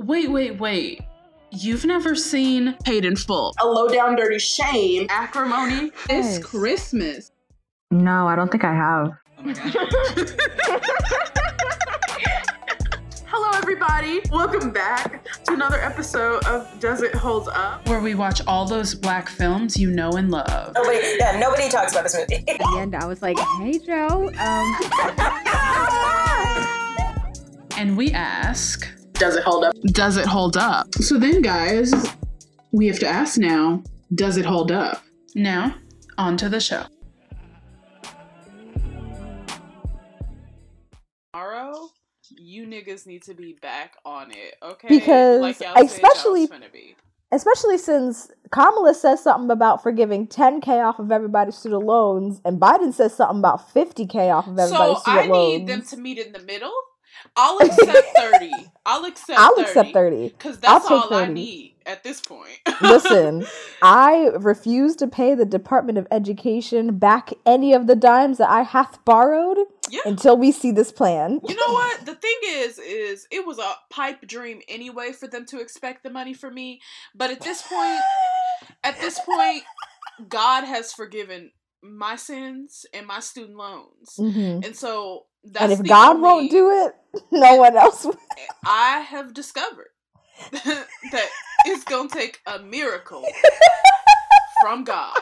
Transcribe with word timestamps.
Wait, 0.00 0.30
wait, 0.30 0.58
wait. 0.58 1.02
You've 1.50 1.84
never 1.84 2.14
seen 2.14 2.74
Paid 2.84 3.04
in 3.04 3.16
Full. 3.16 3.52
A 3.60 3.66
low 3.66 3.88
down 3.88 4.14
dirty 4.16 4.38
shame. 4.38 5.06
Acrimony. 5.10 5.90
It's 6.08 6.38
Yes. 6.38 6.40
Christmas. 6.44 7.32
No, 7.90 8.26
I 8.28 8.36
don't 8.36 8.50
think 8.50 8.64
I 8.64 8.72
have. 8.72 9.10
Oh. 9.38 9.42
Hello, 13.26 13.50
everybody. 13.58 14.20
Welcome 14.30 14.70
back 14.70 15.24
to 15.44 15.52
another 15.54 15.80
episode 15.80 16.44
of 16.46 16.68
Does 16.80 17.02
It 17.02 17.14
Hold 17.14 17.48
Up? 17.48 17.86
Where 17.88 18.00
we 18.00 18.14
watch 18.14 18.40
all 18.46 18.64
those 18.66 18.94
black 18.94 19.28
films 19.28 19.76
you 19.76 19.90
know 19.90 20.10
and 20.12 20.30
love. 20.30 20.72
Nobody, 20.74 20.98
yeah, 21.18 21.38
nobody 21.38 21.68
talks 21.68 21.92
about 21.92 22.04
this 22.04 22.16
movie. 22.16 22.44
At 22.48 22.58
the 22.58 22.76
end, 22.78 22.94
I 22.94 23.06
was 23.06 23.20
like, 23.22 23.38
"Hey, 23.58 23.78
Joe, 23.78 24.30
um, 24.38 24.76
And 27.80 27.96
we 27.96 28.12
ask, 28.12 28.86
Does 29.20 29.36
it 29.36 29.44
hold 29.44 29.64
up? 29.64 29.74
does 29.92 30.16
it 30.16 30.24
hold 30.26 30.56
up? 30.56 30.94
So 30.94 31.18
then, 31.18 31.42
guys, 31.42 31.92
we 32.72 32.86
have 32.86 32.98
to 33.00 33.06
ask 33.06 33.38
now 33.38 33.82
does 34.14 34.36
it 34.38 34.44
hold 34.46 34.72
up? 34.72 35.04
Now, 35.36 35.74
on 36.18 36.36
to 36.38 36.48
the 36.48 36.58
show. 36.58 36.84
tomorrow, 41.32 41.88
you 42.30 42.66
niggas 42.66 43.06
need 43.06 43.22
to 43.24 43.34
be 43.34 43.56
back 43.62 43.92
on 44.04 44.30
it, 44.30 44.56
okay? 44.62 44.88
Because 44.88 45.40
like 45.42 45.60
y'all 45.60 45.74
said 45.74 45.74
y'all 45.76 45.82
was 45.84 45.92
especially- 45.92 46.46
be. 46.72 46.96
especially 47.30 47.78
since 47.78 48.30
Kamala 48.50 48.94
says 48.94 49.22
something 49.22 49.50
about 49.50 49.82
forgiving 49.82 50.26
10k 50.26 50.80
off 50.82 50.98
of 50.98 51.12
everybody's 51.12 51.56
student 51.56 51.84
loans, 51.84 52.40
and 52.44 52.60
Biden 52.60 52.92
says 52.92 53.14
something 53.14 53.38
about 53.38 53.72
50k 53.72 54.30
off 54.34 54.46
of 54.48 54.58
everybody's 54.58 54.96
So 54.96 55.00
student 55.02 55.24
I 55.24 55.26
loans. 55.28 55.58
need 55.60 55.66
them 55.68 55.82
to 55.82 55.96
meet 55.98 56.18
in 56.18 56.32
the 56.32 56.40
middle. 56.40 56.72
I'll 57.36 57.58
accept 57.58 58.08
thirty. 58.16 58.52
I'll 58.86 59.04
accept. 59.04 59.38
I'll 59.38 59.54
30, 59.56 59.62
accept 59.62 59.92
30. 59.92 60.28
because 60.28 60.58
that's 60.58 60.90
all 60.90 61.12
I 61.14 61.26
30. 61.26 61.32
need 61.32 61.74
at 61.86 62.02
this 62.02 62.20
point. 62.20 62.58
Listen, 62.80 63.46
I 63.82 64.30
refuse 64.38 64.96
to 64.96 65.06
pay 65.06 65.34
the 65.34 65.44
Department 65.44 65.98
of 65.98 66.06
Education 66.10 66.98
back 66.98 67.30
any 67.46 67.72
of 67.72 67.86
the 67.86 67.96
dimes 67.96 68.38
that 68.38 68.50
I 68.50 68.62
hath 68.62 69.04
borrowed 69.04 69.58
yeah. 69.90 70.00
until 70.04 70.36
we 70.36 70.50
see 70.52 70.70
this 70.72 70.90
plan. 70.92 71.40
You 71.46 71.54
know 71.54 71.72
what? 71.72 72.06
The 72.06 72.14
thing 72.14 72.36
is, 72.44 72.78
is 72.78 73.26
it 73.30 73.46
was 73.46 73.58
a 73.58 73.72
pipe 73.90 74.26
dream 74.26 74.60
anyway 74.68 75.12
for 75.12 75.28
them 75.28 75.46
to 75.46 75.60
expect 75.60 76.02
the 76.02 76.10
money 76.10 76.34
from 76.34 76.54
me. 76.54 76.80
But 77.14 77.30
at 77.30 77.40
this 77.40 77.62
point, 77.62 78.00
at 78.82 79.00
this 79.00 79.20
point, 79.20 79.62
God 80.28 80.64
has 80.64 80.92
forgiven 80.92 81.50
my 81.82 82.16
sins 82.16 82.84
and 82.92 83.06
my 83.06 83.20
student 83.20 83.56
loans, 83.56 84.16
Mhm. 84.18 84.64
and 84.64 84.76
so 84.76 85.26
that's 85.44 85.62
And 85.62 85.72
if 85.72 85.86
God 85.88 86.10
only- 86.16 86.22
won't 86.22 86.50
do 86.50 86.70
it, 86.70 86.94
no 87.30 87.56
one 87.56 87.76
else 87.76 88.04
will. 88.04 88.16
I 88.64 89.00
have 89.00 89.34
discovered 89.34 89.90
that 90.52 91.28
it's 91.66 91.84
gonna 91.84 92.08
take 92.08 92.40
a 92.46 92.58
miracle 92.60 93.24
from 94.62 94.84
God. 94.84 95.16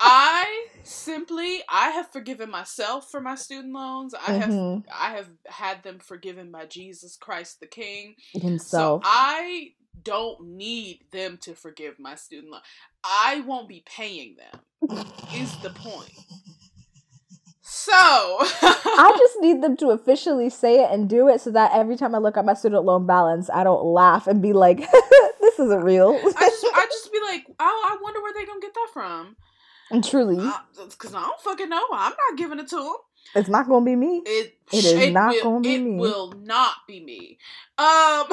I 0.00 0.68
simply 0.84 1.60
I 1.68 1.90
have 1.90 2.10
forgiven 2.12 2.50
myself 2.50 3.10
for 3.10 3.20
my 3.20 3.34
student 3.34 3.74
loans. 3.74 4.14
I 4.14 4.32
have 4.34 4.50
Mhm. 4.50 4.84
I 4.94 5.10
have 5.16 5.28
had 5.46 5.82
them 5.82 5.98
forgiven 5.98 6.52
by 6.52 6.66
Jesus 6.66 7.16
Christ 7.16 7.58
the 7.60 7.66
King. 7.66 8.14
Himself. 8.32 9.02
So 9.04 9.08
I 9.10 9.72
don't 10.04 10.40
need 10.56 11.00
them 11.10 11.38
to 11.42 11.54
forgive 11.54 11.98
my 11.98 12.14
student 12.14 12.52
loan. 12.52 12.60
I 13.02 13.40
won't 13.40 13.68
be 13.68 13.82
paying 13.86 14.36
them. 14.36 14.60
Is 15.34 15.56
the 15.62 15.70
point. 15.70 16.12
So 17.88 17.94
I 17.94 19.14
just 19.18 19.36
need 19.40 19.62
them 19.62 19.76
to 19.78 19.88
officially 19.90 20.50
say 20.50 20.82
it 20.84 20.90
and 20.90 21.08
do 21.08 21.26
it 21.28 21.40
so 21.40 21.50
that 21.52 21.72
every 21.72 21.96
time 21.96 22.14
I 22.14 22.18
look 22.18 22.36
at 22.36 22.44
my 22.44 22.52
student 22.54 22.84
loan 22.84 23.06
balance, 23.06 23.48
I 23.48 23.64
don't 23.64 23.82
laugh 23.84 24.26
and 24.26 24.42
be 24.42 24.52
like, 24.52 24.76
this 25.40 25.58
isn't 25.58 25.82
real. 25.82 26.10
I 26.10 26.48
just 26.48 26.66
I 26.74 26.86
just 26.90 27.10
be 27.12 27.20
like, 27.22 27.46
oh, 27.58 27.88
I 27.90 27.96
wonder 28.02 28.20
where 28.20 28.34
they 28.34 28.44
gonna 28.44 28.60
get 28.60 28.74
that 28.74 28.88
from. 28.92 29.36
and 29.90 30.04
truly, 30.04 30.36
Because 30.90 31.14
I 31.14 31.22
don't 31.22 31.40
fucking 31.40 31.68
know. 31.70 31.82
I'm 31.92 32.12
not 32.12 32.36
giving 32.36 32.58
it 32.58 32.68
to 32.68 32.76
them. 32.76 32.94
it's 33.34 33.48
not 33.48 33.66
going 33.68 33.84
to 33.84 33.90
be 33.90 33.96
me. 33.96 34.22
It, 34.26 34.58
It 34.72 34.84
is 34.84 35.12
not 35.12 35.30
will, 35.32 35.42
gonna 35.44 35.60
be 35.62 35.74
it 35.76 35.80
me. 35.82 35.96
will 35.96 36.32
not 36.32 36.74
be 36.86 37.00
me. 37.02 37.38
Um. 37.78 38.26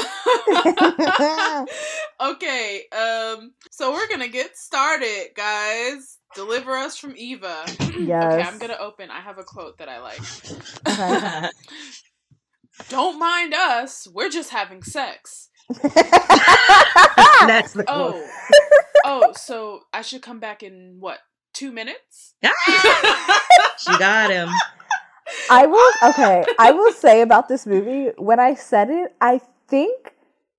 okay. 2.34 2.84
Um. 2.92 3.54
So 3.72 3.92
we're 3.94 4.08
gonna 4.10 4.28
get 4.28 4.58
started, 4.58 5.30
guys. 5.36 6.18
Deliver 6.36 6.76
us 6.76 6.98
from 6.98 7.16
Eva. 7.18 7.64
yes. 7.68 7.80
Okay, 7.98 8.42
I'm 8.42 8.58
gonna 8.58 8.78
open. 8.80 9.10
I 9.10 9.22
have 9.22 9.38
a 9.38 9.44
quote 9.44 9.78
that 9.78 9.90
I 9.90 10.00
like. 10.00 10.20
Okay. 10.88 11.50
Don't 12.90 13.18
mind 13.18 13.54
us. 13.54 14.08
We're 14.14 14.30
just 14.30 14.50
having 14.50 14.84
sex. 14.84 15.50
That's 15.70 15.84
the 17.74 17.86
oh. 17.88 18.12
quote. 18.12 18.24
Oh. 19.06 19.06
oh. 19.30 19.34
So 19.34 19.82
I 19.94 20.02
should 20.02 20.22
come 20.22 20.40
back 20.40 20.62
in 20.62 20.98
what? 21.00 21.20
Two 21.54 21.72
minutes? 21.72 22.34
she 22.44 23.98
got 23.98 24.30
him. 24.30 24.50
I 25.50 25.66
will, 25.66 26.10
okay, 26.10 26.44
I 26.60 26.72
will 26.72 26.92
say 26.92 27.22
about 27.22 27.48
this 27.48 27.66
movie, 27.66 28.12
when 28.18 28.40
I 28.40 28.56
said 28.56 28.90
it, 28.90 29.16
I 29.22 29.40
think 29.70 30.14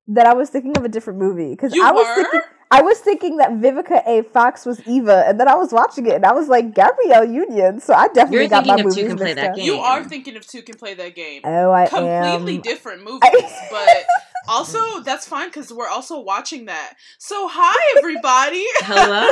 that 0.09 0.27
I 0.27 0.33
was 0.33 0.49
thinking 0.49 0.77
of 0.77 0.85
a 0.85 0.89
different 0.89 1.19
movie. 1.19 1.51
Because 1.51 1.73
I 1.75 1.93
was 1.93 2.07
were? 2.07 2.23
thinking. 2.23 2.41
I 2.69 2.83
was 2.83 2.99
thinking 2.99 3.37
that 3.37 3.53
Vivica 3.53 4.03
A. 4.09 4.23
Fox 4.23 4.67
was 4.67 4.85
Eva, 4.89 5.25
and 5.29 5.39
then 5.39 5.47
I 5.47 5.55
was 5.55 5.73
watching 5.73 6.07
it, 6.07 6.15
and 6.15 6.27
I 6.27 6.33
was 6.33 6.49
like 6.49 6.75
Gabrielle 6.75 7.25
Union. 7.25 7.81
So 7.81 7.95
I 7.95 8.09
definitely 8.09 8.39
You're 8.41 8.49
got 8.49 8.67
my 8.67 8.75
thinking 8.77 8.87
of 8.87 8.95
Two 8.95 9.03
movies 9.03 9.09
Can 9.09 9.17
Play 9.19 9.25
mixed 9.27 9.37
That 9.37 9.51
up. 9.51 9.57
Game. 9.57 9.65
You 9.67 9.77
are 9.79 10.05
thinking 10.05 10.37
of 10.37 10.47
two 10.47 10.63
can 10.63 10.77
play 10.77 10.95
that 10.95 11.15
game. 11.15 11.43
Oh, 11.45 11.71
I 11.71 11.87
completely 11.87 12.57
am. 12.57 12.61
different 12.63 13.05
movies, 13.05 13.31
but 13.71 14.07
also 14.49 15.01
that's 15.03 15.29
fine 15.29 15.49
because 15.49 15.73
we're 15.73 15.89
also 15.89 16.21
watching 16.21 16.65
that. 16.65 16.95
So 17.19 17.47
hi 17.49 17.99
everybody. 17.99 18.65
Hello. 18.79 19.31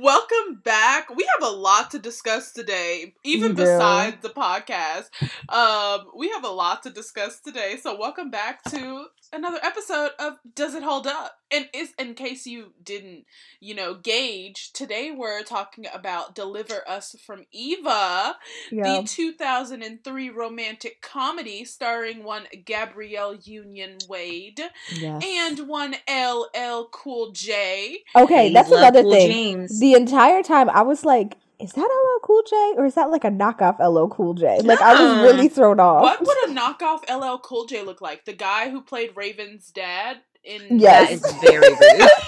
Welcome 0.00 0.60
back. 0.62 1.10
We 1.10 1.26
have 1.40 1.48
a 1.50 1.52
lot 1.52 1.90
to 1.90 1.98
discuss 1.98 2.52
today, 2.52 3.14
even 3.24 3.50
We 3.50 3.56
do. 3.56 3.62
besides 3.64 4.18
the 4.22 4.28
podcast. 4.28 5.08
Um, 5.48 6.06
we 6.16 6.28
have 6.30 6.44
a 6.44 6.48
lot 6.48 6.84
to 6.84 6.90
discuss 6.90 7.40
today. 7.40 7.76
So 7.82 7.98
welcome 7.98 8.30
back 8.30 8.62
to 8.70 9.06
another 9.32 9.58
episode 9.64 10.10
of 10.20 10.38
Does 10.54 10.76
It 10.76 10.84
Hold 10.84 11.08
Up? 11.08 11.39
And 11.52 11.68
is 11.74 11.92
in 11.98 12.14
case 12.14 12.46
you 12.46 12.72
didn't, 12.82 13.24
you 13.60 13.74
know, 13.74 13.94
gauge, 13.94 14.72
today 14.72 15.10
we're 15.10 15.42
talking 15.42 15.84
about 15.92 16.34
Deliver 16.34 16.88
Us 16.88 17.16
from 17.24 17.44
Eva 17.52 18.36
Yeah. 18.70 19.00
the 19.00 19.06
2003 19.06 20.30
romantic 20.30 21.02
comedy 21.02 21.64
starring 21.64 22.22
one 22.24 22.44
Gabrielle 22.64 23.34
Union 23.34 23.98
Wade 24.08 24.60
Yes. 24.94 25.22
and 25.26 25.68
one 25.68 25.96
LL 26.08 26.88
Cool 26.92 27.32
J. 27.32 27.98
Okay, 28.14 28.52
that's 28.52 28.70
love 28.70 28.80
another 28.80 29.02
Cool 29.02 29.12
thing. 29.12 29.30
James. 29.30 29.80
The 29.80 29.94
entire 29.94 30.42
time 30.42 30.70
I 30.70 30.82
was 30.82 31.04
like, 31.04 31.36
is 31.58 31.72
that 31.72 31.82
LL 31.82 32.20
Cool 32.24 32.42
J 32.48 32.74
or 32.78 32.86
is 32.86 32.94
that 32.94 33.10
like 33.10 33.24
a 33.24 33.30
knockoff 33.30 33.78
LL 33.80 34.08
Cool 34.08 34.34
J? 34.34 34.60
Like 34.62 34.80
I 34.80 34.92
was 35.02 35.22
really 35.22 35.48
thrown 35.48 35.78
off. 35.80 36.02
What 36.02 36.20
would 36.20 36.48
a 36.50 36.54
knockoff 36.58 37.02
LL 37.10 37.38
Cool 37.38 37.66
J 37.66 37.82
look 37.82 38.00
like? 38.00 38.24
The 38.24 38.32
guy 38.32 38.70
who 38.70 38.80
played 38.80 39.10
Raven's 39.16 39.70
dad 39.70 40.18
in 40.44 40.78
Yes. 40.78 41.20
That 41.20 41.30
is 41.32 41.36
very 41.42 41.68
rude. 41.68 42.10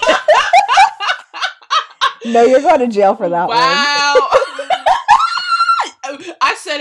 No, 2.25 2.41
you're 2.45 2.61
going 2.61 2.79
to 2.79 2.87
jail 2.87 3.15
for 3.15 3.27
that 3.27 3.49
Wow. 3.49 3.55
I 3.57 4.29
said 4.33 4.42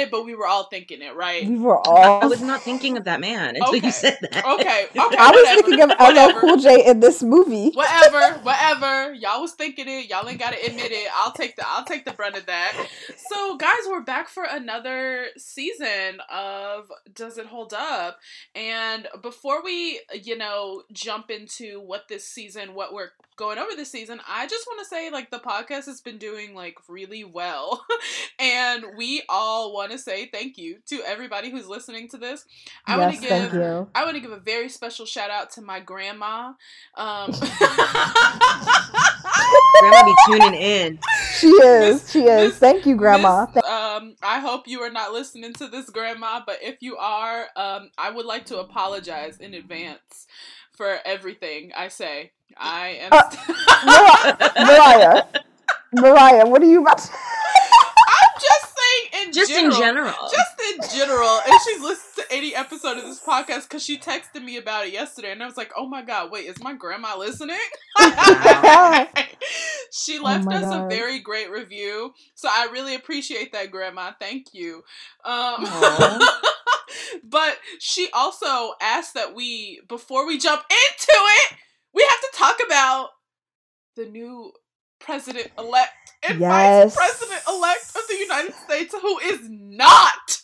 it, 0.02 0.10
but 0.10 0.24
we 0.24 0.34
were 0.34 0.46
all 0.46 0.64
thinking 0.64 1.00
it, 1.02 1.14
right? 1.14 1.46
We 1.48 1.58
were 1.58 1.78
all. 1.78 2.22
I 2.22 2.26
was 2.26 2.42
not 2.42 2.60
thinking 2.62 2.96
of 2.96 3.04
that 3.04 3.20
man 3.20 3.56
until 3.56 3.76
Okay. 3.76 3.86
you 3.86 3.92
said 3.92 4.18
that. 4.20 4.44
Okay, 4.44 4.86
okay. 4.86 4.90
I 5.18 5.30
was 5.30 5.42
whatever, 5.42 5.62
thinking 5.62 5.80
of 5.82 5.90
LL. 5.98 6.40
Cool 6.40 6.56
J 6.58 6.86
in 6.86 7.00
this 7.00 7.22
movie. 7.22 7.70
whatever, 7.70 8.38
whatever. 8.40 9.14
Y'all 9.14 9.40
was 9.40 9.52
thinking 9.52 9.86
it. 9.88 10.08
Y'all 10.10 10.28
ain't 10.28 10.38
gotta 10.38 10.58
admit 10.64 10.92
it. 10.92 11.08
I'll 11.16 11.32
take 11.32 11.56
the 11.56 11.64
I'll 11.66 11.84
take 11.84 12.04
the 12.04 12.12
brunt 12.12 12.36
of 12.36 12.46
that. 12.46 12.88
So 13.16 13.56
guys, 13.56 13.72
we're 13.88 14.02
back 14.02 14.28
for 14.28 14.44
another 14.44 15.26
season 15.36 16.20
of 16.30 16.90
Does 17.14 17.38
It 17.38 17.46
Hold 17.46 17.72
Up? 17.74 18.19
And 18.54 19.08
before 19.22 19.62
we, 19.64 20.00
you 20.22 20.36
know, 20.36 20.82
jump 20.92 21.30
into 21.30 21.81
what 21.81 22.08
this 22.08 22.26
season, 22.26 22.75
what 22.75 22.93
we're 22.93 23.10
going 23.42 23.58
over 23.58 23.74
this 23.74 23.90
season, 23.90 24.20
I 24.28 24.46
just 24.46 24.68
want 24.68 24.78
to 24.78 24.86
say 24.86 25.10
like 25.10 25.32
the 25.32 25.40
podcast 25.40 25.86
has 25.86 26.00
been 26.00 26.18
doing 26.18 26.54
like 26.54 26.76
really 26.88 27.24
well. 27.24 27.84
and 28.38 28.84
we 28.96 29.24
all 29.28 29.74
want 29.74 29.90
to 29.90 29.98
say 29.98 30.26
thank 30.26 30.56
you 30.56 30.78
to 30.86 31.02
everybody 31.04 31.50
who's 31.50 31.66
listening 31.66 32.08
to 32.10 32.18
this. 32.18 32.44
I 32.86 32.96
want 32.96 33.14
yes, 33.14 33.22
to 33.22 33.28
thank 33.28 33.52
give 33.52 33.60
you. 33.60 33.88
I 33.96 34.04
want 34.04 34.14
to 34.14 34.20
give 34.20 34.30
a 34.30 34.38
very 34.38 34.68
special 34.68 35.06
shout 35.06 35.30
out 35.30 35.50
to 35.52 35.60
my 35.60 35.80
grandma. 35.80 36.52
Um, 36.94 37.32
Grandma 39.80 40.04
be 40.04 40.14
tuning 40.26 40.54
in. 40.54 41.00
She 41.34 41.48
is. 41.48 41.94
Miss- 41.94 42.10
she 42.12 42.20
is. 42.20 42.50
Miss- 42.50 42.58
Thank 42.58 42.86
you, 42.86 42.94
Grandma. 42.94 43.46
Miss, 43.52 43.64
um, 43.64 44.14
I 44.22 44.38
hope 44.38 44.68
you 44.68 44.82
are 44.82 44.90
not 44.90 45.12
listening 45.12 45.52
to 45.54 45.66
this, 45.66 45.90
Grandma. 45.90 46.42
But 46.46 46.58
if 46.62 46.76
you 46.80 46.96
are, 46.96 47.46
um, 47.56 47.90
I 47.98 48.10
would 48.10 48.26
like 48.26 48.44
to 48.46 48.60
apologize 48.60 49.38
in 49.38 49.54
advance 49.54 50.28
for 50.76 50.98
everything 51.04 51.72
I 51.76 51.88
say. 51.88 52.32
I 52.56 52.99
am. 53.00 53.08
Uh, 53.12 53.22
Mariah. 54.66 55.25
Mariah, 55.94 56.46
what 56.49 56.62
are 56.62 56.66
you 56.70 56.81
about 56.82 56.99
to 56.99 57.10
I'm 58.08 58.40
just 58.40 58.75
saying 58.76 59.26
in 59.26 59.32
Just 59.32 59.50
general. 59.50 59.75
in 59.75 59.81
general. 59.81 60.14
Just 60.31 60.60
in 60.94 60.99
general, 60.99 61.40
and 61.46 61.60
she's 61.64 61.81
listened 61.82 62.26
to 62.28 62.34
any 62.34 62.54
episode 62.54 62.96
of 62.99 63.04
this 63.04 63.20
podcast 63.22 63.69
because 63.69 63.82
she 63.82 63.99
texted 63.99 64.43
me 64.43 64.56
about 64.56 64.87
it 64.87 64.93
yesterday, 64.93 65.32
and 65.32 65.43
I 65.43 65.46
was 65.46 65.56
like, 65.56 65.70
"Oh 65.76 65.87
my 65.87 66.02
god, 66.02 66.31
wait, 66.31 66.46
is 66.46 66.62
my 66.62 66.75
grandma 66.75 67.16
listening?" 67.19 67.56
she 69.93 70.19
Oh 70.19 70.22
left 70.22 70.44
my 70.44 70.56
us 70.56 70.75
a 70.75 70.87
very 70.88 71.19
great 71.20 71.50
review, 71.50 72.12
so 72.34 72.49
I 72.50 72.69
really 72.72 72.94
appreciate 72.94 73.52
that, 73.52 73.70
Grandma. 73.70 74.12
Thank 74.19 74.54
you. 74.54 74.82
Um, 75.25 75.66
but 77.25 77.56
she 77.78 78.08
also 78.12 78.72
asked 78.81 79.14
that 79.14 79.34
we, 79.34 79.81
before 79.88 80.26
we 80.26 80.38
jump 80.38 80.62
into 80.62 81.12
it, 81.12 81.56
we 81.94 82.02
have 82.08 82.20
to 82.20 82.38
talk 82.38 82.58
about 82.66 83.08
the 83.96 84.06
new 84.06 84.52
president 84.98 85.48
elect 85.58 85.90
and 86.28 86.38
Yes. 86.40 86.94
vice 86.94 87.16
president 87.18 87.42
elect 87.48 87.90
of 87.96 88.02
the 88.08 88.16
United 88.16 88.54
States, 88.54 88.94
who 89.00 89.18
is 89.18 89.40
not 89.50 90.42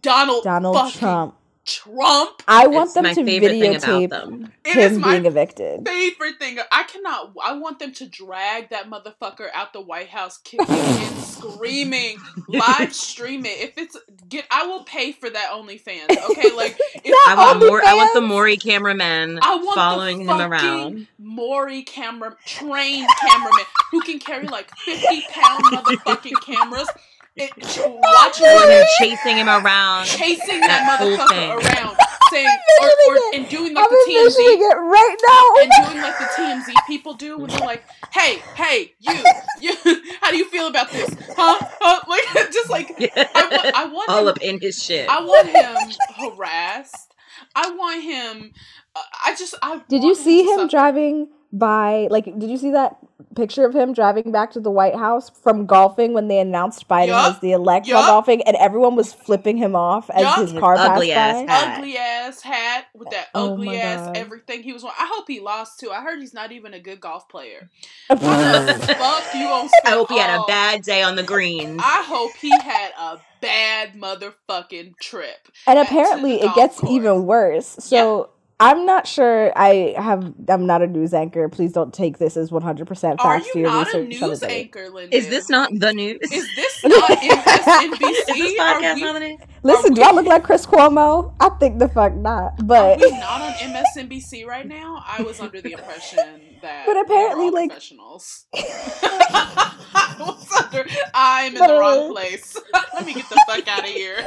Donald, 0.00 0.44
Donald 0.44 0.92
Trump. 0.94 1.34
Trump. 1.64 2.42
I 2.46 2.66
want 2.66 2.86
It's 2.88 2.94
them 2.94 3.04
my 3.04 3.14
to 3.14 3.24
favorite 3.24 3.48
thing 3.58 3.74
about 3.76 3.88
videotape 3.88 4.10
them. 4.10 4.52
It 4.64 4.76
is 4.76 4.92
him 4.92 5.00
my 5.00 5.12
being 5.12 5.26
evicted. 5.26 5.86
favorite 5.86 6.38
thing. 6.38 6.58
I 6.70 6.82
cannot. 6.84 7.32
I 7.42 7.52
want 7.54 7.78
them 7.78 7.92
to 7.94 8.06
drag 8.06 8.70
that 8.70 8.90
motherfucker 8.90 9.48
out 9.54 9.72
the 9.72 9.80
White 9.80 10.08
House, 10.08 10.38
kicking 10.38 10.66
and 10.68 11.16
screaming, 11.24 12.18
live 12.48 12.94
stream 12.94 13.44
it. 13.46 13.60
If 13.60 13.78
it's 13.78 13.96
get, 14.28 14.46
I 14.50 14.66
will 14.66 14.84
pay 14.84 15.12
for 15.12 15.30
that 15.30 15.50
OnlyFans. 15.52 16.10
Okay, 16.30 16.50
like 16.54 16.78
if 16.94 17.14
I 17.28 17.34
want 17.36 17.60
more. 17.60 17.82
I 17.84 17.94
want 17.94 18.12
the 18.14 18.20
OnlyFans? 18.20 18.28
Maury 18.28 18.56
cameraman 18.56 19.38
I 19.42 19.56
want 19.56 19.74
following 19.74 20.18
the 20.26 20.32
him 20.32 20.38
fucking 20.38 20.52
around. 20.52 21.06
Maury 21.18 21.82
camera 21.82 22.36
trained 22.44 23.08
cameraman 23.20 23.64
who 23.90 24.00
can 24.02 24.18
carry 24.18 24.46
like 24.48 24.70
fifty 24.78 25.22
pound 25.30 25.64
motherfucking 25.72 26.40
cameras. 26.44 26.88
It, 27.36 27.50
watching 27.56 28.46
When 28.46 28.62
him 28.62 28.68
they're 28.68 28.86
chasing 28.98 29.36
him 29.36 29.48
around. 29.48 30.06
chasing 30.06 30.60
That 30.60 30.86
that, 30.86 31.00
motherfucker 31.00 31.56
around, 31.56 31.96
saying 32.30 32.58
or, 32.80 32.88
or 33.08 33.18
and 33.34 33.48
doing 33.48 33.74
like 33.74 33.84
I'm 33.84 33.90
the 33.90 34.14
envisioning 34.16 34.60
TMZ 34.60 34.70
it 34.70 34.76
right 34.76 35.16
now. 35.26 35.62
and 35.62 35.72
doing 35.90 36.02
like 36.02 36.18
the 36.18 36.24
TMZ 36.26 36.86
people 36.86 37.14
do 37.14 37.38
when 37.38 37.50
they're 37.50 37.58
like, 37.58 37.82
"Hey, 38.12 38.38
hey, 38.54 38.94
you, 39.00 39.14
you, 39.60 39.74
how 40.20 40.30
do 40.30 40.36
you 40.36 40.48
feel 40.48 40.68
about 40.68 40.92
this? 40.92 41.10
Huh? 41.36 41.58
huh? 41.80 42.00
Like, 42.08 42.52
just 42.52 42.70
like 42.70 42.88
I 43.00 43.48
want, 43.50 43.76
I 43.76 43.84
want 43.86 44.08
all 44.10 44.22
him, 44.22 44.28
up 44.28 44.38
in 44.40 44.60
his 44.60 44.80
shit. 44.80 45.08
I 45.08 45.20
want 45.24 45.48
him 45.48 45.76
harassed. 46.16 47.14
I 47.56 47.70
want 47.70 48.02
him. 48.02 48.52
Uh, 48.94 49.00
I 49.26 49.34
just, 49.34 49.54
I 49.60 49.80
Did 49.88 50.04
you 50.04 50.14
see 50.14 50.44
to 50.44 50.50
him 50.50 50.58
suffer. 50.60 50.70
driving 50.70 51.28
by? 51.58 52.08
Like, 52.10 52.24
did 52.24 52.50
you 52.50 52.56
see 52.58 52.70
that 52.72 52.96
picture 53.34 53.64
of 53.64 53.74
him 53.74 53.92
driving 53.92 54.30
back 54.30 54.52
to 54.52 54.60
the 54.60 54.70
White 54.70 54.94
House 54.94 55.28
from 55.30 55.66
golfing 55.66 56.12
when 56.12 56.28
they 56.28 56.38
announced 56.38 56.88
Biden 56.88 57.08
Yup. 57.08 57.34
as 57.34 57.40
the 57.40 57.52
elect 57.52 57.88
while 57.88 58.06
golfing, 58.06 58.42
and 58.42 58.56
everyone 58.56 58.94
was 58.96 59.12
flipping 59.12 59.56
him 59.56 59.74
off 59.74 60.08
as 60.10 60.22
Yup. 60.22 60.38
his 60.38 60.50
His 60.52 60.60
car 60.60 60.76
passed 60.76 60.90
ugly 60.92 61.12
ass 61.12 61.46
by? 61.46 61.52
hat. 61.52 61.78
Ugly 61.78 61.96
ass 61.98 62.42
hat 62.42 62.86
with 62.94 63.10
that 63.10 63.28
Oh 63.34 63.54
ugly 63.54 63.76
ass 63.80 64.06
God. 64.06 64.16
everything 64.16 64.62
he 64.62 64.72
was 64.72 64.84
on. 64.84 64.90
I 64.98 65.10
hope 65.12 65.24
he 65.28 65.40
lost 65.40 65.80
too. 65.80 65.90
I 65.90 66.02
heard 66.02 66.20
he's 66.20 66.34
not 66.34 66.52
even 66.52 66.74
a 66.74 66.80
good 66.80 67.00
golf 67.00 67.28
player. 67.28 67.70
and 68.10 68.20
Fuck 68.20 69.34
you 69.34 69.46
on. 69.46 69.68
I 69.84 69.90
hope 69.90 70.08
he 70.10 70.18
had 70.18 70.38
a 70.38 70.44
bad 70.46 70.82
day 70.82 71.02
on 71.02 71.16
the 71.16 71.22
greens. 71.22 71.80
I 71.82 72.02
hope 72.06 72.32
he 72.40 72.50
had 72.50 72.92
a 72.98 73.18
bad 73.40 73.94
motherfucking 73.94 74.96
trip. 75.00 75.48
And 75.66 75.78
apparently, 75.78 76.40
it 76.40 76.54
gets 76.54 76.80
golf 76.80 76.92
even 76.92 77.26
worse. 77.26 77.76
So. 77.80 78.30
I'm 78.66 78.86
not 78.86 79.06
sure. 79.06 79.52
I 79.58 79.94
have. 79.98 80.32
I'm 80.48 80.64
not 80.64 80.80
a 80.80 80.86
news 80.86 81.12
anchor. 81.12 81.48
Please 81.50 81.72
don't 81.72 81.92
take 81.92 82.16
this 82.16 82.34
as 82.36 82.50
100 82.50 82.86
percent 82.86 83.20
Are 83.20 83.38
facts. 83.38 83.54
you 83.54 83.60
your 83.60 83.70
not 83.70 83.92
a 83.94 83.98
research, 83.98 84.18
son 84.20 84.24
of 84.24 84.30
news 84.30 84.42
a 84.42 84.46
bitch. 84.46 84.50
anchor, 84.50 84.88
Linda? 84.88 85.14
Is 85.16 85.28
this 85.28 85.50
not 85.50 85.70
the 85.74 85.92
news? 85.92 86.18
Is 86.32 86.48
this 86.56 86.80
not 86.84 87.10
MSNBC? 87.10 88.10
Is 88.10 88.26
this 88.26 88.58
Are 88.60 88.80
podcast 88.80 88.94
we, 88.94 89.00
not 89.02 89.12
the 89.12 89.20
news? 89.20 89.38
Listen, 89.62 89.92
Are 89.92 89.94
do 89.96 90.02
I 90.02 90.10
look 90.12 90.26
like 90.26 90.44
Chris 90.44 90.64
Cuomo? 90.64 91.34
I 91.40 91.50
think 91.60 91.78
the 91.78 91.88
fuck 91.88 92.14
not. 92.14 92.66
But 92.66 92.92
are 92.92 92.96
But 92.98 93.10
we 93.10 93.10
not 93.18 93.40
on 93.42 93.52
MSNBC 93.98 94.46
right 94.46 94.66
now? 94.66 95.02
I 95.06 95.22
was 95.22 95.40
under 95.40 95.60
the 95.60 95.72
impression 95.72 96.18
that 96.62 96.86
But 96.86 96.96
apparently, 96.98 97.44
we 97.46 97.50
were 97.50 97.56
all 97.56 97.62
like- 97.62 97.70
professionals. 97.70 98.46
I 98.54 100.16
was 100.18 100.48
under. 100.64 100.86
I'm 101.12 101.52
in 101.52 101.58
But, 101.58 101.66
the 101.66 101.78
wrong 101.78 102.12
place. 102.12 102.56
Let 102.94 103.04
me 103.04 103.12
get 103.12 103.28
the 103.28 103.44
fuck 103.46 103.68
out 103.68 103.80
of 103.80 103.84
here. 103.90 104.24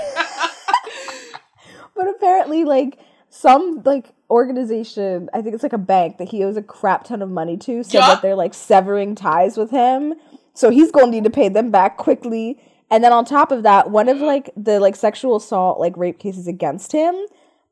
but 1.96 2.08
apparently, 2.08 2.64
like 2.64 3.00
some 3.30 3.82
like 3.86 4.14
organization, 4.30 5.30
I 5.34 5.42
think 5.42 5.54
it's 5.54 5.64
like 5.64 5.74
a 5.74 5.78
bank 5.78 6.18
that 6.18 6.30
he 6.30 6.44
owes 6.44 6.58
a 6.58 6.62
crap 6.62 7.06
ton 7.06 7.22
of 7.22 7.30
money 7.30 7.58
to, 7.58 7.84
so 7.84 7.98
Yup. 7.98 8.08
that 8.08 8.22
they're 8.22 8.36
like 8.36 8.54
severing 8.54 9.16
ties 9.16 9.58
with 9.58 9.72
him. 9.72 10.16
So 10.54 10.70
he's 10.70 10.92
going 10.92 11.08
to 11.08 11.12
need 11.12 11.24
to 11.24 11.30
pay 11.30 11.50
them 11.50 11.70
back 11.72 11.98
quickly. 11.98 12.60
And 12.90 13.04
then 13.04 13.14
on 13.14 13.26
top 13.26 13.52
of 13.52 13.64
that, 13.64 13.92
one 13.92 14.10
of 14.10 14.20
like 14.20 14.50
the 14.56 14.80
like 14.80 14.96
sexual 14.96 15.36
assault 15.36 15.80
like 15.80 15.96
rape 15.98 16.20
cases 16.20 16.48
against 16.48 16.92
him, 16.92 17.16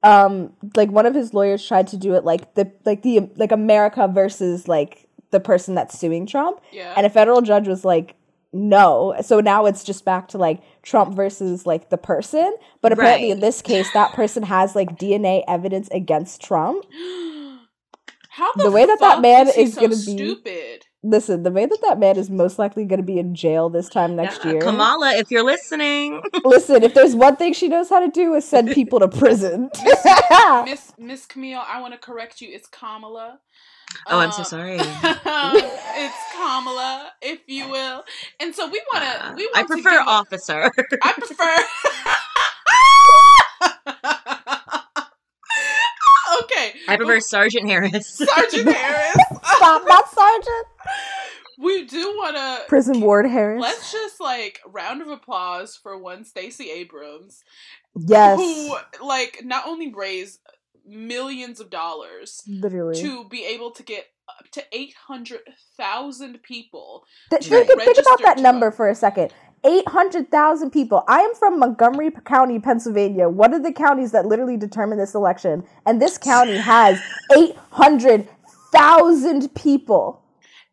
um, 0.04 0.54
like 0.76 0.92
one 0.92 1.06
of 1.06 1.16
his 1.16 1.34
lawyers 1.34 1.66
tried 1.66 1.88
to 1.88 1.98
do 1.98 2.14
it 2.14 2.24
like 2.24 2.54
the 2.56 2.72
like 2.86 3.02
the 3.02 3.32
like 3.36 3.52
America 3.52 4.08
versus 4.08 4.68
like 4.68 5.08
the 5.32 5.40
person 5.40 5.74
that's 5.74 5.98
suing 5.98 6.26
Trump. 6.26 6.62
yeah. 6.72 6.94
And 6.96 7.06
a 7.06 7.10
federal 7.10 7.42
judge 7.42 7.68
was 7.68 7.84
like, 7.84 8.16
no. 8.56 9.16
So 9.22 9.40
now 9.42 9.66
it's 9.66 9.84
just 9.84 10.06
back 10.06 10.30
to 10.30 10.38
like 10.38 10.62
Trump 10.82 11.14
versus 11.16 11.66
like 11.66 11.90
the 11.90 11.98
person. 11.98 12.56
But 12.82 12.92
apparently 12.94 13.30
in 13.30 13.40
this 13.42 13.62
case, 13.62 13.92
that 13.92 14.14
person 14.14 14.44
has 14.44 14.76
like 14.76 14.98
DNA 14.98 15.44
evidence 15.48 15.90
against 15.92 16.42
Trump. 16.42 16.86
How 18.30 18.52
the, 18.54 18.64
the 18.64 18.72
way 18.72 18.86
that 18.86 19.00
that 19.00 19.22
man 19.22 19.48
is, 19.48 19.56
is 19.58 19.74
so 19.76 19.82
gonna 19.82 19.90
be- 19.96 19.96
stupid? 20.18 20.86
Listen, 21.04 21.44
the 21.44 21.52
way 21.52 21.66
that 21.68 21.78
that 21.84 22.00
man 22.00 22.18
is 22.18 22.32
most 22.32 22.58
likely 22.58 22.84
going 22.84 23.00
to 23.00 23.06
be 23.06 23.20
in 23.20 23.36
jail 23.36 23.70
this 23.70 23.88
time 23.90 24.16
next 24.16 24.44
Yeah, 24.44 24.54
year. 24.54 24.62
Kamala, 24.62 25.14
if 25.14 25.30
you're 25.30 25.44
listening. 25.44 26.20
Listen, 26.44 26.82
if 26.82 26.96
there's 26.96 27.16
one 27.16 27.36
thing 27.36 27.54
she 27.54 27.68
knows 27.68 27.90
how 27.90 28.00
to 28.00 28.10
do 28.10 28.34
is 28.34 28.44
send 28.44 28.72
people 28.72 29.00
to 29.00 29.08
prison. 29.08 29.70
Miss 30.66 30.94
Miss 30.98 31.28
Camille, 31.28 31.62
I 31.64 31.80
want 31.80 31.94
to 31.94 32.00
correct 32.00 32.42
you. 32.42 32.50
It's 32.52 32.68
Kamala. 32.68 33.40
Oh, 34.08 34.18
I'm 34.18 34.32
so 34.32 34.42
Uh, 34.42 34.46
sorry. 34.46 34.80
it's 35.96 36.18
Kamala, 36.34 37.12
if 37.22 37.40
you 37.48 37.70
will. 37.70 38.04
And 38.40 38.54
so 38.54 38.70
we 38.70 38.82
want 38.94 39.06
to. 39.06 39.26
Uh, 39.26 39.34
we 39.36 39.46
want 39.46 39.58
I 39.58 39.62
to 39.62 39.68
prefer 39.68 39.92
give 39.92 40.08
officer. 40.08 40.72
I 41.02 41.14
prefer. 41.14 41.58
okay. 46.44 46.74
I 46.88 46.98
prefer 46.98 47.20
Sergeant 47.20 47.68
Harris. 47.68 48.18
Sergeant 48.18 48.70
Harris. 48.76 49.16
Stop, 49.44 49.84
not 49.88 50.10
Sergeant. 50.10 50.68
we 51.58 51.86
do 51.86 52.06
want 52.18 52.36
to. 52.36 52.64
Prison 52.68 53.02
Ward 53.02 53.28
Harris. 53.28 53.62
Let's 53.62 53.92
just 53.92 54.20
like 54.20 54.60
round 54.68 55.02
of 55.02 55.08
applause 55.08 55.76
for 55.76 55.98
one 55.98 56.24
Stacey 56.24 56.72
Abrams, 56.72 57.44
yes. 57.96 58.40
who 58.40 58.76
like 59.06 59.42
not 59.44 59.68
only 59.68 59.94
raised 59.94 60.40
millions 60.88 61.60
of 61.60 61.70
dollars 61.70 62.42
Literally. 62.48 63.00
to 63.02 63.28
be 63.30 63.46
able 63.46 63.72
to 63.72 63.84
get 63.84 64.06
up 64.28 64.50
to 64.52 64.64
eight 64.72 64.94
hundred 65.08 65.42
thousand 65.78 66.42
people. 66.44 67.04
Th- 67.30 67.44
think, 67.44 67.68
think 67.68 67.98
about 67.98 68.22
that 68.24 68.40
number 68.40 68.70
vote. 68.70 68.78
for 68.78 68.90
a 68.90 68.96
second. 68.96 69.32
800,000 69.66 70.70
people. 70.70 71.04
I 71.08 71.22
am 71.22 71.34
from 71.34 71.58
Montgomery 71.60 72.12
County, 72.24 72.60
Pennsylvania, 72.60 73.28
one 73.28 73.52
of 73.54 73.64
the 73.64 73.74
counties 73.74 74.12
that 74.12 74.28
literally 74.28 74.58
determine 74.58 75.00
this 75.00 75.16
election. 75.16 75.64
And 75.88 76.00
this 76.00 76.20
county 76.20 76.58
has 76.58 77.00
800,000 77.36 79.56
people. 79.56 80.22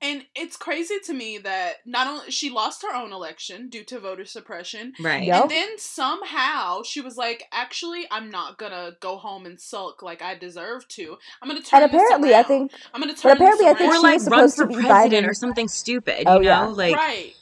And 0.02 0.24
it's 0.34 0.56
crazy 0.56 0.96
to 1.04 1.14
me 1.14 1.38
that 1.38 1.74
not 1.86 2.08
only 2.08 2.30
she 2.32 2.50
lost 2.50 2.82
her 2.82 2.92
own 2.92 3.12
election 3.12 3.68
due 3.68 3.84
to 3.84 4.00
voter 4.00 4.24
suppression, 4.24 4.94
Right. 5.00 5.22
Yep. 5.22 5.42
and 5.42 5.50
then 5.50 5.68
somehow 5.78 6.82
she 6.82 7.00
was 7.00 7.16
like, 7.16 7.44
"Actually, 7.52 8.06
I'm 8.10 8.28
not 8.30 8.58
gonna 8.58 8.96
go 9.00 9.16
home 9.16 9.46
and 9.46 9.60
sulk 9.60 10.02
like 10.02 10.20
I 10.20 10.34
deserve 10.34 10.88
to. 10.88 11.16
I'm 11.40 11.48
gonna 11.48 11.62
turn." 11.62 11.82
And 11.82 11.90
apparently, 11.94 12.28
this 12.30 12.34
I 12.34 12.38
around. 12.40 12.48
think 12.48 12.72
I'm 12.92 13.00
gonna 13.00 13.14
turn. 13.14 13.30
but 13.30 13.36
apparently 13.36 13.64
this 13.66 13.74
I 13.74 13.78
think 13.78 13.90
Or 13.90 13.92
around." 13.92 14.00
she 14.00 14.06
like 14.06 14.14
was 14.14 14.28
run 14.28 14.50
for 14.50 14.56
to 14.56 14.66
be 14.80 14.86
president 14.86 15.26
Biden. 15.26 15.30
or 15.30 15.34
something 15.34 15.68
stupid. 15.68 16.24
Oh, 16.26 16.34
you 16.34 16.40
know, 16.40 16.44
yeah. 16.50 16.64
like 16.66 16.96
right. 16.96 17.34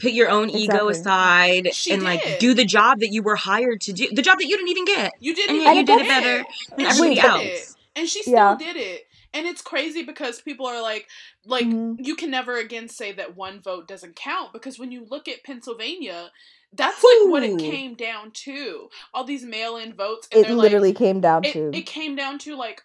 put 0.00 0.12
your 0.12 0.30
own 0.30 0.48
ego 0.48 0.88
Exactly. 0.88 1.00
aside 1.00 1.74
She 1.74 1.92
and 1.92 2.02
like 2.02 2.38
do 2.38 2.54
the 2.54 2.64
job 2.64 3.00
that 3.00 3.08
you 3.12 3.22
were 3.22 3.36
hired 3.36 3.82
to 3.82 3.92
do. 3.92 4.08
The 4.10 4.22
job 4.22 4.38
that 4.38 4.46
you 4.46 4.56
didn't 4.56 4.68
even 4.70 4.86
get. 4.86 5.12
You 5.20 5.34
didn't. 5.34 5.50
And 5.56 5.58
even 5.62 5.74
yet 5.74 5.80
you 5.80 5.84
did 5.98 6.00
it 6.06 6.08
better 6.08 6.36
And 6.38 6.46
than 6.78 6.94
she 6.94 7.02
everybody 7.18 7.20
else. 7.20 7.42
it. 7.44 7.76
And 7.96 8.08
she 8.08 8.22
still 8.22 8.32
Yeah. 8.34 8.56
did 8.58 8.76
it. 8.76 9.06
And 9.32 9.46
it's 9.46 9.62
crazy 9.62 10.02
because 10.02 10.40
people 10.40 10.66
are 10.66 10.82
like, 10.82 11.08
like 11.44 11.66
Mhm. 11.66 11.96
you 11.98 12.16
can 12.16 12.30
never 12.30 12.56
again 12.56 12.88
say 12.88 13.12
that 13.12 13.36
one 13.36 13.60
vote 13.60 13.86
doesn't 13.88 14.16
count 14.16 14.52
because 14.52 14.78
when 14.78 14.92
you 14.92 15.06
look 15.08 15.28
at 15.28 15.44
Pennsylvania, 15.44 16.30
that's 16.72 17.02
like 17.04 17.30
what 17.30 17.42
it 17.42 17.58
came 17.58 17.94
down 17.94 18.32
to. 18.32 18.88
All 19.14 19.24
these 19.24 19.44
mail-in 19.44 19.94
votes, 19.94 20.28
and 20.32 20.42
It 20.42 20.50
literally 20.50 20.90
like, 20.90 20.96
came 20.98 21.20
down 21.20 21.42
it, 21.42 21.48
to. 21.52 21.70
it 21.72 21.86
came 21.86 22.16
down 22.16 22.38
to 22.40 22.56
like 22.56 22.82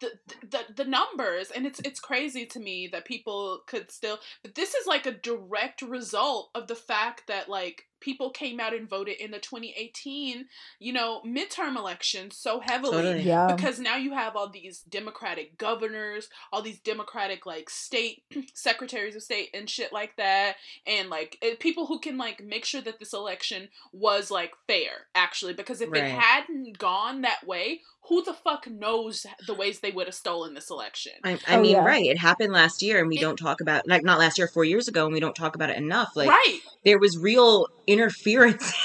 the, 0.00 0.10
the 0.50 0.60
the 0.76 0.84
numbers 0.84 1.50
and 1.50 1.66
it's 1.66 1.80
it's 1.80 2.00
crazy 2.00 2.46
to 2.46 2.60
me 2.60 2.88
that 2.92 3.04
people 3.06 3.60
could 3.66 3.90
still 3.90 4.18
but 4.42 4.54
this 4.54 4.74
is 4.74 4.86
like 4.86 5.06
a 5.06 5.12
direct 5.12 5.82
result 5.82 6.50
of 6.54 6.66
the 6.66 6.74
fact 6.74 7.22
that 7.28 7.48
like 7.48 7.84
people 8.06 8.30
came 8.30 8.60
out 8.60 8.72
and 8.72 8.88
voted 8.88 9.16
in 9.16 9.32
the 9.32 9.38
2018, 9.40 10.46
you 10.78 10.92
know, 10.92 11.20
midterm 11.26 11.76
elections 11.76 12.36
so 12.36 12.60
heavily. 12.60 13.02
Totally. 13.02 13.22
Yeah. 13.22 13.52
Because 13.52 13.80
now 13.80 13.96
you 13.96 14.14
have 14.14 14.36
all 14.36 14.48
these 14.48 14.78
Democratic 14.82 15.58
governors, 15.58 16.28
all 16.52 16.62
these 16.62 16.78
Democratic 16.78 17.46
like 17.46 17.68
state 17.68 18.22
secretaries 18.54 19.16
of 19.16 19.24
state 19.24 19.50
and 19.52 19.68
shit 19.68 19.92
like 19.92 20.14
that, 20.18 20.54
and 20.86 21.10
like 21.10 21.36
eh, 21.42 21.56
people 21.58 21.86
who 21.86 21.98
can 21.98 22.16
like 22.16 22.40
make 22.40 22.64
sure 22.64 22.80
that 22.80 23.00
this 23.00 23.12
election 23.12 23.70
was 23.92 24.30
like 24.30 24.52
fair, 24.68 25.08
actually. 25.16 25.52
Because 25.52 25.80
if 25.80 25.92
it 25.92 26.04
hadn't 26.04 26.78
gone 26.78 27.22
that 27.22 27.44
way, 27.44 27.80
who 28.08 28.22
the 28.22 28.32
fuck 28.34 28.68
knows 28.68 29.26
the 29.46 29.54
ways 29.54 29.80
they 29.80 29.90
would 29.90 30.06
have 30.06 30.14
stolen 30.14 30.54
this 30.54 30.70
election? 30.70 31.12
I, 31.24 31.38
I 31.46 31.56
Oh, 31.56 31.60
mean, 31.62 31.72
yeah. 31.72 31.84
right. 31.84 32.04
It 32.06 32.18
happened 32.18 32.52
last 32.52 32.82
year, 32.82 32.98
and 33.00 33.08
we 33.08 33.18
It- 33.18 33.20
don't 33.20 33.36
talk 33.36 33.60
about 33.60 33.86
like 33.88 34.02
not 34.04 34.18
last 34.18 34.38
year, 34.38 34.48
four 34.48 34.64
years 34.64 34.88
ago, 34.88 35.04
and 35.04 35.12
we 35.14 35.20
don't 35.20 35.36
talk 35.36 35.54
about 35.54 35.70
it 35.70 35.76
enough. 35.76 36.12
Like 36.14 36.28
right. 36.30 36.60
there 36.84 36.98
was 36.98 37.18
real 37.18 37.66
interference 37.86 38.72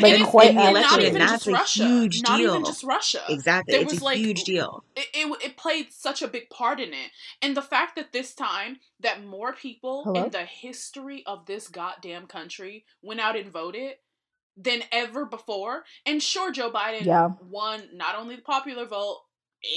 Like, 0.00 0.18
in, 0.18 0.26
quite 0.26 0.50
in 0.50 0.56
the 0.56 0.62
actually. 0.62 0.80
election, 0.80 1.06
and 1.06 1.16
that's 1.16 1.32
just 1.32 1.46
a 1.46 1.52
Russia. 1.52 1.86
huge 1.86 2.22
not 2.22 2.38
deal. 2.38 2.50
even 2.50 2.64
just 2.64 2.82
Russia. 2.82 3.20
exactly, 3.28 3.72
There 3.72 3.82
it's 3.82 3.92
was, 3.92 4.00
a 4.00 4.04
like, 4.04 4.16
huge 4.16 4.42
deal. 4.42 4.82
it, 4.96 5.06
it, 5.14 5.44
it 5.44 5.56
played 5.56 5.92
such 5.92 6.22
a 6.22 6.28
big 6.28 6.50
part 6.50 6.80
in 6.80 6.88
it. 6.88 7.10
And 7.40 7.56
the 7.56 7.62
fact 7.62 7.94
that 7.94 8.12
this 8.12 8.34
time 8.34 8.78
that 9.00 9.24
more 9.24 9.52
people 9.52 10.02
Hello? 10.04 10.24
in 10.24 10.30
the 10.30 10.44
history 10.44 11.22
of 11.26 11.46
this 11.46 11.68
goddamn 11.68 12.26
country 12.26 12.84
went 13.02 13.20
out 13.20 13.36
and 13.36 13.52
voted 13.52 13.92
than 14.56 14.82
ever 14.92 15.24
before. 15.26 15.84
And 16.06 16.22
sure, 16.22 16.50
Joe 16.52 16.70
Biden 16.70 17.04
Yeah. 17.04 17.30
won 17.50 17.82
not 17.92 18.16
only 18.16 18.36
the 18.36 18.42
popular 18.42 18.86
vote 18.86 19.20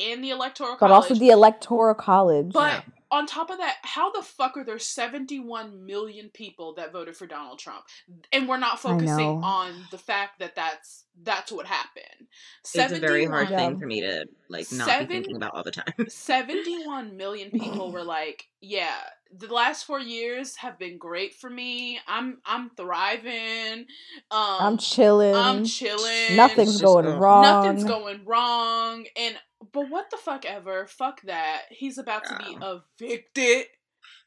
in 0.01 0.21
the 0.21 0.29
electoral 0.29 0.71
but 0.73 0.87
college, 0.87 0.93
also 0.93 1.15
the 1.15 1.29
electoral 1.29 1.95
college. 1.95 2.51
but 2.53 2.71
Yeah. 2.73 2.81
On 3.11 3.25
top 3.25 3.49
of 3.49 3.57
that, 3.57 3.77
how 3.81 4.11
the 4.11 4.21
fuck 4.21 4.55
are 4.57 4.63
there 4.63 4.77
71 4.79 5.85
million 5.85 6.29
people 6.33 6.73
that 6.75 6.93
voted 6.93 7.15
for 7.17 7.25
Donald 7.25 7.57
Trump? 7.59 7.83
And 8.31 8.47
we're 8.47 8.57
not 8.57 8.79
focusing 8.79 9.41
on 9.43 9.73
the 9.91 9.97
fact 9.97 10.39
that 10.39 10.55
that's 10.55 11.05
that's 11.21 11.51
what 11.51 11.65
happened. 11.65 12.27
It's 12.73 12.93
a 12.93 12.99
very 12.99 13.25
hard 13.25 13.49
Yeah. 13.49 13.57
thing 13.57 13.79
for 13.79 13.85
me 13.85 14.01
to 14.01 14.25
like 14.47 14.71
not 14.71 14.87
Seven- 14.87 15.07
be 15.07 15.13
thinking 15.15 15.35
about 15.35 15.53
all 15.53 15.63
the 15.63 15.71
time. 15.71 15.93
71 16.07 17.17
million 17.17 17.51
people 17.51 17.91
were 17.91 18.03
like, 18.17 18.45
yeah, 18.61 18.95
the 19.35 19.47
last 19.53 19.83
4 19.85 19.99
years 19.99 20.55
have 20.57 20.79
been 20.79 20.97
great 20.97 21.33
for 21.35 21.49
me. 21.49 21.99
I'm 22.07 22.37
I'm 22.45 22.69
thriving. 22.71 23.85
Um 24.31 24.57
I'm 24.61 24.77
chilling. 24.77 25.35
I'm 25.35 25.65
chilling. 25.65 26.35
Nothing's 26.35 26.73
Just 26.79 26.83
going 26.83 27.05
wrong. 27.07 27.41
Nothing's 27.41 27.83
going 27.83 28.23
wrong. 28.25 29.05
And 29.17 29.35
but 29.73 29.89
what 29.89 30.09
the 30.11 30.17
fuck 30.17 30.45
ever? 30.45 30.87
Fuck 30.87 31.21
that. 31.23 31.63
He's 31.69 31.97
about 31.97 32.23
to 32.25 32.37
be 32.37 32.57
evicted. 33.05 33.65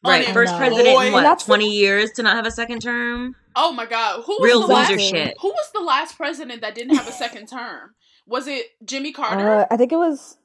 right, 0.04 0.26
first 0.28 0.56
president 0.56 0.88
in 0.88 1.12
what 1.12 1.22
that's 1.22 1.44
the- 1.44 1.48
twenty 1.48 1.70
years 1.70 2.10
to 2.12 2.22
not 2.22 2.36
have 2.36 2.46
a 2.46 2.50
second 2.50 2.80
term. 2.80 3.34
Oh 3.56 3.72
my 3.72 3.86
god. 3.86 4.22
Who 4.24 4.32
was 4.40 4.44
Real 4.48 4.60
the 4.60 4.66
loser 4.68 4.96
last 4.96 5.00
shit. 5.10 5.36
Who 5.40 5.48
was 5.48 5.70
the 5.74 5.80
last 5.80 6.16
president 6.16 6.60
that 6.62 6.74
didn't 6.74 6.96
have 6.96 7.06
a 7.08 7.12
second 7.12 7.46
term? 7.48 7.94
Was 8.26 8.46
it 8.46 8.66
Jimmy 8.84 9.12
Carter? 9.12 9.48
Uh, 9.60 9.66
I 9.70 9.76
think 9.76 9.92
it 9.92 9.96
was. 9.96 10.36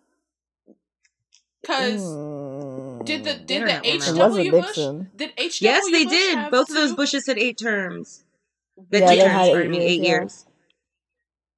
Cuz 1.66 2.02
Mm, 2.02 3.04
did 3.06 3.24
the 3.24 3.34
did 3.36 3.62
the 3.64 3.66
woman. 3.66 3.82
It 3.84 3.96
wasn't 3.98 4.18
HW 4.48 4.52
Bush 4.52 4.66
Nixon. 4.68 5.12
did 5.16 5.30
HW 5.32 5.44
Bush. 5.48 5.62
Yes, 5.62 5.86
they 5.92 6.04
Bush 6.06 6.14
did. 6.14 6.38
have 6.38 6.52
Both 6.52 6.70
of 6.70 6.76
those? 6.76 6.94
Bushes 6.96 7.26
had 7.28 7.38
eight 7.38 7.58
terms. 7.58 8.24
The 8.90 9.00
Yeah, 9.00 9.06
two 9.10 9.16
they 9.16 9.22
terms, 9.24 9.32
had 9.34 9.46
eight 9.48 9.54
years, 9.74 9.76
eight 9.84 10.02
yeah. 10.02 10.08
years. 10.10 10.46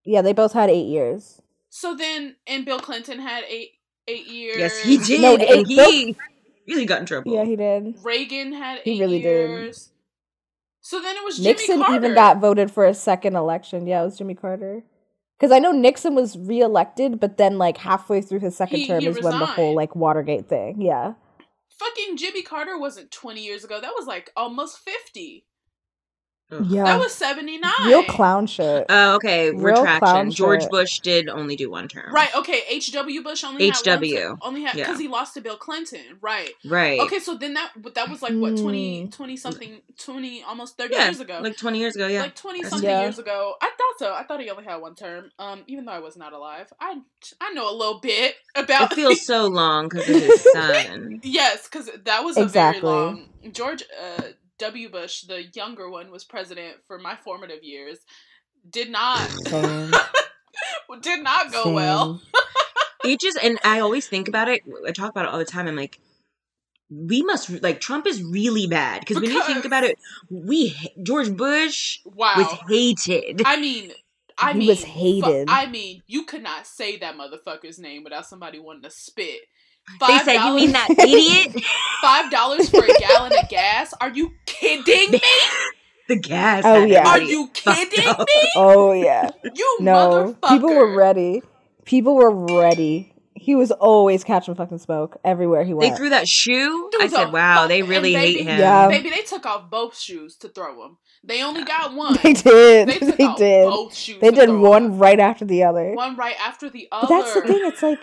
Yeah, 0.05 0.21
they 0.21 0.33
both 0.33 0.53
had 0.53 0.69
eight 0.69 0.87
years. 0.87 1.41
So 1.79 1.95
then 1.95 2.35
and 2.45 2.65
Bill 2.65 2.79
Clinton 2.79 3.19
had 3.19 3.45
8 3.47 3.69
8 4.09 4.27
years. 4.27 4.57
Yes, 4.57 4.79
he 4.83 4.97
did, 4.97 5.21
No, 5.21 5.35
and 5.35 5.43
eight- 5.43 5.67
he 5.67 6.15
really 6.67 6.85
got 6.85 6.99
in 6.99 7.05
trouble. 7.05 7.33
Yeah, 7.33 7.45
he 7.45 7.55
did. 7.55 7.95
Reagan 8.03 8.51
had 8.51 8.79
8 8.79 8.83
He 8.83 8.99
really 8.99 9.21
did. 9.21 9.77
So 10.81 11.01
then 11.01 11.15
it 11.15 11.23
was 11.23 11.39
Nixon 11.39 11.79
Carter. 11.79 11.95
even 11.95 12.15
got 12.15 12.41
voted 12.41 12.69
for 12.69 12.85
a 12.85 12.93
second 12.93 13.37
election. 13.37 13.87
Yeah, 13.87 14.01
it 14.01 14.05
was 14.05 14.17
Jimmy 14.17 14.35
Carter. 14.35 14.83
Because 15.39 15.53
I 15.53 15.59
know 15.59 15.71
Nixon 15.71 16.15
was 16.15 16.37
reelected, 16.37 17.17
but 17.17 17.37
then 17.37 17.57
like 17.57 17.77
halfway 17.77 18.21
through 18.21 18.39
his 18.39 18.57
second 18.57 18.79
He- 18.79 18.87
term 18.87 18.99
he 18.99 19.07
is 19.07 19.21
when 19.21 19.39
the 19.39 19.45
whole 19.45 19.73
like 19.73 19.95
Watergate 19.95 20.49
thing. 20.49 20.81
Yeah. 20.81 21.13
Fucking 21.77 22.17
Jimmy 22.17 22.41
Carter 22.41 22.77
wasn't 22.77 23.09
20 23.09 23.41
years 23.41 23.63
ago. 23.63 23.79
That 23.79 23.93
was 23.97 24.05
like 24.05 24.31
almost 24.35 24.79
50. 24.79 25.45
Ugh. 26.51 26.65
Yeah. 26.67 26.83
That 26.85 26.99
was 26.99 27.13
79. 27.13 27.71
real 27.85 28.03
clown 28.05 28.47
shit. 28.47 28.85
Oh, 28.89 29.15
okay. 29.15 29.51
Real 29.51 29.75
Retraction. 29.83 30.31
George 30.31 30.61
shit. 30.63 30.71
Bush 30.71 30.99
did 30.99 31.29
only 31.29 31.55
do 31.55 31.69
one 31.69 31.87
term. 31.87 32.11
Right, 32.13 32.33
okay, 32.35 32.61
HW 32.79 33.21
Bush 33.23 33.43
only 33.43 33.67
had 33.69 33.75
one 33.85 33.99
HW, 34.03 34.37
only 34.41 34.63
had 34.63 34.75
yeah. 34.75 34.85
cuz 34.85 34.99
he 34.99 35.07
lost 35.07 35.35
to 35.35 35.41
Bill 35.41 35.57
Clinton. 35.57 36.17
Right. 36.21 36.51
Right. 36.65 36.99
Okay, 37.01 37.19
so 37.19 37.35
then 37.35 37.53
that 37.53 37.71
that 37.93 38.09
was 38.09 38.21
like 38.23 38.33
what 38.33 38.57
20 38.57 39.03
Hmm. 39.03 39.09
20 39.09 39.37
something 39.37 39.81
20 39.99 40.43
almost 40.43 40.77
30 40.77 40.93
Yeah, 40.95 41.05
years 41.05 41.19
ago. 41.19 41.39
like 41.43 41.57
twenty 41.57 41.79
years 41.79 41.95
ago. 41.95 42.07
Yeah. 42.07 42.21
Like 42.23 42.35
20 42.35 42.63
something 42.63 42.89
Yeah. 42.89 43.01
years 43.01 43.19
ago. 43.19 43.55
I 43.61 43.67
thought 43.77 43.99
so. 43.99 44.13
I 44.13 44.23
thought 44.23 44.41
he 44.41 44.49
only 44.49 44.63
had 44.63 44.77
one 44.77 44.95
term. 44.95 45.31
Um 45.37 45.63
even 45.67 45.85
though 45.85 45.91
I 45.91 45.99
was 45.99 46.17
not 46.17 46.33
alive. 46.33 46.73
I 46.79 46.97
I 47.39 47.53
know 47.53 47.69
a 47.71 47.75
little 47.75 47.99
bit 47.99 48.35
about 48.55 48.91
it 48.91 48.95
feels 48.95 49.25
so 49.25 49.45
long 49.61 49.87
because 49.89 50.09
of 50.09 50.15
his 50.15 50.47
son. 50.51 51.19
Yes, 51.23 51.67
because 51.67 51.89
that 52.05 52.23
was 52.23 52.37
a 52.37 52.41
Exactly. 52.41 52.81
very 52.81 52.93
long. 52.95 53.29
George 53.51 53.83
uh, 54.01 54.21
W. 54.59 54.89
Bush, 54.89 55.21
the 55.21 55.43
younger 55.53 55.89
one, 55.89 56.11
was 56.11 56.23
president 56.23 56.77
for 56.87 56.97
my 56.99 57.15
formative 57.15 57.63
years. 57.63 57.97
Did 58.69 58.89
not 58.91 59.19
Same. 59.47 59.91
did 61.01 61.23
not 61.23 61.51
go 61.51 61.73
well. 61.73 62.21
It 63.05 63.21
just 63.21 63.37
and 63.41 63.57
I 63.63 63.79
always 63.79 64.07
think 64.09 64.27
about 64.27 64.49
it. 64.49 64.59
I 64.85 64.91
talk 64.91 65.09
about 65.11 65.23
it 65.23 65.31
all 65.31 65.37
the 65.39 65.45
time. 65.45 65.67
I'm 65.69 65.75
like, 65.77 66.01
we 66.89 67.21
must 67.21 67.49
like 67.63 67.79
Trump 67.79 68.05
is 68.05 68.21
really 68.21 68.67
bad 68.67 68.99
because 68.99 69.21
when 69.21 69.31
you 69.31 69.41
think 69.45 69.63
about 69.63 69.85
it, 69.85 69.97
we 70.29 70.75
George 71.01 71.31
Bush 71.35 71.99
Wow. 72.03 72.33
was 72.35 72.47
hated. 72.67 73.41
I 73.45 73.55
mean, 73.55 73.93
I 74.37 74.51
He 74.51 74.59
mean, 74.59 74.67
was 74.67 74.83
fu- 74.83 74.89
hated. 74.89 75.47
I 75.49 75.67
mean, 75.67 76.03
you 76.07 76.25
could 76.25 76.43
not 76.43 76.67
say 76.67 76.97
that 76.97 77.15
motherfucker's 77.15 77.79
name 77.79 78.03
without 78.03 78.25
somebody 78.25 78.59
wanting 78.59 78.83
to 78.83 78.91
spit. 78.91 79.41
They 80.07 80.19
said, 80.19 80.43
"You 80.45 80.55
mean 80.55 80.71
that 80.73 80.89
idiot?" 80.97 81.63
five 82.01 82.29
dollars 82.31 82.69
for 82.69 82.83
a 82.83 82.93
gallon 82.99 83.31
of 83.41 83.49
gas? 83.49 83.93
Are 83.99 84.09
you 84.09 84.31
kidding 84.45 85.11
me? 85.11 85.21
the 86.07 86.15
gas. 86.17 86.63
Oh, 86.65 86.83
yeah. 86.85 87.07
Are 87.07 87.21
you 87.21 87.49
kidding 87.53 88.07
up. 88.07 88.19
me? 88.19 88.49
Oh 88.55 88.91
yeah. 88.93 89.29
You 89.55 89.77
No. 89.81 90.35
motherfucker! 90.41 90.49
People 90.49 90.69
were 90.75 90.95
ready. 90.95 91.41
People 91.85 92.15
were 92.15 92.31
ready. 92.59 93.13
He 93.35 93.55
was 93.55 93.71
always 93.71 94.23
catching 94.25 94.53
fucking 94.55 94.79
smoke 94.79 95.17
everywhere 95.23 95.63
he 95.63 95.73
went. 95.73 95.91
They 95.91 95.97
threw 95.97 96.09
that 96.09 96.27
shoe. 96.27 96.89
Dude, 96.91 97.01
I 97.01 97.07
said, 97.07 97.31
"Wow, 97.31 97.67
they 97.67 97.79
and 97.81 97.89
really 97.89 98.13
hate 98.13 98.41
him." 98.41 98.59
Yeah. 98.59 98.87
Baby, 98.89 99.11
they 99.11 99.21
took 99.21 99.45
off 99.45 99.69
both 99.69 99.97
shoes 99.97 100.35
to 100.37 100.49
throw 100.49 100.83
him. 100.85 100.97
They 101.23 101.41
only 101.43 101.63
got 101.63 101.93
one. 101.95 102.17
they 102.21 102.33
did. 102.33 102.89
They 102.89 102.97
They, 102.97 103.11
took 103.11 103.19
off 103.21 103.37
did. 103.37 103.65
both 103.69 103.95
shoes. 103.95 104.17
They 104.19 104.29
to 104.31 104.35
did 104.35 104.49
throw 104.49 104.59
one 104.59 104.85
him. 104.85 104.99
right 104.99 105.19
after 105.19 105.45
the 105.45 105.63
other. 105.63 105.93
one 105.93 106.15
right 106.17 106.35
after 106.45 106.69
the 106.69 106.87
other. 106.91 107.07
But 107.07 107.13
other. 107.13 107.23
that's 107.23 107.33
the 107.35 107.41
thing. 107.41 107.59
It's 107.63 107.81
like, 107.83 107.99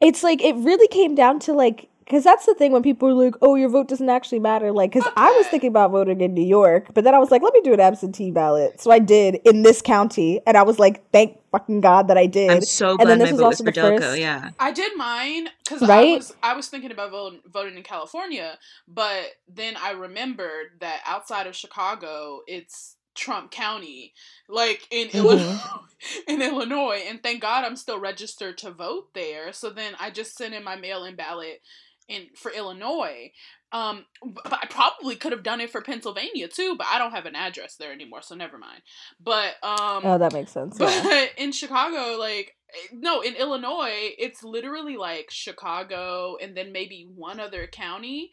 it's 0.00 0.22
like 0.22 0.42
it 0.42 0.54
really 0.56 0.88
came 0.88 1.14
down 1.14 1.38
to 1.40 1.52
like, 1.52 1.88
because 2.04 2.24
that's 2.24 2.44
the 2.46 2.54
thing 2.54 2.72
when 2.72 2.82
people 2.82 3.08
are 3.08 3.12
like, 3.12 3.34
"Oh, 3.40 3.54
your 3.54 3.68
vote 3.68 3.86
doesn't 3.86 4.08
actually 4.08 4.40
matter." 4.40 4.72
Like, 4.72 4.92
because 4.92 5.08
I 5.16 5.30
was 5.32 5.46
thinking 5.46 5.68
about 5.68 5.92
voting 5.92 6.20
in 6.20 6.34
New 6.34 6.44
York, 6.44 6.88
but 6.92 7.04
then 7.04 7.14
I 7.14 7.18
was 7.20 7.30
like, 7.30 7.40
"Let 7.42 7.54
me 7.54 7.60
do 7.62 7.72
an 7.72 7.78
absentee 7.78 8.32
ballot." 8.32 8.80
So 8.80 8.90
I 8.90 8.98
did 8.98 9.36
in 9.44 9.62
this 9.62 9.80
county, 9.80 10.40
and 10.46 10.56
I 10.56 10.62
was 10.64 10.78
like, 10.80 11.08
"Thank 11.12 11.38
fucking 11.52 11.80
god 11.82 12.08
that 12.08 12.18
I 12.18 12.26
did." 12.26 12.50
I'm 12.50 12.62
so 12.62 12.96
And 12.98 13.08
then 13.08 13.18
this 13.20 13.28
my 13.28 13.32
was 13.32 13.40
vote 13.40 13.46
was 13.46 13.60
also 13.60 13.64
for 13.64 13.70
the 13.70 13.80
Delco. 13.80 14.00
first- 14.00 14.18
Yeah, 14.18 14.50
I 14.58 14.72
did 14.72 14.96
mine 14.96 15.48
because 15.62 15.82
I 15.88 16.02
was 16.16 16.34
I 16.42 16.54
was 16.54 16.66
thinking 16.68 16.90
about 16.90 17.12
voting 17.12 17.40
voting 17.46 17.76
in 17.76 17.82
California, 17.84 18.58
but 18.88 19.26
then 19.48 19.74
I 19.80 19.92
remembered 19.92 20.80
that 20.80 21.02
outside 21.06 21.46
of 21.46 21.54
Chicago, 21.54 22.40
it's 22.48 22.96
Trump 23.14 23.50
County, 23.50 24.12
like 24.48 24.86
in 24.90 25.08
Mhm. 25.08 25.14
Illinois, 25.14 25.80
in 26.28 26.42
Illinois, 26.42 27.02
and 27.08 27.22
thank 27.22 27.42
God 27.42 27.64
I'm 27.64 27.76
still 27.76 27.98
registered 28.00 28.58
to 28.58 28.70
vote 28.70 29.12
there. 29.14 29.52
So 29.52 29.70
then 29.70 29.94
I 30.00 30.10
just 30.10 30.36
sent 30.36 30.54
in 30.54 30.64
my 30.64 30.76
mail-in 30.76 31.16
ballot 31.16 31.60
in 32.08 32.28
for 32.36 32.50
Illinois. 32.52 33.32
Um, 33.72 34.04
but 34.22 34.52
I 34.52 34.66
probably 34.66 35.14
could 35.14 35.30
have 35.32 35.44
done 35.44 35.60
it 35.60 35.70
for 35.70 35.80
Pennsylvania 35.80 36.48
too, 36.48 36.74
but 36.76 36.88
I 36.90 36.98
don't 36.98 37.12
have 37.12 37.26
an 37.26 37.36
address 37.36 37.76
there 37.76 37.92
anymore, 37.92 38.20
so 38.22 38.34
never 38.34 38.58
mind. 38.58 38.82
But 39.20 39.54
um, 39.62 40.02
oh, 40.04 40.18
that 40.18 40.32
makes 40.32 40.50
sense. 40.50 40.76
but 40.78 40.90
Yeah. 40.90 41.26
in 41.36 41.52
Chicago, 41.52 42.16
like 42.18 42.56
no, 42.92 43.20
in 43.20 43.34
Illinois, 43.36 44.12
it's 44.18 44.42
literally 44.42 44.96
like 44.96 45.28
Chicago 45.30 46.36
and 46.40 46.56
then 46.56 46.72
maybe 46.72 47.08
one 47.14 47.38
other 47.38 47.66
county, 47.68 48.30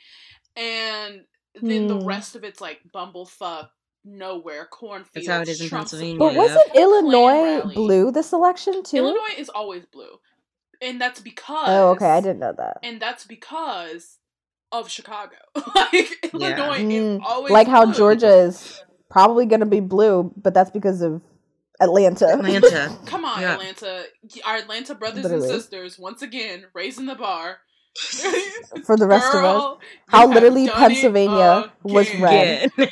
and 0.55 1.22
then 1.62 1.88
the 1.88 1.98
Hmm. 1.98 2.05
rest 2.05 2.36
of 2.36 2.43
it's 2.43 2.62
like 2.62 2.79
bumblefuck 2.93 3.69
nowhere 4.07 4.65
cornfields. 4.65 5.11
That's 5.13 5.27
how 5.27 5.41
it 5.41 5.47
is 5.49 5.61
in 5.61 5.69
Trump 5.69 5.83
Pennsylvania. 5.85 6.19
But 6.19 6.35
wasn't 6.35 6.75
Illinois 6.75 7.73
blue 7.73 8.11
this 8.11 8.31
election 8.33 8.83
too? 8.83 8.97
Illinois 8.97 9.35
is 9.37 9.49
always 9.49 9.85
blue, 9.85 10.19
and 10.81 10.99
that's 11.01 11.19
because 11.19 11.67
Oh, 11.67 11.89
okay. 11.91 12.09
I 12.09 12.21
didn't 12.21 12.39
know 12.39 12.53
that. 12.57 12.77
and 12.83 12.99
that's 13.01 13.25
because 13.25 14.17
of 14.71 14.89
Chicago. 14.89 15.35
like 15.75 16.09
Illinois 16.33 16.79
is 16.79 17.19
Mm, 17.19 17.21
always 17.25 17.51
like 17.51 17.67
how 17.67 17.85
blue. 17.85 17.93
Georgia 17.93 18.35
is 18.35 18.81
probably 19.09 19.45
going 19.45 19.59
to 19.61 19.65
be 19.65 19.79
blue, 19.79 20.33
but 20.35 20.53
that's 20.53 20.71
because 20.71 21.01
of 21.01 21.21
Atlanta. 21.79 22.27
Atlanta. 22.27 22.97
Come 23.05 23.23
on, 23.23 23.41
Yeah. 23.41 23.53
Atlanta, 23.53 24.03
our 24.45 24.55
Atlanta 24.57 24.95
brothers 24.95 25.23
Literally. 25.23 25.47
and 25.49 25.53
sisters 25.61 25.97
once 25.99 26.21
again 26.21 26.65
raising 26.73 27.05
the 27.05 27.15
bar. 27.15 27.59
For 28.86 28.98
the 28.98 29.08
rest 29.08 29.34
of 29.34 29.44
us. 29.44 29.77
How 30.08 30.27
literally 30.27 30.68
done 30.68 30.75
it 30.75 30.80
Pennsylvania 30.80 31.72
was 31.84 32.13
red. 32.20 32.72
Again. 32.77 32.89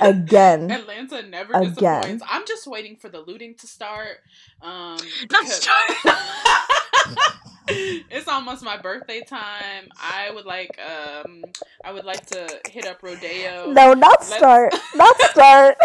Again. 0.00 0.70
Atlanta 0.70 1.22
never 1.22 1.54
Again. 1.54 1.72
disappoints. 1.72 2.24
I'm 2.28 2.46
just 2.46 2.66
waiting 2.66 2.96
for 2.96 3.08
the 3.08 3.20
looting 3.20 3.54
to 3.56 3.66
start. 3.66 4.18
Um, 4.60 4.98
because- 5.20 5.62
start. 5.62 5.90
it's 7.68 8.28
almost 8.28 8.62
my 8.62 8.76
birthday 8.76 9.22
time. 9.22 9.88
I 9.96 10.30
would 10.34 10.44
like 10.44 10.78
um 10.80 11.44
I 11.84 11.92
would 11.92 12.04
like 12.04 12.26
to 12.26 12.60
hit 12.68 12.86
up 12.86 13.02
Rodeo. 13.02 13.72
No, 13.72 13.94
not 13.94 14.20
Let's- 14.20 14.34
start. 14.34 14.74
Not 14.96 15.20
start. 15.22 15.76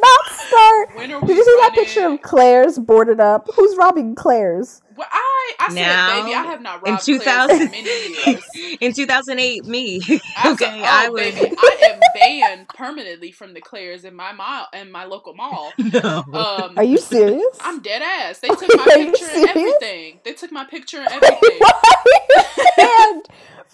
Not 0.00 0.26
start. 0.32 0.96
When 0.96 1.12
are 1.12 1.20
we 1.20 1.28
Did 1.28 1.36
you 1.36 1.44
see 1.44 1.56
that 1.60 1.72
picture 1.74 2.06
of 2.06 2.22
Claire's 2.22 2.78
boarded 2.78 3.20
up? 3.20 3.48
Who's 3.54 3.76
robbing 3.76 4.14
Claire's? 4.14 4.82
Well, 4.96 5.08
I 5.10 5.54
I 5.58 5.68
said 5.68 5.74
Now, 5.74 6.22
baby, 6.22 6.34
I 6.34 6.42
have 6.44 6.62
not 6.62 6.86
in 6.86 6.92
robbed 6.92 7.04
Claire's 7.04 7.24
2000 7.24 7.60
in 7.62 7.70
many 7.70 8.26
years. 8.26 8.44
In 8.80 8.92
2008, 8.92 9.64
me. 9.66 10.00
I 10.36 10.52
okay, 10.52 10.64
said, 10.64 10.82
I 10.82 11.06
oh, 11.08 11.12
was. 11.12 11.20
baby, 11.20 11.56
I 11.56 11.78
am 11.84 12.00
banned 12.14 12.68
permanently 12.68 13.30
from 13.32 13.54
the 13.54 13.60
Claire's 13.60 14.04
in 14.04 14.14
my 14.14 14.32
mall 14.32 14.66
in 14.72 14.90
my 14.90 15.04
local 15.04 15.34
mall. 15.34 15.72
no. 15.78 16.24
Um, 16.32 16.74
Are 16.76 16.84
you 16.84 16.98
serious? 16.98 17.58
I'm 17.60 17.80
dead 17.80 18.02
ass. 18.02 18.40
They 18.40 18.48
took 18.48 18.68
my 18.76 18.82
Are 18.82 18.96
picture 18.96 19.26
and 19.32 19.48
everything. 19.48 20.20
They 20.24 20.32
took 20.32 20.52
my 20.52 20.64
picture 20.64 20.98
and 20.98 21.08
everything. 21.08 21.60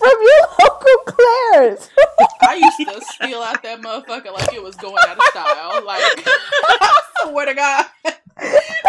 From 0.01 0.17
your 0.21 0.41
local 0.61 0.97
Claire's. 1.07 1.91
I 2.43 2.55
used 2.55 2.79
to 2.79 3.05
steal 3.13 3.43
out 3.43 3.63
that 3.63 3.81
motherfucker 3.81 4.33
like 4.33 4.53
it 4.53 4.63
was 4.63 4.75
going 4.77 4.97
out 5.07 5.19
of 5.19 5.23
style. 5.25 5.85
Like, 5.85 6.01
I 6.27 7.01
swear 7.23 7.47
to 7.47 7.55
God. 7.55 7.85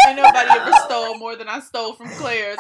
Ain't 0.07 0.17
nobody 0.17 0.49
ever 0.49 0.71
stole 0.85 1.17
more 1.17 1.35
than 1.35 1.47
I 1.47 1.59
stole 1.59 1.93
from 1.93 2.09
Claire's. 2.09 2.57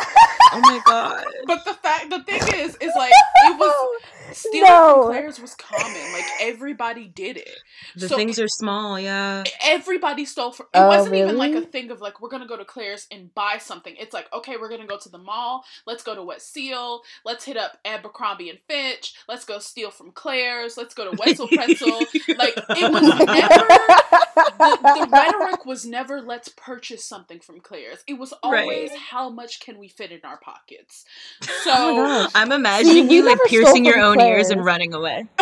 oh 0.53 0.59
my 0.61 0.79
god. 0.85 1.23
But 1.45 1.65
the 1.65 1.73
fact, 1.73 2.09
the 2.09 2.21
thing 2.23 2.41
is, 2.59 2.75
is 2.75 2.91
like, 2.95 3.11
it 3.45 3.57
was, 3.57 4.01
stealing 4.37 4.69
No. 4.69 4.93
from 5.03 5.11
Claire's 5.11 5.39
was 5.41 5.55
common. 5.55 6.13
Like, 6.13 6.25
everybody 6.41 7.07
did 7.07 7.37
it. 7.37 7.49
The 7.95 8.07
So- 8.09 8.15
things 8.15 8.39
are 8.39 8.47
small, 8.47 8.99
yeah. 8.99 9.43
Everybody 9.63 10.25
stole 10.25 10.51
from, 10.51 10.67
it 10.73 10.77
Oh, 10.77 10.87
wasn't 10.87 11.15
even 11.15 11.37
like 11.37 11.53
a 11.53 11.61
thing 11.61 11.89
of 11.91 11.99
like, 12.01 12.21
we're 12.21 12.29
gonna 12.29 12.47
go 12.47 12.57
to 12.57 12.65
Claire's 12.65 13.07
and 13.11 13.33
buy 13.33 13.57
something. 13.59 13.95
It's 13.97 14.13
like, 14.13 14.31
okay, 14.33 14.57
we're 14.57 14.69
gonna 14.69 14.87
go 14.87 14.97
to 14.97 15.09
the 15.09 15.17
mall. 15.17 15.63
Let's 15.85 16.03
go 16.03 16.15
to 16.15 16.23
Wet 16.23 16.41
Seal. 16.41 17.01
Let's 17.25 17.43
hit 17.45 17.57
up 17.57 17.77
Abercrombie 17.85 18.49
and 18.49 18.59
Fitch. 18.69 19.13
Let's 19.27 19.45
go 19.45 19.59
steal 19.59 19.91
from 19.91 20.11
Claire's. 20.11 20.77
Let's 20.77 20.93
go 20.93 21.09
to 21.09 21.17
Wetzel 21.17 21.47
Pretzel. 21.47 21.99
like, 22.37 22.53
it 22.69 22.91
was 22.91 23.01
never 23.25 24.25
the, 24.35 24.77
the 24.81 25.07
rhetoric 25.11 25.65
was 25.65 25.85
never 25.85 26.21
let's 26.21 26.49
purchase 26.49 27.03
something 27.05 27.39
from 27.39 27.59
Claire's. 27.59 28.03
It 28.07 28.15
was 28.19 28.33
always 28.43 28.91
Right. 28.91 28.99
how 28.99 29.29
much 29.29 29.59
can 29.59 29.77
we 29.79 29.87
fit 29.87 30.11
in 30.11 30.21
our 30.23 30.39
pockets. 30.39 31.05
Oh 31.47 31.47
my 31.47 31.63
So 31.63 31.95
gosh. 32.23 32.31
I'm 32.35 32.51
imagining 32.51 33.07
we 33.07 33.15
you 33.15 33.25
like 33.25 33.39
piercing 33.47 33.85
your 33.85 33.95
from 33.95 34.03
own 34.19 34.21
ears 34.21 34.49
and 34.49 34.63
running 34.63 34.93
away. 34.93 35.25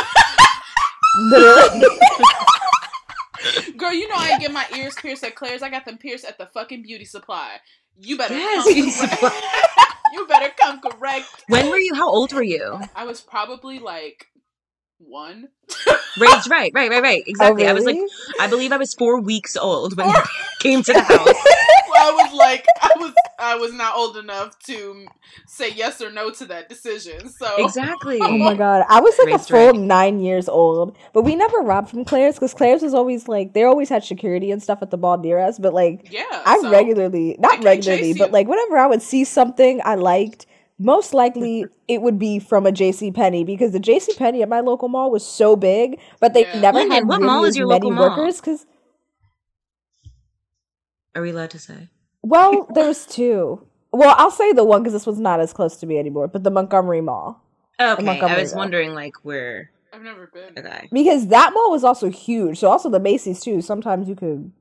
Girl, 3.77 3.93
you 3.93 4.07
know 4.09 4.15
I 4.15 4.37
get 4.39 4.51
my 4.51 4.65
ears 4.75 4.95
pierced 4.95 5.23
at 5.23 5.35
Claire's. 5.35 5.61
I 5.63 5.69
got 5.69 5.85
them 5.85 5.97
pierced 5.97 6.25
at 6.25 6.37
the 6.37 6.45
fucking 6.47 6.83
beauty 6.83 7.05
supply. 7.05 7.57
You 7.97 8.17
better 8.17 8.33
Yes, 8.35 8.63
come 8.65 8.73
Beauty. 8.73 8.89
Supply. 8.91 9.41
you 10.13 10.27
better 10.27 10.51
come 10.59 10.81
correct. 10.81 11.27
When 11.47 11.69
were 11.69 11.77
you? 11.79 11.95
How 11.95 12.09
old 12.09 12.33
were 12.33 12.43
you? 12.43 12.79
I 12.95 13.05
was 13.05 13.21
probably 13.21 13.79
like 13.79 14.25
one. 14.97 15.47
Right, 16.17 16.41
right, 16.49 16.71
right, 16.73 16.89
right, 16.89 17.01
right. 17.03 17.23
Oh, 17.27 17.53
exactly. 17.53 17.67
I 17.67 17.73
was 17.73 17.83
like, 17.85 17.97
Oh. 17.99 18.33
I 18.39 18.47
believe 18.47 18.71
I 18.71 18.77
was 18.77 18.93
four 18.93 19.19
weeks 19.21 19.55
old 19.57 19.97
when 19.97 20.09
you 20.09 20.15
came 20.59 20.83
to 20.83 20.93
the 20.93 21.01
house. 21.01 21.27
I 22.01 22.11
was 22.11 22.33
like, 22.33 22.65
I 22.81 22.91
was, 22.97 23.13
I 23.37 23.55
was 23.55 23.73
not 23.73 23.95
old 23.95 24.15
enough 24.17 24.57
to 24.65 25.05
say 25.47 25.69
yes 25.71 26.01
or 26.01 26.09
no 26.11 26.31
to 26.31 26.45
that 26.45 26.69
decision. 26.69 27.27
So 27.29 27.65
Exactly. 27.65 28.19
Oh 28.21 28.37
my 28.37 28.53
god, 28.55 28.85
I 28.89 29.01
was 29.01 29.17
like 29.19 29.33
a 29.33 29.39
full 29.39 29.71
right. 29.71 29.79
nine 29.79 30.19
years 30.21 30.47
old, 30.47 30.97
but 31.13 31.23
we 31.23 31.35
never 31.35 31.59
robbed 31.59 31.89
from 31.89 32.05
Claire's 32.05 32.35
because 32.35 32.53
Claire's 32.53 32.81
was 32.81 32.93
always 32.93 33.27
like 33.27 33.53
they 33.53 33.63
always 33.63 33.89
had 33.89 34.03
security 34.03 34.49
and 34.51 34.63
stuff 34.63 34.81
at 34.81 34.91
the 34.91 34.97
mall 34.97 35.17
near 35.17 35.39
us. 35.39 35.59
But 35.59 35.73
like 35.73 36.07
yeah, 36.11 36.23
I 36.31 36.59
so- 36.61 36.71
regularly, 36.71 37.35
not 37.39 37.63
regularly, 37.63 38.13
but 38.13 38.31
like 38.31 38.47
whenever 38.47 38.77
I 38.77 38.87
would 38.87 39.01
see 39.01 39.23
something 39.25 39.81
I 39.83 39.95
liked, 39.95 40.45
most 40.79 41.13
likely 41.13 41.65
it 41.89 42.01
would 42.01 42.17
be 42.17 42.39
from 42.39 42.65
a 42.65 42.71
J.C. 42.71 43.11
Penney 43.11 43.43
because 43.43 43.73
the 43.73 43.79
J.C. 43.79 44.13
Penney 44.17 44.41
at 44.41 44.49
my 44.49 44.61
local 44.61 44.87
mall 44.87 45.11
was 45.11 45.25
so 45.25 45.55
big, 45.55 45.99
but 46.21 46.33
they 46.33 46.45
Yeah. 46.47 46.59
never 46.61 46.79
Lyndan, 46.79 46.91
had 46.91 47.07
what 47.07 47.17
really 47.17 47.27
mall 47.27 47.43
is 47.45 47.57
your 47.57 47.67
many 47.67 47.91
local 47.91 47.99
workers. 47.99 48.39
Because 48.39 48.65
Are 51.15 51.21
we 51.21 51.31
allowed 51.31 51.51
to 51.51 51.59
say? 51.59 51.89
well, 52.21 52.67
there 52.73 52.87
was 52.87 53.05
two. 53.05 53.65
Well, 53.91 54.15
I'll 54.17 54.31
say 54.31 54.53
the 54.53 54.63
one 54.63 54.81
because 54.81 54.93
this 54.93 55.05
one's 55.07 55.19
not 55.19 55.39
as 55.39 55.51
close 55.51 55.77
to 55.77 55.85
me 55.87 55.97
anymore, 55.97 56.27
but 56.27 56.43
the 56.43 56.51
Montgomery 56.51 57.01
Mall. 57.01 57.43
Okay, 57.81 58.19
I 58.19 58.39
was 58.39 58.51
Road. 58.53 58.57
wondering 58.57 58.93
like 58.93 59.13
where. 59.23 59.71
I've 59.91 60.03
never 60.03 60.27
been. 60.27 60.53
Okay. 60.63 60.87
Because 60.91 61.27
that 61.27 61.51
mall 61.53 61.71
was 61.71 61.83
also 61.83 62.09
huge. 62.09 62.59
So 62.59 62.69
also 62.69 62.89
the 62.89 62.99
Macy's 62.99 63.41
too. 63.41 63.61
Sometimes 63.61 64.07
you 64.07 64.15
could, 64.15 64.51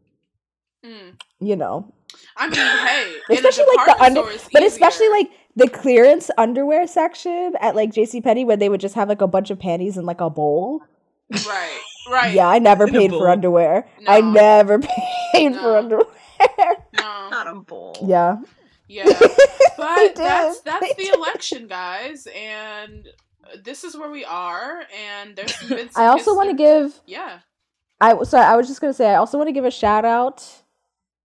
Mm. 0.87 1.21
you 1.41 1.57
know, 1.57 1.93
I 2.37 2.47
mean, 2.49 2.55
hey, 2.55 3.17
especially 3.37 3.65
in 3.65 3.77
like 3.77 3.87
the 3.99 4.03
under, 4.05 4.23
but 4.53 4.63
especially 4.63 5.09
like 5.11 5.29
the 5.59 5.69
clearance 5.69 6.31
underwear 6.39 6.87
section 6.87 7.55
at 7.61 7.75
like 7.77 7.93
J.C. 7.93 8.21
Penney, 8.21 8.45
where 8.45 8.57
they 8.57 8.69
would 8.69 8.81
just 8.81 8.95
have 8.95 9.09
like 9.09 9.21
a 9.21 9.27
bunch 9.27 9.51
of 9.51 9.59
panties 9.59 9.97
in 9.97 10.07
like 10.07 10.21
a 10.21 10.31
bowl. 10.31 10.83
right, 11.47 11.81
right. 12.11 12.33
Yeah, 12.35 12.49
I 12.49 12.59
never 12.59 12.85
In 12.85 12.91
paid 12.93 13.11
for 13.11 13.19
bowl. 13.19 13.29
underwear. 13.29 13.87
I 14.07 14.21
never 14.21 14.79
paid 15.33 15.55
for 15.57 15.61
No. 15.63 15.79
underwear. 15.79 16.07
no, 16.97 17.29
Not 17.31 17.47
a 17.49 17.55
bowl. 17.57 17.97
yeah, 18.07 18.37
yeah, 18.89 19.05
but 19.77 20.15
that's 20.15 20.61
that's 20.61 20.81
They 20.87 20.95
the 20.97 21.03
did. 21.11 21.15
election, 21.17 21.67
guys, 21.67 22.27
and 22.35 23.07
this 23.65 23.83
is 23.85 23.97
where 23.97 24.11
we 24.11 24.25
are. 24.25 24.85
And 25.11 25.35
there's 25.37 25.57
been 25.69 25.91
some 25.91 26.03
I 26.03 26.07
also 26.07 26.35
want 26.37 26.51
to 26.51 26.57
give. 26.57 27.01
yeah, 27.07 27.41
I 28.01 28.23
sorry, 28.23 28.45
I 28.47 28.57
was 28.57 28.69
just 28.69 28.81
gonna 28.81 28.93
say 28.95 29.11
I 29.11 29.17
also 29.17 29.37
want 29.39 29.49
to 29.49 29.53
give 29.53 29.65
a 29.65 29.71
shout 29.71 30.05
out 30.05 30.47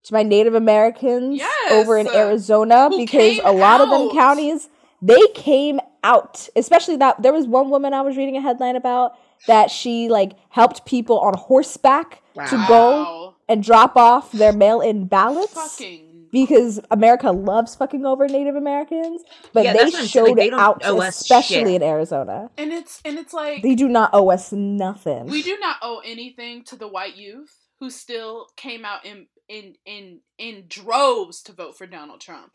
to 0.03 0.13
my 0.13 0.23
Native 0.23 0.53
Americans 0.53 1.41
over 1.71 1.97
in 1.97 2.05
Yes, 2.07 2.15
uh, 2.15 2.19
Arizona 2.19 2.89
who 2.89 2.97
because 2.97 3.39
a 3.43 3.51
lot 3.51 3.81
of 3.81 3.89
them 3.89 4.09
counties 4.11 4.69
they 5.01 5.27
came 5.33 5.79
out. 6.03 6.47
Especially 6.55 6.95
that 6.97 7.21
there 7.21 7.33
was 7.33 7.45
one 7.47 7.69
woman 7.69 7.93
I 7.93 8.01
was 8.01 8.15
reading 8.17 8.37
a 8.37 8.41
headline 8.41 8.75
about 8.75 9.17
that 9.47 9.69
she 9.69 10.07
like 10.09 10.33
helped 10.49 10.85
people 10.85 11.19
on 11.19 11.33
horseback 11.37 12.21
to 12.49 12.65
go 12.67 13.35
and 13.49 13.61
drop 13.63 13.95
off 13.97 14.31
their 14.31 14.53
mail-in 14.53 15.05
ballots 15.05 15.53
fucking 15.53 16.27
because 16.31 16.79
America 16.89 17.31
loves 17.31 17.75
fucking 17.75 18.05
over 18.05 18.27
Native 18.27 18.55
Americans, 18.55 19.21
but 19.53 19.65
Yeah, 19.65 19.73
they 19.73 19.79
that's 19.79 19.93
what 19.93 20.01
I'm 20.01 20.07
saying, 20.07 20.25
like, 20.25 20.29
showed 20.29 20.37
they 20.37 20.51
out, 20.51 20.81
especially 21.03 21.73
shit. 21.73 21.81
in 21.81 21.83
Arizona. 21.83 22.49
and 22.57 22.71
it's 22.73 23.01
and 23.05 23.19
it's 23.19 23.33
like 23.33 23.61
They 23.61 23.75
do 23.75 23.87
not 23.87 24.09
owe 24.13 24.29
us 24.31 24.51
nothing. 24.51 25.27
we 25.27 25.43
do 25.43 25.57
not 25.59 25.77
owe 25.81 26.01
anything 26.03 26.63
to 26.65 26.75
the 26.75 26.87
white 26.87 27.15
youth 27.17 27.53
who 27.79 27.89
still 27.89 28.47
came 28.55 28.83
out 28.85 29.05
in 29.05 29.27
in 29.47 29.75
in 29.85 30.19
in 30.37 30.65
droves 30.67 31.41
to 31.43 31.53
vote 31.53 31.77
for 31.77 31.85
Donald 31.87 32.21
Trump. 32.21 32.51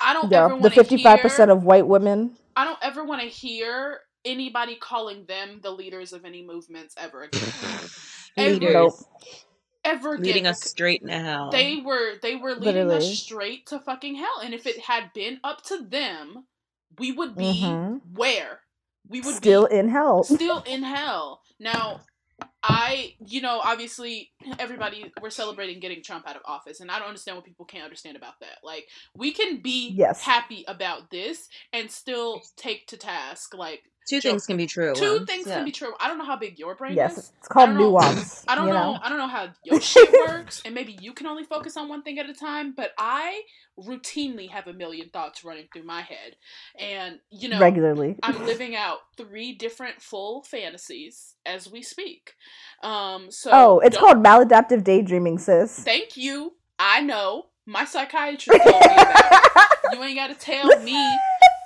I 0.00 0.12
don't 0.12 0.30
Yeah, 0.30 0.46
ever 0.46 0.58
the 0.60 0.70
fifty-five 0.70 1.20
percent 1.20 1.50
of 1.50 1.64
white 1.64 1.86
women. 1.86 2.36
I 2.56 2.64
don't 2.64 2.78
ever 2.82 3.04
want 3.04 3.22
to 3.22 3.28
hear 3.28 4.00
anybody 4.24 4.76
calling 4.76 5.24
them 5.26 5.60
the 5.62 5.70
leaders 5.70 6.12
of 6.12 6.24
any 6.24 6.42
movements 6.44 6.94
ever 6.98 7.22
again. 7.32 7.42
Ever, 8.36 8.50
Leaders 8.54 8.72
Nope. 8.74 8.94
ever 9.84 10.12
again. 10.14 10.24
leading 10.24 10.46
us 10.46 10.62
straight 10.62 11.06
to 11.06 11.12
hell. 11.18 11.50
They 11.50 11.76
were 11.76 12.14
they 12.22 12.36
were 12.36 12.54
leading 12.54 12.88
Literally. 12.88 12.96
us 12.98 13.18
straight 13.18 13.66
to 13.68 13.78
fucking 13.80 14.16
hell. 14.16 14.40
And 14.42 14.54
if 14.54 14.66
it 14.66 14.78
had 14.80 15.12
been 15.14 15.40
up 15.44 15.62
to 15.64 15.82
them, 15.82 16.44
we 16.98 17.12
would 17.12 17.36
be 17.36 17.62
Mhm. 17.62 18.00
where? 18.14 18.60
We 19.08 19.20
would 19.20 19.34
Still 19.34 19.66
be 19.68 19.76
in 19.76 19.88
hell. 19.88 20.22
still 20.24 20.62
in 20.62 20.82
hell. 20.82 21.42
Now, 21.58 22.00
I, 22.62 23.14
you 23.24 23.40
know, 23.40 23.60
obviously 23.62 24.30
everybody 24.58 25.10
we're 25.22 25.30
celebrating 25.30 25.80
getting 25.80 26.02
Trump 26.02 26.28
out 26.28 26.36
of 26.36 26.42
office, 26.44 26.80
and 26.80 26.90
I 26.90 26.98
don't 26.98 27.08
understand 27.08 27.36
what 27.36 27.44
people 27.46 27.64
can't 27.64 27.84
understand 27.84 28.16
about 28.16 28.38
that. 28.40 28.58
Like, 28.62 28.86
we 29.14 29.32
can 29.32 29.62
be 29.62 29.90
Yes. 29.96 30.20
happy 30.22 30.64
about 30.68 31.10
this 31.10 31.48
and 31.72 31.90
still 31.90 32.42
take 32.56 32.86
to 32.88 32.96
task 32.96 33.54
like 33.54 33.82
Two 34.08 34.20
Joe, 34.20 34.30
things 34.30 34.46
can 34.46 34.56
be 34.56 34.66
true. 34.66 34.92
two 34.94 35.18
um, 35.18 35.26
things 35.26 35.46
yeah. 35.46 35.56
can 35.56 35.64
be 35.64 35.70
true. 35.70 35.92
I 36.00 36.08
don't 36.08 36.18
know 36.18 36.24
how 36.24 36.34
big 36.36 36.58
your 36.58 36.74
brain 36.74 36.94
Yes, 36.96 37.12
is. 37.18 37.32
it's 37.38 37.46
called 37.48 37.68
I 37.68 37.72
don't 37.72 37.80
know- 37.80 37.90
nuance. 37.90 38.44
I 38.48 38.54
don't 38.56 38.66
you 38.66 38.72
know. 38.72 38.94
know. 38.94 38.98
I 39.00 39.08
don't 39.08 39.18
know 39.18 39.28
how 39.28 39.50
your 39.62 39.80
shit 39.80 40.10
works, 40.26 40.62
and 40.64 40.74
maybe 40.74 40.98
you 41.00 41.12
can 41.12 41.26
only 41.28 41.44
focus 41.44 41.76
on 41.76 41.88
one 41.88 42.02
thing 42.02 42.18
at 42.18 42.28
a 42.28 42.34
time. 42.34 42.72
But 42.76 42.90
I 42.98 43.42
routinely 43.78 44.50
have 44.50 44.66
a 44.66 44.72
million 44.72 45.10
thoughts 45.10 45.44
running 45.44 45.68
through 45.72 45.84
my 45.84 46.00
head, 46.00 46.34
and 46.78 47.20
you 47.30 47.48
know, 47.48 47.60
regularly. 47.60 48.16
I'm 48.22 48.44
living 48.46 48.74
out 48.74 48.98
three 49.16 49.52
different 49.52 50.02
full 50.02 50.42
fantasies 50.42 51.36
as 51.46 51.70
we 51.70 51.82
speak. 51.82 52.32
Um, 52.82 53.30
so 53.30 53.50
oh, 53.52 53.78
it's 53.80 53.96
called 53.96 54.18
maladaptive 54.18 54.84
daydreaming, 54.84 55.38
sis. 55.38 55.80
Thank 55.80 56.16
you. 56.16 56.54
I 56.78 57.00
know. 57.02 57.46
My 57.66 57.84
psychiatrist 57.84 58.62
told 58.64 58.80
me 58.80 58.88
that. 58.88 59.76
You 59.92 60.00
ain't 60.04 60.16
got 60.16 60.28
to 60.28 60.34
tell 60.36 60.68
me 60.82 61.18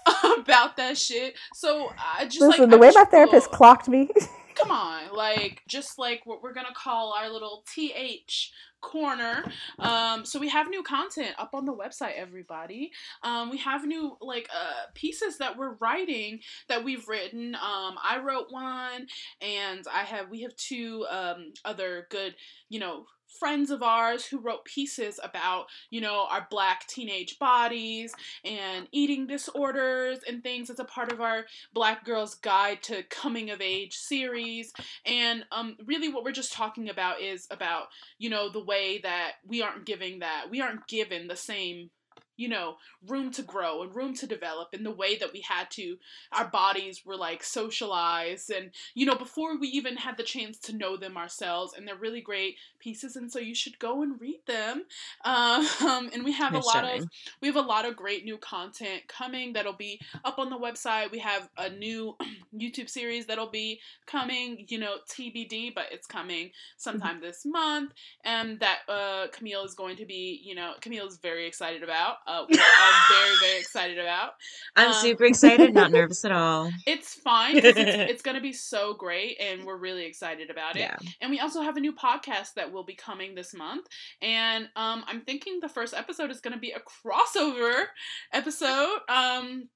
about 0.38 0.78
that 0.78 0.96
shit. 0.96 1.34
So 1.52 1.92
I 1.98 2.24
just 2.24 2.40
Listen, 2.40 2.62
like 2.62 2.70
the 2.70 2.76
I 2.76 2.80
way 2.80 2.90
my 2.94 3.04
therapist 3.04 3.50
clocked 3.50 3.86
me. 3.86 4.08
come 4.54 4.70
on 4.70 5.12
like 5.12 5.62
just 5.68 5.98
like 5.98 6.20
what 6.24 6.40
we're 6.42 6.54
gonna 6.54 6.68
call 6.74 7.12
our 7.12 7.28
little 7.28 7.64
th 7.74 8.54
corner. 8.84 9.44
Um, 9.78 10.24
so 10.24 10.38
we 10.38 10.48
have 10.50 10.68
new 10.68 10.82
content 10.82 11.34
up 11.38 11.50
on 11.54 11.64
the 11.64 11.74
website, 11.74 12.14
everybody. 12.16 12.92
Um, 13.22 13.50
we 13.50 13.58
have 13.58 13.84
new 13.86 14.16
like 14.20 14.48
uh, 14.54 14.86
pieces 14.94 15.38
that 15.38 15.56
we're 15.56 15.74
writing 15.80 16.40
that 16.68 16.84
we've 16.84 17.08
written. 17.08 17.54
Um, 17.54 17.96
I 18.02 18.20
wrote 18.24 18.46
one, 18.50 19.06
and 19.40 19.84
I 19.92 20.04
have 20.04 20.30
we 20.30 20.42
have 20.42 20.54
two 20.56 21.06
um, 21.10 21.52
other 21.64 22.06
good, 22.10 22.34
you 22.68 22.78
know, 22.78 23.06
friends 23.38 23.70
of 23.70 23.82
ours 23.82 24.24
who 24.24 24.38
wrote 24.38 24.64
pieces 24.64 25.20
about, 25.22 25.66
you 25.90 26.00
know, 26.00 26.26
our 26.30 26.46
black 26.50 26.86
teenage 26.86 27.38
bodies 27.38 28.14
and 28.44 28.88
eating 28.92 29.26
disorders 29.26 30.20
and 30.26 30.42
things. 30.42 30.70
It's 30.70 30.80
a 30.80 30.84
part 30.84 31.12
of 31.12 31.20
our 31.20 31.44
Black 31.72 32.04
Girls 32.04 32.34
Guide 32.36 32.82
to 32.84 33.02
Coming 33.04 33.50
of 33.50 33.60
Age 33.60 33.94
series. 33.94 34.72
And 35.04 35.44
um, 35.52 35.76
really, 35.86 36.08
what 36.08 36.24
we're 36.24 36.32
just 36.32 36.52
talking 36.52 36.88
about 36.88 37.20
is 37.20 37.46
about, 37.50 37.88
you 38.18 38.30
know, 38.30 38.48
the 38.48 38.64
way 38.64 38.98
that 38.98 39.32
we 39.46 39.62
aren't 39.62 39.86
giving 39.86 40.20
that, 40.20 40.46
we 40.50 40.60
aren't 40.60 40.86
given 40.86 41.28
the 41.28 41.36
same 41.36 41.90
you 42.36 42.48
know, 42.48 42.76
room 43.06 43.30
to 43.32 43.42
grow 43.42 43.82
and 43.82 43.94
room 43.94 44.14
to 44.14 44.26
develop 44.26 44.68
in 44.72 44.82
the 44.82 44.90
way 44.90 45.16
that 45.16 45.32
we 45.32 45.40
had 45.40 45.70
to. 45.72 45.98
Our 46.32 46.48
bodies 46.48 47.04
were 47.04 47.16
like 47.16 47.42
socialized, 47.42 48.50
and 48.50 48.70
you 48.94 49.06
know, 49.06 49.14
before 49.14 49.58
we 49.58 49.68
even 49.68 49.96
had 49.96 50.16
the 50.16 50.22
chance 50.22 50.58
to 50.58 50.76
know 50.76 50.96
them 50.96 51.16
ourselves. 51.16 51.74
And 51.76 51.86
they're 51.86 51.96
really 51.96 52.20
great 52.20 52.56
pieces, 52.78 53.16
and 53.16 53.30
so 53.30 53.38
you 53.38 53.54
should 53.54 53.78
go 53.78 54.02
and 54.02 54.20
read 54.20 54.40
them. 54.46 54.84
Um, 55.24 55.66
and 56.12 56.24
we 56.24 56.32
have 56.32 56.54
a 56.54 56.58
lot 56.58 56.84
of 56.84 57.08
we 57.40 57.48
have 57.48 57.56
a 57.56 57.60
lot 57.60 57.84
of 57.84 57.96
great 57.96 58.24
new 58.24 58.38
content 58.38 59.02
coming 59.08 59.52
that'll 59.52 59.72
be 59.72 60.00
up 60.24 60.38
on 60.38 60.50
the 60.50 60.58
website. 60.58 61.10
We 61.10 61.18
have 61.20 61.48
a 61.56 61.70
new 61.70 62.16
YouTube 62.56 62.88
series 62.88 63.26
that'll 63.26 63.50
be 63.50 63.80
coming, 64.06 64.66
you 64.68 64.78
know, 64.78 64.96
TBD, 65.08 65.74
but 65.74 65.86
it's 65.90 66.06
coming 66.06 66.50
sometime 66.76 67.20
this 67.20 67.44
month, 67.44 67.92
and 68.24 68.60
that 68.60 68.80
uh, 68.88 69.26
Camille 69.32 69.64
is 69.64 69.74
going 69.74 69.96
to 69.96 70.04
be, 70.04 70.40
you 70.44 70.54
know, 70.54 70.74
Camille 70.80 71.06
is 71.06 71.16
very 71.18 71.46
excited 71.46 71.82
about. 71.82 72.16
Uh, 72.26 72.30
all 72.30 72.46
very, 72.48 73.36
very 73.40 73.60
excited 73.60 73.98
about. 73.98 74.32
I'm 74.76 74.88
Um, 74.88 74.94
super 74.94 75.24
excited, 75.24 75.74
not 75.74 75.90
nervous 75.98 76.24
at 76.24 76.32
all. 76.32 76.70
It's 76.86 77.14
fine. 77.14 77.56
It's, 77.56 77.66
it's 77.76 78.22
going 78.22 78.36
to 78.36 78.40
be 78.40 78.52
so 78.52 78.94
great, 78.94 79.38
and 79.40 79.64
we're 79.64 79.76
really 79.76 80.04
excited 80.06 80.50
about 80.50 80.76
it. 80.76 80.80
Yeah. 80.80 80.96
And 81.20 81.30
we 81.30 81.40
also 81.40 81.62
have 81.62 81.76
a 81.76 81.80
new 81.80 81.92
podcast 81.92 82.54
that 82.54 82.72
will 82.72 82.84
be 82.84 82.94
coming 82.94 83.34
this 83.34 83.54
month. 83.54 83.86
And 84.22 84.68
um, 84.76 85.04
I'm 85.06 85.20
thinking 85.22 85.60
the 85.60 85.68
first 85.68 85.94
episode 85.94 86.30
is 86.30 86.40
going 86.40 86.54
to 86.54 86.60
be 86.60 86.72
a 86.72 86.80
crossover 86.80 87.84
episode. 88.32 88.98
Um, 89.08 89.68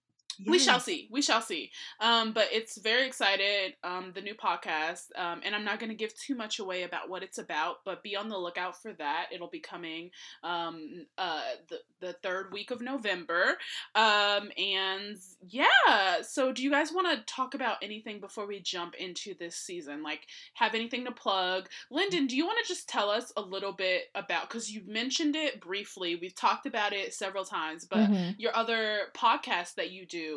we 0.47 0.59
shall 0.59 0.81
see. 0.81 1.09
We 1.11 1.23
shall 1.23 1.41
see. 1.41 1.71
Um, 2.01 2.33
but 2.33 2.49
it's 2.53 2.79
very 2.81 3.07
excited. 3.07 3.75
Um, 3.83 4.13
the 4.15 4.21
new 4.21 4.35
podcast. 4.35 5.07
Um, 5.17 5.41
and 5.45 5.55
I'm 5.55 5.65
not 5.65 5.79
going 5.81 5.91
to 5.91 5.97
give 5.97 6.15
too 6.17 6.35
much 6.35 6.59
away 6.59 6.83
about 6.83 7.09
what 7.09 7.23
it's 7.23 7.39
about, 7.39 7.79
but 7.85 8.03
be 8.03 8.17
on 8.17 8.29
the 8.29 8.39
lookout 8.39 8.81
for 8.81 8.93
that. 8.95 9.27
It'll 9.33 9.49
be 9.49 9.61
coming 9.61 10.11
um, 10.43 11.07
uh, 11.17 11.43
the 11.69 11.79
the 12.01 12.13
third 12.23 12.53
week 12.53 12.71
of 12.71 12.81
November. 12.81 13.57
Um, 13.95 14.51
and 14.57 15.17
yeah. 15.49 16.23
So 16.23 16.53
do 16.53 16.63
you 16.63 16.71
guys 16.71 16.93
want 16.93 17.09
to 17.09 17.25
talk 17.33 17.55
about 17.55 17.79
anything 17.83 18.21
before 18.21 18.47
we 18.47 18.61
jump 18.61 18.95
into 18.95 19.35
this 19.35 19.57
season? 19.57 20.03
Like, 20.03 20.27
have 20.55 20.75
anything 20.75 21.05
to 21.07 21.13
plug? 21.13 21.69
Lyndan, 21.93 22.29
do 22.29 22.37
you 22.37 22.47
want 22.47 22.59
to 22.65 22.69
just 22.69 22.89
tell 22.89 23.11
us 23.11 23.33
a 23.37 23.41
little 23.41 23.73
bit 23.73 24.05
about? 24.15 24.49
Because 24.49 24.71
you 24.71 24.83
mentioned 24.87 25.35
it 25.35 25.61
briefly. 25.61 26.17
We've 26.17 26.35
talked 26.35 26.67
about 26.67 26.93
it 26.93 27.15
several 27.15 27.45
times, 27.45 27.85
but 27.85 28.09
Mhm. 28.09 28.37
your 28.39 28.55
other 28.57 29.09
podcast 29.15 29.75
that 29.75 29.91
you 29.91 30.07
do 30.07 30.28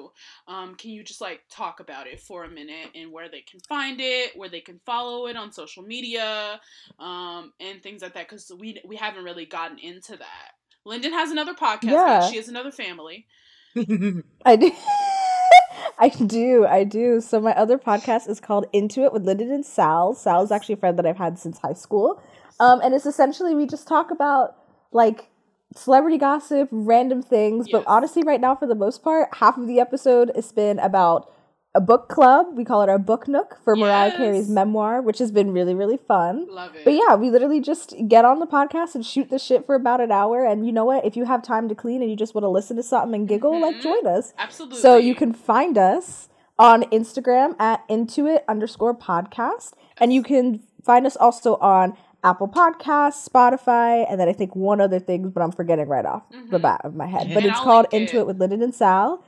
um, 0.47 0.75
can 0.75 0.91
you 0.91 1.03
just 1.03 1.21
like 1.21 1.41
talk 1.49 1.79
about 1.79 2.07
it 2.07 2.19
for 2.19 2.43
a 2.43 2.49
minute 2.49 2.89
and 2.95 3.11
where 3.11 3.29
they 3.29 3.41
can 3.41 3.59
find 3.67 3.99
it 4.01 4.31
where 4.35 4.49
they 4.49 4.61
can 4.61 4.79
follow 4.85 5.27
it 5.27 5.35
on 5.35 5.51
social 5.51 5.83
media 5.83 6.59
um, 6.99 7.51
and 7.59 7.81
things 7.83 8.01
like 8.01 8.13
that 8.13 8.27
because 8.27 8.51
we 8.59 8.79
we 8.85 8.95
haven't 8.95 9.23
really 9.23 9.45
gotten 9.45 9.77
into 9.79 10.15
that 10.17 10.51
lyndan 10.87 11.11
has 11.11 11.31
another 11.31 11.53
podcast 11.53 11.91
Yeah. 11.91 12.29
she 12.29 12.37
has 12.37 12.47
another 12.47 12.71
family 12.71 13.25
I 14.45 14.55
do. 14.57 14.71
I 15.99 16.09
do. 16.09 16.65
I 16.67 16.83
do. 16.83 17.21
So 17.21 17.39
my 17.39 17.53
other 17.53 17.77
podcast 17.77 18.27
is 18.27 18.39
called 18.39 18.65
Into 18.73 19.03
It 19.03 19.13
with 19.13 19.23
Lyndan 19.25 19.53
and 19.53 19.65
Sal. 19.65 20.13
Sal 20.13 20.43
is 20.43 20.51
actually 20.51 20.73
a 20.73 20.77
friend 20.77 20.97
that 20.97 21.05
I've 21.05 21.17
had 21.17 21.37
since 21.39 21.59
high 21.59 21.73
school, 21.73 22.21
um, 22.59 22.81
and 22.81 22.93
it's 22.93 23.05
essentially 23.05 23.53
we 23.55 23.65
just 23.67 23.87
talk 23.87 24.11
about 24.11 24.55
like 24.91 25.29
celebrity 25.75 26.17
gossip, 26.17 26.69
random 26.71 27.21
things. 27.21 27.67
But 27.69 27.83
honestly, 27.87 28.23
right 28.23 28.41
now, 28.41 28.55
for 28.55 28.67
the 28.67 28.75
most 28.75 29.03
part, 29.03 29.29
half 29.35 29.57
of 29.57 29.67
the 29.67 29.79
episode 29.79 30.31
has 30.35 30.51
been 30.51 30.79
about 30.79 31.31
a 31.73 31.79
book 31.79 32.09
club. 32.09 32.47
We 32.53 32.65
call 32.65 32.81
it 32.81 32.89
our 32.89 32.99
book 32.99 33.29
nook 33.29 33.57
for 33.63 33.77
Mariah 33.77 34.11
Carey's 34.11 34.49
memoir, 34.49 35.01
which 35.01 35.19
has 35.19 35.31
been 35.31 35.53
really, 35.53 35.73
really 35.73 35.95
fun. 35.95 36.45
love 36.49 36.75
it 36.75 36.83
But 36.83 36.93
yeah, 36.95 37.15
we 37.15 37.29
literally 37.29 37.61
just 37.61 37.93
get 38.09 38.25
on 38.25 38.39
the 38.39 38.45
podcast 38.47 38.93
and 38.95 39.05
shoot 39.05 39.29
the 39.29 39.39
shit 39.39 39.65
for 39.65 39.75
about 39.75 40.01
an 40.01 40.11
hour. 40.11 40.45
And 40.45 40.65
you 40.65 40.73
know 40.73 40.83
what? 40.83 41.05
If 41.05 41.15
you 41.15 41.23
have 41.23 41.41
time 41.41 41.69
to 41.69 41.75
clean 41.75 42.01
and 42.01 42.11
you 42.11 42.17
just 42.17 42.35
want 42.35 42.43
to 42.43 42.49
listen 42.49 42.75
to 42.75 42.83
something 42.83 43.21
and 43.21 43.27
giggle, 43.27 43.61
like 43.61 43.77
Mhm. 43.77 43.81
join 43.83 44.07
us. 44.07 44.33
absolutely 44.37 44.79
So 44.79 44.97
you 44.97 45.15
can 45.15 45.31
find 45.31 45.77
us 45.77 46.27
on 46.59 46.83
Instagram 46.91 47.55
at 47.57 47.87
intoit 47.87 48.41
underscore 48.49 48.93
podcast. 48.93 49.71
And 49.97 50.11
you 50.11 50.23
can 50.23 50.59
find 50.83 51.05
us 51.05 51.15
also 51.15 51.55
on 51.57 51.95
Apple 52.23 52.47
Podcasts, 52.47 53.27
Spotify, 53.27 54.05
and 54.09 54.19
then 54.19 54.29
I 54.29 54.33
think 54.33 54.55
one 54.55 54.79
other 54.79 54.99
thing, 54.99 55.29
but 55.31 55.41
I'm 55.41 55.51
forgetting 55.51 55.87
right 55.87 56.05
off 56.05 56.23
the 56.29 56.57
Mhm. 56.57 56.61
bat 56.61 56.81
of 56.83 56.93
my 56.95 57.07
head. 57.07 57.23
Okay. 57.23 57.33
But 57.33 57.43
And 57.43 57.51
it's 57.51 57.57
I'll 57.59 57.63
called 57.63 57.87
link 57.91 58.03
Into 58.03 58.17
it. 58.17 58.21
It 58.21 58.27
with 58.27 58.39
Lyndan 58.39 58.63
and 58.63 58.75
Sal. 58.75 59.23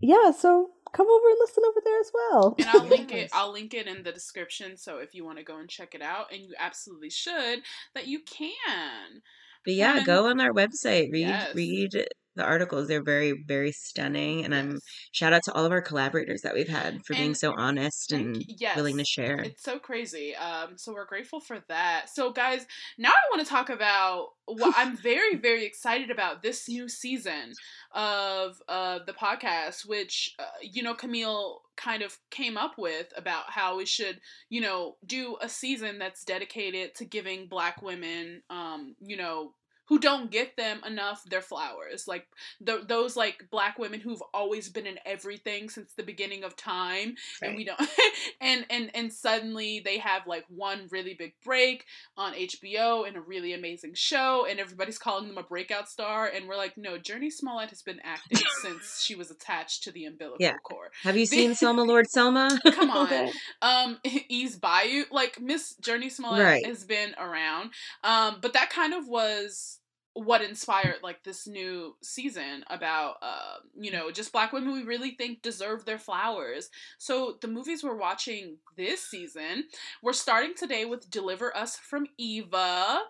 Yeah, 0.00 0.30
so 0.30 0.70
come 0.92 1.06
over 1.08 1.28
and 1.28 1.36
listen 1.40 1.64
over 1.66 1.80
there 1.84 2.00
as 2.00 2.10
well. 2.14 2.54
and 2.58 2.68
I'll 2.68 2.84
link 2.84 3.12
it. 3.12 3.30
I'll 3.32 3.52
link 3.52 3.74
it 3.74 3.86
in 3.86 4.02
the 4.02 4.12
description. 4.12 4.76
So 4.76 4.98
if 4.98 5.14
you 5.14 5.24
want 5.24 5.38
to 5.38 5.44
go 5.44 5.56
and 5.58 5.68
check 5.68 5.94
it 5.94 6.02
out, 6.02 6.32
and 6.32 6.40
you 6.42 6.54
absolutely 6.58 7.10
should, 7.10 7.62
that 7.94 8.06
you 8.06 8.20
can. 8.20 9.22
But 9.64 9.74
yeah, 9.74 9.98
And- 9.98 10.06
go 10.06 10.26
on 10.26 10.40
our 10.40 10.52
website. 10.52 11.10
Read 11.12 11.28
Yes. 11.28 11.54
read 11.54 12.08
the 12.36 12.44
articles. 12.44 12.88
They're 12.88 13.02
very 13.02 13.44
very 13.46 13.72
stunning, 13.72 14.44
and 14.44 14.54
I'm 14.54 14.78
shout 15.12 15.32
out 15.32 15.42
to 15.44 15.52
all 15.52 15.64
of 15.64 15.72
our 15.72 15.82
collaborators 15.82 16.42
that 16.42 16.54
we've 16.54 16.68
had 16.68 17.04
for 17.06 17.14
being 17.14 17.34
so 17.34 17.54
honest 17.56 18.12
and 18.12 18.42
yes. 18.46 18.76
willing 18.76 18.98
to 18.98 19.04
share. 19.04 19.38
It's 19.40 19.62
so 19.62 19.78
crazy. 19.78 20.34
Um, 20.34 20.76
so 20.76 20.92
we're 20.92 21.06
grateful 21.06 21.40
for 21.40 21.62
that. 21.68 22.08
So 22.12 22.32
guys, 22.32 22.66
now 22.98 23.10
I 23.10 23.36
want 23.36 23.46
to 23.46 23.50
talk 23.50 23.70
about 23.70 24.28
what 24.46 24.74
I'm 24.78 24.96
very, 24.96 25.36
very 25.36 25.64
excited 25.64 26.10
about 26.10 26.42
this 26.42 26.68
new 26.68 26.88
season 26.88 27.52
of 27.92 28.56
uh, 28.68 29.00
the 29.06 29.12
podcast, 29.12 29.86
which 29.86 30.34
uh, 30.38 30.44
you 30.62 30.82
know 30.82 30.94
Camille 30.94 31.60
kind 31.76 32.02
of 32.02 32.18
came 32.30 32.56
up 32.56 32.74
with 32.78 33.12
about 33.16 33.44
how 33.48 33.76
we 33.76 33.86
should, 33.86 34.20
you 34.48 34.60
know, 34.60 34.96
do 35.06 35.36
a 35.40 35.48
season 35.48 35.98
that's 35.98 36.24
dedicated 36.24 36.94
to 36.96 37.04
giving 37.04 37.46
Black 37.48 37.82
women, 37.82 38.42
um, 38.50 38.94
you 39.00 39.16
know. 39.16 39.52
Who 39.86 39.98
don't 39.98 40.30
get 40.30 40.56
them 40.56 40.80
enough 40.86 41.24
their 41.24 41.42
flowers, 41.42 42.06
like 42.08 42.26
th- 42.64 42.86
those 42.86 43.16
like 43.16 43.48
black 43.50 43.78
women 43.78 44.00
who've 44.00 44.22
always 44.32 44.68
been 44.70 44.86
in 44.86 44.98
everything 45.04 45.68
since 45.68 45.92
the 45.92 46.02
beginning 46.02 46.44
of 46.44 46.56
time, 46.56 47.16
and 47.42 47.56
we 47.56 47.64
don't 47.64 47.78
and 48.40 48.64
and 48.70 48.90
and 48.94 49.12
suddenly 49.12 49.80
they 49.84 49.98
have 49.98 50.26
like 50.26 50.44
one 50.48 50.88
really 50.90 51.14
big 51.14 51.34
break 51.44 51.84
on 52.16 52.32
HBO 52.34 53.06
and 53.06 53.16
a 53.16 53.20
really 53.20 53.52
amazing 53.52 53.94
show 53.94 54.46
and 54.48 54.58
everybody's 54.60 54.98
calling 54.98 55.28
them 55.28 55.36
a 55.38 55.42
breakout 55.42 55.88
star 55.88 56.26
and 56.26 56.48
we're 56.48 56.56
like 56.56 56.76
no 56.78 56.96
Jurnee 56.98 57.30
Smollett 57.32 57.70
has 57.70 57.82
been 57.82 58.00
acting 58.04 58.38
since 58.62 59.00
she 59.04 59.14
was 59.14 59.30
attached 59.30 59.82
to 59.84 59.92
the 59.92 60.04
umbilical 60.06 60.38
Yeah. 60.40 60.54
cord 60.62 60.90
Have 61.02 61.16
you 61.16 61.26
seen 61.26 61.54
Selma 61.54 61.82
Lord 61.82 62.08
Selma? 62.08 62.58
come 62.72 62.90
on 62.90 63.30
um 63.60 63.98
Eve's 64.28 64.56
Bayou 64.56 65.04
like 65.10 65.40
Miss 65.40 65.74
Jurnee 65.82 66.10
Smollett 66.10 66.42
Right. 66.44 66.66
has 66.66 66.84
been 66.84 67.14
around 67.18 67.70
um 68.04 68.38
but 68.40 68.52
that 68.54 68.70
kind 68.70 68.94
of 68.94 69.06
was 69.08 69.80
what 70.14 70.42
inspired 70.42 70.96
like 71.02 71.22
this 71.24 71.46
new 71.46 71.96
season 72.02 72.64
about 72.68 73.16
uh, 73.22 73.56
you 73.78 73.90
know 73.90 74.10
just 74.10 74.32
black 74.32 74.52
women 74.52 74.72
we 74.72 74.82
really 74.82 75.12
think 75.12 75.40
deserve 75.42 75.84
their 75.84 75.98
flowers 75.98 76.68
so 76.98 77.38
the 77.40 77.48
movies 77.48 77.82
we're 77.82 77.96
watching 77.96 78.56
this 78.76 79.02
season 79.02 79.64
we're 80.02 80.12
starting 80.12 80.52
today 80.54 80.84
with 80.84 81.10
deliver 81.10 81.56
us 81.56 81.76
from 81.76 82.06
eva 82.18 83.00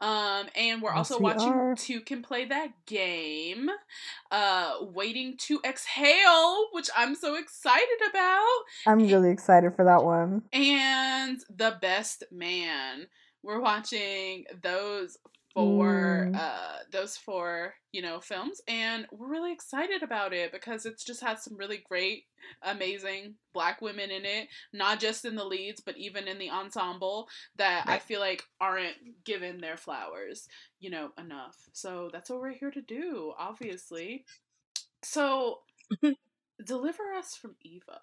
um, 0.00 0.46
and 0.54 0.80
we're 0.82 0.90
Yes, 0.94 1.10
also 1.10 1.18
we 1.18 1.24
watching 1.24 1.52
are. 1.52 1.74
two 1.76 2.00
can 2.00 2.22
play 2.22 2.44
that 2.44 2.68
game 2.86 3.68
uh, 4.30 4.74
waiting 4.80 5.36
to 5.38 5.60
exhale 5.64 6.66
which 6.72 6.88
i'm 6.96 7.14
so 7.14 7.34
excited 7.36 7.98
about 8.08 8.44
I'm 8.86 8.98
really 9.00 9.30
excited 9.30 9.74
for 9.74 9.84
that 9.84 10.04
one. 10.04 10.42
and 10.52 11.38
the 11.54 11.76
best 11.80 12.24
man 12.30 13.06
we're 13.42 13.60
watching 13.60 14.44
those 14.62 15.16
four 15.54 16.28
Mm. 16.32 16.36
uh 16.36 16.78
those 16.90 17.16
four 17.16 17.74
you 17.92 18.02
know 18.02 18.20
films 18.20 18.60
and 18.68 19.06
we're 19.12 19.28
really 19.28 19.52
excited 19.52 20.02
about 20.02 20.32
it 20.32 20.50
because 20.52 20.84
it's 20.84 21.04
just 21.04 21.22
had 21.22 21.38
some 21.38 21.56
really 21.56 21.82
great 21.88 22.24
amazing 22.62 23.34
black 23.52 23.80
women 23.80 24.10
in 24.10 24.24
it 24.24 24.48
not 24.72 24.98
just 25.00 25.24
in 25.24 25.34
the 25.36 25.44
leads 25.44 25.80
but 25.80 25.96
even 25.96 26.26
in 26.28 26.38
the 26.38 26.50
ensemble 26.50 27.28
that 27.56 27.84
i 27.86 27.98
feel 27.98 28.20
like 28.20 28.42
aren't 28.60 28.96
given 29.24 29.60
their 29.60 29.76
flowers 29.76 30.48
you 30.80 30.90
know 30.90 31.10
enough 31.18 31.56
so 31.72 32.10
that's 32.12 32.28
what 32.30 32.40
we're 32.40 32.50
here 32.52 32.70
to 32.70 32.82
do 32.82 33.32
obviously 33.38 34.24
so 35.02 35.60
deliver 36.64 37.12
us 37.16 37.34
from 37.36 37.54
eva 37.62 38.00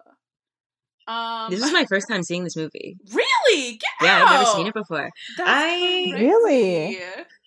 Um, 1.06 1.50
This 1.50 1.62
is 1.64 1.72
my 1.72 1.84
first 1.84 2.08
time 2.08 2.22
seeing 2.22 2.44
this 2.44 2.56
movie. 2.56 2.96
really. 3.12 3.72
Get 3.72 3.90
Yeah, 4.00 4.22
I've 4.24 4.30
never 4.30 4.44
seen 4.56 4.66
it 4.68 4.74
before. 4.74 5.10
That's 5.36 5.50
I- 5.50 6.06
crazy. 6.12 6.12
Really? 6.24 6.98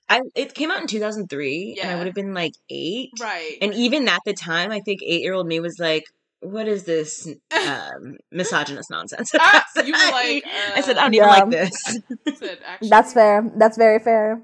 I 0.07 0.21
it 0.35 0.53
came 0.53 0.71
out 0.71 0.81
in 0.81 0.87
2003 0.87 1.79
and 1.81 1.91
I 1.91 1.95
would 1.95 2.05
have 2.05 2.15
been 2.15 2.33
like 2.33 2.53
8. 2.69 3.09
Right. 3.19 3.57
And 3.61 3.73
even 3.73 4.07
at 4.07 4.21
the 4.25 4.33
time, 4.33 4.71
I 4.71 4.79
think 4.81 5.01
8-year-old 5.01 5.47
me 5.47 5.59
was 5.59 5.77
like, 5.79 6.03
what 6.41 6.67
is 6.67 6.83
this 6.83 7.27
um, 7.67 8.17
misogynist 8.31 8.89
nonsense? 8.91 9.31
Ah, 9.39 9.65
you 9.83 9.93
were 9.93 10.11
like, 10.11 10.43
I 10.75 10.81
said, 10.81 10.97
I 10.97 11.01
uh, 11.01 11.03
don't 11.05 11.13
even 11.15 11.27
Yeah. 11.27 11.33
like 11.33 11.49
this. 11.49 11.99
said, 12.37 12.59
That's 12.81 13.13
fair. 13.19 13.51
That's 13.57 13.77
very 13.77 13.99
fair. 13.99 14.41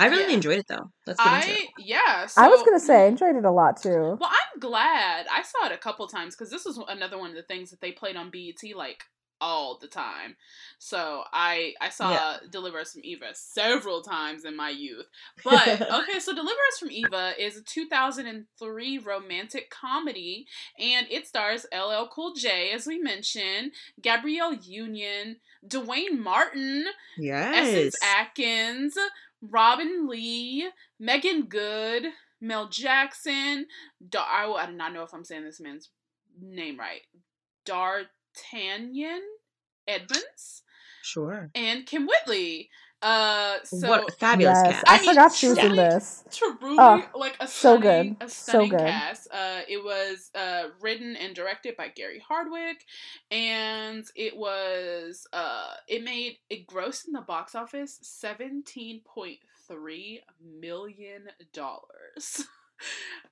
I 0.00 0.06
really 0.06 0.30
Yeah. 0.30 0.36
enjoyed 0.36 0.58
it 0.58 0.66
though. 0.68 0.90
Let's 1.06 1.22
get 1.22 1.32
into 1.34 1.50
I 1.50 1.52
it. 1.52 1.68
yeah. 1.78 2.26
So, 2.26 2.42
I 2.42 2.48
was 2.48 2.62
gonna 2.62 2.80
say 2.80 3.04
I 3.04 3.06
enjoyed 3.06 3.36
it 3.36 3.44
a 3.44 3.50
lot 3.50 3.80
too. 3.80 4.16
Well, 4.18 4.30
I'm 4.30 4.58
glad 4.58 5.26
I 5.30 5.42
saw 5.42 5.66
it 5.66 5.72
a 5.72 5.76
couple 5.78 6.06
times 6.08 6.34
because 6.34 6.50
this 6.50 6.64
was 6.64 6.80
another 6.88 7.18
one 7.18 7.30
of 7.30 7.36
the 7.36 7.42
things 7.42 7.70
that 7.70 7.80
they 7.80 7.92
played 7.92 8.16
on 8.16 8.30
BET 8.30 8.74
like 8.74 9.04
all 9.42 9.76
the 9.76 9.88
time. 9.88 10.36
So 10.78 11.24
I 11.32 11.74
I 11.80 11.88
saw 11.90 12.10
Yeah. 12.12 12.36
Deliver 12.50 12.78
Us 12.78 12.92
from 12.92 13.02
Eva 13.04 13.30
several 13.34 14.00
times 14.02 14.44
in 14.44 14.56
my 14.56 14.70
youth. 14.70 15.06
But 15.44 15.68
okay, 16.00 16.20
so 16.20 16.32
Deliver 16.32 16.60
Us 16.72 16.78
from 16.78 16.90
Eva 16.92 17.32
is 17.38 17.56
a 17.56 17.62
2003 17.62 18.98
romantic 18.98 19.68
comedy, 19.70 20.46
and 20.78 21.06
it 21.10 21.26
stars 21.26 21.66
LL 21.74 22.06
Cool 22.10 22.34
J, 22.34 22.70
as 22.72 22.86
we 22.86 22.98
mentioned, 22.98 23.72
Gabrielle 24.00 24.54
Union, 24.54 25.36
Duane 25.66 26.22
Martin, 26.22 26.84
Yes. 27.18 27.68
Essence 27.68 27.96
Atkins, 28.16 28.96
Robinne 29.42 30.08
Lee, 30.08 30.68
Meagan 31.00 31.46
Good, 31.46 32.06
Mel 32.40 32.68
Jackson, 32.68 33.66
Dar- 34.08 34.26
I, 34.28 34.50
I 34.52 34.66
do 34.66 34.72
not 34.72 34.92
know 34.92 35.02
if 35.02 35.12
I'm 35.14 35.24
saying 35.24 35.44
this 35.44 35.60
man's 35.60 35.90
name 36.40 36.78
right. 36.78 37.02
Dartanyan 38.36 39.20
Edmonds 39.86 40.62
Sure. 41.02 41.50
and 41.54 41.86
Kym 41.86 42.06
Whitley. 42.06 42.70
Uh, 43.02 43.56
so 43.64 43.88
what 43.88 44.08
a 44.08 44.12
fabulous 44.12 44.62
yes, 44.62 44.72
cast. 44.72 44.84
I, 44.88 44.94
I 44.96 45.00
mean, 45.00 45.10
forgot 45.10 45.34
she 45.34 45.48
was 45.48 45.58
in 45.58 45.74
this. 45.74 46.22
truly 46.30 46.76
Oh, 46.78 47.04
like 47.16 47.36
a 47.40 47.48
so 47.48 47.76
good. 47.78 48.16
a 48.20 48.28
So 48.28 48.52
stunning 48.52 48.70
good. 48.70 48.78
cast. 48.78 49.26
Uh, 49.32 49.60
it 49.68 49.82
was 49.82 50.30
uh, 50.36 50.68
written 50.80 51.16
and 51.16 51.34
directed 51.34 51.76
by 51.76 51.88
Gary 51.88 52.22
Hardwick, 52.26 52.84
and 53.32 54.04
it 54.14 54.36
was 54.36 55.26
uh, 55.32 55.74
it 55.88 56.04
made 56.04 56.38
it 56.48 56.68
grossed 56.68 57.08
in 57.08 57.12
the 57.12 57.22
box 57.22 57.56
office 57.56 57.98
seventeen 58.02 59.00
point 59.04 59.40
three 59.66 60.22
million 60.40 61.24
dollars. 61.52 62.46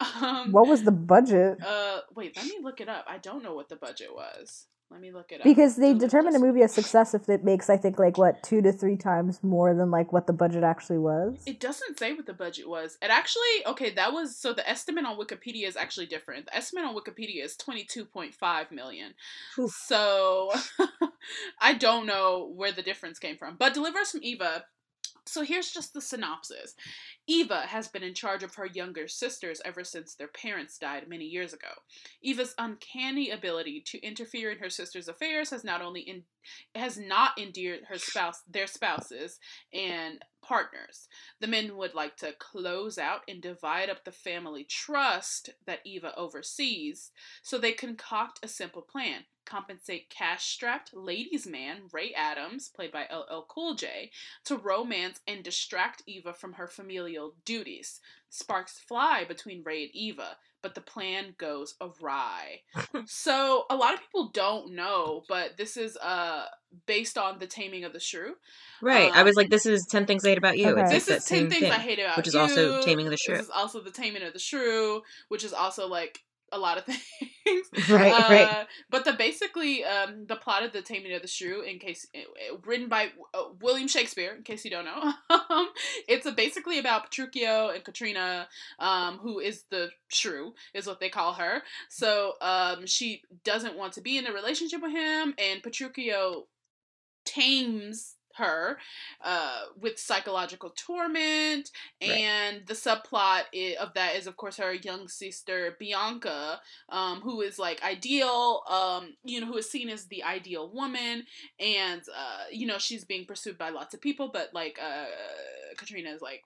um, 0.21 0.51
What 0.51 0.67
was 0.67 0.83
the 0.83 0.91
budget? 0.93 1.59
uh, 1.65 2.01
wait, 2.17 2.37
let 2.37 2.47
me 2.47 2.57
look 2.61 2.81
it 2.81 2.89
up. 2.89 3.05
I 3.09 3.19
don't 3.19 3.43
know 3.45 3.55
what 3.55 3.69
the 3.69 3.77
budget 3.77 4.13
was. 4.13 4.67
Let 4.91 5.01
me 5.01 5.13
look 5.13 5.31
it 5.31 5.41
up. 5.41 5.45
Because 5.45 5.77
they 5.77 5.95
determine 5.95 6.35
a 6.35 6.41
movie 6.41 6.63
a 6.63 6.69
success 6.69 7.15
if 7.15 7.29
it 7.29 7.45
makes, 7.45 7.71
I 7.71 7.77
think, 7.77 7.99
like 7.99 8.19
what 8.19 8.43
two 8.43 8.61
to 8.63 8.73
three 8.73 8.97
times 8.97 9.39
more 9.43 9.73
than 9.73 9.91
like 9.91 10.13
what 10.13 10.27
the 10.27 10.33
budget 10.33 10.65
actually 10.65 10.99
was. 10.99 11.39
It 11.47 11.61
doesn't 11.61 11.99
say 11.99 12.13
what 12.13 12.27
the 12.27 12.33
budget 12.33 12.69
was. 12.69 12.99
It 13.01 13.11
actually 13.11 13.67
okay. 13.67 13.91
That 13.91 14.13
was 14.13 14.37
so 14.37 14.53
the 14.53 14.69
estimate 14.69 15.05
on 15.05 15.17
Wikipedia 15.17 15.69
is 15.69 15.77
actually 15.77 16.07
different. 16.07 16.47
The 16.47 16.57
estimate 16.57 16.85
on 16.85 16.97
Wikipedia 16.97 17.45
is 17.45 17.57
twenty 17.57 17.85
two 17.85 18.05
point 18.05 18.35
five 18.35 18.73
million. 18.73 19.15
Oof. 19.59 19.71
So 19.71 20.51
I 21.61 21.75
don't 21.75 22.07
know 22.07 22.51
where 22.55 22.73
the 22.73 22.83
difference 22.83 23.21
came 23.21 23.37
from. 23.37 23.57
But 23.57 23.75
Deliver 23.75 23.99
Us 23.99 24.11
from 24.11 24.25
Eva. 24.25 24.65
So 25.27 25.43
here's 25.43 25.71
just 25.71 25.93
the 25.93 26.01
synopsis. 26.01 26.75
Eva 27.27 27.63
has 27.63 27.89
been 27.89 28.03
in 28.03 28.15
charge 28.15 28.43
of 28.43 28.55
her 28.55 28.67
younger 28.67 29.07
sisters 29.07 29.61
ever 29.65 29.85
since 29.85 30.15
their 30.15 30.29
parents 30.29 30.79
died 30.79 31.09
many 31.09 31.25
years 31.25 31.53
ago. 31.53 31.69
Eva's 32.23 32.55
uncanny 32.59 33.31
ability 33.31 33.83
to 33.87 34.05
interfere 34.05 34.51
in 34.51 34.59
her 34.59 34.71
sisters' 34.71 35.09
affairs 35.09 35.51
has 35.51 35.63
not 35.63 35.83
only 35.83 36.01
in, 36.01 36.25
has 36.75 36.99
not 36.99 37.39
endeared 37.39 37.81
her 37.89 37.99
spouse 37.99 38.43
their 38.49 38.67
spouses 38.67 39.39
and 39.73 40.25
partners. 40.43 41.09
The 41.41 41.47
men 41.47 41.77
would 41.77 41.95
like 41.95 42.17
to 42.19 42.33
close 42.39 42.99
out 42.99 43.21
and 43.29 43.41
divide 43.41 43.91
up 43.91 44.05
the 44.05 44.13
family 44.13 44.65
trust 44.65 45.51
that 45.67 45.81
Eva 45.85 46.15
oversees, 46.17 47.13
so 47.43 47.59
they 47.59 47.73
concoct 47.73 48.41
a 48.43 48.49
simple 48.49 48.83
plan. 48.83 49.25
Compensate 49.51 50.09
cash 50.11 50.45
strapped 50.47 50.95
ladies' 50.95 51.47
man, 51.47 51.83
Ray 51.93 52.13
Adams, 52.15 52.69
played 52.69 52.93
by 52.93 53.07
LL 53.13 53.45
Cool 53.49 53.75
J, 53.75 54.11
to 54.45 54.57
romance 54.57 55.19
and 55.27 55.43
distract 55.43 56.03
Eva 56.07 56.33
from 56.33 56.53
her 56.53 56.69
familial 56.69 57.35
duties. 57.45 58.01
Sparks 58.29 58.79
fly 58.79 59.25
between 59.27 59.65
Ray 59.65 59.83
and 59.83 59.91
Eva, 59.93 60.37
but 60.63 60.75
the 60.77 60.81
plan 60.81 61.35
goes 61.37 61.75
awry. 61.81 62.61
so 63.07 63.65
a 63.69 63.75
lot 63.75 63.95
of 63.95 64.01
people 64.01 64.29
don't 64.33 64.73
know, 64.75 65.25
but 65.29 65.57
this 65.57 65.77
is 65.77 65.97
uh 65.97 66.45
based 66.87 67.19
on 67.19 67.41
the 67.41 67.47
Taming 67.49 67.83
of 67.83 67.93
the 67.93 67.99
Shrew. 67.99 68.35
Right. 68.81 69.11
I 69.13 69.21
Um, 69.21 69.27
was 69.27 69.35
like, 69.35 69.51
this 69.51 69.67
is 69.67 69.85
10 69.91 70.07
Things 70.07 70.25
I 70.25 70.29
Hate 70.29 70.39
About 70.39 70.57
You. 70.57 70.69
Okay. 70.69 70.89
This 70.89 71.09
like 71.09 71.19
is 71.19 71.25
10 71.25 71.51
things 71.51 71.63
thing. 71.63 71.73
I 71.73 71.79
hate 71.79 71.99
about 71.99 72.11
you, 72.11 72.21
which 72.21 72.29
is 72.29 72.35
you. 72.35 72.41
also 72.41 72.83
Taming 72.83 73.07
of 73.07 73.11
the 73.11 73.17
Shrew. 73.17 73.37
This 73.37 73.47
is 73.47 73.51
also 73.51 73.81
the 73.81 73.91
Taming 73.91 74.23
of 74.23 74.33
the 74.33 74.39
Shrew, 74.39 75.03
which 75.29 75.43
is 75.43 75.53
also 75.53 75.89
like 75.89 76.21
a 76.53 76.59
lot 76.59 76.79
of 76.79 76.85
things. 77.45 77.67
Right, 77.89 78.13
Uh, 78.13 78.29
right. 78.29 78.67
But 78.91 79.05
the 79.05 79.13
basically 79.13 79.85
um, 79.85 80.27
the 80.27 80.37
plot 80.37 80.63
of 80.63 80.73
the 80.73 80.83
Taming 80.83 81.13
of 81.13 81.23
the 81.23 81.29
Shrew, 81.29 81.63
in 81.63 81.79
case 81.79 82.07
uh, 82.15 82.57
written 82.65 82.89
by 82.89 83.11
uh, 83.35 83.45
William 83.61 83.89
Shakespeare, 83.89 84.35
in 84.35 84.43
case 84.43 84.65
you 84.65 84.71
don't 84.71 84.85
know, 84.85 85.13
um, 85.31 85.69
it's 86.09 86.27
uh 86.27 86.33
basically 86.33 86.79
about 86.79 87.11
Petruchio 87.11 87.75
and 87.75 87.85
Katrina, 87.85 88.49
um, 88.79 89.19
who 89.19 89.39
is 89.39 89.65
the 89.71 89.91
shrew, 90.09 90.55
is 90.75 90.87
what 90.87 91.01
they 91.01 91.09
call 91.09 91.35
her. 91.35 91.63
So 91.89 92.35
um, 92.41 92.87
she 92.87 93.23
doesn't 93.45 93.77
want 93.77 93.95
to 93.95 94.01
be 94.01 94.19
in 94.19 94.27
a 94.27 94.33
relationship 94.33 94.83
with 94.83 94.93
him, 94.93 95.35
and 95.39 95.63
Petruchio 95.63 96.45
tames 97.25 98.17
her 98.41 98.79
uh, 99.23 99.63
with 99.79 99.99
psychological 99.99 100.71
torment 100.77 101.71
Right. 102.03 102.11
and 102.11 102.67
the 102.67 102.75
subplot 102.75 103.43
of 103.79 103.95
that 103.95 104.17
is 104.17 104.27
of 104.27 104.37
course 104.37 104.57
her 104.57 104.73
young 104.73 105.09
sister 105.09 105.77
bianca 105.79 106.61
um, 106.89 107.21
who 107.21 107.41
is 107.43 107.59
like 107.59 107.83
ideal 107.85 108.63
um, 108.69 109.15
you 109.25 109.41
know 109.41 109.47
who 109.47 109.57
is 109.59 109.71
seen 109.71 109.89
as 109.89 110.07
the 110.07 110.23
ideal 110.25 110.71
woman 110.73 111.25
and 111.59 112.03
uh, 112.17 112.45
you 112.51 112.67
know 112.67 112.79
she's 112.79 113.05
being 113.05 113.27
pursued 113.27 113.59
by 113.59 113.71
lots 113.71 113.95
of 113.95 114.01
people 114.01 114.31
but 114.33 114.51
like 114.55 114.79
uh, 114.83 115.07
katrina 115.77 116.11
is 116.11 116.23
like 116.23 116.43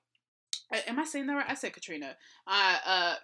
am 0.89 0.99
i 0.99 1.05
saying 1.05 1.27
that 1.27 1.35
right 1.35 1.47
i 1.49 1.55
said 1.55 1.73
katrina 1.73 2.17
uh, 2.47 2.77
uh, 2.87 3.15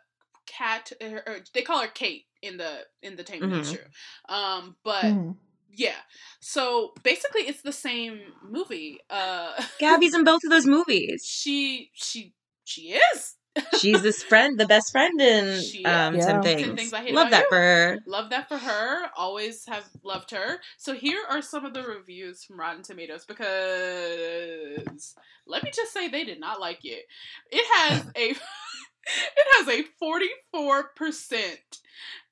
cat 0.47 0.93
or, 1.01 1.23
or 1.27 1.37
they 1.55 1.63
call 1.63 1.81
her 1.81 1.89
kate 1.89 2.27
in 2.43 2.57
the 2.57 2.81
in 3.03 3.17
the 3.17 3.23
the 3.23 3.33
Mhm. 3.33 3.65
shrew 3.65 3.81
um, 4.29 4.77
but 4.85 5.05
Mhm. 5.05 5.37
Yeah. 5.75 5.95
So 6.41 6.93
basically 7.03 7.43
it's 7.43 7.63
the 7.63 7.73
same 7.73 8.21
movie. 8.49 8.99
Uh 9.09 9.53
Gabby's 9.81 10.15
in 10.15 10.25
both 10.25 10.43
of 10.45 10.51
those 10.51 10.67
movies. 10.67 11.25
she 11.27 11.91
she 11.95 12.35
she 12.65 12.93
is. 12.93 13.37
She's 13.81 14.01
this 14.03 14.23
friend, 14.23 14.59
the 14.61 14.67
best 14.67 14.93
friend 14.93 15.21
in 15.21 15.61
She 15.61 15.85
um, 15.85 16.15
Yeah. 16.15 16.41
10 16.41 16.43
10 16.43 16.43
Things. 16.43 16.75
Things 16.79 16.93
I 16.93 17.01
Hate 17.03 17.15
Love 17.15 17.29
About 17.29 17.31
that 17.33 17.43
You. 17.43 17.49
for 17.51 17.57
her. 17.59 17.99
Love 18.07 18.31
that 18.31 18.49
for 18.49 18.57
her. 18.59 19.07
Always 19.17 19.67
have 19.67 19.85
loved 20.05 20.31
her. 20.31 20.59
So 20.79 20.95
here 20.95 21.21
are 21.29 21.43
some 21.43 21.65
of 21.65 21.75
the 21.75 21.83
reviews 21.83 22.45
from 22.45 22.61
Rotten 22.61 22.83
Tomatoes 22.85 23.25
because 23.27 25.15
let 25.49 25.65
me 25.65 25.71
just 25.75 25.93
say 25.93 26.07
they 26.09 26.25
did 26.25 26.39
not 26.39 26.61
like 26.61 26.85
it. 26.85 27.05
It 27.51 27.67
has 27.81 28.07
a 28.17 28.31
it 28.31 29.47
has 29.57 29.69
a 29.69 29.85
44% 30.01 31.45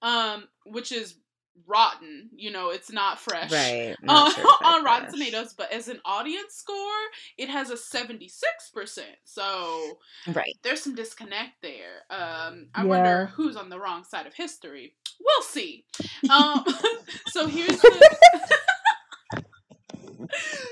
um 0.03 0.45
which 0.67 0.93
is 0.93 1.17
rotten. 1.67 2.31
You 2.35 2.51
know, 2.51 2.71
it's 2.71 2.91
not 2.93 3.19
fresh. 3.19 3.51
Right. 3.53 3.97
on, 4.07 4.07
not 4.07 4.33
certified 4.33 4.55
on 4.65 4.85
Rotten 4.85 5.09
fresh. 5.09 5.13
Tomatoes, 5.15 5.55
but 5.57 5.73
as 5.73 5.89
an 5.89 6.01
audience 6.05 6.55
score, 6.55 6.77
it 7.37 7.49
has 7.49 7.71
a 7.71 7.75
76%. 7.75 9.01
So 9.25 9.99
Right. 10.29 10.57
there's 10.63 10.83
some 10.83 10.95
disconnect 10.95 11.61
there. 11.63 12.03
Um, 12.11 12.69
I 12.75 12.83
Yeah. 12.83 12.89
wonder 12.89 13.27
who's 13.35 13.57
on 13.57 13.69
the 13.71 13.79
wrong 13.79 14.05
side 14.05 14.27
of 14.27 14.35
history. 14.35 14.95
We'll 15.21 15.43
see. 15.43 15.85
Um, 16.31 16.65
so 17.27 17.47
here's 17.49 17.81
the. 17.81 18.17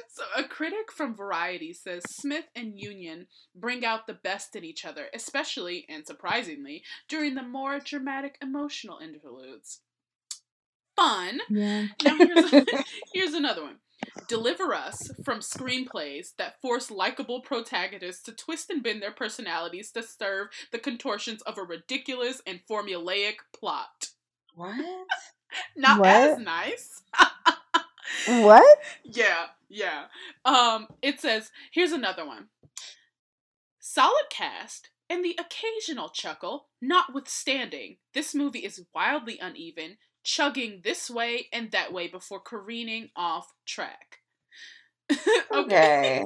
So, 0.09 0.23
a 0.37 0.45
critic 0.45 0.91
from 0.93 1.15
Variety 1.15 1.73
says 1.75 2.03
Smith 2.05 2.47
and 2.55 2.79
Union 2.79 3.27
bring 3.55 3.85
out 3.85 4.07
the 4.07 4.15
best 4.15 4.57
in 4.57 4.65
each 4.65 4.85
other, 4.87 5.07
especially 5.15 5.85
and 5.91 6.07
surprisingly 6.07 6.83
during 7.09 7.35
the 7.35 7.43
more 7.43 7.79
dramatic 7.81 8.39
emotional 8.41 8.99
interludes. 8.99 9.81
Fun, 10.97 11.41
Yeah. 11.51 11.87
now 12.05 12.17
here's, 12.17 12.53
here's 13.13 13.35
another 13.35 13.63
one. 13.63 13.77
Deliver 14.29 14.75
us 14.75 15.11
from 15.25 15.41
screenplays 15.41 16.35
that 16.39 16.61
force 16.61 16.91
likable 16.91 17.41
protagonists 17.41 18.23
to 18.25 18.33
twist 18.33 18.71
and 18.71 18.83
bend 18.83 19.03
their 19.03 19.13
personalities 19.13 19.91
to 19.93 20.03
serve 20.03 20.49
the 20.73 20.79
contortions 20.79 21.43
of 21.43 21.59
a 21.59 21.63
ridiculous 21.63 22.41
and 22.47 22.61
formulaic 22.71 23.37
plot. 23.59 24.09
What? 24.55 24.75
Not 25.77 26.01
What? 26.01 26.09
as 26.09 26.39
nice. 26.39 27.03
What? 28.27 28.79
Yeah, 29.05 29.47
yeah. 29.69 30.05
Um, 30.45 30.89
it 31.03 31.21
says 31.21 31.51
here's 31.73 31.93
another 31.93 32.27
one. 32.27 32.49
Solid 33.79 34.25
cast, 34.31 34.91
and 35.09 35.25
the 35.25 35.39
occasional 35.39 36.09
chuckle 36.09 36.67
notwithstanding, 36.83 37.97
this 38.15 38.35
movie 38.35 38.61
is 38.61 38.85
wildly 38.95 39.39
uneven, 39.41 39.97
chugging 40.27 40.81
this 40.83 41.09
way 41.09 41.47
and 41.53 41.71
that 41.71 41.93
way 41.93 42.09
before 42.09 42.41
careening 42.41 43.11
off 43.17 43.53
track. 43.65 44.19
Okay. 45.53 46.25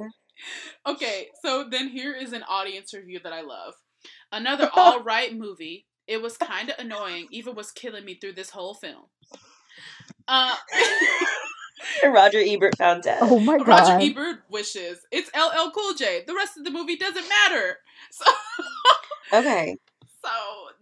Okay, 0.86 1.28
so 1.44 1.66
then 1.70 1.88
here 1.88 2.14
is 2.14 2.32
an 2.32 2.42
audience 2.48 2.94
review 2.94 3.20
that 3.22 3.32
I 3.34 3.42
love. 3.42 3.74
Another 4.32 4.70
all 4.74 5.02
right 5.02 5.36
movie. 5.36 5.86
It 6.06 6.22
was 6.22 6.38
kind 6.38 6.70
of 6.70 6.76
annoying. 6.78 7.28
Eva 7.30 7.52
was 7.52 7.70
killing 7.70 8.04
me 8.06 8.14
through 8.14 8.32
this 8.32 8.50
whole 8.50 8.72
film. 8.74 9.04
Uh, 10.26 10.56
Roger 12.06 12.40
Ebert 12.44 12.78
found 12.78 13.02
death. 13.02 13.18
Oh 13.22 13.38
my 13.38 13.58
god. 13.58 13.68
Roger. 13.68 13.98
Ebert 14.00 14.40
wishes 14.48 15.00
it's 15.12 15.30
LL 15.36 15.70
Cool 15.72 15.94
J. 15.94 16.22
The 16.26 16.34
rest 16.34 16.56
of 16.56 16.64
the 16.64 16.70
movie 16.70 16.96
doesn't 16.96 17.28
matter. 17.28 17.76
So, 18.10 18.24
Okay. 19.32 19.76
so 20.24 20.30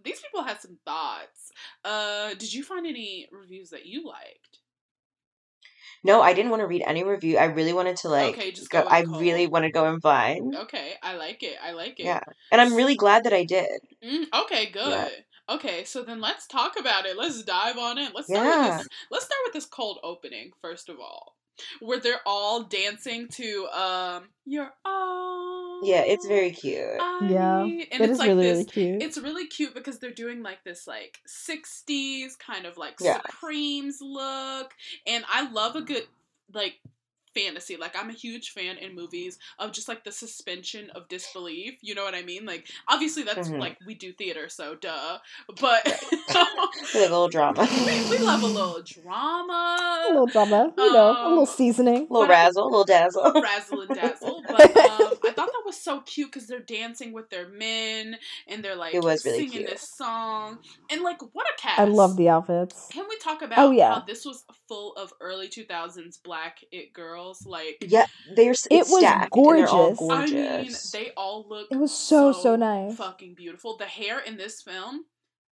these 0.03 0.19
people 0.21 0.43
had 0.43 0.61
some 0.61 0.77
thoughts. 0.85 1.48
Uh, 1.83 2.33
did 2.35 2.53
you 2.53 2.63
find 2.63 2.85
any 2.87 3.27
reviews 3.31 3.69
that 3.71 3.85
you 3.85 4.05
liked? 4.05 4.59
No, 6.03 6.21
I 6.21 6.33
didn't 6.33 6.51
want 6.51 6.61
to 6.61 6.67
read 6.67 6.83
any 6.85 7.03
review. 7.03 7.37
I 7.37 7.45
really 7.45 7.73
wanted 7.73 7.97
to 7.97 8.09
like 8.09 8.33
Okay, 8.37 8.51
just 8.51 8.69
go. 8.69 8.83
go 8.83 8.87
I 8.89 9.03
cold. 9.03 9.19
really 9.19 9.47
want 9.47 9.65
to 9.65 9.71
go 9.71 9.91
in 9.91 9.99
blind, 9.99 10.55
Okay, 10.55 10.93
I 11.03 11.15
like 11.17 11.43
it. 11.43 11.57
I 11.61 11.71
like 11.73 11.99
it. 11.99 12.05
Yeah. 12.05 12.21
and 12.51 12.61
I'm 12.61 12.73
really 12.73 12.95
glad 12.95 13.25
that 13.25 13.33
I 13.33 13.43
did. 13.43 13.67
Mm, 14.03 14.25
okay, 14.43 14.67
good. 14.67 14.89
Yeah. 14.89 15.09
Okay, 15.55 15.83
so 15.83 16.03
then 16.03 16.21
let's 16.21 16.47
talk 16.47 16.79
about 16.79 17.05
it. 17.05 17.17
Let's 17.17 17.43
dive 17.43 17.77
on 17.77 17.97
in. 17.97 18.11
Let's 18.13 18.27
start 18.27 18.45
Yeah. 18.45 18.69
with 18.69 18.77
this. 18.79 18.87
Let's 19.11 19.25
start 19.25 19.39
with 19.45 19.53
this 19.53 19.65
cold 19.65 19.99
opening 20.03 20.51
first 20.61 20.87
of 20.89 20.99
all, 20.99 21.35
where 21.79 21.99
they're 21.99 22.21
all 22.25 22.63
dancing 22.63 23.27
to 23.29 23.67
um 23.73 24.29
"You're 24.45 24.71
All." 24.85 25.81
Yeah, 25.83 26.03
it's 26.05 26.25
very 26.27 26.51
cute. 26.51 26.83
I 26.99 27.27
Yeah, 27.29 27.63
Need. 27.63 27.87
and 27.91 28.01
it's 28.01 28.13
is 28.13 28.19
like 28.19 28.27
really, 28.29 28.43
this. 28.43 28.53
really 28.57 28.65
cute. 28.65 29.01
It's 29.03 29.17
really 29.17 29.47
cute 29.47 29.73
because 29.73 29.99
they're 29.99 30.11
doing 30.11 30.43
like 30.43 30.63
this 30.63 30.87
like 30.87 31.19
60s 31.27 32.37
kind 32.37 32.65
of 32.65 32.77
like 32.77 32.95
Yeah. 32.99 33.21
Supremes 33.31 33.99
look. 34.01 34.73
And 35.07 35.23
I 35.29 35.49
love 35.51 35.75
a 35.75 35.81
good 35.81 36.03
like 36.53 36.79
fantasy. 37.33 37.77
Like 37.77 37.95
I'm 37.97 38.09
a 38.09 38.13
huge 38.13 38.51
fan 38.51 38.77
in 38.77 38.95
movies 38.95 39.37
of 39.59 39.71
just 39.71 39.87
like 39.87 40.03
the 40.03 40.11
suspension 40.11 40.89
of 40.91 41.07
disbelief. 41.07 41.75
You 41.81 41.95
know 41.95 42.03
what 42.03 42.15
I 42.15 42.21
mean? 42.23 42.45
Like 42.45 42.67
obviously 42.87 43.23
that's 43.23 43.49
Mhm. 43.49 43.59
like 43.59 43.77
we 43.85 43.95
do 43.95 44.11
theater, 44.13 44.49
so 44.49 44.75
duh. 44.75 45.17
But 45.59 45.85
Like 45.85 45.99
a 46.95 46.99
little 46.99 47.27
drama, 47.29 47.67
we, 47.85 48.09
we 48.09 48.17
love 48.17 48.43
a 48.43 48.47
little 48.47 48.81
drama. 48.83 50.05
a 50.07 50.11
little 50.11 50.25
drama, 50.27 50.73
you 50.77 50.93
know, 50.93 51.07
a 51.09 51.13
Um, 51.25 51.29
little 51.29 51.45
seasoning. 51.45 52.07
A 52.09 52.13
little 52.13 52.27
razzle, 52.27 52.63
a 52.63 52.69
little 52.69 52.83
dazzle. 52.85 53.31
razzle 53.41 53.81
and 53.81 53.89
dazzle. 53.95 54.43
But 54.49 54.75
um, 54.77 55.13
I 55.18 55.18
thought 55.39 55.51
that 55.51 55.63
was 55.65 55.77
so 55.81 56.01
cute 56.01 56.31
because 56.31 56.47
they're 56.47 56.59
dancing 56.59 57.13
with 57.13 57.29
their 57.29 57.47
men 57.49 58.17
and 58.47 58.63
they're 58.63 58.75
like 58.75 58.93
It 58.93 59.03
was 59.03 59.25
really 59.25 59.37
singing 59.39 59.51
cute. 59.51 59.69
this 59.69 59.89
song 59.95 60.59
and 60.91 61.01
like 61.01 61.21
what 61.33 61.45
a 61.47 61.61
cast! 61.61 61.79
I 61.79 61.85
love 61.85 62.17
the 62.17 62.29
outfits. 62.29 62.87
Can 62.91 63.05
we 63.09 63.17
talk 63.17 63.39
oh, 63.41 63.45
about 63.45 63.59
Oh, 63.59 63.71
yeah. 63.71 63.95
how 63.95 63.99
this 64.01 64.25
was 64.25 64.43
full 64.67 64.93
of 64.95 65.11
early 65.21 65.47
two 65.47 65.63
thousands 65.65 66.17
black 66.17 66.59
it 66.71 66.93
girls? 66.93 67.45
Like 67.45 67.77
Yeah, 67.81 68.05
they're 68.35 68.51
s- 68.51 68.67
It 68.69 68.87
was 68.89 68.99
stacked, 68.99 69.35
and 69.35 69.57
they're 69.57 69.67
all 69.67 69.93
gorgeous. 69.95 70.01
I 70.09 70.25
mean, 70.25 70.33
gorgeous. 70.57 70.91
they 70.91 71.11
all 71.17 71.45
look. 71.47 71.67
It 71.71 71.77
was 71.77 71.91
so, 71.91 72.31
so 72.33 72.55
nice. 72.55 72.95
Fucking 72.95 73.35
beautiful. 73.35 73.77
The 73.77 73.85
hair 73.85 74.19
in 74.19 74.37
this 74.37 74.61
film, 74.61 75.05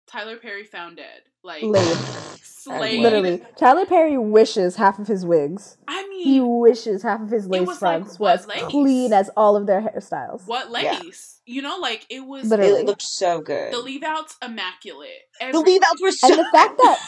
Tyler 0.06 0.36
Perry 0.36 0.64
found 0.64 0.96
dead. 0.96 1.22
Like 1.44 1.62
Laid. 1.62 1.96
slayed. 2.42 3.00
Literally, 3.02 3.42
Tyler 3.56 3.84
Perry 3.86 4.16
wishes 4.16 4.76
half 4.76 4.98
of 5.00 5.08
his 5.08 5.26
wigs. 5.26 5.76
I 5.88 6.06
mean, 6.08 6.24
He 6.24 6.40
wishes 6.40 7.02
half 7.02 7.20
of 7.20 7.30
his 7.30 7.48
lace 7.48 7.66
was 7.66 7.78
fronts 7.78 8.18
what 8.18 8.38
was 8.38 8.46
lace? 8.46 8.62
clean 8.64 9.12
as 9.12 9.28
all 9.36 9.56
of 9.56 9.66
their 9.66 9.80
hairstyles. 9.80 10.46
what 10.46 10.70
Yeah. 10.82 11.00
lace? 11.02 11.40
You 11.46 11.62
know, 11.62 11.78
like 11.78 12.06
it 12.08 12.20
was. 12.20 12.44
Literally. 12.48 12.80
It 12.82 12.86
looked 12.86 13.02
so 13.02 13.40
good. 13.40 13.72
The 13.72 13.78
leave 13.78 14.04
outs 14.04 14.36
immaculate. 14.40 15.10
The 15.40 15.46
Every- 15.46 15.60
leave 15.62 15.82
outs 15.90 16.00
were 16.00 16.12
so. 16.12 16.28
And 16.28 16.38
the 16.38 16.48
fact 16.52 16.78
that 16.78 16.98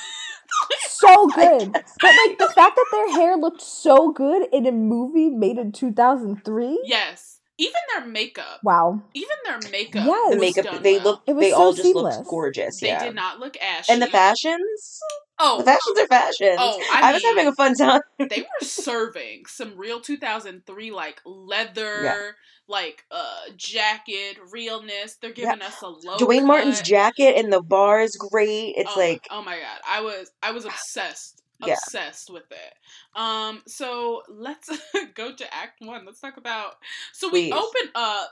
so 0.89 1.27
good, 1.29 1.73
but 1.73 1.83
like 2.27 2.39
the 2.39 2.51
fact 2.55 2.77
that 2.77 2.87
their 2.93 3.13
hair 3.13 3.37
looked 3.37 3.63
so 3.63 4.11
good 4.13 4.49
in 4.53 4.67
a 4.67 4.73
movie 4.73 5.31
made 5.31 5.59
in 5.59 5.71
two 5.71 5.93
thousand 5.93 6.45
three. 6.45 6.81
Yes. 6.85 7.34
Even 7.57 7.81
their 7.95 8.07
makeup. 8.07 8.61
Wow. 8.65 9.01
Even 9.15 9.37
their 9.45 9.61
makeup. 9.71 10.05
Yes. 10.07 10.35
the 10.35 10.41
makeup, 10.41 10.65
done 10.65 10.83
they 10.83 10.95
well. 10.99 11.21
look, 11.27 11.39
they 11.41 11.51
so 11.51 11.57
all 11.57 11.73
just 11.73 11.83
seamless. 11.85 12.17
looked 12.17 12.29
gorgeous. 12.29 12.81
They 12.81 12.89
yeah, 12.89 13.05
did 13.05 13.15
not 13.15 13.39
look 13.39 13.57
ashy. 13.59 13.93
and 13.93 14.03
the 14.03 14.09
fashions, 14.09 15.01
Oh, 15.39 15.59
the 15.59 15.65
fashions 15.65 15.99
are 15.99 16.07
fashions. 16.07 16.59
Oh, 16.59 16.81
I, 16.93 17.11
I 17.11 17.13
was 17.13 17.23
having 17.23 17.47
a 17.47 17.55
fun 17.55 17.75
time. 17.75 18.01
they 18.19 18.41
were 18.41 18.67
serving 18.67 19.45
some 19.47 19.77
real 19.77 20.01
2003 20.01 20.91
like 20.91 21.21
leather, 21.25 22.03
Yeah. 22.05 22.31
like 22.69 23.05
uh 23.11 23.41
jacket, 23.57 24.37
realness. 24.53 25.17
They're 25.21 25.33
giving 25.33 25.63
us 25.63 25.81
a 25.83 25.89
low. 25.89 26.19
Duane 26.19 26.47
Martin's 26.47 26.83
jacket 26.83 27.37
and 27.37 27.53
the 27.53 27.63
bar 27.63 28.01
is 28.01 28.17
great. 28.31 28.75
It's 28.77 28.91
oh, 28.97 28.99
like 29.01 29.27
oh 29.31 29.43
my 29.43 29.57
god, 29.57 29.81
I 29.89 30.01
was 30.01 30.31
I 30.43 30.53
was 30.53 30.65
obsessed. 30.65 31.43
Yeah. 31.67 31.75
Obsessed 31.87 32.31
with 32.31 32.51
it. 32.51 33.19
Um, 33.21 33.63
so 33.67 34.23
let's 34.29 34.71
go 35.15 35.35
to 35.35 35.55
Act 35.55 35.81
One. 35.81 36.05
Let's 36.07 36.21
talk 36.21 36.37
about. 36.37 36.75
So 37.13 37.29
we 37.31 37.51
Please. 37.51 37.53
open 37.53 37.91
up 37.95 38.31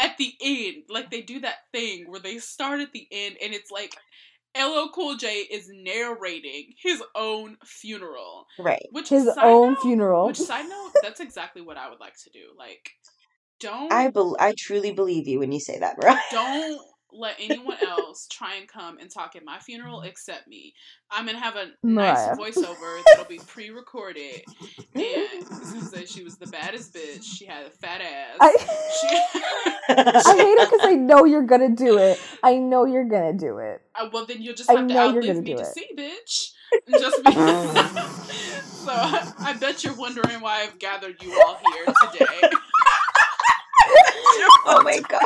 at 0.00 0.16
the 0.16 0.32
end, 0.40 0.84
like 0.88 1.10
they 1.10 1.22
do 1.22 1.40
that 1.40 1.56
thing 1.72 2.04
where 2.08 2.20
they 2.20 2.38
start 2.38 2.80
at 2.80 2.92
the 2.92 3.06
end, 3.10 3.36
and 3.42 3.52
it's 3.52 3.70
like 3.70 3.94
LL 4.56 4.88
Cool 4.94 5.16
J 5.16 5.38
is 5.50 5.68
narrating 5.72 6.72
his 6.82 7.02
own 7.14 7.56
funeral. 7.64 8.46
right. 8.58 8.86
Which 8.92 9.08
His 9.08 9.28
own 9.40 9.72
note- 9.74 9.82
funeral. 9.82 10.26
Which 10.28 10.38
side 10.38 10.68
note, 10.68 10.92
that's 11.02 11.20
exactly 11.20 11.62
what 11.62 11.76
I 11.76 11.88
would 11.90 12.00
like 12.00 12.14
to 12.24 12.30
do. 12.30 12.40
Like, 12.56 12.90
don't 13.60 13.92
I 13.92 14.08
bel 14.10 14.36
I 14.38 14.54
truly 14.56 14.92
believe 14.92 15.26
you 15.26 15.40
when 15.40 15.50
you 15.52 15.60
say 15.60 15.78
that, 15.80 15.96
bro. 15.98 16.14
don't 16.30 16.80
let 17.12 17.36
anyone 17.38 17.76
else 17.82 18.26
try 18.30 18.56
and 18.56 18.68
come 18.68 18.98
and 18.98 19.10
talk 19.10 19.36
at 19.36 19.44
my 19.44 19.58
funeral 19.58 20.02
except 20.02 20.48
me. 20.48 20.74
I'm 21.10 21.26
gonna 21.26 21.38
have 21.38 21.56
a 21.56 21.66
nice 21.82 22.16
Mariah. 22.16 22.36
voiceover 22.36 23.02
that'll 23.06 23.24
be 23.28 23.38
pre-recorded, 23.46 24.42
and 24.94 26.06
she 26.08 26.24
was 26.24 26.36
the 26.36 26.46
baddest 26.46 26.94
bitch. 26.94 27.22
She 27.22 27.46
had 27.46 27.66
a 27.66 27.70
fat 27.70 28.00
ass. 28.00 28.38
I, 28.40 28.56
She, 29.00 29.08
I 29.88 30.36
hate 30.36 30.58
it 30.58 30.70
because 30.70 30.84
I 30.84 30.94
know 30.94 31.24
you're 31.24 31.44
gonna 31.46 31.70
do 31.70 31.96
it. 31.98 32.20
I 32.42 32.56
know 32.56 32.84
you're 32.84 33.04
gonna 33.08 33.32
do 33.32 33.58
it. 33.58 33.82
Uh, 33.94 34.08
well, 34.12 34.26
then 34.26 34.42
you'll 34.42 34.54
just 34.54 34.70
I 34.70 34.74
have 34.74 34.88
to 34.88 34.94
know 34.94 35.12
you're 35.12 35.22
outlive 35.22 35.42
me 35.42 35.54
to 35.54 35.60
it. 35.60 35.66
see, 35.66 35.86
bitch. 35.96 36.52
Just 36.98 37.24
be- 37.24 37.32
so 37.32 38.92
I, 38.92 39.32
I 39.40 39.52
bet 39.54 39.82
you're 39.84 39.94
wondering 39.94 40.40
why 40.40 40.62
I've 40.62 40.78
gathered 40.78 41.22
you 41.22 41.32
all 41.32 41.58
here 41.72 41.86
today. 42.12 42.50
oh 44.66 44.82
my 44.82 45.00
god. 45.08 45.22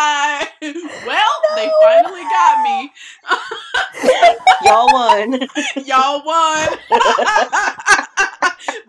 I 0.00 0.48
well, 1.06 1.34
they 1.56 1.68
finally 1.82 2.22
got 2.22 2.62
me. 2.62 2.92
Y'all 4.64 4.86
won. 4.92 5.40
Y'all 5.86 6.22
won. 6.24 6.78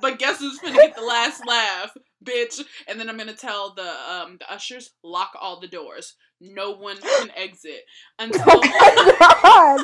but 0.02 0.20
guess 0.20 0.38
who's 0.40 0.60
gonna 0.60 0.76
get 0.76 0.96
the 0.96 1.02
last 1.02 1.48
laugh, 1.48 1.98
bitch? 2.24 2.62
And 2.88 3.00
then 3.00 3.10
I'm 3.10 3.18
gonna 3.18 3.34
tell 3.34 3.74
the 3.74 3.90
um 3.90 4.38
the 4.40 4.54
ushers 4.54 4.92
lock 5.04 5.32
all 5.42 5.60
the 5.60 5.68
doors. 5.68 6.14
No 6.40 6.76
one 6.76 6.98
can 7.02 7.32
exit 7.36 7.82
until 8.20 8.44
Oh 8.48 8.62
my 8.62 9.16
god! 9.20 9.80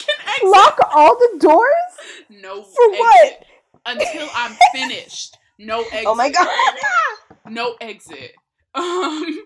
can 0.00 0.28
exit. 0.28 0.48
Lock 0.48 0.80
all 0.92 1.16
the 1.16 1.38
doors? 1.38 1.70
No 2.30 2.62
For 2.64 2.90
what? 2.90 3.26
exit 3.26 3.46
until 3.86 4.28
I'm 4.34 4.56
finished. 4.74 5.36
No 5.60 5.82
exit. 5.82 6.04
Oh 6.06 6.16
my 6.16 6.30
god. 6.30 6.48
No 7.48 7.76
exit. 7.80 8.32
Um. 8.76 9.38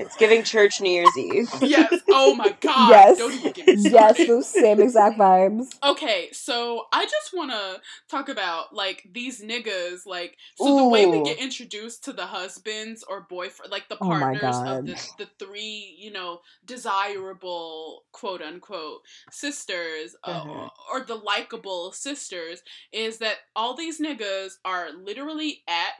It's 0.00 0.16
giving 0.16 0.42
church 0.42 0.80
New 0.80 0.90
Year's 0.90 1.16
Eve. 1.16 1.48
Yes. 1.62 2.00
Oh 2.10 2.34
my 2.34 2.50
god. 2.60 2.90
Yes. 2.90 3.18
Don't 3.18 3.32
even 3.34 3.52
get 3.52 3.66
me 3.68 3.90
Yes, 3.90 4.24
those 4.26 4.48
same 4.48 4.80
exact 4.80 5.18
vibes. 5.18 5.66
Okay, 5.84 6.28
so 6.32 6.82
I 6.92 7.04
just 7.04 7.32
want 7.32 7.52
to 7.52 7.80
talk 8.10 8.28
about 8.28 8.74
like 8.74 9.06
these 9.12 9.40
niggas, 9.42 10.04
like 10.06 10.36
so 10.56 10.74
the 10.74 10.88
way 10.88 11.06
we 11.06 11.20
get 11.22 11.38
introduced 11.38 12.04
to 12.04 12.12
the 12.12 12.26
husbands 12.26 13.04
or 13.08 13.26
boyfriend, 13.28 13.70
like 13.70 13.88
the 13.88 13.98
Oh 14.00 14.06
partners 14.08 14.60
of 14.66 14.84
the 14.86 14.96
the 15.18 15.28
three, 15.38 15.96
you 15.98 16.10
know, 16.12 16.40
desirable 16.64 18.04
quote 18.12 18.42
unquote 18.42 19.02
sisters 19.30 20.16
uh, 20.24 20.42
Mhm. 20.44 20.70
or 20.92 21.00
the 21.00 21.14
likable 21.14 21.92
sisters, 21.92 22.62
is 22.92 23.18
that 23.18 23.36
all 23.54 23.74
these 23.74 24.00
niggas 24.00 24.54
are 24.64 24.90
literally 24.92 25.62
at. 25.68 25.92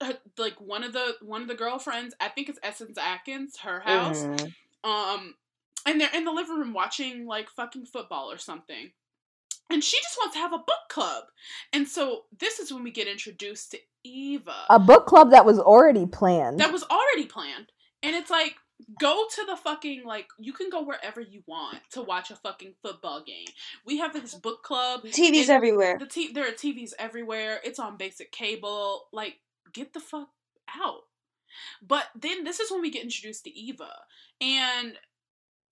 Uh, 0.00 0.12
Like 0.38 0.60
one 0.60 0.84
of 0.84 0.92
the 0.92 1.16
one 1.22 1.42
of 1.42 1.48
the 1.48 1.54
girlfriends, 1.54 2.14
I 2.20 2.28
think 2.28 2.48
it's 2.48 2.58
Essence 2.62 2.98
Atkins, 2.98 3.58
her 3.58 3.80
house 3.80 4.22
Mhm. 4.24 4.54
um 4.84 5.34
and 5.86 6.00
they're 6.00 6.10
in 6.14 6.24
the 6.24 6.32
living 6.32 6.56
room 6.58 6.72
watching 6.72 7.26
like 7.26 7.48
fucking 7.50 7.86
football 7.86 8.30
or 8.30 8.38
something. 8.38 8.92
And 9.70 9.82
she 9.82 9.96
just 10.00 10.16
wants 10.18 10.34
to 10.34 10.40
have 10.40 10.52
a 10.52 10.58
book 10.58 10.88
club. 10.88 11.24
And 11.72 11.88
so 11.88 12.24
this 12.38 12.58
is 12.60 12.72
when 12.72 12.82
we 12.84 12.90
get 12.92 13.08
introduced 13.08 13.72
to 13.72 13.78
eva. 14.04 14.54
A 14.70 14.78
book 14.78 15.06
club 15.06 15.30
that 15.32 15.44
was 15.44 15.58
already 15.58 16.06
planned. 16.06 16.60
that 16.60 16.72
was 16.72 16.84
already 16.84 17.26
planned. 17.26 17.72
And 18.02 18.14
it's 18.14 18.30
like 18.30 18.54
go 19.00 19.24
to 19.34 19.44
the 19.46 19.56
fucking 19.56 20.04
like 20.04 20.28
you 20.38 20.52
can 20.52 20.68
go 20.70 20.82
wherever 20.82 21.20
you 21.20 21.42
want 21.46 21.78
to 21.90 22.02
watch 22.02 22.30
a 22.30 22.36
fucking 22.36 22.74
football 22.82 23.22
game. 23.24 23.46
We 23.84 23.98
have 23.98 24.12
this 24.12 24.34
book 24.34 24.62
club 24.62 25.02
TVs 25.04 25.48
everywhere. 25.48 25.98
the 25.98 26.06
t- 26.06 26.32
there 26.32 26.46
are 26.48 26.52
tvs 26.52 26.92
everywhere. 26.98 27.58
It's 27.64 27.78
on 27.78 27.96
basic 27.96 28.30
cable. 28.32 29.06
Like 29.12 29.38
get 29.76 29.92
the 29.92 30.00
fuck 30.00 30.30
out. 30.74 31.02
But 31.86 32.04
then 32.20 32.44
this 32.44 32.60
is 32.60 32.70
when 32.70 32.82
we 32.82 32.90
get 32.90 33.04
introduced 33.04 33.44
to 33.44 33.50
Eva. 33.50 33.90
And 34.40 34.94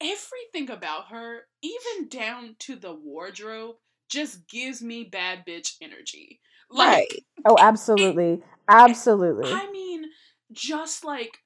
everything 0.01 0.71
about 0.71 1.09
her, 1.09 1.43
even 1.63 2.09
down 2.09 2.57
to 2.61 2.77
the 2.77 2.95
wardrobe, 2.95 3.77
just 4.09 4.49
gives 4.49 4.83
me 4.83 5.05
bad 5.05 5.45
bitch 5.47 5.75
energy. 5.83 6.41
Like, 6.71 6.89
right. 6.89 7.25
Oh, 7.47 7.57
absolutely. 7.59 8.43
Absolutely. 8.69 9.51
I 9.53 9.71
mean, 9.71 10.05
just 10.53 11.05
like 11.05 11.39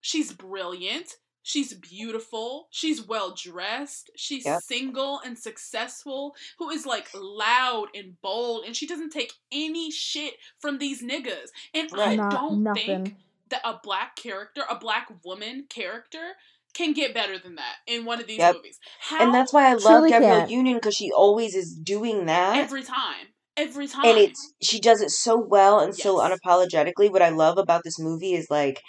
she's 0.00 0.32
brilliant, 0.32 1.14
she's 1.42 1.74
beautiful, 1.74 2.68
she's 2.70 3.02
well 3.06 3.34
dressed, 3.34 4.10
she's 4.16 4.44
Yep. 4.44 4.60
single 4.60 5.20
and 5.24 5.38
successful, 5.38 6.34
who 6.58 6.70
is 6.70 6.86
like 6.86 7.08
loud 7.14 7.88
and 7.94 8.20
bold, 8.20 8.64
and 8.64 8.76
she 8.76 8.86
doesn't 8.86 9.10
take 9.10 9.32
any 9.52 9.90
shit 9.90 10.34
from 10.60 10.78
these 10.78 11.02
niggas. 11.02 11.48
And 11.74 11.88
I 11.96 12.16
Not 12.16 12.32
don't 12.32 12.62
nothing. 12.62 13.04
think 13.04 13.16
that 13.50 13.60
a 13.64 13.78
black 13.82 14.16
character, 14.16 14.62
a 14.68 14.76
black 14.78 15.08
woman 15.24 15.66
character, 15.68 16.34
can 16.74 16.92
get 16.92 17.14
better 17.14 17.38
than 17.38 17.56
that 17.56 17.76
in 17.86 18.04
one 18.04 18.20
of 18.20 18.26
these 18.26 18.38
Yep. 18.38 18.56
movies. 18.56 18.78
How 19.00 19.24
And 19.24 19.34
that's 19.34 19.52
why 19.52 19.68
I 19.70 19.74
love 19.74 19.84
Truly 19.84 20.10
Gabrielle 20.10 20.38
can't. 20.38 20.50
Union 20.50 20.76
because 20.76 20.94
she 20.94 21.10
always 21.10 21.54
is 21.54 21.74
doing 21.74 22.26
that. 22.26 22.64
every 22.64 22.82
time. 22.82 23.28
Every 23.56 23.88
time. 23.88 24.04
and 24.04 24.18
it's 24.18 24.52
she 24.62 24.80
does 24.80 25.00
it 25.00 25.10
so 25.10 25.36
well 25.36 25.80
and 25.80 25.94
so 25.94 26.18
unapologetically. 26.18 27.10
What 27.10 27.22
I 27.22 27.30
love 27.30 27.58
about 27.58 27.82
this 27.84 27.98
movie 27.98 28.34
is 28.34 28.46
like 28.50 28.80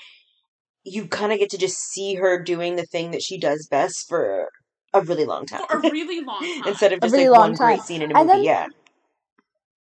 you 0.84 1.08
kind 1.08 1.32
of 1.34 1.40
get 1.40 1.50
to 1.52 1.58
just 1.58 1.78
see 1.78 2.16
her 2.16 2.42
doing 2.42 2.76
the 2.76 2.86
thing 2.86 3.12
that 3.12 3.22
she 3.22 3.38
does 3.38 3.68
best 3.70 4.08
for 4.08 4.50
a 4.94 5.02
really 5.02 5.26
long 5.26 5.46
time. 5.46 5.62
for 5.70 5.78
a 5.78 5.82
really 5.92 6.22
long 6.24 6.40
time. 6.62 6.68
Instead 6.68 6.94
of 6.94 6.98
A 6.98 7.02
just 7.02 7.14
really 7.14 7.30
like 7.30 7.40
long 7.40 7.50
one 7.52 7.58
great 7.58 7.78
time. 7.78 7.86
scene 7.86 8.02
in 8.02 8.12
a 8.12 8.18
And 8.20 8.28
movie, 8.28 8.38
then- 8.40 8.46
yeah. 8.46 8.68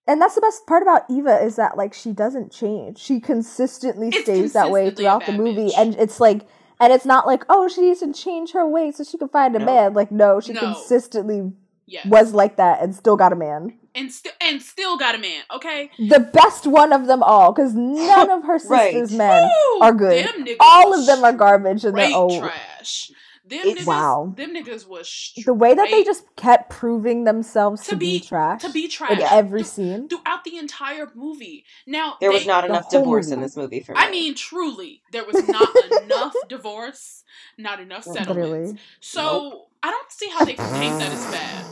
And 0.07 0.19
that's 0.19 0.33
the 0.35 0.41
best 0.41 0.65
part 0.65 0.81
about 0.81 1.03
Eva 1.09 1.39
is 1.43 1.55
that 1.57 1.77
like 1.77 1.93
she 1.93 2.11
doesn't 2.13 2.51
change. 2.51 2.97
She 2.97 3.19
consistently 3.19 4.07
It's 4.07 4.21
stays 4.21 4.53
that 4.53 4.71
way 4.71 4.89
throughout 4.89 5.25
the 5.27 5.33
movie, 5.33 5.67
bitch. 5.67 5.77
and 5.77 5.93
it's 5.95 6.19
like, 6.19 6.47
and 6.79 6.91
it's 6.91 7.05
not 7.05 7.27
like 7.27 7.43
oh 7.47 7.67
she 7.67 7.81
needs 7.81 7.99
to 7.99 8.11
change 8.11 8.53
her 8.53 8.67
weight 8.67 8.95
so 8.95 9.03
she 9.03 9.17
can 9.19 9.29
find 9.29 9.55
a 9.55 9.59
No. 9.59 9.65
man. 9.65 9.93
Like 9.93 10.11
no, 10.11 10.39
she 10.39 10.53
No. 10.53 10.61
consistently 10.61 11.53
yes. 11.85 12.05
was 12.07 12.33
like 12.33 12.55
that 12.57 12.81
and 12.81 12.95
still 12.95 13.17
got 13.17 13.33
a 13.33 13.35
man. 13.35 13.77
And 13.99 14.11
still 14.11 14.31
and 14.41 14.61
still 14.61 14.97
got 14.97 15.15
a 15.15 15.17
man, 15.17 15.43
okay? 15.53 15.91
The 15.99 16.19
best 16.19 16.65
one 16.65 16.93
of 16.93 17.05
them 17.07 17.21
all, 17.23 17.51
because 17.51 17.73
none 17.75 18.29
of 18.31 18.43
her 18.43 18.57
Right. 18.69 18.93
sisters' 18.93 19.17
men 19.17 19.43
Woo! 19.43 19.79
are 19.81 19.93
good. 19.93 20.25
Them 20.25 20.45
niggas 20.45 20.55
All 20.59 20.93
of 20.97 21.05
them 21.05 21.23
are 21.23 21.33
garbage 21.33 21.83
and 21.85 21.97
they're 21.97 22.05
straight 22.05 22.15
old. 22.15 22.39
trash. 22.41 23.11
Them 23.45 23.59
It's- 23.61 23.83
niggas, 23.83 23.87
Wow. 23.87 24.33
Them 24.37 24.53
niggas 24.53 24.87
was 24.87 25.33
The 25.43 25.53
way 25.55 25.73
that 25.73 25.89
they 25.89 26.03
just 26.03 26.23
kept 26.35 26.69
proving 26.69 27.23
themselves 27.23 27.81
To 27.85 27.91
to, 27.91 27.95
be, 27.95 28.19
be- 28.19 28.25
trash 28.25 28.61
to 28.61 28.69
be 28.71 28.87
trash 28.87 29.11
in 29.13 29.21
every 29.21 29.61
Th- 29.61 29.71
scene. 29.71 30.07
throughout 30.07 30.43
the 30.43 30.57
entire 30.57 31.07
movie. 31.15 31.65
Now 31.87 32.17
There 32.21 32.31
was 32.31 32.45
not 32.45 32.61
the 32.61 32.69
enough 32.69 32.85
whole 32.91 32.99
divorce 33.01 33.31
in 33.31 33.41
this 33.41 33.57
movie 33.57 33.79
for 33.79 33.93
me. 33.93 33.97
I 33.99 34.11
mean, 34.11 34.35
truly, 34.35 35.01
there 35.11 35.25
was 35.25 35.47
not 35.47 35.67
enough 36.03 36.33
divorce, 36.47 37.23
not 37.57 37.79
enough 37.79 38.03
settlements. 38.03 38.37
Literally. 38.37 38.77
So 38.99 39.65
I 39.81 39.89
don't 39.89 40.11
see 40.11 40.29
how 40.29 40.45
they 40.45 40.53
could 40.53 40.69
paint 40.73 40.99
that 40.99 41.11
as 41.11 41.25
bad. 41.31 41.65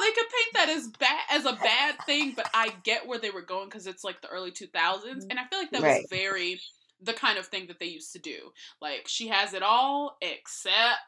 They 0.00 0.12
could 0.12 0.26
paint 0.30 0.54
that 0.54 0.68
as 0.70 0.88
bad 0.88 1.20
as 1.30 1.44
a 1.46 1.52
bad 1.54 1.96
thing, 2.06 2.32
but 2.36 2.48
I 2.54 2.70
get 2.84 3.06
where 3.06 3.18
they 3.18 3.30
were 3.30 3.42
going 3.42 3.68
because 3.68 3.86
it's 3.86 4.04
like 4.04 4.20
the 4.22 4.28
early 4.28 4.50
two 4.52 4.66
thousands, 4.68 5.26
and 5.30 5.38
I 5.38 5.44
feel 5.46 5.58
like 5.58 5.72
that 5.72 5.82
Right. 5.82 5.84
was 5.84 6.06
very 6.10 6.60
the 7.00 7.12
kind 7.12 7.38
of 7.38 7.46
thing 7.46 7.68
that 7.68 7.78
they 7.78 7.86
used 7.86 8.12
to 8.12 8.18
do. 8.18 8.52
Like 8.80 9.04
she 9.06 9.28
has 9.28 9.54
it 9.54 9.62
all 9.62 10.16
except 10.20 10.98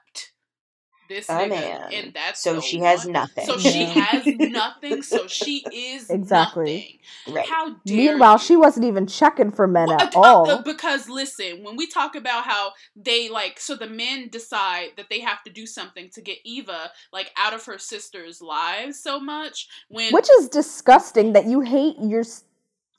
this 1.11 1.29
A 1.29 1.33
nigga, 1.33 1.51
man. 1.51 1.91
and 1.93 2.15
that's 2.15 2.43
so 2.43 2.55
the 2.55 2.61
she 2.63 2.79
has 2.79 3.07
nothing. 3.07 3.45
So 3.45 3.59
she 3.59 3.85
has 3.85 4.25
nothing. 4.39 5.03
So 5.03 5.27
she 5.27 5.59
is 5.71 6.09
Exactly. 6.09 7.01
nothing. 7.27 7.37
right. 7.37 7.47
How 7.47 7.71
dare 7.85 7.97
Meanwhile, 8.13 8.35
you. 8.35 8.39
she 8.39 8.57
wasn't 8.57 8.87
even 8.87 9.07
checking 9.07 9.51
for 9.51 9.67
men 9.67 9.89
Well, 9.89 10.01
at 10.01 10.17
uh, 10.17 10.21
all. 10.21 10.51
uh, 10.51 10.63
because 10.63 11.09
listen, 11.11 11.63
when 11.63 11.77
we 11.77 11.87
talk 11.87 12.15
about 12.17 12.45
how 12.45 12.73
they 12.97 13.29
like, 13.29 13.61
so 13.61 13.75
the 13.77 13.89
men 13.89 14.29
decide 14.31 14.91
that 14.97 15.11
they 15.11 15.21
have 15.21 15.43
to 15.43 15.51
do 15.51 15.67
something 15.67 16.09
to 16.15 16.23
get 16.23 16.39
Eva 16.45 16.91
like 17.13 17.31
out 17.37 17.53
of 17.53 17.63
her 17.67 17.77
sister's 17.77 18.41
lives 18.41 18.99
so 19.03 19.21
much. 19.21 19.69
When 19.89 20.13
Which 20.15 20.29
is 20.39 20.49
disgusting 20.49 21.35
that 21.35 21.45
you 21.47 21.61
hate 21.61 21.97
your 22.01 22.25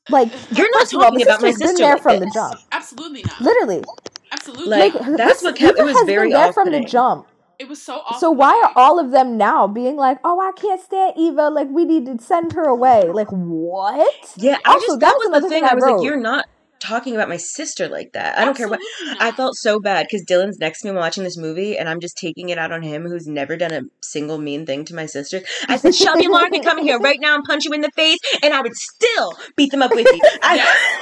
like 0.09 0.29
You're 0.57 0.69
not 0.71 0.81
First 0.81 0.93
of 0.93 0.99
all, 0.99 1.05
talking 1.11 1.19
the 1.19 1.23
about 1.25 1.41
my 1.41 1.51
sister's 1.51 1.69
been 1.73 1.75
there 1.81 1.93
like 1.93 2.03
from 2.03 2.19
the 2.19 2.31
jump. 2.33 2.59
absolutely 2.71 3.23
not, 3.23 3.39
literally. 3.41 3.83
absolutely, 4.31 4.67
Like, 4.67 4.93
not. 4.95 5.17
that's 5.17 5.43
what 5.43 5.55
kept- 5.55 5.77
it 5.77 5.81
Eva 5.81 5.85
was 5.85 5.95
has 5.97 6.05
very 6.07 6.29
been 6.29 6.37
there 6.39 6.53
from 6.53 6.71
the 6.71 6.81
jump. 6.81 7.27
It 7.61 7.69
was 7.69 7.81
so 7.81 7.97
awful. 7.99 8.19
So 8.19 8.31
why 8.31 8.53
are 8.65 8.73
all 8.75 8.99
of 8.99 9.11
them 9.11 9.37
now 9.37 9.67
being 9.67 9.95
like, 9.95 10.17
"Oh, 10.23 10.39
I 10.39 10.51
can't 10.59 10.81
stand 10.81 11.13
Eva. 11.17 11.49
Like, 11.49 11.67
we 11.69 11.85
need 11.85 12.05
to 12.07 12.17
send 12.23 12.53
her 12.53 12.63
away." 12.63 13.03
Like, 13.03 13.27
what? 13.29 14.33
Yeah, 14.37 14.57
I 14.65 14.73
Also, 14.73 14.87
just 14.87 14.99
that 14.99 15.11
that 15.11 15.15
was 15.17 15.29
was 15.29 15.29
the 15.29 15.37
another 15.37 15.49
thing. 15.49 15.61
thing 15.61 15.69
I 15.69 15.71
I 15.71 15.75
was 15.75 15.83
like, 15.83 16.03
you're 16.03 16.19
not 16.19 16.45
talking 16.79 17.13
about 17.13 17.29
my 17.29 17.37
sister 17.37 17.87
like 17.87 18.13
that. 18.13 18.39
I 18.39 18.43
don't 18.43 18.57
care 18.57 18.67
what. 18.67 18.79
Absolutely 18.81 19.27
I 19.27 19.31
felt 19.31 19.55
so 19.55 19.79
bad 19.79 20.07
because 20.07 20.25
Dylan's 20.25 20.57
next 20.57 20.81
to 20.81 20.91
me 20.91 20.97
watching 20.97 21.23
this 21.23 21.37
movie, 21.37 21.77
and 21.77 21.87
I'm 21.87 21.99
just 21.99 22.17
taking 22.17 22.49
it 22.49 22.57
out 22.57 22.71
on 22.71 22.81
him, 22.81 23.03
who's 23.03 23.27
never 23.27 23.55
done 23.55 23.71
a 23.71 23.81
single 24.01 24.39
mean 24.39 24.65
thing 24.65 24.83
to 24.85 24.95
my 24.95 25.05
sister. 25.05 25.41
I 25.67 25.77
said, 25.77 25.93
Shelby 25.93 26.25
and 26.25 26.33
Lauren 26.33 26.51
come 26.63 26.79
in 26.79 26.83
here 26.85 26.97
right 26.99 27.19
now 27.21 27.35
and 27.35 27.43
punch 27.43 27.65
you 27.65 27.73
in 27.73 27.81
the 27.81 27.91
face, 27.91 28.17
and 28.41 28.51
I 28.53 28.61
would 28.61 28.75
still 28.75 29.33
beat 29.55 29.69
them 29.69 29.83
up 29.83 29.91
with 29.91 30.07
you. 30.07 30.19
I, 30.41 30.55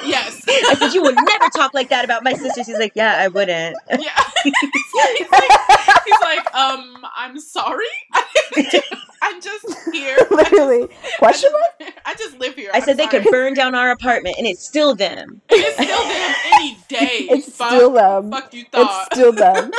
yes, 0.06 0.44
yes. 0.46 0.66
I 0.70 0.76
said, 0.76 0.94
you 0.94 1.02
would 1.02 1.16
never 1.16 1.48
talk 1.56 1.74
like 1.74 1.90
that 1.90 2.04
about 2.04 2.26
my 2.26 2.34
sister. 2.34 2.62
She's 2.66 2.78
like, 2.78 2.94
yeah, 2.96 3.16
I 3.18 3.30
wouldn't. 3.30 3.78
Yeah. 3.90 4.24
he's, 5.18 5.32
like, 5.32 5.52
he's 6.06 6.22
like, 6.22 6.56
um, 6.56 7.06
I'm 7.16 7.40
sorry. 7.40 7.86
I'm 9.22 9.42
just 9.42 9.66
here. 9.92 10.18
Literally. 10.32 10.84
I 10.84 11.18
Question 11.18 11.52
just, 11.52 11.80
mark? 11.82 11.94
I 12.06 12.16
just 12.16 12.40
live 12.40 12.56
here. 12.56 12.72
I 12.74 12.78
I'm 12.78 12.84
said 12.84 12.98
they 12.98 13.04
sorry. 13.04 13.24
could 13.24 13.32
burn 13.32 13.54
down 13.54 13.76
our 13.76 13.92
apartment, 13.92 14.36
and 14.38 14.48
it's 14.48 14.66
still 14.66 14.96
them. 14.96 15.42
It's 15.50 15.74
still 15.76 16.04
them 16.08 16.36
any 16.54 16.78
day. 16.88 17.28
It's 17.30 17.56
fuck, 17.56 17.70
still 17.72 17.92
them. 17.92 18.32
Fuck 18.32 18.54
you 18.54 18.64
thought. 18.72 19.08
It's 19.08 19.16
still 19.16 19.34
them. 19.34 19.72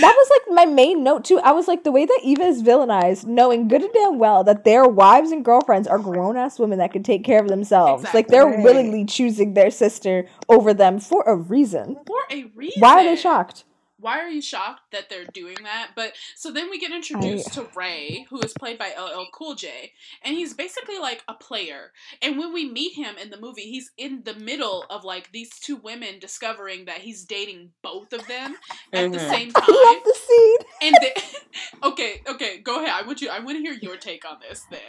That 0.00 0.14
was 0.16 0.30
like 0.30 0.54
my 0.54 0.66
main 0.66 1.02
note 1.04 1.24
too. 1.24 1.38
I 1.38 1.52
was 1.52 1.68
like 1.68 1.84
the 1.84 1.92
way 1.92 2.04
that 2.06 2.20
Eva 2.24 2.42
is 2.42 2.62
villainized, 2.62 3.24
knowing 3.24 3.68
good 3.68 3.82
and 3.82 3.92
damn 3.94 4.18
well 4.18 4.42
that 4.44 4.64
their 4.64 4.84
wives 4.86 5.30
and 5.30 5.44
girlfriends 5.44 5.86
are 5.88 5.98
grown 5.98 6.36
ass 6.36 6.58
women 6.58 6.78
that 6.78 6.92
can 6.92 7.02
take 7.02 7.24
care 7.24 7.40
of 7.40 7.48
themselves. 7.48 8.04
Like 8.12 8.26
they're 8.28 8.46
Right. 8.46 8.62
willingly 8.62 9.04
choosing 9.04 9.54
their 9.54 9.70
sister 9.70 10.26
over 10.48 10.74
them 10.74 10.98
for 10.98 11.22
a 11.26 11.34
reason. 11.36 11.96
For 12.06 12.16
a 12.30 12.44
reason. 12.56 12.80
Why 12.80 13.00
are 13.00 13.04
they 13.04 13.16
shocked? 13.16 13.64
Why 14.00 14.18
are 14.20 14.28
you 14.28 14.42
shocked 14.42 14.92
that 14.92 15.08
they're 15.10 15.24
doing 15.26 15.56
that? 15.64 15.90
But 15.96 16.14
so 16.36 16.52
then 16.52 16.70
we 16.70 16.78
get 16.78 16.92
introduced 16.92 17.54
to 17.54 17.68
Ray, 17.74 18.26
who 18.30 18.40
is 18.42 18.54
played 18.54 18.78
by 18.78 18.92
LL 18.98 19.26
Cool 19.32 19.54
J, 19.54 19.92
and 20.22 20.34
he's 20.36 20.54
basically 20.54 20.98
like 20.98 21.22
a 21.28 21.34
player. 21.34 21.92
And 22.22 22.38
when 22.38 22.52
we 22.52 22.70
meet 22.70 22.94
him 22.94 23.16
in 23.18 23.30
the 23.30 23.40
movie, 23.40 23.62
he's 23.62 23.90
in 23.98 24.22
the 24.24 24.34
middle 24.34 24.86
of 24.90 25.04
like 25.04 25.32
these 25.32 25.50
two 25.58 25.76
women 25.76 26.18
discovering 26.20 26.86
that 26.86 26.98
he's 26.98 27.24
dating 27.24 27.70
both 27.82 28.12
of 28.12 28.26
them 28.26 28.56
at 28.94 29.12
the 29.12 29.18
Mhm. 29.18 29.28
same 29.30 29.52
I 29.54 29.60
love 29.60 29.96
time. 29.96 30.02
the 30.04 30.14
scene. 30.14 30.58
And 30.80 31.02
they, 31.02 31.12
okay, 31.88 32.14
okay, 32.28 32.58
go 32.58 32.76
ahead. 32.82 32.90
I 32.90 33.06
want 33.06 33.20
you. 33.20 33.30
I 33.30 33.40
want 33.40 33.56
to 33.58 33.62
hear 33.62 33.72
your 33.80 33.96
take 33.96 34.24
on 34.28 34.38
this. 34.40 34.66
Then 34.70 34.80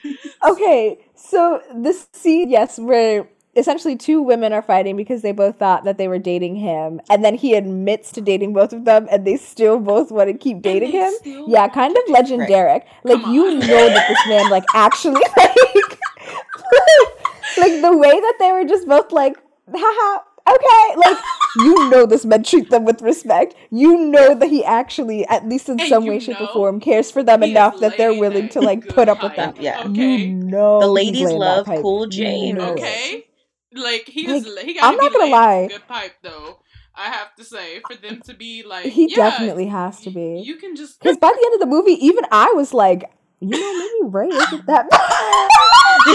Okay, 0.46 0.98
so 1.14 1.62
this 1.74 2.08
scene, 2.12 2.50
yes, 2.50 2.78
where 2.78 3.28
essentially 3.56 3.96
two 3.96 4.20
women 4.22 4.52
are 4.52 4.62
fighting 4.62 4.96
because 4.96 5.22
they 5.22 5.32
both 5.32 5.58
thought 5.58 5.84
that 5.84 5.98
they 5.98 6.08
were 6.08 6.18
dating 6.18 6.56
him, 6.56 7.00
and 7.10 7.24
then 7.24 7.34
he 7.34 7.54
admits 7.54 8.12
to 8.12 8.20
dating 8.20 8.52
both 8.52 8.72
of 8.72 8.84
them, 8.84 9.08
and 9.10 9.26
they 9.26 9.36
still 9.36 9.78
both 9.78 10.10
want 10.12 10.28
to 10.30 10.36
keep 10.36 10.62
dating 10.62 10.92
him. 10.92 11.12
Yeah, 11.24 11.68
kind 11.68 11.96
of 11.96 12.04
date- 12.06 12.12
legendary. 12.12 12.80
Like 13.04 13.22
Come 13.22 13.32
you 13.34 13.46
on. 13.46 13.58
know 13.60 13.88
that 13.88 14.08
this 14.08 14.18
man 14.28 14.50
like 14.50 14.64
actually 14.74 15.20
like 15.36 15.98
like 17.58 17.80
the 17.82 17.96
way 17.96 18.20
that 18.20 18.34
they 18.38 18.52
were 18.52 18.64
just 18.64 18.86
both 18.86 19.12
like, 19.12 19.36
haha, 19.72 20.22
okay, 20.48 20.96
like 20.98 21.18
you 21.56 21.88
know 21.88 22.04
this 22.06 22.24
man 22.26 22.42
treat 22.42 22.68
them 22.70 22.84
with 22.84 23.00
respect. 23.02 23.54
You 23.70 23.96
know 23.98 24.34
that 24.34 24.48
he 24.50 24.62
actually, 24.64 25.26
at 25.26 25.48
least 25.48 25.68
in 25.68 25.80
And 25.80 25.88
some 25.88 26.04
way, 26.06 26.18
shape, 26.18 26.40
or 26.40 26.48
form, 26.48 26.80
cares 26.80 27.10
for 27.10 27.22
them 27.22 27.42
enough 27.42 27.80
that 27.80 27.96
they're 27.96 28.14
willing 28.14 28.48
to 28.50 28.60
like 28.60 28.86
put 28.88 29.08
up 29.08 29.22
with 29.22 29.32
pipe, 29.34 29.54
that. 29.54 29.62
Yeah. 29.62 29.82
Okay. 29.86 30.16
You 30.16 30.34
know 30.34 30.80
The 30.80 30.86
ladies 30.88 31.30
love 31.30 31.66
pipe. 31.66 31.80
Cool 31.80 32.04
You 32.04 32.10
J. 32.10 32.52
know 32.52 32.74
it. 32.76 33.25
Okay. 33.78 33.82
Like 33.82 34.08
he 34.08 34.26
Like. 34.28 34.64
He 34.64 34.74
got. 34.74 34.84
I'm 34.84 34.96
not 34.96 35.12
gonna 35.12 35.30
lie. 35.30 35.66
Good 35.68 35.86
pipe 35.88 36.14
though. 36.22 36.58
I 36.94 37.08
have 37.10 37.34
to 37.36 37.44
say 37.44 37.80
for 37.80 37.94
them 37.94 38.20
to 38.22 38.34
be 38.34 38.62
like. 38.66 38.86
He 38.86 39.08
yeah, 39.10 39.16
definitely 39.30 39.66
has 39.66 40.00
to 40.02 40.10
y- 40.10 40.14
be. 40.14 40.42
You 40.44 40.56
can 40.56 40.74
just. 40.76 41.00
Because 41.00 41.18
by 41.18 41.28
the 41.28 41.42
end 41.44 41.54
of 41.54 41.60
the 41.60 41.66
movie, 41.66 41.92
even 42.04 42.24
I 42.30 42.52
was 42.54 42.72
like, 42.72 43.10
you 43.40 43.50
know, 43.50 43.78
maybe 43.78 44.10
Ray 44.10 44.28
isn't 44.28 44.66
that 44.66 44.86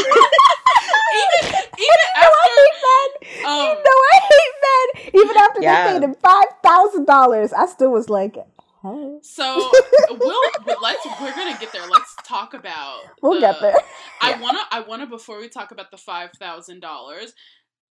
even 1.13 1.53
even 1.53 1.59
You 1.77 1.95
I 2.15 2.29
hate 2.47 2.77
men. 2.83 3.09
Um, 3.45 3.57
you 3.67 3.73
know 3.75 3.99
I 4.13 4.19
hate 4.31 4.55
men. 4.65 5.21
Even 5.23 5.37
after 5.37 5.61
Yeah. 5.61 5.83
they 5.87 5.93
paid 5.93 6.03
him 6.03 6.15
five 6.15 6.45
thousand 6.63 7.05
dollars, 7.05 7.53
I 7.53 7.65
still 7.67 7.91
was 7.91 8.09
like, 8.09 8.35
hey. 8.83 9.17
So 9.21 9.71
we'll 10.11 10.41
let's 10.81 11.05
we're 11.21 11.35
gonna 11.35 11.57
get 11.59 11.71
there. 11.71 11.87
Let's 11.87 12.15
talk 12.23 12.53
about. 12.53 13.01
We'll 13.21 13.35
the- 13.35 13.39
get 13.41 13.61
there. 13.61 13.75
I 14.21 14.39
wanna 14.39 14.61
I 14.71 14.81
wanna 14.81 15.07
before 15.07 15.39
we 15.39 15.49
talk 15.49 15.71
about 15.71 15.91
the 15.91 15.97
five 15.97 16.31
thousand 16.39 16.79
dollars, 16.81 17.33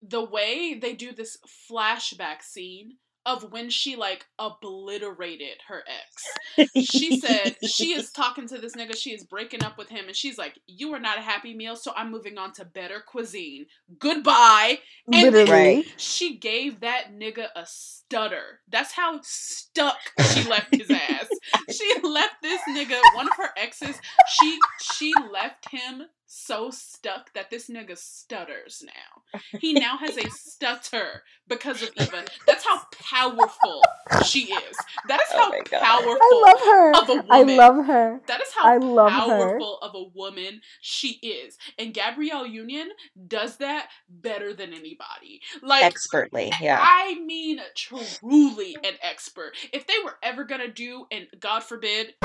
the 0.02 0.24
way 0.24 0.78
they 0.80 0.94
do 0.94 1.12
this 1.14 1.38
flashback 1.72 2.42
scene 2.42 2.98
of 3.28 3.52
when 3.52 3.70
she 3.70 3.98
like 3.98 4.26
obliterated 4.40 5.58
her 5.68 5.84
ex. 5.86 6.70
She 6.90 7.20
said 7.20 7.58
she 7.70 7.92
is 7.92 8.12
talking 8.12 8.48
to 8.48 8.58
this 8.58 8.74
nigga, 8.74 8.96
she 8.96 9.12
is 9.12 9.26
breaking 9.26 9.64
up 9.64 9.78
with 9.78 9.90
him, 9.90 10.06
and 10.08 10.16
she's 10.16 10.38
like, 10.38 10.58
You 10.66 10.94
are 10.94 11.00
not 11.00 11.20
a 11.20 11.22
happy 11.22 11.54
meal, 11.54 11.76
so 11.76 11.92
I'm 11.96 12.10
moving 12.10 12.38
on 12.38 12.54
to 12.54 12.66
better 12.66 13.04
cuisine. 13.06 13.66
Goodbye. 14.00 14.80
And 15.14 15.24
Literally. 15.24 15.52
Right. 15.52 15.86
she 15.98 16.38
gave 16.38 16.80
that 16.80 17.14
nigga 17.14 17.48
a 17.56 17.66
stutter. 17.66 18.62
That's 18.70 18.94
how 18.94 19.20
stuck 19.24 19.98
she 20.32 20.44
left 20.50 20.74
his 20.74 20.90
ass. 20.90 21.28
She 21.70 21.94
left 22.04 22.36
this 22.42 22.62
nigga, 22.70 23.00
one 23.14 23.28
of 23.28 23.36
her 23.38 23.50
exes, 23.58 24.00
she 24.40 24.58
she 24.80 25.14
left 25.32 25.70
him 25.70 26.04
so 26.28 26.72
stuck 26.72 27.34
that 27.36 27.52
this 27.52 27.70
nigga 27.70 27.98
stutters 27.98 28.84
now. 28.86 29.24
He 29.58 29.74
now 29.76 29.98
has 29.98 30.18
a 30.18 30.30
stutter 30.30 31.24
because 31.48 31.84
of 31.84 31.92
Eva. 31.98 32.26
That's 32.48 32.66
how 32.66 32.82
powerful 32.92 33.94
she 34.20 34.54
is. 34.54 34.86
That 35.06 35.22
is 35.22 35.28
Oh 35.34 35.38
how 35.38 35.54
God. 35.72 35.82
powerful 35.86 36.22
I 36.22 36.52
love 36.52 36.62
her. 36.66 36.94
of 36.94 37.10
a 37.10 37.16
I 37.32 37.38
woman. 37.38 37.60
I 37.60 37.70
love 37.70 37.86
her. 37.88 38.22
that 38.28 38.42
is 38.42 38.50
how 38.56 38.70
I 38.70 38.78
love 38.78 39.12
her. 39.14 39.60
powerful 39.60 39.80
of 39.82 39.96
a 39.96 40.04
woman 40.18 40.62
she 40.82 41.14
is. 41.24 41.58
And 41.80 41.94
Gabrielle 41.94 42.48
Union 42.48 42.90
does 43.28 43.58
that 43.58 43.90
better 44.10 44.54
than 44.54 44.74
anybody. 44.74 45.42
Like 45.64 45.84
Expertly, 45.86 46.52
yeah. 46.62 46.80
I 46.82 47.20
mean 47.26 47.60
truly 47.76 48.78
an 48.84 48.96
expert. 49.02 49.54
If 49.74 49.88
they 49.88 49.96
were 50.04 50.18
ever 50.24 50.46
gonna 50.46 50.70
do, 50.70 51.08
and 51.12 51.28
God 51.40 51.64
forbid, 51.64 52.16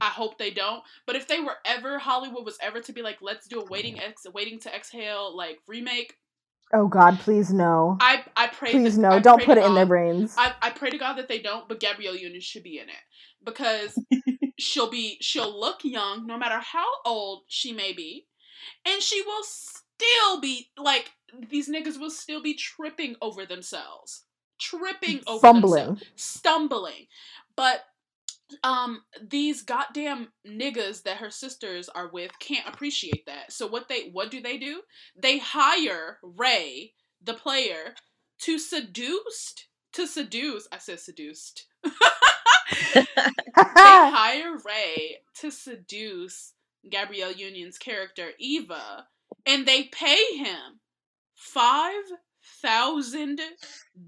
I 0.00 0.06
hope 0.06 0.38
they 0.38 0.50
don't, 0.50 0.82
but 1.06 1.16
if 1.16 1.26
they 1.26 1.40
were 1.40 1.56
ever 1.64 1.98
Hollywood 1.98 2.44
was 2.44 2.58
ever 2.60 2.80
to 2.80 2.92
be 2.92 3.02
like, 3.02 3.18
let's 3.22 3.46
do 3.48 3.60
a 3.60 3.64
waiting 3.64 3.98
ex 3.98 4.26
waiting 4.32 4.58
to 4.60 4.74
exhale 4.74 5.34
like 5.36 5.58
remake, 5.66 6.14
Oh 6.74 6.88
God, 6.88 7.18
please 7.20 7.52
no. 7.52 7.96
I 8.00 8.24
I 8.36 8.48
pray 8.48 8.72
Please 8.72 8.96
that- 8.96 9.02
no. 9.02 9.10
I 9.10 9.18
Don't 9.20 9.42
put 9.42 9.56
it 9.56 9.64
in 9.64 9.74
their 9.74 9.86
brains. 9.86 10.34
I, 10.36 10.52
I 10.60 10.70
pray 10.70 10.90
to 10.90 10.98
God 10.98 11.14
that 11.14 11.28
they 11.28 11.38
don't, 11.38 11.68
but 11.68 11.78
Gabrielle 11.80 12.16
Union 12.16 12.40
should 12.40 12.64
be 12.64 12.78
in 12.80 12.88
it 12.88 13.04
because 13.44 13.96
she'll 14.58 14.90
be 14.90 15.16
she'll 15.20 15.58
look 15.58 15.84
young 15.84 16.26
no 16.26 16.36
matter 16.36 16.58
how 16.58 16.86
old 17.04 17.44
she 17.46 17.72
may 17.72 17.92
be, 17.92 18.26
and 18.84 19.00
she 19.00 19.22
will 19.22 19.44
still 19.44 20.40
be 20.40 20.68
like 20.76 21.12
these 21.50 21.68
niggas 21.68 22.00
will 22.00 22.10
still 22.10 22.42
be 22.42 22.54
tripping 22.54 23.14
over 23.22 23.46
themselves, 23.46 24.24
tripping 24.58 25.20
over 25.28 25.40
Fumbling. 25.40 26.00
stumbling, 26.16 27.06
but 27.54 27.84
um 28.62 29.02
these 29.28 29.62
goddamn 29.62 30.28
niggas 30.46 31.02
that 31.02 31.18
her 31.18 31.30
sisters 31.30 31.88
are 31.88 32.08
with 32.08 32.38
can't 32.38 32.68
appreciate 32.68 33.26
that. 33.26 33.52
So 33.52 33.66
what 33.66 33.88
they 33.88 34.10
what 34.12 34.30
do 34.30 34.40
they 34.40 34.58
do? 34.58 34.82
They 35.16 35.38
hire 35.38 36.18
Ray, 36.22 36.92
the 37.22 37.34
player, 37.34 37.94
to 38.42 38.58
seduce 38.58 39.54
to 39.92 40.06
seduce. 40.06 40.68
I 40.70 40.78
said 40.78 41.00
seduced. 41.00 41.66
they 42.94 43.04
hire 43.56 44.56
Ray 44.64 45.18
to 45.40 45.50
seduce 45.50 46.52
Gabrielle 46.88 47.32
Union's 47.32 47.78
character 47.78 48.30
Eva, 48.38 49.06
and 49.46 49.66
they 49.66 49.84
pay 49.84 50.36
him 50.36 50.80
five 51.34 52.04
thousand 52.66 53.40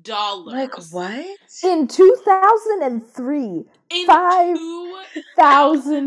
dollars. 0.03 0.53
Like 0.55 0.75
what? 0.93 1.27
in 1.65 1.87
2003, 1.87 3.65
In 3.91 4.07
Five 4.07 4.57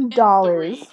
dollars. 0.09 0.83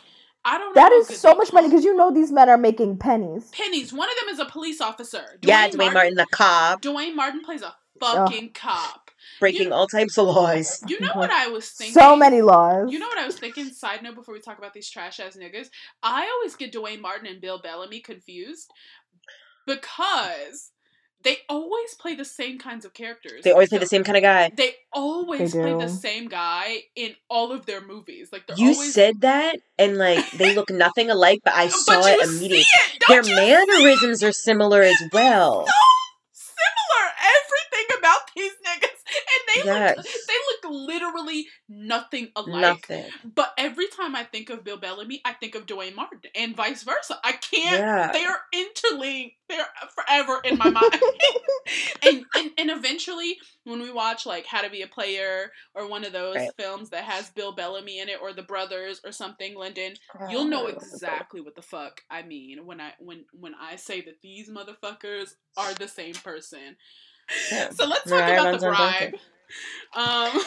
I 0.45 0.57
don't 0.57 0.75
know. 0.75 0.81
That 0.81 0.93
how 0.93 0.99
is 0.99 1.09
good 1.09 1.17
so 1.17 1.35
much 1.35 1.53
money 1.53 1.69
because 1.69 1.85
you 1.85 1.95
know 1.95 2.13
these 2.13 2.33
men 2.33 2.49
are 2.49 2.57
making 2.57 2.99
pennies. 2.99 3.51
pennies. 3.51 3.93
One 3.93 4.09
of 4.09 4.15
them 4.21 4.35
is 4.35 4.39
a 4.39 4.51
police 4.51 4.81
officer. 4.81 5.25
yeah, 5.43 5.69
Duane 5.69 5.93
Martin, 5.93 6.15
the 6.15 6.27
cop, 6.31 6.81
Duane 6.81 7.15
Martin 7.17 7.43
plays 7.43 7.63
a 7.63 7.75
fucking 8.01 8.53
cop. 8.55 9.11
breaking 9.41 9.73
all 9.73 9.87
types 9.89 10.17
of 10.17 10.27
laws. 10.29 10.83
You 10.87 11.01
know 11.01 11.13
what 11.15 11.31
I 11.31 11.49
was 11.49 11.69
thinking? 11.71 11.93
So 11.93 12.17
many 12.17 12.41
laws. 12.41 12.91
You 12.91 12.99
know 12.99 13.09
what 13.09 13.19
I 13.19 13.27
was 13.27 13.39
thinking? 13.39 13.67
Side 13.71 14.03
note 14.03 14.15
before 14.15 14.33
we 14.33 14.41
talk 14.41 14.59
about 14.59 14.73
these 14.73 14.89
trash 14.89 15.21
ass 15.21 15.37
niggas. 15.37 15.69
I 16.03 16.31
always 16.37 16.55
get 16.57 16.73
Duane 16.73 17.03
Martin 17.03 17.27
and 17.27 17.41
Bill 17.41 17.61
Bellamy 17.61 18.01
confused 18.01 18.71
because 19.67 20.71
they 21.25 21.39
always 21.49 21.95
play 21.95 22.15
the 22.15 22.25
same 22.25 22.59
kinds 22.59 22.85
of 22.85 22.95
characters. 22.95 23.43
They 23.43 23.51
always 23.53 23.69
play 23.69 23.79
the 23.79 23.87
same 23.87 24.05
kind 24.05 24.17
of 24.17 24.23
guy. 24.23 24.51
They 24.57 24.75
always 24.93 25.53
They 25.53 25.61
play 25.61 25.75
the 25.75 25.89
same 25.89 26.29
guy 26.29 26.85
in 26.95 27.17
all 27.29 27.53
of 27.53 27.67
their 27.67 27.81
movies. 27.81 28.31
Like 28.33 28.47
they're 28.47 28.57
You 28.57 28.73
always 28.73 28.95
said 28.95 29.21
that, 29.23 29.57
and 29.79 29.97
like 29.99 30.31
they 30.33 30.55
look 30.55 30.71
nothing 30.71 31.11
alike, 31.11 31.41
but 31.45 31.55
I 31.55 31.67
but 31.67 31.73
saw 31.73 32.07
you 32.07 32.13
it 32.21 32.27
see 32.29 32.37
immediately. 32.37 32.61
it, 32.61 33.03
Their 33.09 33.23
don't 33.23 33.31
you 33.31 33.37
mannerisms 33.37 34.23
are 34.23 34.33
similar 34.33 34.83
as 34.83 35.03
well. 35.13 35.67
similar 36.33 37.05
everything 37.19 37.99
about 37.99 38.21
these 38.37 38.53
niggas 38.65 39.03
and 39.09 39.43
they 39.49 39.61
look 39.71 39.97
they 39.97 40.03
look 40.03 40.38
literally 40.71 41.47
nothing 41.69 42.29
alike 42.37 42.89
Nothing. 42.89 43.05
but 43.35 43.53
every 43.59 43.87
time 43.89 44.15
i 44.17 44.25
think 44.25 44.51
of 44.51 44.65
bill 44.65 44.77
bellamy 44.79 45.21
i 45.25 45.33
think 45.33 45.55
of 45.55 45.67
duane 45.67 45.95
martin 45.95 46.21
and 46.35 46.57
vice 46.57 46.83
versa 46.83 47.19
i 47.25 47.33
can't 47.33 47.81
Yeah. 47.81 48.11
they 48.13 48.25
are 48.25 48.39
interlinked 48.53 49.37
they're 49.49 49.67
forever 49.95 50.41
in 50.45 50.59
my 50.59 50.71
mind 50.71 50.93
and, 52.03 52.25
and 52.37 52.51
and 52.59 52.71
eventually 52.71 53.39
when 53.65 53.81
we 53.83 53.91
watch 53.93 54.27
like 54.27 54.47
how 54.47 54.63
to 54.63 54.71
be 54.71 54.83
a 54.83 54.87
player 54.87 55.51
or 55.75 55.89
one 55.89 56.05
of 56.05 56.13
those 56.13 56.37
Right. 56.37 56.51
films 56.59 56.91
that 56.91 57.05
has 57.05 57.31
bill 57.31 57.53
bellamy 57.53 57.99
in 58.01 58.09
it 58.09 58.19
or 58.21 58.33
the 58.33 58.43
brothers 58.43 59.01
or 59.05 59.13
something 59.13 59.55
lyndan 59.57 59.97
you'll 60.31 60.45
know 60.45 60.67
exactly 60.67 61.41
what 61.41 61.55
the 61.55 61.63
fuck 61.63 62.03
I 62.11 62.23
mean 62.23 62.67
when 62.67 62.81
I 62.81 62.93
when 62.99 63.25
when 63.33 63.55
I 63.55 63.77
say 63.77 64.01
that 64.03 64.21
these 64.23 64.49
motherfuckers 64.51 65.35
are 65.57 65.75
the 65.75 65.89
same 65.89 66.15
person. 66.15 66.77
Yeah. 67.51 67.71
So 67.71 67.87
let's 67.87 68.05
talk 68.05 68.21
Mariah 68.21 68.41
about 68.41 68.61
the 68.61 68.67
bribe. 68.69 69.15
Um, 69.95 70.41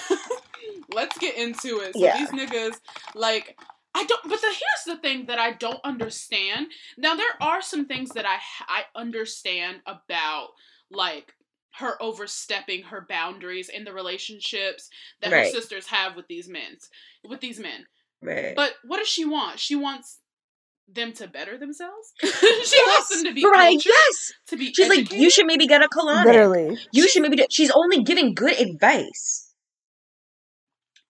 let's 0.90 1.18
get 1.18 1.36
into 1.38 1.80
it. 1.80 1.96
So 1.96 2.06
Yeah. 2.06 2.18
these 2.18 2.30
niggas, 2.30 2.76
like, 3.16 3.58
I 3.94 4.06
don't. 4.06 4.22
But 4.24 4.40
the, 4.42 4.48
here's 4.48 4.96
the 4.96 5.02
thing 5.02 5.26
that 5.26 5.40
I 5.40 5.52
don't 5.52 5.80
understand. 5.84 6.68
Now 6.98 7.16
there 7.16 7.26
are 7.42 7.62
some 7.62 7.86
things 7.86 8.12
that 8.12 8.26
I 8.26 8.38
I 8.68 8.84
understand 8.96 9.82
about 9.86 10.50
like 10.90 11.34
her 11.76 12.02
overstepping 12.02 12.84
her 12.84 13.06
boundaries 13.08 13.70
in 13.70 13.84
the 13.84 13.94
relationships 13.94 14.90
that 15.22 15.32
her 15.32 15.46
sisters 15.46 15.88
have 15.88 16.16
with 16.18 16.28
these 16.28 16.50
men 16.50 16.78
with 17.24 17.40
these 17.40 17.60
men 17.60 17.86
Right. 18.22 18.56
but 18.56 18.74
what 18.84 18.98
does 18.98 19.08
she 19.08 19.26
want? 19.26 19.60
She 19.60 19.76
wants 19.76 20.20
them 20.94 21.14
to 21.14 21.28
better 21.28 21.58
themselves. 21.58 22.14
she 22.22 22.28
wants 22.88 23.10
them 23.10 23.24
to 23.26 23.34
be 23.34 23.44
Mariah, 23.46 23.72
cultured, 23.72 23.86
yes. 23.86 24.32
to 24.48 24.58
be 24.58 24.74
She's 24.74 24.90
like, 24.90 25.12
you 25.12 25.30
should 25.30 25.46
maybe 25.46 25.68
get 25.68 25.82
a 25.84 25.88
colonic. 25.88 26.26
Literally. 26.26 26.78
You 26.92 27.08
should 27.08 27.22
maybe. 27.22 27.38
Do- 27.38 27.46
She's 27.50 27.72
only 27.72 28.04
giving 28.04 28.34
good 28.34 28.60
advice. 28.60 29.48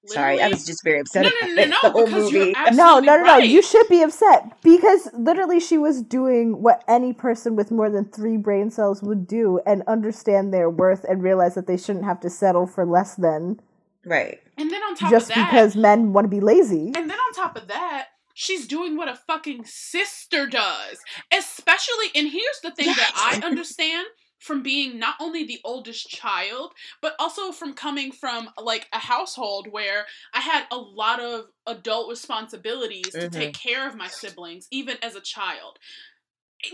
Sorry, 0.08 0.42
I 0.42 0.48
was 0.50 0.66
just 0.66 0.84
very 0.84 1.00
upset 1.00 1.22
No, 1.24 1.30
about 1.30 1.50
no, 1.50 1.56
no, 1.56 1.66
no, 1.66 1.78
the 1.84 1.90
whole 1.92 2.06
because 2.06 2.32
you're 2.32 2.46
movie. 2.46 2.56
ab- 2.56 2.74
No, 2.74 3.00
no, 3.00 3.18
no, 3.18 3.18
no. 3.18 3.24
right. 3.24 3.48
You 3.48 3.62
should 3.62 3.88
be 3.88 4.02
upset 4.02 4.60
because 4.64 5.08
literally 5.14 5.60
she 5.60 5.78
was 5.78 6.02
doing 6.02 6.62
what 6.64 6.84
any 6.88 7.14
person 7.14 7.56
with 7.56 7.70
more 7.70 7.88
than 7.92 8.06
three 8.06 8.36
brain 8.38 8.72
cells 8.72 9.04
would 9.04 9.28
do 9.28 9.60
and 9.66 9.84
understand 9.86 10.52
their 10.52 10.72
worth 10.72 11.04
and 11.04 11.22
realize 11.22 11.54
that 11.54 11.68
they 11.68 11.78
shouldn't 11.78 12.06
have 12.06 12.20
to 12.22 12.32
settle 12.32 12.66
for 12.66 12.84
less 12.84 13.14
than 13.16 13.60
right. 14.04 14.40
And 14.58 14.72
then 14.72 14.82
on 14.82 14.96
top 14.96 15.12
just 15.12 15.30
of 15.30 15.36
that, 15.36 15.52
because 15.52 15.76
men 15.76 16.14
want 16.14 16.26
to 16.26 16.30
be 16.30 16.40
lazy. 16.42 16.92
and 16.96 17.08
then 17.08 17.12
on 17.20 17.34
top 17.34 17.56
of 17.56 17.68
that, 17.68 18.08
she's 18.34 18.68
doing 18.68 18.96
what 18.98 19.10
a 19.10 19.16
fucking 19.16 19.66
sister 19.66 20.48
does. 20.48 21.04
Especially, 21.36 22.08
and 22.16 22.30
here's 22.30 22.60
the 22.64 22.72
thing 22.72 22.96
that 22.96 23.12
I 23.16 23.38
understand 23.46 24.08
from 24.40 24.64
being 24.64 24.98
not 24.98 25.16
only 25.20 25.44
the 25.46 25.60
oldest 25.64 26.10
child, 26.10 26.74
but 27.02 27.14
also 27.20 27.52
from 27.52 27.74
coming 27.74 28.12
from 28.12 28.50
like 28.58 28.88
a 28.92 28.98
household 28.98 29.68
where 29.70 30.08
I 30.34 30.40
had 30.42 30.66
a 30.72 30.78
lot 30.78 31.20
of 31.20 31.46
adult 31.68 32.10
responsibilities 32.10 33.18
to 33.18 33.28
Mhm. 33.28 33.30
take 33.30 33.54
care 33.54 33.88
of 33.88 33.96
my 33.96 34.08
siblings, 34.08 34.68
even 34.72 34.98
as 35.04 35.16
a 35.16 35.22
child. 35.22 35.78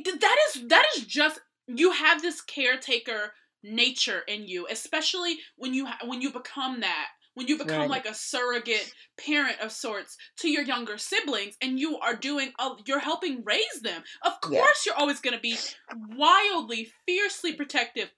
That 0.03 0.37
is 0.49 0.67
that 0.67 0.85
is 0.97 1.05
just 1.05 1.39
you 1.67 1.91
have 1.91 2.21
this 2.21 2.41
caretaker 2.41 3.33
nature 3.63 4.19
in 4.21 4.47
you, 4.47 4.67
especially 4.69 5.39
when 5.55 5.73
you 5.73 5.85
ha- 5.85 5.99
when 6.05 6.21
you 6.21 6.31
become 6.31 6.81
that 6.81 7.09
when 7.37 7.47
you 7.47 7.57
become 7.57 7.81
Right. 7.81 7.89
like 7.89 8.05
a 8.07 8.13
surrogate 8.13 8.91
parent 9.17 9.59
of 9.61 9.71
sorts 9.71 10.17
to 10.37 10.49
your 10.49 10.63
younger 10.63 10.97
siblings 10.97 11.55
and 11.61 11.79
you 11.79 11.97
are 11.99 12.15
doing 12.15 12.51
uh, 12.59 12.75
you're 12.85 12.99
helping 12.99 13.43
raise 13.45 13.81
them 13.83 14.03
of 14.23 14.41
course 14.41 14.85
Yeah. 14.85 14.91
you're 14.91 14.99
always 14.99 15.19
going 15.19 15.35
to 15.35 15.39
be 15.41 15.59
wildly 15.91 16.91
fiercely 17.05 17.53
protective 17.53 18.09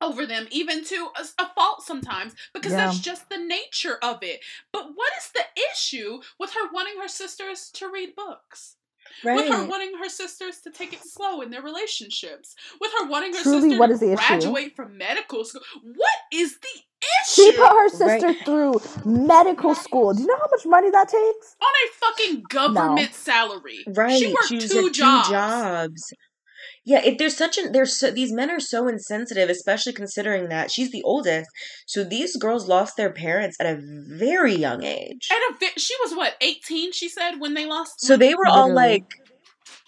over 0.00 0.26
them 0.26 0.46
even 0.50 0.84
to 0.84 1.08
a, 1.18 1.42
a 1.42 1.48
fault 1.54 1.82
sometimes 1.82 2.34
because 2.54 2.72
Yeah. 2.72 2.78
that's 2.86 3.00
just 3.00 3.28
the 3.28 3.38
nature 3.38 3.98
of 4.02 4.22
it 4.22 4.40
but 4.72 4.90
what 4.94 5.12
is 5.18 5.30
the 5.34 5.44
issue 5.72 6.20
with 6.38 6.52
her 6.54 6.70
wanting 6.72 6.98
her 7.00 7.08
sisters 7.08 7.70
to 7.72 7.90
read 7.90 8.14
books 8.14 8.76
with 9.24 9.48
her 9.48 9.64
wanting 9.66 9.92
her 10.02 10.08
sisters 10.08 10.60
to 10.60 10.70
take 10.70 10.92
it 10.92 11.00
slow 11.04 11.40
in 11.40 11.50
their 11.50 11.62
relationships, 11.62 12.54
with 12.80 12.90
her 13.00 13.08
wanting 13.08 13.32
her 13.34 13.42
Truly, 13.42 13.62
sister 13.70 13.78
what 13.78 13.86
to 13.88 13.92
is 13.94 14.00
the 14.00 14.12
issue? 14.12 14.26
graduate 14.26 14.76
from 14.76 14.96
medical 14.98 15.44
school. 15.44 15.62
What 15.82 16.18
is 16.32 16.58
the 16.58 16.68
issue? 16.68 17.42
She 17.42 17.52
put 17.52 17.68
her 17.68 17.88
Right. 18.06 18.20
sister 18.20 18.34
through 18.44 18.80
medical 19.04 19.74
school. 19.74 20.12
Do 20.14 20.22
you 20.22 20.26
know 20.28 20.36
how 20.36 20.48
much 20.50 20.66
money 20.66 20.90
that 20.90 21.08
takes? 21.08 21.56
on 21.60 21.68
a 21.84 21.92
fucking 21.94 22.42
government 22.48 23.14
salary? 23.14 23.84
Right. 23.86 24.18
She 24.18 24.28
worked 24.28 24.50
was 24.52 24.70
two 24.70 24.86
at 24.88 24.92
jobs. 24.92 25.28
jobs. 25.28 26.12
Yeah, 26.84 27.02
it, 27.04 27.18
there's 27.18 27.36
such 27.36 27.58
an 27.58 27.72
there's 27.72 27.98
so, 27.98 28.10
these 28.10 28.32
men 28.32 28.50
are 28.50 28.60
so 28.60 28.88
insensitive, 28.88 29.50
especially 29.50 29.92
considering 29.92 30.48
that 30.48 30.70
she's 30.70 30.90
the 30.90 31.02
oldest. 31.02 31.48
So 31.86 32.04
these 32.04 32.36
girls 32.36 32.68
lost 32.68 32.96
their 32.96 33.12
parents 33.12 33.56
at 33.60 33.66
a 33.66 33.78
very 33.80 34.54
young 34.54 34.84
age. 34.84 35.28
At 35.30 35.62
a 35.62 35.78
she 35.80 35.94
was 36.02 36.14
what 36.14 36.34
eighteen. 36.40 36.92
She 36.92 37.08
said 37.08 37.38
when 37.38 37.54
they 37.54 37.66
lost. 37.66 38.00
So 38.00 38.16
they 38.16 38.34
were 38.34 38.46
all 38.46 38.72
like, 38.72 39.04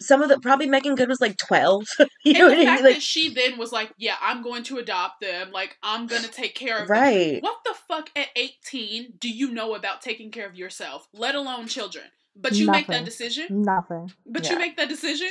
some 0.01 0.23
of 0.23 0.29
the 0.29 0.39
probably 0.41 0.69
Meagan 0.69 0.95
Good 0.95 1.09
was 1.09 1.21
like 1.21 1.37
twelve. 1.37 1.85
you 1.99 2.07
and 2.27 2.39
know 2.39 2.49
the 2.51 2.57
what 2.57 2.59
I 2.59 2.65
fact 2.65 2.83
mean? 2.83 2.85
Like, 2.85 2.95
that 2.97 3.03
she 3.03 3.33
then 3.33 3.59
was 3.59 3.73
like, 3.73 3.93
"Yeah, 3.99 4.17
I'm 4.21 4.43
going 4.43 4.63
to 4.65 4.79
adopt 4.79 5.21
them. 5.21 5.53
Like, 5.53 5.77
I'm 5.83 6.07
gonna 6.07 6.29
take 6.29 6.55
care 6.55 6.83
of 6.83 6.89
them." 6.89 6.97
right? 6.97 7.43
What 7.43 7.59
the 7.65 7.75
fuck 7.89 8.11
at 8.17 8.29
18 8.37 9.15
do 9.19 9.31
you 9.31 9.51
know 9.51 9.75
about 9.75 10.01
taking 10.03 10.31
care 10.31 10.47
of 10.47 10.55
yourself, 10.55 11.09
let 11.13 11.35
alone 11.35 11.67
children? 11.67 12.05
But 12.37 12.55
you 12.55 12.71
make 12.71 12.87
that 12.87 13.05
decision? 13.05 13.63
Nothing. 13.63 14.13
But 14.25 14.45
Yeah. 14.45 14.53
you 14.53 14.59
make 14.59 14.77
that 14.77 14.89
decision? 14.89 15.29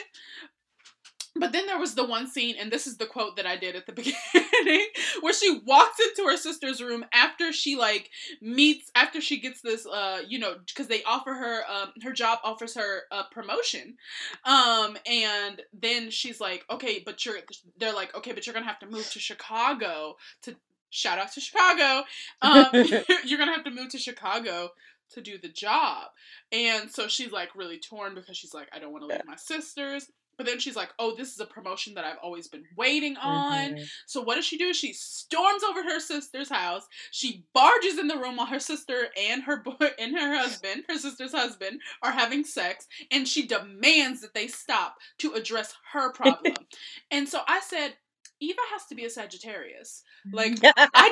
But 1.40 1.54
then 1.54 1.66
there 1.68 1.80
was 1.80 1.96
the 1.96 2.06
one 2.06 2.28
scene, 2.28 2.56
and 2.60 2.72
this 2.72 2.86
is 2.86 2.98
the 2.98 3.06
quote 3.06 3.38
that 3.38 3.46
I 3.46 3.56
did 3.56 3.76
at 3.76 3.86
the 3.86 3.92
beginning, 3.94 4.88
where 5.22 5.34
she 5.34 5.62
walks 5.66 6.00
into 6.00 6.30
her 6.30 6.38
sister's 6.38 6.82
room 6.82 7.06
after 7.14 7.54
she 7.54 7.76
like 7.76 8.10
meets, 8.42 8.92
after 8.96 9.22
she 9.22 9.40
gets 9.40 9.62
this, 9.62 9.86
uh, 9.86 10.22
you 10.28 10.40
know, 10.40 10.56
because 10.66 10.88
they 10.88 11.04
offer 11.04 11.34
her, 11.34 11.62
um, 11.70 11.94
her 12.04 12.12
job 12.12 12.40
offers 12.44 12.76
her 12.76 13.04
a 13.12 13.24
promotion, 13.32 13.96
um, 14.44 14.98
and 15.06 15.62
then 15.74 16.10
she's 16.10 16.42
like, 16.42 16.66
okay, 16.70 17.02
but 17.06 17.26
you're, 17.26 17.38
they're 17.78 17.94
like, 17.94 18.16
okay, 18.16 18.34
but 18.34 18.46
you're 18.46 18.54
gonna 18.54 18.66
have 18.66 18.80
to 18.80 18.88
move 18.88 19.10
to 19.12 19.20
Chicago 19.20 20.18
to 20.42 20.56
shout 20.90 21.20
out 21.20 21.32
to 21.34 21.40
Chicago, 21.42 22.04
um, 22.42 22.68
you're 23.26 23.40
gonna 23.40 23.54
have 23.54 23.64
to 23.64 23.72
move 23.72 23.90
to 23.90 23.98
Chicago 23.98 24.72
to 25.12 25.22
do 25.22 25.38
the 25.38 25.50
job, 25.50 26.08
and 26.52 26.92
so 26.92 27.08
she's 27.08 27.32
like 27.32 27.56
really 27.56 27.80
torn 27.80 28.14
because 28.14 28.38
she's 28.38 28.54
like, 28.54 28.68
I 28.74 28.80
don't 28.80 28.92
want 28.92 29.04
to 29.04 29.08
leave 29.08 29.26
my 29.26 29.36
sisters. 29.38 30.12
But 30.40 30.46
then 30.46 30.58
she's 30.58 30.76
like, 30.78 30.90
"Oh, 30.98 31.14
this 31.18 31.34
is 31.34 31.40
a 31.42 31.46
promotion 31.46 31.96
that 31.96 32.06
I've 32.06 32.18
always 32.24 32.48
been 32.48 32.64
waiting 32.78 33.18
on." 33.18 33.74
Mhm. 33.76 33.90
So 34.08 34.22
what 34.22 34.36
does 34.36 34.46
she 34.46 34.58
do? 34.58 34.74
She 34.74 34.94
storms 34.94 35.64
over 35.64 35.84
to 35.84 35.90
her 35.90 36.00
sister's 36.00 36.48
house. 36.50 36.88
She 37.12 37.44
barges 37.54 38.00
in 38.00 38.08
the 38.08 38.18
room 38.18 38.38
while 38.38 38.48
her 38.48 38.60
sister 38.62 39.10
and 39.20 39.44
her 39.44 39.58
boy 39.58 39.74
and 40.00 40.18
her 40.18 40.38
husband, 40.38 40.86
her 40.88 40.98
sister's 40.98 41.34
husband, 41.34 41.82
are 42.02 42.14
having 42.14 42.46
sex, 42.46 42.88
and 43.12 43.28
she 43.28 43.46
demands 43.46 44.22
that 44.22 44.34
they 44.34 44.48
stop 44.48 44.96
to 45.18 45.34
address 45.34 45.74
her 45.92 46.12
problem. 46.14 46.54
and 47.12 47.28
so 47.28 47.42
I 47.46 47.60
said, 47.60 47.96
Eva 48.42 48.62
has 48.72 48.86
to 48.86 48.96
be 48.96 49.04
a 49.04 49.10
Sagittarius. 49.10 50.04
Like 50.32 50.58
I 50.64 51.10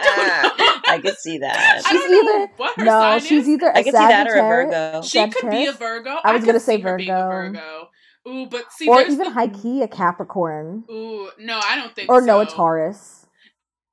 don't 0.55 0.57
know. 0.57 0.75
I 0.93 0.99
could 0.99 1.17
see 1.17 1.39
that. 1.39 1.81
I 1.85 1.91
She's 1.91 1.99
don't 2.01 2.11
know 2.11 2.43
either- 2.43 2.51
what 2.55 2.77
her 2.77 2.85
No, 2.85 2.91
sign 2.91 3.19
she's 3.19 3.43
is. 3.43 3.49
either 3.49 3.67
a 3.67 3.77
I 3.77 3.83
could 3.83 3.91
see 3.93 3.97
that 3.99 4.27
or 4.27 4.35
a 4.35 4.37
Sagittarius, 4.37 4.71
Virgo. 4.71 5.01
She 5.01 5.29
could 5.29 5.49
be 5.51 5.65
a 5.65 5.71
Virgo. 5.73 6.15
I 6.23 6.31
was 6.31 6.39
could 6.41 6.47
gonna 6.47 6.59
say 6.61 6.77
see 6.77 6.83
being 6.83 6.87
a 6.87 6.97
Virgo. 6.97 7.29
Virgo. 7.29 7.89
Ooh, 8.27 8.45
but 8.47 8.71
see, 8.73 8.87
or 8.89 9.01
even 9.01 9.17
the- 9.19 9.29
high 9.31 9.47
key 9.47 9.81
a 9.81 9.87
Capricorn, 9.87 10.83
Ooh, 10.91 11.29
no, 11.39 11.59
I 11.63 11.75
don't 11.75 11.95
think 11.95 12.07
so. 12.09 12.13
or 12.15 12.19
so. 12.21 12.25
no, 12.25 12.39
a 12.41 12.45
Taurus. 12.45 13.13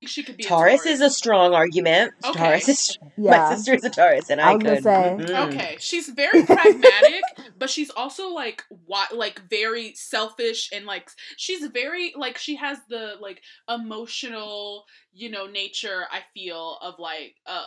She 0.07 0.22
could 0.22 0.37
be 0.37 0.45
a 0.45 0.47
Taurus 0.49 0.85
is 0.85 1.01
a 1.01 1.09
strong 1.09 1.55
argument. 1.55 2.12
Okay. 2.22 2.39
Taurus 2.39 2.68
is 2.68 2.99
Yeah, 3.16 3.30
my 3.49 3.55
sister 3.55 3.72
is 3.74 3.85
a 3.85 3.91
Taurus, 3.91 4.28
and 4.28 4.39
I, 4.41 4.53
I 4.53 4.59
could. 4.59 4.82
say. 4.82 5.16
mhm. 5.18 5.47
Okay, 5.49 5.76
she's 5.78 6.09
very 6.11 6.43
pragmatic, 6.43 7.22
but 7.59 7.70
she's 7.70 7.89
also 7.89 8.28
like 8.28 8.64
what 8.87 9.16
like 9.16 9.41
very 9.49 9.95
selfish 9.95 10.68
and 10.74 10.85
like 10.85 11.09
she's 11.39 11.64
very 11.68 12.12
like 12.16 12.37
she 12.37 12.57
has 12.57 12.78
the 12.91 13.14
like 13.20 13.41
emotional, 13.66 14.85
you 15.12 15.30
know, 15.30 15.47
nature 15.47 16.05
I 16.11 16.20
feel 16.35 16.76
of 16.82 16.99
like 16.99 17.37
a 17.47 17.61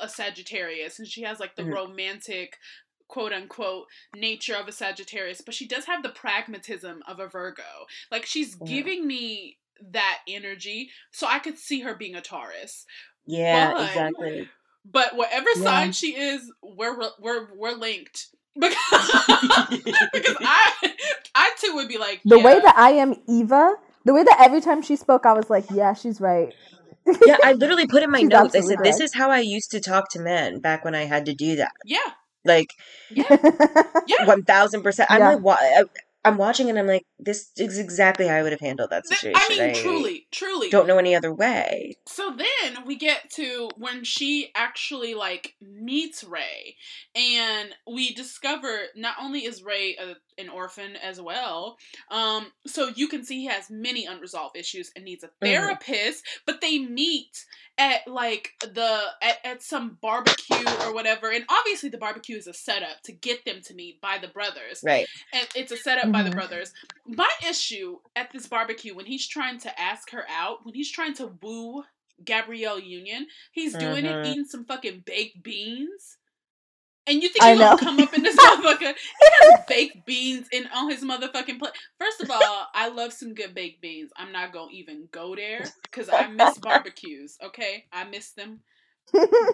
a 0.00 0.08
Sagittarius 0.08 0.98
and 0.98 1.06
she 1.06 1.22
has 1.22 1.38
like 1.40 1.56
the 1.56 1.62
Mhm. 1.64 1.74
romantic 1.74 2.56
quote 3.12 3.32
unquote 3.34 3.88
nature 4.16 4.54
of 4.56 4.66
a 4.68 4.72
Sagittarius, 4.72 5.42
but 5.42 5.52
she 5.54 5.66
does 5.68 5.84
have 5.84 6.02
the 6.02 6.08
pragmatism 6.08 7.02
of 7.06 7.20
a 7.20 7.26
Virgo. 7.28 7.62
Like 8.10 8.24
she's 8.24 8.56
Yeah. 8.58 8.66
giving 8.66 9.06
me 9.06 9.58
that 9.92 10.20
energy, 10.26 10.90
so 11.10 11.26
I 11.26 11.38
could 11.38 11.58
see 11.58 11.80
her 11.80 11.94
being 11.94 12.14
a 12.14 12.22
Taurus. 12.22 12.86
Yeah, 13.26 13.72
But- 13.74 13.88
exactly. 13.88 14.48
But 14.84 15.14
whatever 15.14 15.50
Yeah. 15.56 15.62
sign 15.62 15.92
she 15.92 16.16
is, 16.16 16.50
we're 16.62 16.96
we're 17.20 17.54
we're 17.54 17.72
linked 17.76 18.28
because 18.58 18.76
because 20.12 20.36
I 20.40 20.72
I 21.34 21.50
too 21.58 21.74
would 21.74 21.88
be 21.88 21.98
like 21.98 22.22
the 22.24 22.38
yeah. 22.38 22.44
way 22.44 22.60
that 22.60 22.76
I 22.78 22.92
am 22.92 23.14
Eva, 23.28 23.74
the 24.06 24.14
way 24.14 24.22
that 24.24 24.38
every 24.40 24.62
time 24.62 24.80
she 24.80 24.96
spoke, 24.96 25.26
I 25.26 25.34
was 25.34 25.50
like, 25.50 25.66
yeah, 25.70 25.92
she's 25.92 26.18
right. 26.20 26.52
Yeah, 27.26 27.36
I 27.44 27.52
literally 27.52 27.86
put 27.86 28.02
in 28.02 28.10
my 28.10 28.18
She's 28.20 28.28
notes. 28.28 28.54
I 28.54 28.58
absolutely 28.58 28.76
said, 28.76 28.84
"This 28.84 29.00
is 29.00 29.14
how 29.14 29.30
I 29.30 29.40
used 29.40 29.70
to 29.72 29.80
talk 29.80 30.08
to 30.12 30.20
men 30.20 30.60
back 30.60 30.84
when 30.84 30.94
I 30.94 31.04
had 31.04 31.26
to 31.26 31.34
do 31.34 31.56
that." 31.56 31.72
yeah 31.84 31.98
Like 32.44 32.68
yeah 33.10 33.24
one 34.26 34.42
thousand 34.42 34.82
percent. 34.82 35.10
I'm 35.10 35.20
Yeah. 35.20 35.34
like, 35.34 35.42
wa- 35.44 35.58
I, 35.60 35.84
I'm 36.24 36.36
watching 36.38 36.70
and 36.70 36.78
I'm 36.78 36.86
like, 36.86 37.04
this 37.18 37.50
is 37.56 37.78
exactly 37.78 38.28
how 38.28 38.34
I 38.36 38.42
would 38.42 38.52
have 38.52 38.60
handled 38.60 38.90
that 38.90 39.06
situation. 39.06 39.56
I 39.58 39.66
mean 39.66 39.74
truly 39.74 40.26
truly 40.30 40.70
don't 40.70 40.86
know 40.86 40.98
any 40.98 41.14
other 41.14 41.34
way. 41.34 41.96
So 42.06 42.34
then 42.36 42.84
we 42.86 42.96
get 42.96 43.30
to 43.36 43.70
when 43.76 44.04
she 44.04 44.50
actually 44.54 45.14
like 45.14 45.54
meets 45.60 46.22
Ray, 46.24 46.76
and 47.14 47.70
we 47.90 48.14
discover 48.14 48.82
not 48.96 49.16
only 49.20 49.44
is 49.44 49.62
Ray 49.62 49.96
a, 49.96 50.14
an 50.38 50.48
orphan 50.48 50.96
as 50.96 51.20
well, 51.20 51.78
um, 52.10 52.46
so 52.66 52.88
you 52.94 53.08
can 53.08 53.24
see 53.24 53.40
he 53.40 53.46
has 53.46 53.70
many 53.70 54.06
unresolved 54.06 54.56
issues 54.56 54.90
and 54.96 55.04
needs 55.04 55.24
a 55.24 55.30
therapist. 55.40 56.24
But 56.46 56.60
they 56.60 56.78
meet 56.78 57.44
at 57.78 58.06
like 58.06 58.52
the 58.60 59.00
at, 59.22 59.38
at 59.44 59.62
some 59.62 59.98
barbecue 60.00 60.66
or 60.84 60.92
whatever, 60.94 61.30
and 61.30 61.44
obviously 61.48 61.88
the 61.88 61.98
barbecue 61.98 62.36
is 62.36 62.46
a 62.46 62.52
setup 62.54 63.02
to 63.04 63.12
get 63.12 63.44
them 63.44 63.60
to 63.62 63.74
meet 63.74 64.00
by 64.00 64.18
the 64.18 64.28
brothers 64.28 64.82
Right. 64.84 65.06
and 65.32 65.46
it's 65.54 65.72
a 65.72 65.76
setup 65.76 66.12
by 66.12 66.22
the 66.22 66.30
Mhm. 66.30 66.34
brothers. 66.34 66.72
My 67.06 67.30
issue 67.48 67.98
at 68.14 68.30
this 68.32 68.46
barbecue 68.46 68.94
when 68.94 69.06
he's 69.06 69.26
trying 69.26 69.58
to 69.60 69.80
ask 69.80 70.10
her 70.10 70.24
out, 70.30 70.64
when 70.64 70.74
he's 70.74 70.90
trying 70.90 71.14
to 71.14 71.28
woo 71.42 71.84
Gabrielle 72.24 72.78
Union, 72.78 73.26
he's 73.50 73.74
doing 73.74 74.04
Mhm. 74.04 74.24
it 74.24 74.26
eating 74.28 74.44
some 74.44 74.64
fucking 74.64 75.00
baked 75.00 75.42
beans. 75.42 76.18
And 77.06 77.22
you 77.22 77.28
think 77.28 77.44
he's 77.44 77.58
gonna 77.58 77.78
come 77.78 77.98
up 78.00 78.14
in 78.14 78.22
this 78.22 78.36
motherfucker? 78.40 78.94
He 78.94 79.28
has 79.40 79.60
baked 79.68 80.06
beans 80.06 80.46
in 80.52 80.66
on 80.74 80.90
his 80.90 81.02
motherfucking 81.02 81.58
plate. 81.58 81.72
First 81.98 82.22
of 82.22 82.30
all, 82.30 82.66
I 82.74 82.88
love 82.88 83.12
some 83.12 83.34
good 83.34 83.54
baked 83.54 83.80
beans. 83.82 84.10
I'm 84.16 84.32
not 84.32 84.52
gonna 84.52 84.70
even 84.72 85.08
go 85.10 85.34
there 85.34 85.64
because 85.82 86.08
I 86.08 86.28
miss 86.28 86.58
barbecues. 86.58 87.38
Okay, 87.42 87.86
I 87.92 88.04
miss 88.04 88.30
them 88.32 88.60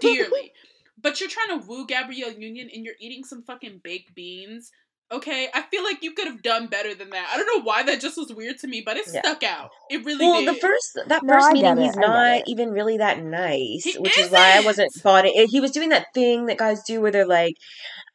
dearly. 0.00 0.52
But 1.00 1.20
you're 1.20 1.30
trying 1.30 1.60
to 1.60 1.64
woo 1.64 1.86
Gabrielle 1.86 2.32
Union 2.32 2.68
and 2.74 2.84
you're 2.84 2.96
eating 3.00 3.22
some 3.22 3.44
fucking 3.44 3.82
baked 3.84 4.16
beans. 4.16 4.72
Okay, 5.10 5.48
I 5.54 5.62
feel 5.62 5.82
like 5.84 6.02
you 6.02 6.12
could 6.12 6.26
have 6.26 6.42
done 6.42 6.66
better 6.66 6.94
than 6.94 7.10
that. 7.10 7.30
I 7.32 7.38
don't 7.38 7.46
know 7.56 7.64
why 7.64 7.82
that 7.84 8.00
just 8.00 8.18
was 8.18 8.30
weird 8.30 8.58
to 8.58 8.66
me, 8.66 8.82
but 8.84 8.98
it 8.98 9.06
Yeah. 9.06 9.20
stuck 9.20 9.42
out. 9.42 9.70
It 9.88 10.04
really 10.04 10.26
Well, 10.26 10.44
did. 10.44 10.54
the 10.54 10.60
first 10.60 10.98
that 11.08 11.22
No, 11.22 11.34
first 11.34 11.50
meeting, 11.52 11.76
he's 11.78 11.96
not 11.96 12.42
even 12.46 12.70
really 12.70 12.98
that 12.98 13.22
nice, 13.22 13.84
He 13.84 13.92
which 13.98 14.18
is 14.18 14.30
why 14.30 14.54
I 14.56 14.60
wasn't 14.60 14.88
isn't. 14.90 15.02
bought 15.02 15.24
it. 15.24 15.48
He 15.48 15.60
was 15.60 15.70
doing 15.70 15.88
that 15.90 16.06
thing 16.12 16.44
that 16.46 16.58
guys 16.58 16.82
do 16.86 17.00
where 17.00 17.10
they're 17.10 17.26
like, 17.26 17.54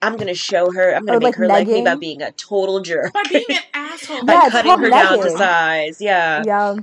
"I'm 0.04 0.18
gonna 0.18 0.36
show 0.36 0.72
her, 0.72 0.94
I'm 0.94 1.04
gonna 1.06 1.18
Or, 1.18 1.20
make 1.20 1.30
like, 1.30 1.36
her 1.38 1.48
like 1.48 1.68
me 1.68 1.82
by 1.82 1.96
being 1.96 2.22
a 2.22 2.32
total 2.34 2.80
jerk, 2.82 3.12
By 3.14 3.24
being 3.28 3.46
an 3.50 3.64
asshole. 3.74 4.24
by 4.26 4.34
Yeah, 4.36 4.50
cutting 4.52 4.72
called 4.72 4.82
her 4.82 4.90
down 4.92 5.20
to 5.20 5.30
size." 5.32 5.98
Yeah, 6.00 6.44
yeah, 6.46 6.76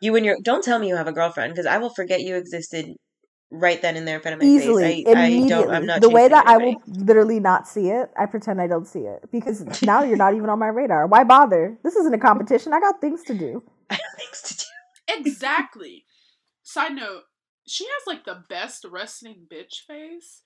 you 0.00 0.14
and 0.16 0.26
your 0.26 0.36
don't 0.42 0.62
tell 0.62 0.78
me 0.78 0.88
you 0.88 0.96
have 0.96 1.08
a 1.08 1.12
girlfriend 1.12 1.54
because 1.54 1.66
I 1.66 1.78
will 1.78 1.94
forget 1.94 2.20
you 2.20 2.36
existed 2.36 2.86
right 3.50 3.80
then 3.80 3.96
and 3.96 4.06
there 4.06 4.16
in 4.16 4.22
front 4.22 4.34
of 4.34 4.40
my 4.42 4.46
easily, 4.48 4.82
face. 4.82 5.06
I, 5.06 5.10
I 5.10 5.26
immediately. 5.26 5.48
don't. 5.48 5.70
I'm 5.74 5.86
not 5.86 6.00
the 6.00 6.08
way 6.08 6.22
chasing 6.22 6.32
that 6.32 6.46
I 6.46 6.56
will 6.58 6.82
literally 6.86 7.40
not 7.40 7.68
see 7.68 7.90
it, 7.90 8.10
I 8.18 8.26
pretend 8.26 8.60
I 8.60 8.66
don't 8.66 8.86
see 8.86 9.00
it 9.00 9.30
because 9.30 9.82
now 9.82 10.02
you're 10.02 10.16
not 10.16 10.34
even 10.34 10.50
on 10.50 10.58
my 10.58 10.68
radar. 10.68 11.06
Why 11.06 11.24
bother? 11.24 11.78
This 11.82 11.96
isn't 11.96 12.14
a 12.14 12.18
competition. 12.18 12.72
I 12.72 12.80
got 12.80 13.00
things 13.00 13.22
to 13.24 13.34
do. 13.34 13.62
I 13.90 13.94
have 13.94 14.02
things 14.18 14.42
to 14.42 14.56
do. 14.58 14.64
Exactly. 15.20 16.04
Side 16.62 16.94
note, 16.94 17.22
she 17.66 17.84
has 17.84 18.02
like 18.06 18.24
the 18.24 18.42
best 18.48 18.84
wrestling 18.90 19.46
bitch 19.52 19.86
face 19.86 20.42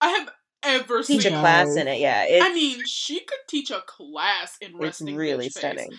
I 0.00 0.10
have 0.10 0.30
ever 0.62 1.02
seen. 1.02 1.18
Teach 1.20 1.32
a 1.32 1.38
class 1.40 1.76
in 1.76 1.88
it. 1.88 1.98
Yeah, 1.98 2.24
it's 2.26 2.44
I 2.44 2.52
mean, 2.52 2.84
she 2.86 3.20
could 3.20 3.38
teach 3.48 3.70
a 3.70 3.82
class 3.86 4.56
in 4.60 4.76
wrestling. 4.76 5.14
it's 5.14 5.18
really 5.18 5.46
bitch 5.46 5.54
face. 5.54 5.58
stunning. 5.58 5.90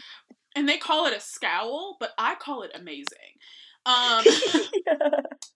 And 0.55 0.69
they 0.69 0.77
call 0.77 1.05
it 1.05 1.13
a 1.15 1.19
scowl, 1.19 1.97
but 1.99 2.11
I 2.17 2.35
call 2.35 2.63
it 2.63 2.71
amazing. 2.73 3.05
Um 3.87 4.23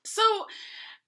So 0.04 0.22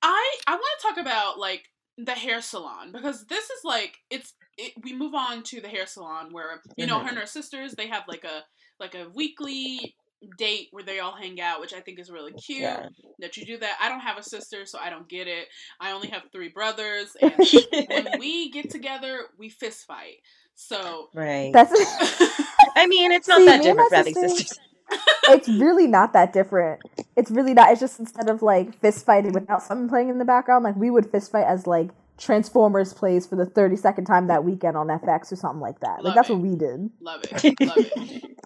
I 0.01 0.35
I 0.47 0.55
want 0.55 0.79
to 0.79 0.87
talk 0.87 0.97
about 0.97 1.39
like 1.39 1.69
the 1.97 2.13
hair 2.13 2.41
salon 2.41 2.91
because 2.91 3.25
this 3.25 3.45
is 3.45 3.63
like 3.63 3.97
it's 4.09 4.33
it, 4.57 4.73
we 4.83 4.95
move 4.95 5.13
on 5.13 5.43
to 5.43 5.61
the 5.61 5.67
hair 5.67 5.85
salon 5.85 6.31
where 6.31 6.61
you 6.77 6.87
know 6.87 6.95
her 6.95 6.99
mm-hmm. 7.01 7.09
and 7.09 7.17
her 7.17 7.25
sisters 7.25 7.73
they 7.73 7.87
have 7.87 8.03
like 8.07 8.23
a 8.23 8.43
like 8.79 8.95
a 8.95 9.09
weekly 9.13 9.95
date 10.37 10.67
where 10.71 10.83
they 10.83 10.99
all 10.99 11.15
hang 11.15 11.41
out 11.41 11.59
which 11.59 11.73
I 11.73 11.79
think 11.79 11.99
is 11.99 12.11
really 12.11 12.33
cute 12.33 12.61
Yeah. 12.61 12.89
that 13.19 13.37
you 13.37 13.45
do 13.45 13.57
that. 13.57 13.77
I 13.81 13.89
don't 13.89 14.01
have 14.01 14.17
a 14.17 14.23
sister 14.23 14.65
so 14.65 14.79
I 14.79 14.89
don't 14.89 15.09
get 15.09 15.27
it. 15.27 15.47
I 15.79 15.91
only 15.91 16.09
have 16.09 16.23
three 16.31 16.49
brothers 16.49 17.15
and 17.21 17.33
when 17.37 18.19
we 18.19 18.51
get 18.51 18.69
together 18.69 19.21
we 19.37 19.49
fist 19.49 19.85
fight. 19.85 20.17
So 20.55 21.09
right. 21.13 21.51
That's 21.53 21.71
I 22.75 22.87
mean, 22.87 23.11
it's 23.11 23.27
not 23.27 23.39
See, 23.39 23.45
that 23.45 23.61
me 23.61 23.69
and 23.69 23.77
my 23.77 23.83
different 23.83 23.89
for 23.89 23.95
having 23.95 24.13
sisters- 24.13 24.37
sisters. 24.37 24.59
It's 25.29 25.47
really 25.49 25.87
not 25.87 26.13
that 26.13 26.33
different. 26.33 26.81
It's 27.15 27.31
really 27.31 27.53
not. 27.53 27.71
It's 27.71 27.79
just 27.81 27.99
instead 27.99 28.29
of 28.29 28.41
like 28.41 28.79
fist 28.79 29.05
fighting 29.05 29.33
without 29.33 29.63
something 29.63 29.89
playing 29.89 30.09
in 30.09 30.17
the 30.17 30.25
background, 30.25 30.63
like 30.63 30.75
we 30.75 30.89
would 30.89 31.11
fist 31.11 31.31
fight 31.31 31.45
as 31.45 31.67
like 31.67 31.89
Transformers 32.17 32.93
plays 32.93 33.25
for 33.25 33.35
the 33.35 33.45
thirty 33.45 33.75
second 33.75 34.05
time 34.05 34.27
that 34.27 34.43
weekend 34.43 34.77
on 34.77 34.87
FX 34.87 35.31
or 35.31 35.35
something 35.35 35.61
like 35.61 35.79
that. 35.79 36.03
Love 36.03 36.05
like 36.05 36.15
that's 36.15 36.29
it. 36.29 36.33
what 36.33 36.41
we 36.41 36.55
did. 36.55 36.89
love 36.99 37.21
it. 37.23 37.59
Love 37.61 37.77
it. 37.77 38.37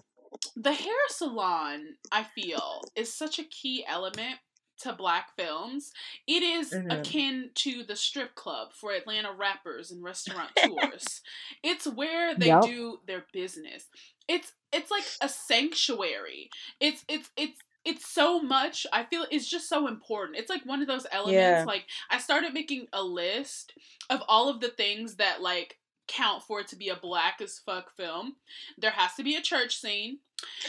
the 0.56 0.72
hair 0.72 0.92
salon, 1.08 1.96
I 2.10 2.22
feel, 2.24 2.80
is 2.94 3.12
such 3.12 3.38
a 3.38 3.44
key 3.44 3.84
element 3.86 4.36
to 4.78 4.92
black 4.92 5.34
films. 5.36 5.90
It 6.26 6.42
is 6.42 6.70
Mhm. 6.72 7.00
akin 7.00 7.50
to 7.56 7.82
the 7.82 7.96
strip 7.96 8.34
club 8.34 8.72
for 8.74 8.92
Atlanta 8.92 9.32
rappers 9.32 9.90
and 9.90 10.02
restaurant 10.04 10.50
tours. 10.56 11.20
It's 11.62 11.86
where 11.86 12.34
they 12.34 12.48
Yup. 12.48 12.64
do 12.64 12.98
their 13.06 13.24
business. 13.32 13.86
It's 14.28 14.52
it's 14.76 14.90
like 14.90 15.04
a 15.20 15.28
sanctuary. 15.28 16.50
It's 16.80 17.04
it's 17.08 17.30
it's 17.36 17.60
it's 17.84 18.08
so 18.08 18.40
much. 18.40 18.86
I 18.92 19.04
feel 19.04 19.26
it's 19.30 19.48
just 19.48 19.68
so 19.68 19.86
important. 19.86 20.38
It's 20.38 20.50
like 20.50 20.64
one 20.66 20.80
of 20.82 20.88
those 20.88 21.06
elements. 21.12 21.34
Yeah. 21.40 21.64
Like 21.66 21.86
I 22.10 22.18
started 22.18 22.52
making 22.52 22.86
a 22.92 23.02
list 23.02 23.72
of 24.10 24.22
all 24.28 24.48
of 24.48 24.60
the 24.60 24.68
things 24.68 25.16
that 25.16 25.40
like 25.40 25.78
count 26.08 26.42
for 26.42 26.60
it 26.60 26.68
to 26.68 26.76
be 26.76 26.88
a 26.88 26.96
black 26.96 27.40
as 27.40 27.58
fuck 27.64 27.94
film. 27.96 28.36
There 28.78 28.90
has 28.92 29.14
to 29.14 29.24
be 29.24 29.34
a 29.36 29.40
church 29.42 29.76
scene. 29.80 30.18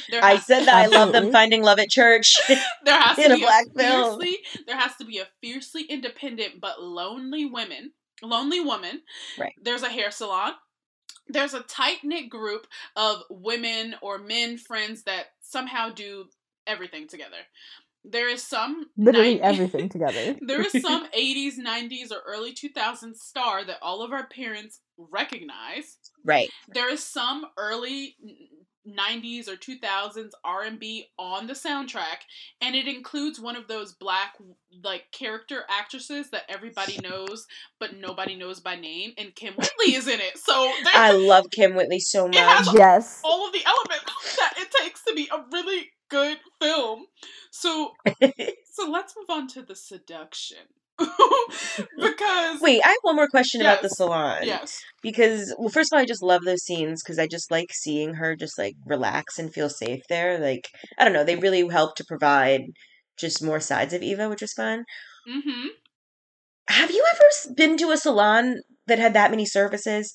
There 0.09 0.23
I 0.23 0.37
said 0.37 0.65
that 0.65 0.75
I 0.75 0.85
love 0.87 1.11
them 1.11 1.31
finding 1.31 1.61
love 1.61 1.77
at 1.79 1.89
church. 1.89 2.35
there 2.85 2.99
has 2.99 3.17
in 3.17 3.25
to 3.29 3.33
a 3.33 3.35
be 3.35 3.41
black 3.43 3.65
a 3.75 3.79
film. 3.79 4.19
fiercely 4.21 4.37
there 4.65 4.77
has 4.77 4.95
to 4.97 5.05
be 5.05 5.17
a 5.19 5.27
fiercely 5.41 5.83
independent 5.83 6.61
but 6.61 6.81
lonely 6.81 7.45
woman. 7.45 7.91
lonely 8.23 8.59
woman 8.61 9.01
Right. 9.37 9.53
there's 9.61 9.83
a 9.83 9.89
hair 9.89 10.09
salon 10.11 10.53
there's 11.29 11.53
a 11.53 11.61
tight 11.61 11.97
knit 12.03 12.29
group 12.29 12.67
of 12.95 13.23
women 13.29 13.95
or 14.01 14.17
men 14.17 14.57
friends 14.57 15.03
that 15.03 15.25
somehow 15.41 15.89
do 15.89 16.25
everything 16.65 17.07
together 17.07 17.37
there 18.09 18.29
is 18.29 18.41
some 18.41 18.85
Literally 18.95 19.35
nine- 19.35 19.43
everything 19.43 19.89
together. 19.95 20.35
there 20.41 20.61
is 20.61 20.71
some 20.81 21.07
80s 21.17 21.57
90s 21.59 22.11
or 22.11 22.21
early 22.25 22.53
2000s 22.53 23.17
star 23.17 23.65
that 23.65 23.77
all 23.81 24.01
of 24.01 24.13
our 24.13 24.27
parents 24.27 24.79
recognize 24.97 25.97
right. 26.23 26.49
there 26.69 26.89
is 26.89 27.03
some 27.03 27.45
early 27.57 28.15
90s 28.87 29.47
or 29.47 29.55
2000s 29.55 30.31
R&B 30.43 31.07
on 31.19 31.47
the 31.47 31.53
soundtrack 31.53 32.23
and 32.61 32.75
it 32.75 32.87
includes 32.87 33.39
one 33.39 33.55
of 33.55 33.67
those 33.67 33.93
black 33.93 34.35
like 34.83 35.05
character 35.11 35.63
actresses 35.69 36.29
that 36.29 36.43
everybody 36.49 36.97
knows 37.03 37.45
but 37.79 37.95
nobody 37.97 38.35
knows 38.35 38.59
by 38.59 38.75
name 38.75 39.11
and 39.17 39.35
Kym 39.35 39.55
Whitley 39.57 39.95
is 39.95 40.07
in 40.07 40.19
it. 40.19 40.37
So 40.37 40.71
I 40.93 41.11
love 41.11 41.45
Kym 41.55 41.75
Whitley 41.75 41.99
so 41.99 42.27
It 42.27 42.35
has 42.35 42.67
much. 42.67 42.75
Yes. 42.75 43.21
all 43.23 43.47
of 43.47 43.53
the 43.53 43.65
elements 43.65 44.35
that 44.37 44.53
it 44.57 44.69
takes 44.81 45.03
to 45.03 45.13
be 45.13 45.29
a 45.31 45.43
really 45.51 45.89
good 46.09 46.37
film. 46.61 47.05
So 47.51 47.93
so 48.71 48.89
let's 48.89 49.15
move 49.17 49.29
on 49.29 49.47
to 49.49 49.61
the 49.61 49.75
seduction. 49.75 50.57
because 51.97 52.61
Wait, 52.61 52.81
I 52.83 52.89
have 52.89 52.97
one 53.01 53.15
more 53.15 53.27
question 53.27 53.61
about 53.61 53.81
the 53.81 53.89
salon. 53.89 54.39
yes. 54.43 54.81
Because, 55.01 55.53
well, 55.57 55.69
first 55.69 55.91
of 55.91 55.97
all, 55.97 56.01
I 56.01 56.05
just 56.05 56.23
love 56.23 56.43
those 56.43 56.63
scenes 56.63 57.03
because 57.03 57.19
I 57.19 57.27
just 57.27 57.51
like 57.51 57.71
seeing 57.71 58.15
her 58.15 58.35
just 58.35 58.57
like 58.57 58.75
relax 58.85 59.37
and 59.37 59.53
feel 59.53 59.69
safe 59.69 60.01
there. 60.09 60.39
Like, 60.39 60.67
I 60.97 61.03
don't 61.03 61.13
know, 61.13 61.23
they 61.23 61.35
really 61.35 61.67
help 61.67 61.95
to 61.95 62.05
provide 62.07 62.61
just 63.17 63.43
more 63.43 63.59
sides 63.59 63.93
of 63.93 64.01
Eva, 64.01 64.29
which 64.29 64.41
was 64.41 64.53
fun. 64.53 64.85
Mm-hmm. 65.29 65.67
Have 66.69 66.91
you 66.91 67.05
ever 67.13 67.55
been 67.55 67.77
to 67.77 67.91
a 67.91 67.97
salon 67.97 68.57
that 68.87 68.99
had 68.99 69.13
that 69.13 69.31
many 69.31 69.45
services? 69.45 70.11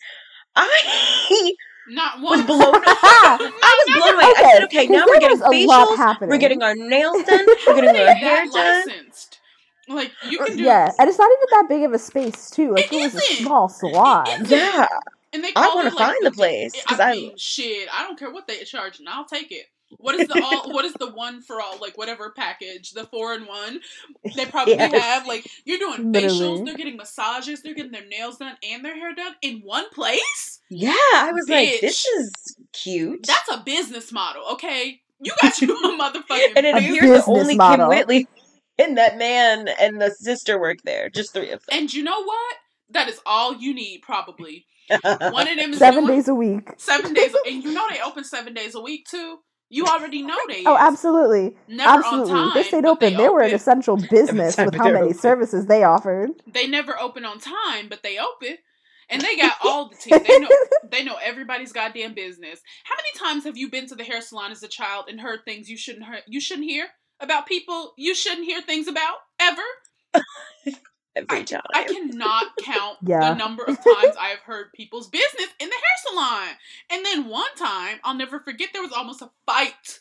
I 0.54 1.52
Not 1.88 2.20
was 2.20 2.38
one. 2.38 2.46
blown 2.46 2.60
away. 2.62 2.82
I 2.84 3.84
was 3.86 3.96
blown 3.98 4.14
away. 4.14 4.24
I 4.24 4.52
said, 4.52 4.64
okay, 4.64 4.86
now 4.86 5.04
we're 5.06 5.18
getting 5.18 5.40
was 5.40 5.48
facials, 5.48 6.28
we're 6.28 6.38
getting 6.38 6.62
our 6.62 6.74
nails 6.76 7.24
done, 7.24 7.46
we're 7.66 7.74
getting 7.80 8.00
our 8.00 8.14
hair 8.14 8.46
done. 8.46 8.84
licensed. 8.86 9.40
Like 9.92 10.12
you 10.28 10.38
can 10.38 10.56
do 10.56 10.64
Yeah, 10.64 10.90
and 10.98 11.08
it's 11.08 11.18
not 11.18 11.30
even 11.30 11.46
that 11.50 11.66
big 11.68 11.82
of 11.84 11.92
a 11.92 11.98
space 11.98 12.50
too. 12.50 12.72
Like 12.72 12.86
It 12.86 12.92
it, 12.92 13.02
was 13.02 13.14
a 13.14 13.18
isn't. 13.18 13.44
small 13.46 13.68
salon. 13.68 14.26
Yeah, 14.46 14.86
And 15.32 15.44
they 15.44 15.52
I 15.56 15.68
want 15.74 15.86
it, 15.86 15.90
to 15.90 15.96
like, 15.96 16.06
find 16.06 16.26
the 16.26 16.30
place 16.32 16.72
because 16.82 17.00
I 17.00 17.10
I, 17.10 17.12
mean, 17.12 17.36
shit. 17.36 17.88
I 17.92 18.02
don't 18.04 18.18
care 18.18 18.30
what 18.32 18.46
they 18.46 18.62
charge, 18.64 18.98
and 18.98 19.08
I'll 19.08 19.24
take 19.24 19.52
it. 19.52 19.66
What 19.98 20.14
is 20.14 20.26
the 20.26 20.42
all? 20.42 20.70
what 20.72 20.84
is 20.86 20.94
the 20.94 21.10
one 21.12 21.42
for 21.42 21.60
all? 21.60 21.78
Like 21.78 21.98
whatever 21.98 22.30
package, 22.30 22.92
the 22.92 23.04
four 23.04 23.34
in 23.34 23.46
one. 23.46 23.80
They 24.36 24.46
probably 24.50 24.74
Yes. 24.74 24.92
have 25.02 25.26
like 25.26 25.46
you're 25.64 25.78
doing 25.78 26.12
facials, 26.12 26.64
they're 26.64 26.76
getting 26.76 26.96
massages, 26.96 27.62
they're 27.62 27.74
getting 27.74 27.92
their 27.92 28.06
nails 28.06 28.38
done 28.38 28.56
and 28.62 28.84
their 28.84 28.94
hair 28.96 29.14
done 29.14 29.34
in 29.42 29.60
one 29.60 29.88
place. 29.90 30.60
yeah, 30.70 30.92
I 31.14 31.30
was 31.34 31.48
like, 31.48 31.80
this 31.82 32.06
is 32.06 32.32
cute. 32.72 33.26
That's 33.26 33.50
a 33.50 33.62
business 33.64 34.12
model, 34.12 34.42
okay? 34.52 35.00
You 35.20 35.32
got 35.42 35.60
you 35.60 35.74
a 35.76 35.98
motherfucking 35.98 36.52
and 36.56 36.66
it 36.66 36.74
A 36.74 36.80
business. 36.80 36.96
appears 36.98 37.02
that 37.02 37.16
business 37.18 37.28
only 37.28 37.52
Kim 37.52 37.58
model. 37.58 37.88
Whitley 37.88 38.26
and 38.82 38.98
that 38.98 39.18
man 39.18 39.68
and 39.80 40.00
the 40.00 40.10
sister 40.10 40.58
work 40.60 40.78
there. 40.84 41.08
Just 41.08 41.32
three 41.32 41.50
of 41.50 41.64
them. 41.66 41.78
And 41.80 41.92
you 41.92 42.02
know 42.02 42.22
what? 42.22 42.56
That 42.90 43.08
is 43.08 43.20
all 43.24 43.54
you 43.54 43.74
need, 43.74 44.02
probably. 44.02 44.66
One 45.02 45.48
of 45.48 45.56
them 45.56 45.72
is 45.72 45.78
Seven 45.78 46.04
doing- 46.04 46.16
days 46.18 46.28
a 46.28 46.34
week. 46.34 46.68
seven 46.76 47.14
days, 47.14 47.34
and 47.46 47.62
you 47.64 47.72
know 47.72 47.86
they 47.90 48.00
open 48.02 48.24
seven 48.24 48.52
days 48.52 48.74
a 48.74 48.80
week 48.80 49.06
too. 49.08 49.38
You 49.70 49.86
already 49.86 50.20
know 50.20 50.36
they. 50.48 50.64
Oh, 50.66 50.76
absolutely. 50.78 51.56
Never 51.66 51.90
Absolutely. 52.00 52.32
on 52.32 52.38
time. 52.48 52.50
they 52.54 52.62
stayed 52.62 52.84
open. 52.84 53.16
They, 53.16 53.28
were 53.30 53.40
an 53.40 53.54
essential 53.54 53.96
business 54.10 54.58
with 54.58 54.74
how 54.74 54.84
many 54.90 55.06
open. 55.06 55.14
services 55.18 55.64
they 55.64 55.82
offered. 55.82 56.28
They 56.46 56.66
never 56.66 56.98
open 57.00 57.24
on 57.24 57.38
time, 57.40 57.88
but 57.88 58.02
they 58.02 58.18
open. 58.18 58.58
And 59.08 59.22
they 59.22 59.34
got 59.36 59.54
all 59.64 59.88
the 59.88 59.96
tea. 59.96 60.10
They 60.18 60.38
know 60.40 60.48
they 60.90 61.04
know 61.04 61.16
everybody's 61.22 61.72
goddamn 61.72 62.12
business. 62.12 62.60
How 62.84 62.94
many 62.96 63.32
times 63.32 63.44
have 63.44 63.56
you 63.56 63.70
been 63.70 63.86
to 63.86 63.94
the 63.94 64.04
hair 64.04 64.20
salon 64.20 64.52
as 64.52 64.62
a 64.62 64.68
child 64.68 65.06
and 65.08 65.18
heard 65.20 65.40
things 65.46 65.70
you 65.70 65.78
shouldn't 65.78 66.04
hear 66.04 66.20
you 66.26 66.40
shouldn't 66.40 66.68
hear 66.68 66.88
about 67.22 67.46
people 67.46 67.94
you 67.96 68.14
shouldn't 68.14 68.46
hear 68.46 68.60
things 68.60 68.88
about 68.88 69.16
ever? 69.40 69.62
Every 71.14 71.44
time. 71.44 71.60
I 71.74 71.84
cannot 71.84 72.46
count 72.62 72.96
Yeah. 73.06 73.20
the 73.20 73.34
number 73.34 73.64
of 73.64 73.76
times 73.84 74.16
I've 74.18 74.38
heard 74.40 74.72
people's 74.74 75.08
business 75.08 75.48
in 75.60 75.68
the 75.68 75.74
hair 75.74 76.10
salon. 76.10 76.48
And 76.90 77.04
then 77.04 77.28
one 77.28 77.54
time, 77.56 77.98
I'll 78.02 78.14
never 78.16 78.40
forget, 78.40 78.70
there 78.72 78.82
was 78.82 78.92
almost 78.92 79.20
a 79.20 79.30
fight 79.44 80.00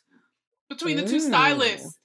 between 0.70 0.96
the 0.96 1.06
two 1.06 1.20
stylists. 1.20 1.98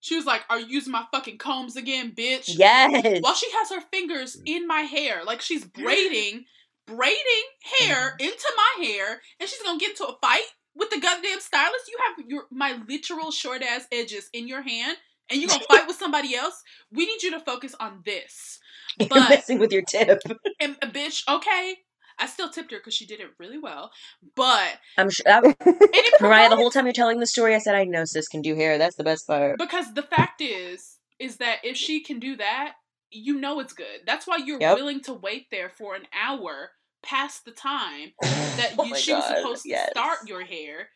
She 0.00 0.16
was 0.16 0.26
like, 0.26 0.42
Are 0.50 0.60
you 0.60 0.66
using 0.66 0.92
my 0.92 1.04
fucking 1.10 1.38
combs 1.38 1.76
again, 1.76 2.12
bitch? 2.14 2.44
yes. 2.48 3.22
While 3.22 3.34
she 3.34 3.50
has 3.52 3.70
her 3.70 3.80
fingers 3.90 4.36
mm. 4.36 4.42
in 4.46 4.66
my 4.66 4.80
hair, 4.80 5.24
like 5.24 5.40
she's 5.40 5.64
braiding, 5.64 6.44
braiding 6.86 7.46
hair 7.78 8.16
mm. 8.18 8.24
into 8.24 8.52
my 8.56 8.84
hair, 8.84 9.20
and 9.38 9.48
she's 9.48 9.62
gonna 9.62 9.78
get 9.78 9.90
into 9.90 10.04
a 10.04 10.16
fight 10.20 10.44
with 10.74 10.90
the 10.90 11.00
goddamn 11.00 11.40
stylist. 11.40 11.88
You 11.88 11.98
have 12.06 12.26
your 12.28 12.42
my 12.50 12.78
literal 12.88 13.30
short 13.30 13.62
ass 13.62 13.86
edges 13.92 14.28
in 14.32 14.48
your 14.48 14.62
hand, 14.62 14.96
and 15.30 15.40
you 15.40 15.48
gonna 15.48 15.64
fight 15.68 15.86
with 15.86 15.96
somebody 15.96 16.34
else. 16.34 16.62
We 16.92 17.06
need 17.06 17.22
you 17.22 17.30
to 17.32 17.40
focus 17.40 17.74
on 17.80 18.02
this. 18.04 18.58
You're 18.98 19.28
messing 19.28 19.58
with 19.58 19.72
your 19.72 19.82
tip. 19.82 20.20
And 20.60 20.76
uh, 20.82 20.86
bitch, 20.88 21.22
okay. 21.28 21.76
I 22.18 22.26
still 22.26 22.50
tipped 22.50 22.70
her 22.72 22.76
because 22.78 22.92
she 22.92 23.06
did 23.06 23.20
it 23.20 23.28
really 23.38 23.56
well, 23.56 23.92
but 24.36 24.78
I'm 24.98 25.08
sure. 25.08 25.24
And 25.26 25.54
it 25.64 26.14
Mariah, 26.20 26.50
the 26.50 26.56
whole 26.56 26.70
time 26.70 26.84
you're 26.84 26.92
telling 26.92 27.18
the 27.18 27.26
story, 27.26 27.54
I 27.54 27.58
said, 27.58 27.74
I 27.74 27.84
know 27.84 28.04
sis 28.04 28.28
can 28.28 28.42
do 28.42 28.54
hair. 28.54 28.76
That's 28.76 28.96
the 28.96 29.04
best 29.04 29.26
part. 29.26 29.58
because 29.58 29.94
the 29.94 30.02
fact 30.02 30.42
is, 30.42 30.98
is 31.18 31.36
that 31.38 31.60
if 31.64 31.78
she 31.78 32.00
can 32.02 32.18
do 32.18 32.36
that, 32.36 32.74
you 33.10 33.40
know 33.40 33.58
it's 33.60 33.72
good. 33.72 34.00
That's 34.06 34.26
why 34.26 34.36
you're 34.36 34.60
Yep. 34.60 34.76
willing 34.76 35.00
to 35.04 35.14
wait 35.14 35.46
there 35.50 35.70
for 35.70 35.94
an 35.94 36.02
hour 36.12 36.72
past 37.02 37.44
the 37.44 37.50
time 37.50 38.12
that 38.22 38.74
Oh 38.78 38.84
you, 38.84 38.96
she 38.96 39.12
was 39.14 39.24
God, 39.24 39.36
supposed 39.38 39.66
yes. 39.66 39.86
to 39.86 39.90
start 39.92 40.18
your 40.28 40.44
hair 40.44 40.88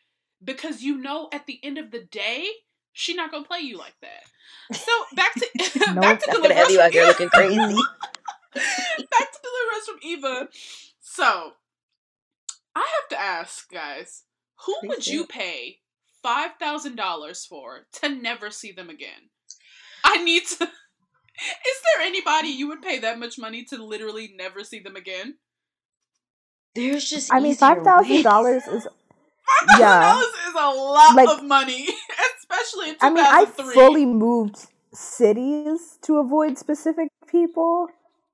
because 0.43 0.81
you 0.81 0.97
know 0.97 1.29
at 1.33 1.45
the 1.45 1.59
end 1.63 1.77
of 1.77 1.91
the 1.91 2.03
day 2.11 2.45
she's 2.93 3.15
not 3.15 3.31
gonna 3.31 3.45
play 3.45 3.59
you 3.59 3.77
like 3.77 3.95
that. 4.01 4.75
So 4.77 4.91
back 5.15 5.33
to 5.35 5.41
back 5.95 6.19
to 6.21 6.39
the 6.41 6.53
have 6.53 6.71
you 6.71 6.81
out 6.81 6.91
here 6.91 7.05
looking 7.05 7.29
crazy. 7.29 7.57
back 8.55 9.31
to 9.31 9.39
Deliver 9.43 9.75
Us 9.77 9.85
From 9.85 9.99
Eva. 10.01 10.47
So 10.99 11.51
I 12.75 12.79
have 12.79 13.09
to 13.09 13.19
ask, 13.19 13.69
guys, 13.71 14.23
who 14.65 14.75
Please 14.81 14.89
would 14.89 14.99
do. 15.01 15.13
you 15.13 15.25
pay 15.27 15.79
five 16.23 16.51
thousand 16.59 16.95
dollars 16.95 17.45
for 17.45 17.87
to 18.01 18.09
never 18.09 18.49
see 18.49 18.71
them 18.71 18.89
again? 18.89 19.29
I 20.03 20.23
need 20.23 20.45
to. 20.45 20.63
Is 20.63 21.81
there 21.83 22.05
anybody 22.05 22.47
you 22.47 22.67
would 22.69 22.81
pay 22.81 22.99
that 22.99 23.19
much 23.19 23.37
money 23.37 23.65
to 23.65 23.83
literally 23.83 24.33
never 24.37 24.63
see 24.63 24.79
them 24.79 24.95
again? 24.95 25.35
There's 26.75 27.09
just. 27.09 27.33
I 27.33 27.39
mean, 27.39 27.55
five 27.55 27.83
thousand 27.83 28.23
dollars 28.23 28.63
is. 28.67 28.87
Yeah. 29.79 30.19
is 30.19 30.25
a 30.55 30.69
lot 30.73 31.15
Like- 31.15 31.29
of 31.29 31.43
money, 31.43 31.87
especially 32.39 32.89
in 32.89 32.95
two 32.95 32.99
I 33.05 33.09
mean, 33.11 33.23
I 33.25 33.45
fully 33.45 34.03
moved 34.05 34.57
cities 34.91 35.97
to 36.03 36.17
avoid 36.17 36.57
specific 36.57 37.09
people. 37.27 37.87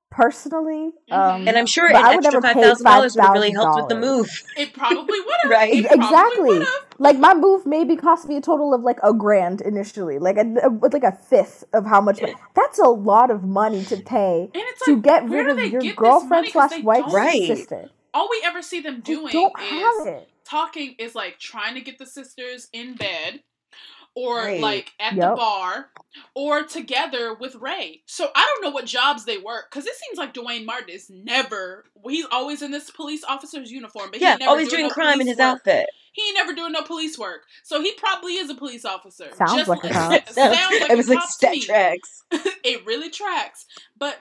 Personally, 0.10 0.92
Mhm. 1.10 1.16
um, 1.18 1.48
And 1.48 1.56
I'm 1.58 1.66
sure 1.66 1.88
But 1.88 1.96
an 2.02 2.06
I 2.06 2.16
would 2.16 2.26
extra 2.26 2.42
never 2.42 2.48
five 2.48 2.56
pay 2.56 2.62
thousand 2.64 2.86
dollars 2.86 3.16
would 3.16 3.30
really 3.32 3.52
helped 3.52 3.76
with 3.78 3.88
the 3.88 3.96
move. 3.96 4.30
It 4.58 4.74
probably 4.74 5.20
would 5.26 5.36
have. 5.44 5.52
Right. 5.52 5.74
It 5.74 5.86
exactly. 5.89 6.50
would've. 6.50 6.86
Like 7.00 7.18
my 7.18 7.34
move 7.34 7.66
maybe 7.66 7.96
cost 7.96 8.28
me 8.28 8.36
a 8.36 8.42
total 8.42 8.74
of 8.74 8.82
like 8.82 9.00
a 9.04 9.14
grand 9.14 9.62
initially, 9.62 10.20
like 10.20 10.36
a, 10.36 10.46
a 10.64 10.70
with 10.70 10.92
like 10.92 11.06
a 11.06 11.14
fifth 11.14 11.64
of 11.72 11.86
how 11.86 12.02
much. 12.02 12.20
That's 12.56 12.78
a 12.80 12.89
lot 12.89 13.32
of 13.32 13.46
money 13.46 13.86
to 13.86 13.98
pay 14.02 14.50
And 14.54 14.64
it's 14.72 14.84
to 14.86 14.96
like, 14.96 15.02
get 15.04 15.30
rid 15.30 15.48
of 15.48 15.58
your 15.60 15.80
get 15.80 15.82
this 15.84 15.96
girlfriend 15.96 16.48
slash 16.50 16.72
they 16.72 16.82
wife's 16.82 17.14
Right. 17.14 17.48
sister. 17.48 17.89
All 18.14 18.28
we 18.30 18.41
ever 18.45 18.62
see 18.62 18.82
them 18.82 19.01
doing 19.01 19.34
is 19.36 20.24
talking 20.45 20.95
is 20.99 21.16
like 21.16 21.39
trying 21.39 21.76
to 21.76 21.82
get 21.82 21.97
the 21.97 22.05
sisters 22.05 22.68
in 22.74 22.95
bed 22.95 23.41
or 24.14 24.38
Right. 24.39 24.59
like 24.59 24.91
at 24.99 25.16
the 25.16 25.22
bar 25.36 25.89
or 26.36 26.64
together 26.64 27.34
with 27.34 27.55
Ray. 27.55 28.01
So 28.07 28.28
I 28.36 28.41
don't 28.45 28.62
know 28.64 28.72
what 28.72 28.86
jobs 28.86 29.24
they 29.24 29.38
work 29.38 29.72
because 29.72 29.86
it 29.86 29.95
seems 29.95 30.18
like 30.18 30.34
Duane 30.34 30.66
Martin 30.66 30.89
is 30.89 31.09
never. 31.09 31.86
He's 32.09 32.26
always 32.32 32.62
in 32.62 32.72
this 32.72 32.89
police 32.91 33.24
officer's 33.24 33.72
uniform, 33.72 34.09
but 34.12 34.20
Yeah, 34.20 34.34
he 34.34 34.39
never 34.39 34.49
always 34.49 34.68
doing 34.68 34.80
doing 34.82 34.89
no 34.89 34.93
crime 34.93 35.22
in 35.22 35.28
his 35.28 35.38
work. 35.38 35.45
outfit. 35.45 35.88
He 36.14 36.22
ain't 36.28 36.36
never 36.36 36.53
doing 36.53 36.74
no 36.74 36.82
police 36.82 37.18
work, 37.18 37.43
so 37.64 37.82
he 37.82 37.93
probably 37.93 38.34
is 38.34 38.49
a 38.49 38.55
police 38.55 38.84
officer. 38.84 39.30
Sounds 39.34 39.70
like 39.70 39.82
a 39.86 39.89
cop. 39.93 40.28
sounds 40.28 40.82
like 40.82 40.89
it 40.91 40.97
was 40.97 41.07
like 41.07 41.20
me. 41.53 41.62
tracks. 41.62 42.24
it 42.66 42.86
really 42.86 43.09
tracks. 43.09 43.66
But 43.97 44.18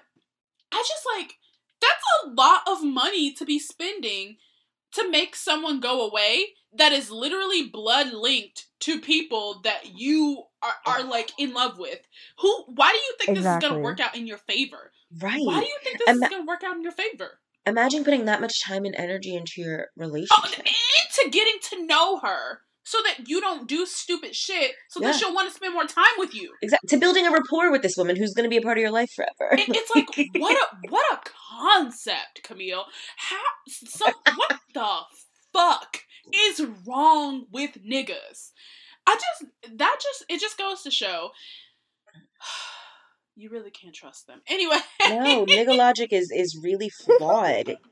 I 0.70 0.84
just 0.86 1.02
like 1.18 1.34
that's 1.80 2.04
a 2.24 2.30
lot 2.30 2.62
of 2.66 2.82
money 2.84 3.32
to 3.34 3.44
be 3.44 3.58
spending 3.58 4.36
to 4.92 5.08
make 5.10 5.36
someone 5.36 5.80
go 5.80 6.08
away 6.08 6.46
that 6.76 6.92
is 6.92 7.10
literally 7.10 7.68
blood 7.68 8.12
linked 8.12 8.66
to 8.80 9.00
people 9.00 9.60
that 9.64 9.98
you 9.98 10.44
are, 10.62 10.74
are 10.86 11.02
like 11.02 11.30
in 11.38 11.52
love 11.52 11.78
with. 11.78 12.00
Who 12.38 12.64
why 12.68 12.90
do 12.92 12.98
you 12.98 13.14
think 13.18 13.38
this 13.38 13.46
is 13.46 13.60
gonna 13.60 13.80
work 13.80 14.00
out 14.00 14.16
in 14.16 14.26
your 14.26 14.38
favor? 14.38 14.92
Right. 15.20 15.44
Why 15.44 15.60
do 15.60 15.66
you 15.66 15.78
think 15.82 15.98
this 15.98 16.16
Ima- 16.16 16.26
is 16.26 16.30
gonna 16.30 16.46
work 16.46 16.62
out 16.64 16.76
in 16.76 16.82
your 16.82 16.92
favor? 16.92 17.40
Imagine 17.66 18.04
putting 18.04 18.24
that 18.24 18.40
much 18.40 18.62
time 18.64 18.84
and 18.84 18.94
energy 18.96 19.34
into 19.34 19.60
your 19.60 19.88
Oh, 19.98 20.00
relationship. 20.04 20.66
into 20.66 21.30
getting 21.30 21.58
to 21.70 21.86
know 21.86 22.18
her 22.20 22.62
so 22.90 22.98
that 23.04 23.28
you 23.28 23.40
don't 23.40 23.68
do 23.68 23.86
stupid 23.86 24.34
shit 24.34 24.72
so 24.88 25.00
Yeah. 25.00 25.12
that 25.12 25.18
she'll 25.20 25.32
want 25.32 25.48
to 25.48 25.54
spend 25.54 25.74
more 25.74 25.86
time 25.86 26.16
with 26.18 26.34
you. 26.34 26.52
Exactly. 26.60 26.88
To 26.88 26.96
building 26.96 27.24
a 27.24 27.30
rapport 27.30 27.70
with 27.70 27.82
this 27.82 27.96
woman 27.96 28.16
who's 28.16 28.34
going 28.34 28.44
to 28.44 28.50
be 28.50 28.56
a 28.56 28.62
part 28.62 28.78
of 28.78 28.82
your 28.82 28.90
life 28.90 29.10
forever. 29.14 29.52
It, 29.52 29.68
it's 29.68 29.90
like 29.94 30.08
what 30.42 30.56
a 30.56 30.88
what 30.88 31.06
a 31.12 31.20
concept, 31.60 32.42
Camille. 32.42 32.86
How 33.16 33.38
so 33.68 34.06
what 34.34 34.58
the 34.74 34.96
fuck 35.52 35.98
is 36.48 36.62
wrong 36.86 37.46
with 37.52 37.78
niggas? 37.84 38.50
I 39.06 39.14
just 39.14 39.52
that 39.78 39.96
just 40.02 40.24
it 40.28 40.40
just 40.40 40.58
goes 40.58 40.82
to 40.82 40.90
show 40.90 41.30
you 43.36 43.50
really 43.50 43.70
can't 43.70 43.94
trust 43.94 44.26
them. 44.26 44.40
Anyway, 44.48 44.76
no, 45.08 45.46
nigga 45.46 45.76
logic 45.76 46.12
is 46.12 46.30
is 46.32 46.58
really 46.60 46.88
flawed. 46.90 47.76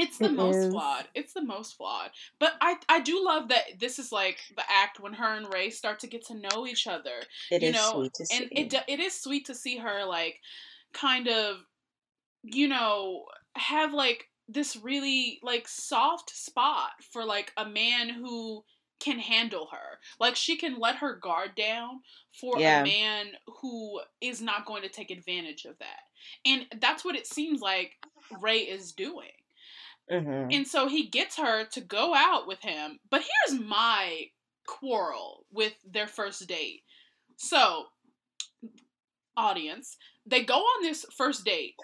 It's 0.00 0.18
the 0.18 0.26
It 0.26 0.32
most 0.32 0.56
is. 0.56 0.72
flawed. 0.72 1.08
It's 1.14 1.32
the 1.34 1.42
most 1.44 1.76
flawed. 1.76 2.10
But 2.38 2.54
I 2.60 2.76
I 2.88 3.00
do 3.00 3.22
love 3.24 3.48
that 3.48 3.78
this 3.78 3.98
is 3.98 4.10
like 4.12 4.38
the 4.56 4.64
act 4.70 4.98
when 5.00 5.12
her 5.14 5.34
and 5.36 5.52
Ray 5.52 5.70
start 5.70 6.00
to 6.00 6.06
get 6.06 6.24
to 6.26 6.34
know 6.34 6.66
each 6.66 6.86
other. 6.86 7.22
It 7.50 7.62
is 7.62 7.68
you 7.68 7.72
know, 7.72 7.92
sweet 7.92 8.14
to 8.14 8.26
see. 8.26 8.36
and 8.36 8.48
it 8.52 8.74
it 8.88 9.00
is 9.00 9.20
sweet 9.20 9.46
to 9.46 9.54
see 9.54 9.76
her 9.78 10.04
like 10.04 10.40
kind 10.92 11.28
of 11.28 11.58
you 12.42 12.66
know 12.68 13.26
have 13.56 13.92
like 13.92 14.26
this 14.48 14.76
really 14.76 15.38
like 15.42 15.68
soft 15.68 16.30
spot 16.30 16.90
for 17.12 17.24
like 17.24 17.52
a 17.56 17.68
man 17.68 18.08
who 18.08 18.64
can 19.00 19.18
handle 19.18 19.68
her. 19.72 19.98
Like 20.18 20.36
she 20.36 20.56
can 20.56 20.78
let 20.78 20.96
her 20.96 21.14
guard 21.16 21.54
down 21.56 22.00
for 22.40 22.58
Yeah. 22.58 22.80
a 22.80 22.84
man 22.84 23.26
who 23.60 24.00
is 24.20 24.40
not 24.42 24.66
going 24.66 24.82
to 24.82 24.88
take 24.88 25.10
advantage 25.10 25.64
of 25.64 25.78
that. 25.78 26.00
And 26.44 26.66
that's 26.80 27.04
what 27.04 27.16
it 27.16 27.26
seems 27.26 27.60
like 27.60 27.92
Ray 28.40 28.58
is 28.58 28.92
doing. 28.92 29.30
Mhm. 30.10 30.54
And 30.54 30.66
so 30.66 30.88
he 30.88 31.06
gets 31.06 31.36
her 31.36 31.64
to 31.66 31.80
go 31.80 32.14
out 32.14 32.46
with 32.46 32.60
him. 32.60 32.98
But 33.10 33.22
here's 33.22 33.60
my 33.60 34.30
quarrel 34.66 35.46
with 35.52 35.74
their 35.84 36.06
first 36.08 36.46
date. 36.46 36.82
So, 37.36 37.86
audience, 39.36 39.96
they 40.26 40.42
go 40.44 40.58
on 40.58 40.82
this 40.82 41.04
first 41.16 41.44
date, 41.44 41.74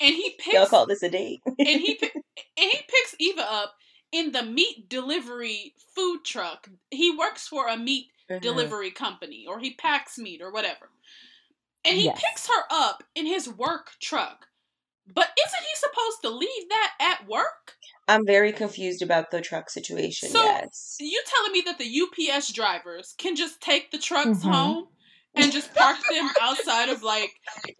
and 0.00 0.14
he 0.14 0.30
picks. 0.38 0.54
Y'all 0.54 0.66
call 0.66 0.86
this 0.86 1.02
a 1.02 1.10
date. 1.10 1.40
and 1.46 1.56
he 1.80 1.98
and 2.02 2.22
he 2.56 2.78
picks 2.88 3.14
Eva 3.18 3.42
up 3.50 3.74
in 4.12 4.32
the 4.32 4.42
meat 4.42 4.88
delivery 4.88 5.74
food 5.94 6.24
truck. 6.24 6.68
He 6.90 7.14
works 7.16 7.46
for 7.48 7.66
a 7.68 7.76
meat 7.76 8.06
Mhm. 8.30 8.40
delivery 8.42 8.90
company, 8.92 9.46
or 9.48 9.58
he 9.58 9.74
packs 9.74 10.16
meat, 10.18 10.40
or 10.42 10.52
whatever. 10.52 10.90
And 11.84 11.96
he 11.96 12.04
Yes. 12.04 12.20
picks 12.22 12.46
her 12.48 12.62
up 12.70 13.02
in 13.14 13.26
his 13.26 13.48
work 13.48 13.92
truck. 14.00 14.46
But 15.14 15.28
isn't 15.46 15.60
he 15.62 15.74
supposed 15.76 16.22
to 16.22 16.30
leave 16.30 16.68
that 16.68 16.92
at 17.00 17.28
work? 17.28 17.74
I'm 18.08 18.26
very 18.26 18.52
confused 18.52 19.02
about 19.02 19.30
the 19.30 19.40
truck 19.40 19.70
situation. 19.70 20.30
So, 20.30 20.42
yes. 20.42 20.96
You 20.98 21.22
telling 21.26 21.52
me 21.52 21.62
that 21.66 21.78
the 21.78 21.84
UPS 21.86 22.52
drivers 22.52 23.14
can 23.18 23.36
just 23.36 23.60
take 23.60 23.90
the 23.90 23.98
trucks 23.98 24.40
Mhm. 24.40 24.52
home 24.52 24.88
and 25.34 25.52
just 25.52 25.72
park 25.74 25.96
them 26.10 26.28
outside 26.42 26.88
of 26.88 27.02
like 27.02 27.30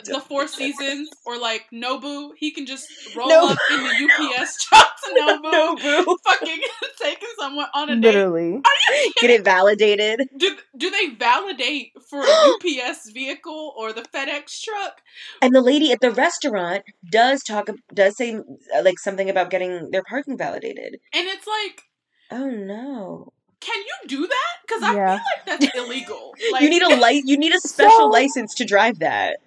the 0.05 0.20
Four 0.20 0.46
Seasons 0.46 1.09
or 1.26 1.38
like 1.38 1.66
Nobu? 1.72 2.30
He 2.36 2.53
can 2.53 2.66
just 2.66 2.86
roll 3.16 3.28
Nobu. 3.28 3.51
up 3.53 3.59
in 3.72 3.82
the 3.82 4.09
UPS 4.38 4.64
truck 4.68 4.88
to 5.05 5.20
Nobu, 5.20 5.51
no, 5.53 5.76
boo. 5.76 6.16
fucking 6.24 6.61
taking 7.03 7.28
someone 7.38 7.66
on 7.74 7.90
a 7.90 7.96
date. 7.96 8.14
Literally. 8.14 8.61
Get 9.20 9.30
it 9.30 9.44
validated. 9.44 10.28
Do 10.36 10.57
do 10.76 10.90
they 10.90 11.09
validate 11.11 11.92
for 12.09 12.20
a 12.20 12.24
UPS 12.55 13.11
vehicle 13.12 13.74
or 13.76 13.92
the 13.92 14.03
FedEx 14.03 14.62
truck? 14.62 15.01
And 15.42 15.55
the 15.55 15.61
lady 15.62 15.92
at 15.92 16.01
the 16.01 16.11
restaurant 16.11 16.82
does 17.11 17.42
talk, 17.42 17.68
does 17.92 18.16
say 18.16 18.34
uh, 18.36 18.82
like 18.84 18.98
something 18.98 19.28
about 19.28 19.51
getting 19.51 19.90
their 19.90 20.03
parking 20.05 20.38
validated. 20.38 20.98
And 21.12 21.26
it's 21.28 21.46
like, 21.46 21.82
Oh 22.30 22.48
no! 22.48 23.32
Can 23.61 23.78
you 23.78 24.08
do 24.08 24.26
that? 24.26 24.56
Because 24.66 24.82
I 24.82 24.94
Yeah. 24.94 25.16
feel 25.16 25.24
like 25.48 25.61
that's 25.61 25.74
illegal. 25.76 26.34
Like, 26.52 26.62
you 26.62 26.70
need 26.70 26.82
a 26.82 26.96
light. 26.96 27.22
You 27.26 27.36
need 27.38 27.54
a 27.54 27.61
special 27.61 27.96
So- 27.98 28.06
license 28.08 28.54
to 28.56 28.64
drive 28.64 28.98
that. 29.00 29.38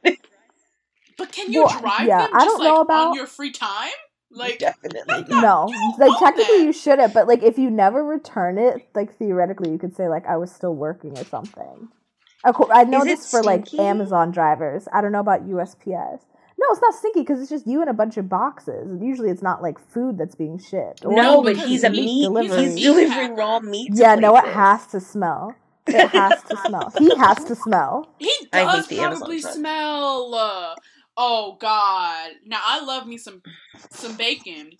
But 1.17 1.31
can 1.31 1.51
you 1.53 1.63
Well, 1.63 1.79
drive 1.79 2.07
yeah, 2.07 2.25
them 2.27 2.29
I 2.35 2.45
just 2.45 2.57
don't 2.57 2.59
like 2.59 2.67
know 2.67 2.75
on 2.77 2.81
about- 2.81 3.15
your 3.15 3.27
free 3.27 3.51
time? 3.51 3.91
Like 4.35 4.57
Definitely. 4.57 5.25
not- 5.29 5.41
No, 5.43 5.73
like 6.03 6.17
technically 6.17 6.57
that. 6.59 6.65
you 6.65 6.73
shouldn't, 6.73 7.13
but 7.13 7.27
like 7.27 7.43
if 7.43 7.59
you 7.59 7.69
never 7.69 8.03
return 8.03 8.57
it, 8.57 8.87
like 8.95 9.15
theoretically 9.15 9.69
you 9.71 9.77
could 9.77 9.95
say 9.95 10.09
like 10.09 10.25
I 10.25 10.37
was 10.37 10.51
still 10.51 10.73
working 10.73 11.15
or 11.19 11.23
something. 11.23 11.89
Of 12.43 12.55
course, 12.55 12.71
I 12.73 12.83
know 12.83 13.01
Is 13.01 13.05
this 13.05 13.29
for 13.31 13.43
like? 13.43 13.71
Amazon 13.75 14.31
drivers. 14.31 14.87
I 14.91 15.01
don't 15.01 15.11
know 15.11 15.19
about 15.19 15.47
USPS. 15.47 16.21
No, 16.63 16.71
it's 16.71 16.81
not 16.81 16.93
stinky 16.95 17.19
because 17.21 17.41
it's 17.41 17.49
just 17.49 17.67
you 17.67 17.81
and 17.81 17.89
a 17.89 17.93
bunch 17.93 18.15
of 18.15 18.29
boxes. 18.29 18.89
And 18.89 19.05
Usually, 19.05 19.29
it's 19.29 19.41
not 19.41 19.61
like 19.61 19.77
food 19.79 20.17
that's 20.17 20.35
being 20.35 20.57
shipped. 20.57 21.03
Or 21.05 21.13
No, 21.13 21.43
but 21.43 21.57
he's 21.57 21.83
a 21.83 21.89
meat- 21.89 22.05
meat. 22.05 22.23
delivery. 22.23 22.63
He's 22.63 22.75
meat 22.75 22.83
delivering 22.83 23.09
packer. 23.11 23.33
raw 23.35 23.59
meat. 23.59 23.91
to 23.93 23.99
yeah, 23.99 24.15
no, 24.15 24.37
it 24.37 24.45
has 24.45 24.87
to 24.87 25.01
smell. 25.01 25.55
It 25.87 26.09
has 26.11 26.41
to 26.43 26.55
smell. 26.65 26.93
He 26.97 27.13
has 27.17 27.43
to 27.43 27.55
smell. 27.55 28.07
He 28.19 28.31
I 28.53 28.59
hate 28.59 28.65
does 28.67 28.87
the 28.87 28.97
probably 28.97 29.41
smell. 29.41 30.33
Uh, 30.33 30.75
oh 31.17 31.57
God! 31.59 32.31
Now 32.45 32.61
I 32.65 32.81
love 32.85 33.05
me 33.07 33.17
some 33.17 33.41
some 33.89 34.15
bacon, 34.15 34.71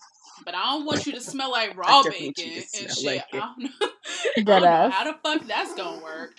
but 0.46 0.54
I 0.54 0.62
don't 0.64 0.86
want 0.86 1.04
you 1.04 1.12
to 1.12 1.20
smell 1.20 1.50
like 1.50 1.76
raw 1.76 2.02
just 2.02 2.18
bacon 2.18 2.32
you 2.38 2.50
to 2.52 2.56
and 2.56 2.90
smell 2.90 2.94
shit. 2.94 3.04
like. 3.04 3.24
I 3.34 3.38
don't 3.38 3.58
know, 3.58 3.68
I 4.38 4.42
don't 4.42 4.62
know 4.62 4.90
how 4.90 5.04
the 5.04 5.18
fuck 5.22 5.46
that's 5.46 5.74
gonna 5.74 6.02
work. 6.02 6.34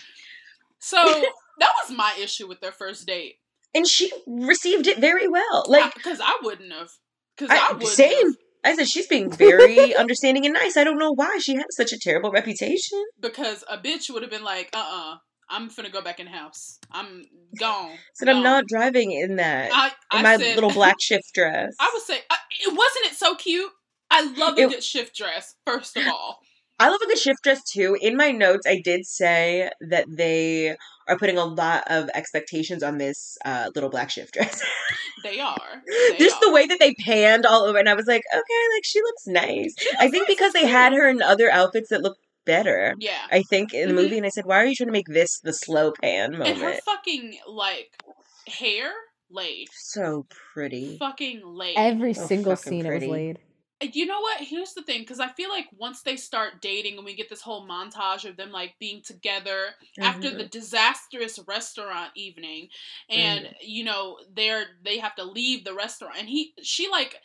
So 0.80 0.96
that 1.60 1.72
was 1.84 1.96
my 1.96 2.14
issue 2.20 2.48
with 2.48 2.60
their 2.60 2.72
first 2.72 3.06
date. 3.06 3.36
And 3.76 3.86
she 3.86 4.10
received 4.26 4.86
it 4.86 4.98
very 4.98 5.28
well. 5.28 5.64
Like 5.68 5.94
because 5.94 6.20
I, 6.20 6.38
wouldn't 6.42 6.72
have. 6.72 6.88
Because 7.36 7.50
I, 7.50 7.68
I, 7.68 7.72
wouldn't 7.72 7.90
same. 7.90 8.34
I 8.64 8.74
said 8.74 8.88
she's 8.88 9.06
being 9.06 9.30
very 9.46 9.94
understanding 9.94 10.44
and 10.46 10.54
nice. 10.54 10.76
I 10.76 10.84
don't 10.84 10.98
know 10.98 11.12
why 11.12 11.38
she 11.40 11.54
has 11.56 11.66
such 11.70 11.92
a 11.92 11.98
terrible 11.98 12.30
reputation. 12.30 13.02
Because 13.20 13.62
a 13.70 13.78
bitch 13.78 14.10
would 14.10 14.22
have 14.22 14.30
been 14.30 14.44
like, 14.44 14.70
uh 14.74 14.78
uh-uh, 14.78 15.16
I'm 15.48 15.70
finna 15.70 15.92
go 15.92 16.02
back 16.02 16.18
in 16.18 16.26
house. 16.26 16.78
I'm 16.90 17.24
gone. 17.58 17.92
Said 18.14 18.28
I'm 18.28 18.42
not 18.42 18.66
driving 18.66 19.12
in 19.12 19.36
that 19.36 19.70
I, 19.72 20.16
in 20.16 20.22
my 20.22 20.36
said, 20.38 20.54
little 20.54 20.72
black 20.72 20.96
shift 21.00 21.32
dress. 21.34 21.74
I 21.78 21.90
would 21.92 22.02
say, 22.02 22.18
I, 22.30 22.36
it 22.66 22.68
wasn't 22.68 23.06
it 23.06 23.14
so 23.14 23.34
cute? 23.34 23.70
I 24.10 24.22
love 24.32 24.56
a 24.58 24.62
It- 24.62 24.70
good 24.70 24.84
shift 24.84 25.14
dress, 25.16 25.54
first 25.66 25.96
of 25.96 26.06
all. 26.08 26.40
I 26.78 26.90
love 26.90 27.00
a 27.02 27.06
good 27.06 27.18
shift 27.18 27.42
dress 27.42 27.62
too. 27.64 27.96
In 28.00 28.18
my 28.18 28.32
notes, 28.32 28.66
I 28.66 28.82
did 28.84 29.06
say 29.06 29.70
that 29.88 30.04
they 30.10 30.76
are 31.08 31.18
putting 31.18 31.38
a 31.38 31.44
lot 31.44 31.84
of 31.88 32.08
expectations 32.14 32.82
on 32.82 32.98
this 32.98 33.36
uh, 33.44 33.70
little 33.74 33.90
black 33.90 34.10
shift 34.10 34.34
dress. 34.34 34.62
They 35.22 35.40
are. 35.40 35.82
They 36.10 36.18
Just 36.18 36.40
the 36.40 36.52
way 36.52 36.66
that 36.66 36.78
they 36.78 36.94
panned 37.04 37.46
all 37.46 37.62
over, 37.62 37.78
and 37.78 37.88
I 37.88 37.94
was 37.94 38.06
like, 38.06 38.22
okay, 38.32 38.62
like 38.76 38.84
she 38.84 39.00
looks 39.00 39.26
nice. 39.26 39.74
I 39.98 40.08
think 40.08 40.28
nice, 40.28 40.36
because 40.36 40.52
they 40.52 40.60
too. 40.60 40.66
had 40.68 40.92
her 40.92 41.08
in 41.08 41.20
other 41.20 41.50
outfits 41.50 41.88
that 41.88 42.02
looked 42.02 42.20
better. 42.44 42.94
Yeah. 43.00 43.26
I 43.30 43.42
think 43.42 43.74
in 43.74 43.88
the 43.88 43.94
Mhm. 43.94 43.96
movie, 44.04 44.16
and 44.18 44.26
I 44.26 44.28
said, 44.28 44.44
why 44.44 44.56
are 44.62 44.66
you 44.66 44.74
trying 44.76 44.86
to 44.88 44.92
make 44.92 45.08
this 45.08 45.40
the 45.40 45.52
slow 45.52 45.92
pan 46.00 46.32
moment? 46.32 46.50
And 46.50 46.58
her 46.58 46.64
moment? 46.66 46.84
fucking, 46.84 47.38
like, 47.48 47.90
hair 48.46 48.92
laid. 49.30 49.68
So 49.72 50.26
pretty. 50.54 50.98
Fucking 50.98 51.42
laid. 51.44 51.74
Every 51.76 52.14
So 52.14 52.26
single 52.26 52.54
fucking 52.54 52.70
scene 52.70 52.86
it 52.86 52.94
was 52.94 53.04
laid. 53.04 53.38
You 53.82 54.06
know 54.06 54.20
what? 54.20 54.40
Here's 54.40 54.72
the 54.72 54.82
thing, 54.82 55.00
because 55.00 55.20
I 55.20 55.28
feel 55.28 55.50
like 55.50 55.66
once 55.76 56.02
they 56.02 56.16
start 56.16 56.62
dating 56.62 56.96
and 56.96 57.04
we 57.04 57.14
get 57.14 57.28
this 57.28 57.42
whole 57.42 57.66
montage 57.68 58.24
of 58.28 58.36
them 58.36 58.50
like 58.50 58.74
being 58.80 59.02
together 59.02 59.74
after 60.00 60.28
Mm-hmm. 60.28 60.38
the 60.38 60.44
disastrous 60.46 61.38
restaurant 61.46 62.10
evening, 62.16 62.68
and 63.10 63.46
Mm. 63.46 63.54
you 63.60 63.84
know 63.84 64.18
they're 64.34 64.64
they 64.84 64.98
have 64.98 65.14
to 65.16 65.24
leave 65.24 65.64
the 65.64 65.74
restaurant, 65.74 66.16
and 66.18 66.28
he 66.28 66.54
she 66.62 66.88
like 66.88 67.16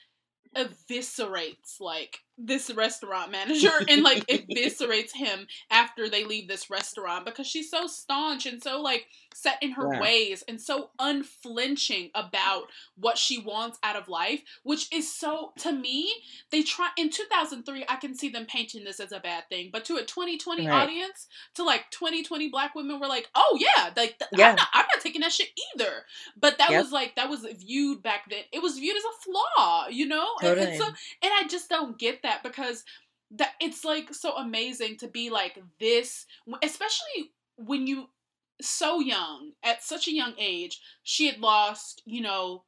eviscerates 0.55 1.79
like 1.79 2.19
this 2.43 2.71
restaurant 2.73 3.31
manager 3.31 3.71
and 3.89 4.03
like 4.03 4.25
eviscerates 4.27 5.13
him 5.15 5.47
after 5.69 6.09
they 6.09 6.23
leave 6.25 6.47
this 6.47 6.69
restaurant 6.69 7.25
because 7.25 7.45
she's 7.47 7.69
so 7.69 7.87
staunch 7.87 8.45
and 8.45 8.61
so 8.63 8.81
like 8.81 9.05
set 9.33 9.57
in 9.61 9.71
her 9.71 9.87
Yeah. 9.93 10.01
ways 10.01 10.43
and 10.47 10.59
so 10.59 10.89
unflinching 10.99 12.09
about 12.15 12.63
what 12.95 13.17
she 13.17 13.39
wants 13.39 13.79
out 13.83 13.95
of 13.95 14.07
life 14.09 14.41
which 14.63 14.87
is 14.93 15.11
so 15.13 15.53
to 15.59 15.71
me 15.71 16.11
they 16.51 16.61
try 16.63 16.89
in 16.97 17.09
2003 17.09 17.85
i 17.89 17.95
can 17.95 18.15
see 18.15 18.29
them 18.29 18.45
painting 18.45 18.83
this 18.83 18.99
as 18.99 19.11
a 19.11 19.19
bad 19.19 19.47
thing 19.49 19.69
but 19.71 19.85
to 19.85 19.95
a 19.97 20.03
2020 20.03 20.67
Right. 20.67 20.83
audience 20.83 21.27
to 21.55 21.63
like 21.63 21.89
2020 21.91 22.49
black 22.49 22.75
women 22.75 22.99
were 22.99 23.07
like 23.07 23.29
oh 23.35 23.57
yeah 23.59 23.89
like 23.95 24.17
th- 24.19 24.29
Yeah. 24.33 24.49
I'm, 24.49 24.55
not, 24.55 24.67
I'm 24.73 24.85
not 24.93 25.01
taking 25.03 25.21
that 25.21 25.31
shit 25.31 25.49
either 25.75 25.91
but 26.39 26.57
that 26.57 26.71
Yep. 26.71 26.83
was 26.83 26.91
like 26.91 27.15
that 27.15 27.29
was 27.29 27.45
viewed 27.59 28.01
back 28.03 28.29
then 28.29 28.43
it 28.51 28.61
was 28.61 28.77
viewed 28.77 28.95
as 28.97 29.03
a 29.03 29.21
flaw 29.23 29.87
you 29.89 30.07
know 30.07 30.27
And 30.41 30.49
Totally. 30.55 30.67
it's 30.67 30.77
so, 30.77 30.85
and 30.87 31.31
I 31.33 31.47
just 31.47 31.69
don't 31.69 31.97
get 31.97 32.21
that 32.23 32.30
because 32.43 32.83
that 33.31 33.53
it's 33.61 33.85
like 33.85 34.13
so 34.13 34.35
amazing 34.35 34.97
to 34.97 35.07
be 35.07 35.29
like 35.29 35.57
this, 35.79 36.25
especially 36.63 37.31
when 37.57 37.87
you 37.87 38.09
so 38.61 38.99
young 38.99 39.53
at 39.63 39.83
such 39.83 40.07
a 40.07 40.13
young 40.13 40.33
age. 40.37 40.81
She 41.03 41.27
had 41.27 41.39
lost, 41.39 42.01
you 42.05 42.21
know, 42.21 42.63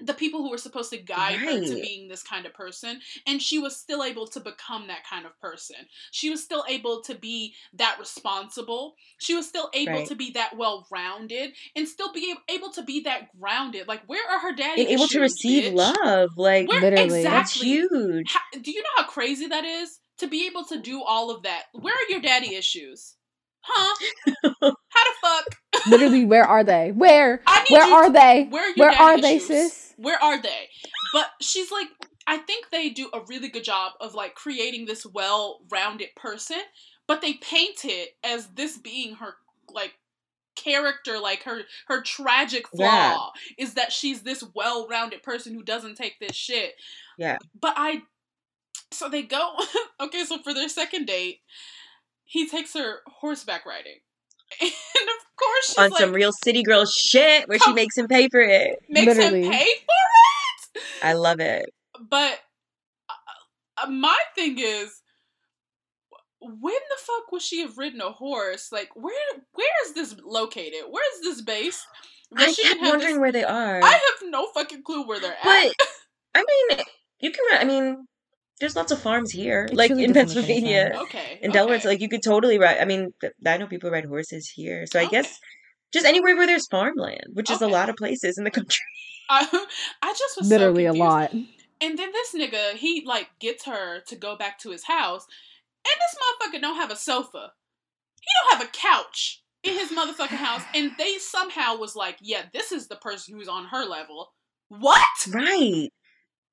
the 0.00 0.14
people 0.14 0.42
who 0.42 0.50
were 0.50 0.58
supposed 0.58 0.90
to 0.90 0.98
guide 0.98 1.36
her 1.38 1.60
to 1.60 1.74
being 1.80 2.08
this 2.08 2.22
kind 2.22 2.44
of 2.44 2.52
person, 2.52 3.00
and 3.26 3.40
she 3.40 3.58
was 3.58 3.74
still 3.76 4.02
able 4.04 4.26
to 4.26 4.40
become 4.40 4.88
that 4.88 5.06
kind 5.08 5.24
of 5.24 5.38
person. 5.40 5.76
She 6.10 6.28
was 6.28 6.42
still 6.42 6.64
able 6.68 7.00
to 7.02 7.14
be 7.14 7.54
that 7.74 7.96
responsible. 7.98 8.94
She 9.18 9.34
was 9.34 9.48
still 9.48 9.70
able 9.72 9.92
Right. 9.92 10.08
to 10.08 10.14
be 10.14 10.32
that 10.32 10.56
well 10.56 10.86
rounded, 10.90 11.52
and 11.74 11.88
still 11.88 12.12
be 12.12 12.34
able 12.50 12.70
to 12.72 12.82
be 12.82 13.00
that 13.00 13.28
grounded. 13.40 13.88
Like, 13.88 14.02
where 14.06 14.28
are 14.30 14.40
her 14.40 14.54
daddy? 14.54 14.82
and 14.82 14.90
able 14.90 15.08
to 15.08 15.20
receive 15.20 15.72
bitch? 15.72 15.76
love. 15.76 16.30
Like 16.36 16.68
Where 16.68 16.80
Literally. 16.82 17.22
that's 17.22 17.52
exactly? 17.56 17.68
huge. 17.68 18.32
How, 18.32 18.40
do 18.60 18.70
you 18.70 18.82
know 18.82 18.88
how 18.98 19.04
crazy 19.04 19.46
that 19.46 19.64
is 19.64 19.98
to 20.18 20.26
be 20.26 20.46
able 20.46 20.64
to 20.64 20.80
do 20.80 21.02
all 21.02 21.30
of 21.30 21.42
that? 21.44 21.64
Where 21.72 21.94
are 21.94 22.10
your 22.10 22.20
daddy 22.20 22.54
issues? 22.54 23.14
Huh? 23.60 24.72
how 24.96 25.04
the 25.04 25.44
fuck? 25.44 25.86
Literally, 25.90 26.24
where 26.24 26.44
are 26.44 26.64
they? 26.64 26.92
Where? 26.92 27.42
Where 27.70 27.82
are 27.82 28.06
to- 28.06 28.12
they? 28.12 28.46
Where 28.50 28.70
are, 28.70 28.74
Where 28.76 28.90
are 28.92 29.20
they, 29.20 29.38
sis? 29.38 29.94
Where 29.96 30.22
are 30.22 30.40
they? 30.40 30.68
But 31.12 31.26
she's 31.40 31.70
like, 31.70 31.88
I 32.26 32.38
think 32.38 32.70
they 32.70 32.90
do 32.90 33.08
a 33.12 33.20
really 33.28 33.48
good 33.48 33.64
job 33.64 33.92
of 34.00 34.14
like 34.14 34.34
creating 34.34 34.86
this 34.86 35.06
well-rounded 35.06 36.08
person, 36.16 36.58
but 37.06 37.20
they 37.20 37.34
paint 37.34 37.84
it 37.84 38.10
as 38.24 38.48
this 38.48 38.76
being 38.78 39.14
her 39.16 39.34
like 39.72 39.94
character 40.56 41.18
like 41.20 41.42
her 41.42 41.60
her 41.86 42.00
tragic 42.00 42.66
flaw 42.68 42.84
Yeah. 42.84 43.18
is 43.58 43.74
that 43.74 43.92
she's 43.92 44.22
this 44.22 44.42
well-rounded 44.54 45.22
person 45.22 45.52
who 45.54 45.62
doesn't 45.62 45.96
take 45.96 46.18
this 46.18 46.34
shit 46.34 46.72
Yeah. 47.18 47.36
but 47.60 47.74
I 47.76 48.02
so 48.90 49.10
they 49.10 49.20
go 49.22 49.50
okay, 50.00 50.24
so 50.24 50.38
for 50.42 50.54
their 50.54 50.70
second 50.70 51.04
date, 51.06 51.40
he 52.24 52.48
takes 52.48 52.72
her 52.72 53.00
horseback 53.06 53.66
riding. 53.66 53.98
And 54.60 54.70
of 54.70 55.36
course 55.36 55.66
she's 55.68 55.78
On 55.78 55.90
like 55.90 56.00
some 56.00 56.12
real 56.12 56.32
city 56.32 56.62
girl 56.62 56.84
shit 56.86 57.46
where 57.48 57.58
she 57.58 57.72
makes 57.74 57.96
him 57.98 58.06
pay 58.08 58.28
for 58.28 58.40
it. 58.40 58.78
makes 58.88 59.06
Literally. 59.16 59.44
him 59.44 59.52
pay 59.52 59.64
for 59.64 60.78
it. 60.78 60.82
I 61.02 61.12
love 61.12 61.40
it. 61.40 61.66
But 62.10 62.38
uh, 63.08 63.84
uh, 63.84 63.90
my 63.90 64.18
thing 64.34 64.58
is 64.58 65.02
when 66.40 66.74
the 66.74 66.96
fuck 66.98 67.32
would 67.32 67.42
she 67.42 67.60
have 67.60 67.76
ridden 67.78 68.00
a 68.00 68.10
horse? 68.12 68.70
Like 68.72 68.90
where 68.94 69.14
where 69.54 69.68
is 69.86 69.94
this 69.94 70.16
located? 70.24 70.84
Where 70.88 71.04
is 71.16 71.22
this 71.22 71.42
base? 71.42 71.84
I 72.36 72.52
she 72.52 72.62
kept 72.62 72.80
wondering 72.80 73.14
this- 73.14 73.20
where 73.20 73.32
they 73.32 73.44
are. 73.44 73.80
I 73.82 73.88
have 73.92 74.30
no 74.30 74.48
fucking 74.54 74.82
clue 74.82 75.06
where 75.06 75.20
they're 75.20 75.32
at. 75.32 75.44
But 75.44 75.74
I 76.34 76.44
mean, 76.70 76.78
you 77.20 77.30
can. 77.32 77.44
I 77.60 77.64
mean, 77.64 78.06
there's 78.60 78.76
lots 78.76 78.90
of 78.92 79.00
farms 79.00 79.30
here, 79.30 79.66
It 79.70 79.74
like 79.76 79.88
truly 79.88 80.04
in 80.04 80.12
doesn't 80.12 80.40
make 80.40 80.50
any 80.50 80.60
Pennsylvania, 80.62 80.98
okay. 81.02 81.38
in 81.42 81.50
Delaware. 81.52 81.74
okay. 81.76 81.82
So 81.82 81.88
like 81.90 82.00
you 82.00 82.08
could 82.08 82.22
totally 82.22 82.58
ride. 82.58 82.78
I 82.78 82.84
mean, 82.84 83.12
th- 83.20 83.32
I 83.46 83.56
know 83.58 83.66
people 83.66 83.90
ride 83.90 84.06
horses 84.06 84.48
here, 84.48 84.86
so 84.86 84.98
I 84.98 85.02
Okay. 85.04 85.10
guess 85.10 85.38
just 85.92 86.06
anywhere 86.06 86.34
where 86.36 86.46
there's 86.46 86.66
farmland, 86.68 87.24
which 87.34 87.50
is 87.50 87.60
a 87.62 87.68
lot 87.68 87.88
of 87.88 87.96
places 87.96 88.38
in 88.38 88.44
the 88.44 88.50
country. 88.50 88.80
I, 89.30 89.46
I 90.02 90.14
just 90.16 90.36
was 90.38 90.48
Literally 90.48 90.84
so 90.86 90.92
a 90.92 90.94
lot. 90.94 91.32
And 91.32 91.98
then 91.98 92.10
this 92.12 92.34
nigga, 92.34 92.72
he 92.74 93.04
like 93.04 93.28
gets 93.40 93.64
her 93.66 94.00
to 94.08 94.16
go 94.16 94.36
back 94.36 94.58
to 94.60 94.70
his 94.70 94.84
house, 94.84 95.26
and 95.84 96.00
this 96.00 96.16
motherfucker 96.56 96.60
don't 96.62 96.76
have 96.76 96.90
a 96.90 96.96
sofa. 96.96 97.52
He 98.20 98.28
don't 98.50 98.58
have 98.58 98.68
a 98.68 98.72
couch 98.72 99.42
in 99.62 99.74
his 99.74 99.90
motherfucking 99.90 100.36
house, 100.38 100.62
and 100.74 100.92
they 100.98 101.18
somehow 101.18 101.76
was 101.76 101.94
like, 101.94 102.16
yeah, 102.22 102.42
this 102.54 102.72
is 102.72 102.88
the 102.88 102.96
person 102.96 103.34
who's 103.36 103.48
on 103.48 103.66
her 103.66 103.84
level. 103.84 104.32
What? 104.68 105.06
Right? 105.30 105.90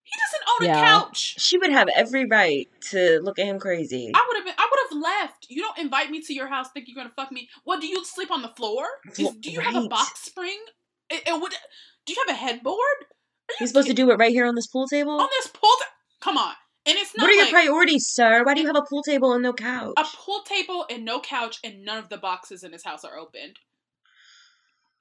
He 0.03 0.11
doesn't 0.19 0.77
own 0.77 0.77
a 0.77 0.87
couch. 0.87 1.35
She 1.39 1.57
would 1.57 1.71
have 1.71 1.87
every 1.95 2.25
right 2.25 2.69
to 2.91 3.19
look 3.23 3.39
at 3.39 3.45
him 3.45 3.57
crazy. 3.59 4.11
I 4.13 4.25
would 4.27 4.37
have 4.37 4.45
been. 4.45 4.53
I 4.57 4.69
would 4.69 4.79
have 4.89 5.01
left. 5.01 5.47
You 5.49 5.61
don't 5.61 5.77
invite 5.77 6.11
me 6.11 6.21
to 6.21 6.33
your 6.33 6.47
house, 6.47 6.69
think 6.71 6.87
you're 6.87 6.95
gonna 6.95 7.13
fuck 7.15 7.31
me. 7.31 7.49
What? 7.63 7.81
Do 7.81 7.87
you 7.87 8.03
sleep 8.05 8.29
on 8.31 8.41
the 8.41 8.49
floor? 8.49 8.85
Is, 9.09 9.17
Flo- 9.17 9.33
do 9.39 9.49
you 9.51 9.61
have 9.61 9.75
a 9.75 9.87
box 9.87 10.21
spring? 10.21 10.59
It, 11.09 11.23
it 11.27 11.41
would. 11.41 11.53
Do 12.05 12.13
you 12.13 12.23
have 12.27 12.35
a 12.35 12.37
headboard? 12.37 12.77
Are 12.77 13.51
you 13.51 13.55
He's 13.59 13.69
supposed 13.69 13.87
to 13.87 13.93
do 13.93 14.09
it 14.11 14.15
right 14.15 14.31
here 14.31 14.45
on 14.45 14.55
this 14.55 14.67
pool 14.67 14.87
table. 14.87 15.19
on 15.19 15.29
this 15.39 15.47
pool? 15.47 15.69
ta- 15.79 15.89
Come 16.21 16.37
on, 16.37 16.53
and 16.85 16.97
it's 16.97 17.15
not 17.17 17.23
What 17.23 17.31
are 17.31 17.33
your 17.35 17.47
priorities, 17.49 18.07
sir? 18.07 18.43
Why 18.43 18.53
do 18.53 18.61
you 18.61 18.67
have 18.67 18.77
a 18.77 18.83
pool 18.89 19.03
table 19.03 19.33
and 19.33 19.41
no 19.43 19.51
couch? 19.53 19.93
a 19.97 20.03
pool 20.03 20.41
table 20.45 20.85
and 20.89 21.03
no 21.03 21.19
couch 21.19 21.59
and 21.63 21.83
none 21.83 21.97
of 21.97 22.09
the 22.09 22.17
boxes 22.17 22.63
in 22.63 22.71
his 22.71 22.83
house 22.83 23.03
are 23.03 23.17
opened. 23.17 23.59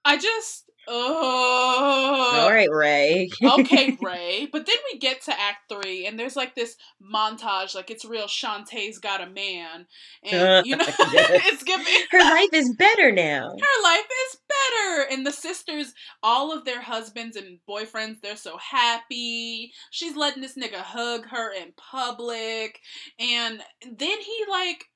I 0.04 0.16
just 0.18 0.70
oh 0.88 2.38
All 2.40 2.50
right, 2.50 2.70
Ray. 2.70 3.30
okay, 3.42 3.96
Ray. 4.02 4.48
But 4.50 4.66
then 4.66 4.76
we 4.92 4.98
get 4.98 5.22
to 5.22 5.40
Act 5.40 5.68
Three, 5.68 6.06
and 6.06 6.18
there's 6.18 6.36
like 6.36 6.54
this 6.54 6.76
montage, 7.00 7.74
like 7.74 7.90
it's 7.90 8.04
real. 8.04 8.26
Shantae's 8.26 8.98
got 8.98 9.20
a 9.20 9.30
man, 9.30 9.86
and 10.24 10.42
uh, 10.42 10.62
you 10.64 10.76
know, 10.76 10.84
it's 10.98 11.62
giving 11.62 11.86
Her 12.10 12.18
life 12.20 12.48
is 12.52 12.74
better 12.76 13.12
now. 13.12 13.48
her 13.50 13.82
life 13.84 14.08
is 14.32 14.38
better. 14.48 15.06
And 15.12 15.26
the 15.26 15.32
sisters, 15.32 15.94
all 16.22 16.56
of 16.56 16.64
their 16.64 16.80
husbands 16.82 17.36
and 17.36 17.58
boyfriends, 17.68 18.20
they're 18.20 18.36
so 18.36 18.56
happy. 18.58 19.72
She's 19.90 20.16
letting 20.16 20.42
this 20.42 20.56
nigga 20.56 20.76
hug 20.80 21.26
her 21.28 21.52
in 21.52 21.72
public. 21.76 22.80
And 23.18 23.60
then 23.82 24.18
he 24.20 24.44
like 24.50 24.86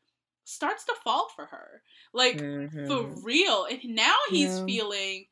starts 0.44 0.84
to 0.86 0.94
fall 1.04 1.28
for 1.34 1.46
her. 1.46 1.82
Like 2.12 2.42
Mhm. 2.42 2.86
for 2.88 3.06
real. 3.22 3.64
And 3.70 3.80
now 3.94 4.14
he's 4.30 4.58
Yeah. 4.58 4.64
feeling 4.66 5.26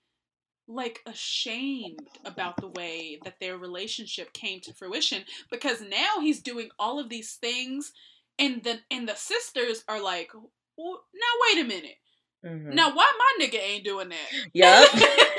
like 0.66 1.00
ashamed 1.06 2.08
about 2.24 2.60
the 2.60 2.68
way 2.68 3.20
that 3.24 3.38
their 3.40 3.58
relationship 3.58 4.32
came 4.32 4.60
to 4.60 4.72
fruition 4.72 5.24
because 5.50 5.80
now 5.82 6.20
he's 6.20 6.40
doing 6.40 6.70
all 6.78 6.98
of 6.98 7.08
these 7.10 7.34
things 7.34 7.92
and 8.38 8.62
the 8.64 8.80
and 8.90 9.06
the 9.08 9.14
sisters 9.14 9.84
are 9.88 10.00
like 10.02 10.32
well, 10.78 11.04
now 11.14 11.32
wait 11.54 11.64
a 11.64 11.68
minute 11.68 11.96
Mhm. 12.44 12.74
now 12.74 12.94
why 12.94 13.10
my 13.18 13.44
nigga 13.46 13.60
ain't 13.60 13.84
doing 13.84 14.08
that. 14.10 14.30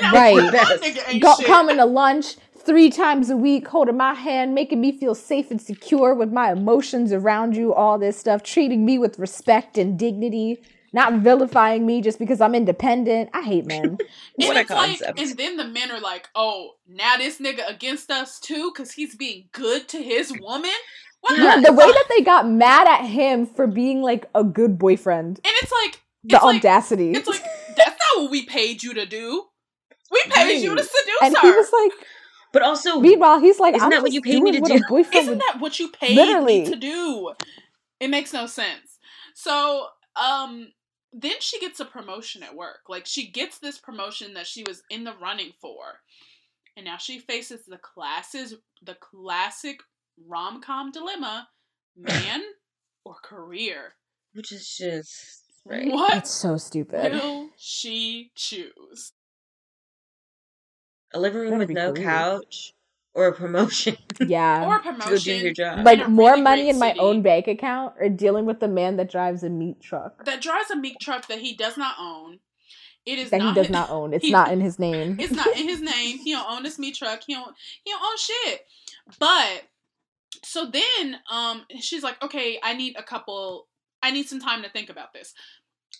Now, 0.00 0.12
Right. 0.12 0.34
why 0.34 0.50
my 0.52 0.76
nigga 0.82 1.08
ain't 1.08 1.22
Go, 1.22 1.34
coming 1.36 1.76
to 1.78 1.84
lunch 1.86 2.36
three 2.58 2.90
times 2.90 3.30
a 3.30 3.36
week, 3.36 3.66
holding 3.68 3.96
my 3.96 4.12
hand, 4.14 4.54
making 4.54 4.80
me 4.80 4.92
feel 4.92 5.14
safe 5.14 5.50
and 5.50 5.60
secure 5.60 6.14
with 6.14 6.32
my 6.32 6.52
emotions 6.52 7.12
around 7.12 7.56
you, 7.56 7.72
all 7.72 7.98
this 7.98 8.16
stuff, 8.18 8.42
treating 8.42 8.84
me 8.84 8.98
with 8.98 9.18
respect 9.18 9.78
and 9.78 9.98
dignity, 9.98 10.62
not 10.92 11.14
vilifying 11.20 11.84
me 11.86 12.00
just 12.00 12.18
because 12.18 12.40
I'm 12.40 12.54
independent. 12.54 13.30
I 13.34 13.42
hate 13.42 13.66
men. 13.66 13.84
And 13.84 14.00
What 14.36 14.56
a 14.56 14.60
it's 14.60 14.70
like- 14.70 14.88
concept. 14.98 15.18
and 15.20 15.36
then 15.38 15.56
the 15.56 15.64
men 15.64 15.90
are 15.90 16.00
like, 16.00 16.28
"Oh, 16.34 16.72
now 16.88 17.16
this 17.16 17.38
nigga 17.38 17.68
against 17.68 18.10
us 18.10 18.38
too, 18.40 18.72
cause 18.76 18.92
he's 18.92 19.14
being 19.16 19.48
good 19.52 19.88
to 19.88 20.02
his 20.02 20.32
woman." 20.40 20.70
What 21.20 21.38
Yeah, 21.38 21.56
the 21.56 21.62
the 21.68 21.72
way 21.72 21.86
that 21.86 22.04
they 22.10 22.22
got 22.22 22.48
mad 22.48 22.86
at 22.88 23.04
him 23.06 23.46
for 23.46 23.66
being 23.66 24.02
like 24.02 24.26
a 24.34 24.44
good 24.44 24.78
boyfriend. 24.78 25.40
and 25.44 25.52
it's 25.62 25.72
like, 25.72 26.02
The 26.24 26.36
it's 26.36 26.44
like, 26.44 26.56
audacity. 26.56 27.12
it's 27.12 27.26
like 27.28 27.42
that's 27.76 27.96
not 28.14 28.22
what 28.22 28.30
we 28.30 28.44
paid 28.46 28.82
you 28.82 28.94
to 28.94 29.06
do. 29.06 29.44
We 30.10 30.22
paid 30.30 30.62
you 30.62 30.70
to 30.70 30.82
Right. 30.82 30.84
seduce 30.84 31.22
and 31.22 31.36
her. 31.36 31.40
he 31.50 31.56
was 31.56 31.70
like, 31.72 31.92
But 32.52 32.62
also, 32.62 33.00
meanwhile, 33.00 33.40
he's 33.40 33.58
like, 33.58 33.74
Isn't 33.74 33.84
I'm 33.86 33.90
that 33.90 34.02
what 34.02 34.12
you 34.12 34.20
paid 34.22 34.40
me 34.42 34.52
to 34.52 34.60
do? 34.60 34.74
a 34.74 34.80
boyfriend 34.88 35.14
Isn't 35.14 35.30
would 35.30 35.40
that 35.40 35.60
what 35.60 35.78
you 35.80 35.88
paid 35.90 36.14
Literally. 36.14 36.60
me 36.62 36.70
to 36.70 36.76
do? 36.76 37.32
It 37.98 38.08
makes 38.08 38.32
no 38.32 38.46
sense. 38.46 38.98
So, 39.34 39.86
um, 40.22 40.68
then 41.18 41.36
she 41.40 41.58
gets 41.60 41.80
a 41.80 41.84
promotion 41.86 42.42
at 42.42 42.54
work. 42.54 42.80
Like 42.88 43.06
she 43.06 43.30
gets 43.30 43.58
this 43.58 43.78
promotion 43.78 44.34
that 44.34 44.46
she 44.46 44.62
was 44.68 44.82
in 44.90 45.04
the 45.04 45.14
running 45.14 45.52
for, 45.60 46.00
and 46.76 46.84
now 46.84 46.98
she 46.98 47.18
faces 47.18 47.64
the 47.66 47.78
classes, 47.78 48.54
the 48.82 48.94
classic 48.96 49.80
rom 50.28 50.60
com 50.60 50.90
dilemma: 50.92 51.48
man 51.96 52.42
or 53.04 53.14
career. 53.24 53.94
which 54.34 54.52
is 54.52 54.68
just 54.76 55.44
right. 55.64 55.90
What 55.90 56.18
It's 56.18 56.30
so 56.30 56.56
stupid. 56.58 57.12
will 57.12 57.50
she 57.56 58.32
choose? 58.34 59.12
A 61.14 61.20
living 61.20 61.40
room 61.40 61.50
Better 61.52 61.58
with 61.58 61.70
no 61.70 61.92
career. 61.92 62.04
couch 62.04 62.74
or 63.16 63.26
a 63.28 63.32
promotion 63.32 63.96
Yeah. 64.20 64.64
Or 64.66 64.76
a 64.76 64.82
to 64.82 64.92
promotion? 64.92 65.10
go 65.12 65.18
do 65.18 65.34
your 65.36 65.52
job. 65.52 65.84
like 65.84 66.04
a 66.04 66.08
more 66.08 66.30
really 66.32 66.42
money 66.42 66.68
in 66.68 66.78
my 66.78 66.88
city. 66.90 67.00
own 67.00 67.22
bank 67.22 67.48
account 67.48 67.94
or 67.98 68.08
dealing 68.08 68.44
with 68.46 68.60
the 68.60 68.68
man 68.68 68.96
that 68.98 69.10
drives 69.10 69.42
a 69.42 69.50
meat 69.50 69.80
truck 69.80 70.24
that 70.24 70.40
drives 70.40 70.70
a 70.70 70.76
meat 70.76 70.98
truck 71.00 71.26
that 71.28 71.38
he 71.40 71.54
does 71.54 71.76
not 71.76 71.96
own. 71.98 72.38
It 73.04 73.18
is 73.20 73.30
that 73.30 73.40
he 73.40 73.46
not 73.46 73.54
does 73.54 73.70
not 73.70 73.90
own. 73.90 74.12
It's 74.14 74.24
he- 74.24 74.30
not 74.32 74.52
in 74.52 74.60
his 74.60 74.78
name. 74.78 75.16
It's 75.20 75.32
not 75.32 75.46
in 75.56 75.68
his 75.68 75.80
name. 75.92 76.18
He 76.18 76.32
don't 76.32 76.50
own 76.50 76.62
this 76.62 76.78
meat 76.78 76.96
truck. 76.96 77.22
He 77.26 77.34
don't 77.34 77.54
he 77.84 77.90
don't 77.92 78.02
own 78.02 78.16
shit. 78.18 78.60
But 79.18 79.62
so 80.44 80.66
then 80.66 81.16
um 81.30 81.64
she's 81.80 82.02
like, 82.02 82.22
okay, 82.22 82.58
I 82.62 82.74
need 82.74 82.96
a 82.98 83.02
couple 83.02 83.66
I 84.02 84.10
need 84.10 84.28
some 84.28 84.40
time 84.40 84.62
to 84.62 84.68
think 84.68 84.90
about 84.90 85.12
this. 85.12 85.34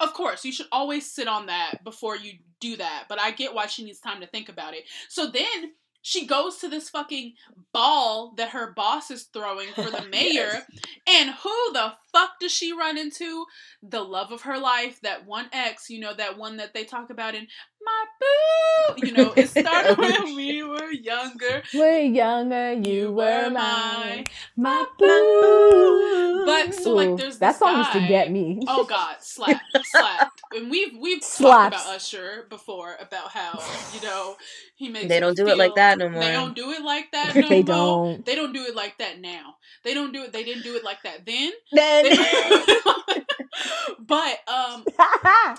Of 0.00 0.12
course, 0.12 0.44
you 0.44 0.52
should 0.52 0.66
always 0.70 1.10
sit 1.10 1.26
on 1.28 1.46
that 1.46 1.82
before 1.82 2.16
you 2.16 2.34
do 2.60 2.76
that, 2.76 3.04
but 3.08 3.18
I 3.18 3.30
get 3.30 3.54
why 3.54 3.66
she 3.66 3.82
needs 3.84 3.98
time 4.00 4.20
to 4.20 4.26
think 4.26 4.48
about 4.50 4.74
it. 4.74 4.84
So 5.08 5.30
then 5.30 5.72
she 6.06 6.24
goes 6.24 6.58
to 6.58 6.68
this 6.68 6.88
fucking 6.88 7.32
ball 7.72 8.32
that 8.36 8.50
her 8.50 8.72
boss 8.72 9.10
is 9.10 9.24
throwing 9.24 9.70
for 9.74 9.90
the 9.90 10.06
mayor. 10.10 10.52
Yes. 10.52 10.70
And 11.12 11.30
who 11.30 11.72
the 11.72 11.94
fuck 12.12 12.38
does 12.38 12.52
she 12.52 12.72
run 12.72 12.96
into? 12.96 13.44
The 13.82 14.02
love 14.02 14.30
of 14.30 14.42
her 14.42 14.56
life, 14.56 15.00
that 15.00 15.26
one 15.26 15.48
ex, 15.52 15.90
you 15.90 15.98
know, 15.98 16.14
that 16.14 16.38
one 16.38 16.58
that 16.58 16.74
they 16.74 16.84
talk 16.84 17.10
about 17.10 17.34
in 17.34 17.48
My 17.84 18.04
Boo. 18.20 19.04
You 19.04 19.12
know, 19.14 19.32
it 19.36 19.48
started 19.50 19.96
oh, 19.98 20.24
when 20.24 20.36
we 20.36 20.62
were 20.62 20.92
younger. 20.92 21.64
We're 21.74 22.02
younger, 22.02 22.74
you 22.74 23.10
were 23.10 23.50
mine. 23.50 24.26
My 24.56 24.86
boo. 24.96 26.44
But 26.46 26.72
so 26.72 26.94
like 26.94 27.16
there's 27.16 27.38
that 27.40 27.56
song 27.56 27.78
used 27.78 27.92
to 27.92 28.06
get 28.06 28.30
me. 28.30 28.60
Oh 28.68 28.84
God, 28.84 29.16
slap, 29.18 29.60
slap. 29.82 30.30
And 30.54 30.70
we've 30.70 30.96
we've 31.00 31.22
Slaps. 31.22 31.76
talked 31.76 31.86
about 31.86 31.96
Usher 31.96 32.46
before 32.48 32.96
about 33.00 33.30
how 33.30 33.60
you 33.94 34.00
know 34.06 34.36
he 34.76 34.88
makes. 34.88 35.08
They 35.08 35.20
don't 35.20 35.36
do 35.36 35.46
it 35.48 35.58
like 35.58 35.74
that 35.76 35.98
no 35.98 36.08
more. 36.08 36.20
They 36.20 36.32
don't 36.32 36.54
do 36.54 36.70
it 36.72 36.82
like 36.82 37.10
that. 37.12 37.34
No 37.34 37.48
They 37.48 37.62
more. 37.62 38.14
don't. 38.14 38.26
They 38.26 38.34
don't 38.34 38.52
do 38.52 38.64
it 38.64 38.74
like 38.76 38.98
that 38.98 39.20
now. 39.20 39.56
They 39.84 39.94
don't 39.94 40.12
do 40.12 40.24
it. 40.24 40.32
They 40.32 40.44
didn't 40.44 40.62
do 40.62 40.76
it 40.76 40.84
like 40.84 41.02
that 41.02 41.26
then. 41.26 41.52
Then 41.72 42.06
but 44.00 44.38
um, 44.48 44.84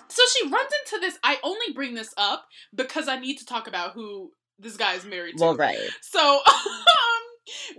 so 0.08 0.22
she 0.34 0.48
runs 0.48 0.72
into 0.86 1.00
this. 1.02 1.18
I 1.24 1.38
only 1.44 1.74
bring 1.74 1.94
this 1.96 2.14
up 2.18 2.46
because 2.74 3.08
I 3.08 3.20
need 3.20 3.38
to 3.40 3.46
talk 3.46 3.68
about 3.68 3.94
who 3.94 4.32
this 4.60 4.78
guy 4.78 4.94
is 4.96 5.06
married 5.06 5.38
to. 5.38 5.44
well, 5.44 5.56
right. 5.56 5.78
So 6.02 6.20
um 6.20 7.24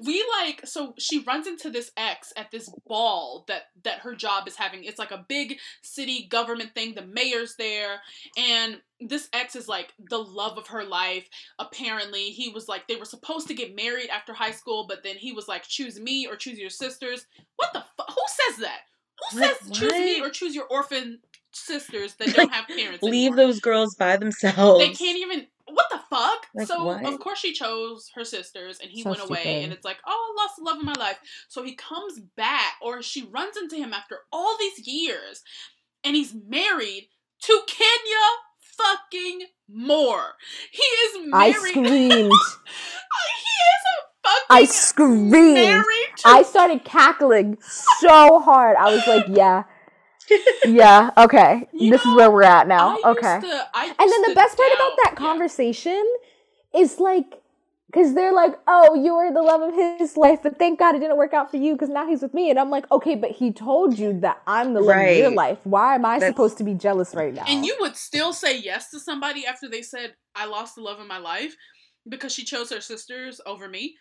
we 0.05 0.25
like 0.41 0.67
so 0.67 0.95
she 0.99 1.21
runs 1.21 1.47
into 1.47 1.71
this 1.71 1.91
ex 1.97 2.33
at 2.37 2.51
this 2.51 2.71
ball 2.87 3.45
that 3.49 3.63
that 3.85 4.01
her 4.01 4.15
job 4.15 4.47
is 4.49 4.57
having. 4.57 4.85
It's 4.85 4.99
like 4.99 5.11
a 5.11 5.25
big 5.29 5.59
city 5.83 6.27
government 6.31 6.75
thing. 6.75 6.95
The 6.95 7.07
mayor's 7.07 7.55
there 7.57 8.01
and 8.37 8.81
this 9.01 9.29
ex 9.33 9.55
is 9.57 9.69
like 9.69 9.93
the 10.11 10.19
love 10.19 10.59
of 10.59 10.69
her 10.69 10.85
life. 10.85 11.29
Apparently, 11.59 12.31
he 12.31 12.49
was 12.49 12.69
like 12.69 12.89
they 12.89 12.97
were 12.97 13.05
supposed 13.05 13.47
to 13.49 13.55
get 13.55 13.75
married 13.77 14.09
after 14.11 14.33
high 14.33 14.51
school, 14.51 14.87
but 14.89 15.03
then 15.05 15.17
he 15.17 15.33
was 15.33 15.49
like 15.49 15.63
choose 15.65 16.01
me 16.01 16.27
or 16.27 16.37
choose 16.37 16.59
your 16.59 16.71
sisters. 16.71 17.27
What 17.57 17.73
the 17.73 17.81
fu- 17.81 18.13
who 18.13 18.23
says 18.49 18.61
that? 18.63 18.81
Who 19.33 19.41
What- 19.41 19.59
says 19.61 19.71
choose 19.79 19.93
me 19.93 20.21
or 20.21 20.31
choose 20.31 20.55
your 20.55 20.67
orphan 20.67 21.21
sisters 21.53 22.15
that 22.17 22.35
don't 22.35 22.53
have 22.53 22.67
parents? 22.69 23.03
Leave 23.03 23.33
anymore? 23.33 23.37
those 23.37 23.61
girls 23.61 23.95
by 23.97 24.17
themselves. 24.17 24.81
They 24.85 24.93
can't 24.95 25.19
even. 25.19 25.47
What 25.71 25.87
the 25.91 26.01
fuck? 26.11 26.47
Like, 26.55 26.67
so 26.67 26.85
what? 26.85 27.05
of 27.05 27.19
course 27.21 27.39
she 27.39 27.53
chose 27.53 28.11
her 28.15 28.25
sisters, 28.25 28.79
and 28.81 28.91
he 28.91 29.03
So 29.03 29.11
went 29.11 29.23
away, 29.23 29.41
stupid. 29.41 29.65
and 29.65 29.73
it's 29.73 29.85
like, 29.85 29.99
oh, 30.07 30.35
I 30.39 30.43
lost 30.43 30.57
the 30.57 30.65
love 30.65 30.79
of 30.79 30.85
my 30.85 30.95
life. 30.99 31.19
So 31.49 31.63
he 31.63 31.75
comes 31.75 32.19
back, 32.37 32.75
or 32.83 33.03
she 33.03 33.25
runs 33.25 33.57
into 33.57 33.77
him 33.77 33.93
after 33.93 34.21
all 34.33 34.57
these 34.59 34.87
years, 34.87 35.43
and 36.05 36.17
he's 36.17 36.35
married 36.35 37.09
to 37.43 37.61
Kenya 37.67 38.27
fucking 38.61 39.43
Moore. 39.69 40.35
He 40.71 40.83
is 40.83 41.27
married. 41.27 41.33
I 41.35 41.53
screamed. 41.69 41.87
he 42.09 43.55
is 43.67 43.85
a 43.93 44.29
fucking 44.29 44.47
I 44.51 44.65
screamed. 44.65 45.85
I 46.25 46.43
started 46.43 46.85
cackling 46.85 47.59
so 47.61 48.39
hard. 48.41 48.77
I 48.77 48.95
was 48.95 49.07
like, 49.07 49.27
yeah. 49.29 49.65
Yeah, 50.67 51.11
okay. 51.17 51.69
You 51.73 51.91
this 51.91 52.05
know, 52.05 52.13
is 52.13 52.17
where 52.17 52.31
we're 52.31 52.43
at 52.43 52.69
now. 52.69 52.91
I 52.91 52.95
used 52.95 53.07
okay. 53.07 53.41
to- 53.41 53.69
I 53.75 53.87
and 53.87 54.13
then 54.13 54.23
the 54.23 54.29
to 54.29 54.35
best 54.35 54.57
part 54.57 54.73
about 54.73 54.89
doubt- 54.91 54.97
that 55.05 55.11
yeah. 55.13 55.17
conversation 55.29 56.05
is 56.75 56.99
like 57.01 57.41
because 57.91 58.15
they're 58.15 58.35
like 58.35 58.53
oh 58.67 58.95
you 58.95 59.15
were 59.15 59.33
the 59.33 59.41
love 59.41 59.63
of 59.63 59.73
his 59.75 60.15
life 60.19 60.41
but 60.43 60.59
thank 60.59 60.79
god 60.79 60.95
it 60.95 60.99
didn't 60.99 61.17
work 61.17 61.33
out 61.33 61.51
for 61.51 61.57
you 61.57 61.73
because 61.73 61.89
now 61.89 62.07
he's 62.07 62.21
with 62.21 62.35
me 62.35 62.51
and 62.51 62.59
i'm 62.59 62.69
like 62.69 62.85
okay 62.93 63.15
but 63.15 63.31
he 63.31 63.51
told 63.51 63.99
you 63.99 64.21
that 64.21 64.43
i'm 64.47 64.75
the 64.75 64.81
love 64.83 64.99
of 65.09 65.17
your 65.17 65.31
life 65.31 65.57
why 65.65 65.95
am 65.95 66.05
i 66.05 66.19
That's- 66.19 66.31
supposed 66.35 66.59
to 66.59 66.65
be 66.65 66.75
jealous 66.75 67.15
right 67.15 67.33
now 67.33 67.45
And 67.49 67.65
you 67.65 67.75
would 67.81 67.97
still 67.97 68.35
say 68.35 68.59
yes 68.59 68.91
to 68.91 69.01
somebody 69.01 69.47
after 69.47 69.67
they 69.71 69.81
said, 69.81 70.15
I 70.35 70.45
lost 70.45 70.75
the 70.75 70.83
love 70.83 71.01
of 71.01 71.07
my 71.07 71.17
life 71.17 71.57
because 72.07 72.33
she 72.35 72.45
chose 72.45 72.69
her 72.71 72.83
sisters 72.83 73.41
over 73.47 73.67
me, 73.69 73.97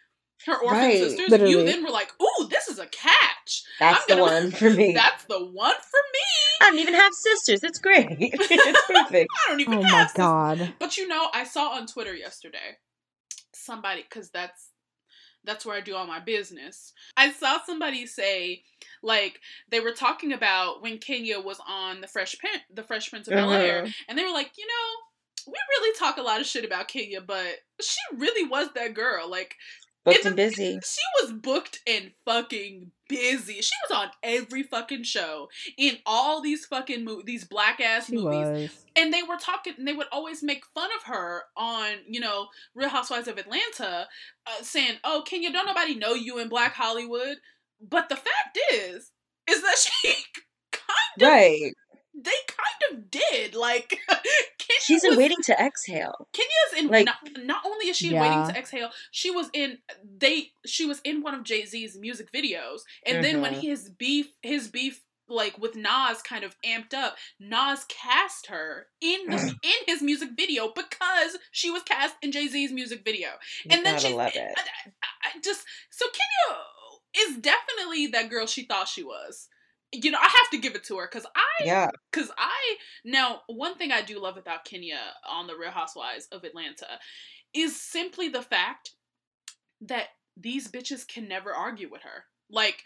her 0.45 0.57
orphan 0.61 0.77
Right. 0.79 0.97
sisters. 0.99 1.49
You 1.49 1.63
then 1.65 1.83
were 1.83 1.89
like, 1.89 2.09
ooh, 2.21 2.47
this 2.47 2.67
is 2.67 2.79
a 2.79 2.85
catch. 2.87 3.63
That's 3.79 3.99
I'm 3.99 4.03
the 4.07 4.21
gonna- 4.21 4.21
one 4.43 4.51
for 4.59 4.69
me. 4.69 4.93
That's 4.93 5.25
the 5.25 5.39
one 5.39 5.73
for 5.75 6.01
me. 6.13 6.61
I 6.61 6.69
don't 6.71 6.79
even 6.79 6.93
have 6.93 7.13
sisters. 7.13 7.63
It's 7.63 7.79
great. 7.79 8.07
it's 8.19 8.87
perfect. 8.87 9.29
I 9.45 9.49
don't 9.49 9.59
even 9.61 9.79
oh 9.79 9.81
have 9.81 9.91
my 9.91 10.03
sisters. 10.03 10.17
god 10.17 10.73
But 10.79 10.97
you 10.97 11.07
know, 11.07 11.27
I 11.33 11.43
saw 11.43 11.69
on 11.71 11.87
Twitter 11.87 12.15
yesterday 12.15 12.77
somebody 13.53 14.03
because 14.03 14.29
that's 14.29 14.69
that's 15.43 15.65
where 15.65 15.77
I 15.77 15.81
do 15.81 15.95
all 15.95 16.05
my 16.05 16.19
business. 16.19 16.91
I 17.15 17.31
saw 17.31 17.59
somebody 17.65 18.05
say 18.05 18.63
like 19.01 19.39
they 19.69 19.79
were 19.79 19.91
talking 19.93 20.33
about 20.33 20.81
when 20.81 20.97
Kenya 20.97 21.39
was 21.39 21.59
on 21.65 22.01
the 22.01 22.07
Fresh 22.07 22.37
Prince, 22.39 22.63
the 22.73 22.83
Fresh 22.83 23.09
Prince 23.09 23.27
of 23.27 23.33
Bel 23.35 23.51
Air, 23.53 23.83
Uh-huh. 23.83 23.91
and 24.09 24.17
they 24.17 24.23
were 24.25 24.31
like, 24.31 24.51
you 24.57 24.65
know, 24.67 25.51
we 25.53 25.57
really 25.79 25.97
talk 25.97 26.17
a 26.17 26.21
lot 26.21 26.41
of 26.41 26.47
shit 26.47 26.65
about 26.65 26.89
Kenya, 26.89 27.21
but 27.21 27.55
she 27.79 27.99
really 28.17 28.45
was 28.49 28.67
that 28.75 28.93
girl. 28.93 29.29
Like 29.29 29.55
Booked 30.13 30.25
and 30.25 30.35
busy. 30.35 30.79
she 30.83 31.01
was 31.21 31.33
booked 31.33 31.79
and 31.87 32.11
fucking 32.25 32.91
busy. 33.09 33.61
She 33.61 33.73
was 33.89 33.97
on 33.97 34.07
every 34.23 34.63
fucking 34.63 35.03
show 35.03 35.49
in 35.77 35.97
all 36.05 36.41
these 36.41 36.65
fucking 36.65 37.05
mo- 37.05 37.21
these 37.25 37.45
black 37.45 37.79
ass 37.79 38.07
she 38.07 38.15
movies 38.15 38.47
was 38.47 38.85
and 38.95 39.13
they 39.13 39.23
were 39.23 39.37
talking 39.37 39.73
and 39.77 39.87
they 39.87 39.93
would 39.93 40.07
always 40.11 40.41
make 40.43 40.65
fun 40.73 40.89
of 40.97 41.03
her 41.13 41.43
on 41.55 41.91
you 42.07 42.19
know 42.19 42.47
real 42.75 42.89
housewives 42.89 43.27
of 43.27 43.37
atlanta 43.37 44.07
uh, 44.47 44.61
saying 44.63 44.95
oh 45.03 45.23
kenya 45.25 45.51
don't 45.51 45.65
nobody 45.67 45.95
know 45.95 46.13
you 46.13 46.39
in 46.39 46.49
black 46.49 46.73
hollywood 46.73 47.37
but 47.79 48.09
the 48.09 48.15
fact 48.15 48.57
is 48.73 49.11
is 49.49 49.61
that 49.61 49.75
she 50.03 50.13
kind 50.71 51.21
of 51.21 51.27
Right. 51.27 51.73
They 52.19 52.31
kind 52.47 52.91
of 52.97 53.11
did 53.11 53.53
like 53.55 53.89
kenya 54.09 54.79
She's 54.81 55.03
in 55.03 55.15
waiting 55.17 55.37
to 55.43 55.53
exhale. 55.53 56.27
kenya's 56.33 56.83
in 56.83 56.87
like- 56.91 57.05
not, 57.05 57.17
not 57.45 57.61
only 57.65 57.89
is 57.89 57.97
she 57.97 58.13
in 58.13 58.19
waiting 58.19 58.47
to 58.47 58.57
exhale 58.57 58.89
she 59.11 59.29
was 59.31 59.49
in 59.53 59.77
they 60.17 60.47
she 60.65 60.85
was 60.85 60.99
in 61.03 61.21
one 61.21 61.33
of 61.35 61.43
jay-z's 61.43 61.97
music 61.99 62.27
videos 62.33 62.79
and 63.05 63.23
then 63.23 63.41
when 63.41 63.53
Mhm. 63.53 63.61
his 63.61 63.89
beef 63.89 64.27
his 64.41 64.67
beef 64.67 65.03
like 65.29 65.57
with 65.57 65.75
Nas 65.75 66.21
kind 66.23 66.45
of 66.45 66.55
amped 66.65 66.93
up, 66.93 67.17
Nas 67.37 67.83
cast 67.89 68.47
her 68.47 68.87
in 69.01 69.25
the 69.27 69.35
in 69.61 69.79
his 69.85 70.01
music 70.01 70.29
video 70.37 70.71
because 70.73 71.37
she 71.51 71.69
was 71.69 71.83
cast 71.83 72.15
in 72.21 72.31
Jay 72.31 72.47
Z's 72.47 72.71
music 72.71 73.01
video, 73.03 73.31
You 73.65 73.71
and 73.75 73.85
then 73.85 73.95
love 74.15 74.31
I. 74.33 74.39
I- 74.39 75.27
I 75.35 75.39
just 75.43 75.65
so 75.89 76.05
Kenya 76.05 76.59
is 77.29 77.37
definitely 77.39 78.07
that 78.07 78.29
girl 78.29 78.45
she 78.47 78.63
thought 78.63 78.87
she 78.87 79.03
was. 79.03 79.49
You 80.03 80.11
know, 80.11 80.19
I 80.19 80.23
have 80.27 80.49
to 80.51 80.57
give 80.57 80.75
it 80.75 80.83
to 80.85 80.97
her 80.97 81.07
because 81.11 81.25
I 81.35 81.65
Yeah. 81.65 81.89
because 82.11 82.31
I 82.37 82.77
now 83.03 83.41
one 83.47 83.75
thing 83.75 83.91
I 83.91 84.01
do 84.01 84.19
love 84.19 84.37
about 84.37 84.65
Kenya 84.65 84.99
on 85.27 85.47
the 85.47 85.55
Real 85.55 85.71
Housewives 85.71 86.27
of 86.31 86.43
Atlanta 86.43 86.99
is 87.53 87.79
simply 87.81 88.29
the 88.29 88.41
fact 88.41 88.91
that 89.81 90.07
these 90.35 90.67
bitches 90.67 91.07
can 91.07 91.27
never 91.27 91.53
argue 91.53 91.89
with 91.89 92.03
her. 92.03 92.25
Like 92.49 92.83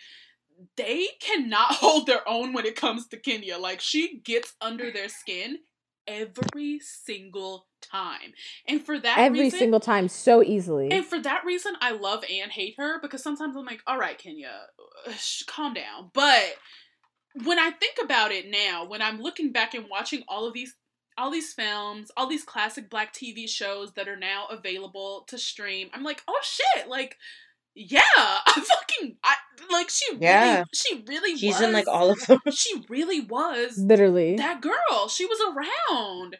they 0.77 1.07
cannot 1.19 1.71
hold 1.75 2.07
their 2.07 2.27
own 2.27 2.53
when 2.53 2.65
it 2.65 2.75
comes 2.75 3.07
to 3.07 3.17
Kenya. 3.17 3.57
Like 3.57 3.81
she 3.81 4.19
gets 4.19 4.53
under 4.61 4.91
their 4.91 5.09
skin 5.09 5.59
every 6.07 6.79
single 6.79 7.67
time. 7.81 8.33
And 8.67 8.83
for 8.83 8.99
that 8.99 9.17
every 9.17 9.41
reason, 9.41 9.59
single 9.59 9.79
time 9.79 10.07
so 10.07 10.43
easily 10.43 10.91
and 10.91 11.05
for 11.05 11.19
that 11.19 11.45
reason, 11.45 11.73
I 11.81 11.91
love 11.91 12.23
and 12.29 12.51
hate 12.51 12.75
her 12.77 12.99
because 13.01 13.23
sometimes 13.23 13.55
I'm 13.55 13.65
like, 13.65 13.81
all 13.87 13.97
right, 13.97 14.17
Kenya, 14.17 14.51
uh, 15.07 15.11
sh- 15.13 15.43
calm 15.43 15.73
down. 15.73 16.11
But 16.13 16.53
when 17.43 17.59
I 17.59 17.71
think 17.71 17.97
about 18.03 18.31
it 18.31 18.49
now, 18.49 18.85
when 18.85 19.01
I'm 19.01 19.21
looking 19.21 19.51
back 19.51 19.73
and 19.73 19.85
watching 19.89 20.23
all 20.27 20.45
of 20.47 20.53
these 20.53 20.73
all 21.17 21.29
these 21.29 21.53
films, 21.53 22.09
all 22.15 22.27
these 22.27 22.43
classic 22.43 22.89
black 22.89 23.13
TV 23.13 23.47
shows 23.47 23.93
that 23.93 24.07
are 24.07 24.15
now 24.17 24.45
available 24.49 25.25
to 25.27 25.37
stream, 25.37 25.89
I'm 25.93 26.03
like, 26.03 26.23
oh 26.27 26.39
shit, 26.41 26.87
like 26.87 27.17
yeah, 27.75 28.01
I 28.17 28.51
fucking 28.65 29.17
I 29.23 29.35
like 29.71 29.89
she 29.89 30.05
Yeah. 30.19 30.43
really 30.55 30.65
she 30.73 31.03
really 31.07 31.37
She's 31.37 31.55
was 31.55 31.61
in 31.61 31.71
like 31.73 31.87
all 31.87 32.11
of 32.11 32.19
them. 32.27 32.39
she 32.51 32.83
really 32.89 33.21
was 33.21 33.77
literally 33.77 34.35
that 34.37 34.61
girl. 34.61 35.07
She 35.09 35.25
was 35.25 35.39
around. 35.41 36.37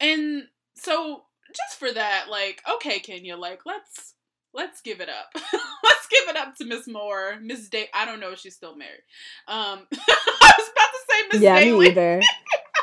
And 0.00 0.44
so 0.76 1.24
just 1.54 1.78
for 1.78 1.90
that, 1.92 2.26
like, 2.30 2.62
okay, 2.76 2.98
Kenya, 2.98 3.36
like 3.36 3.60
let's 3.64 4.14
let's 4.56 4.80
give 4.80 5.00
it 5.00 5.08
up. 5.08 5.30
let's 5.34 6.06
give 6.10 6.28
it 6.28 6.36
up 6.36 6.56
to 6.56 6.64
Miss 6.64 6.88
Moore. 6.88 7.36
Miss 7.40 7.68
Day 7.68 7.88
I 7.94 8.04
don't 8.04 8.18
know 8.20 8.32
if 8.32 8.38
she's 8.40 8.56
still 8.56 8.76
married. 8.76 9.02
Um 9.46 9.86
I 9.92 10.52
was 10.58 10.70
about 10.72 10.90
to 10.90 10.98
say 11.08 11.22
Miss 11.32 11.42
yeah 11.42 11.60
Daly. 11.60 11.78
me 11.78 11.86
either 11.90 12.20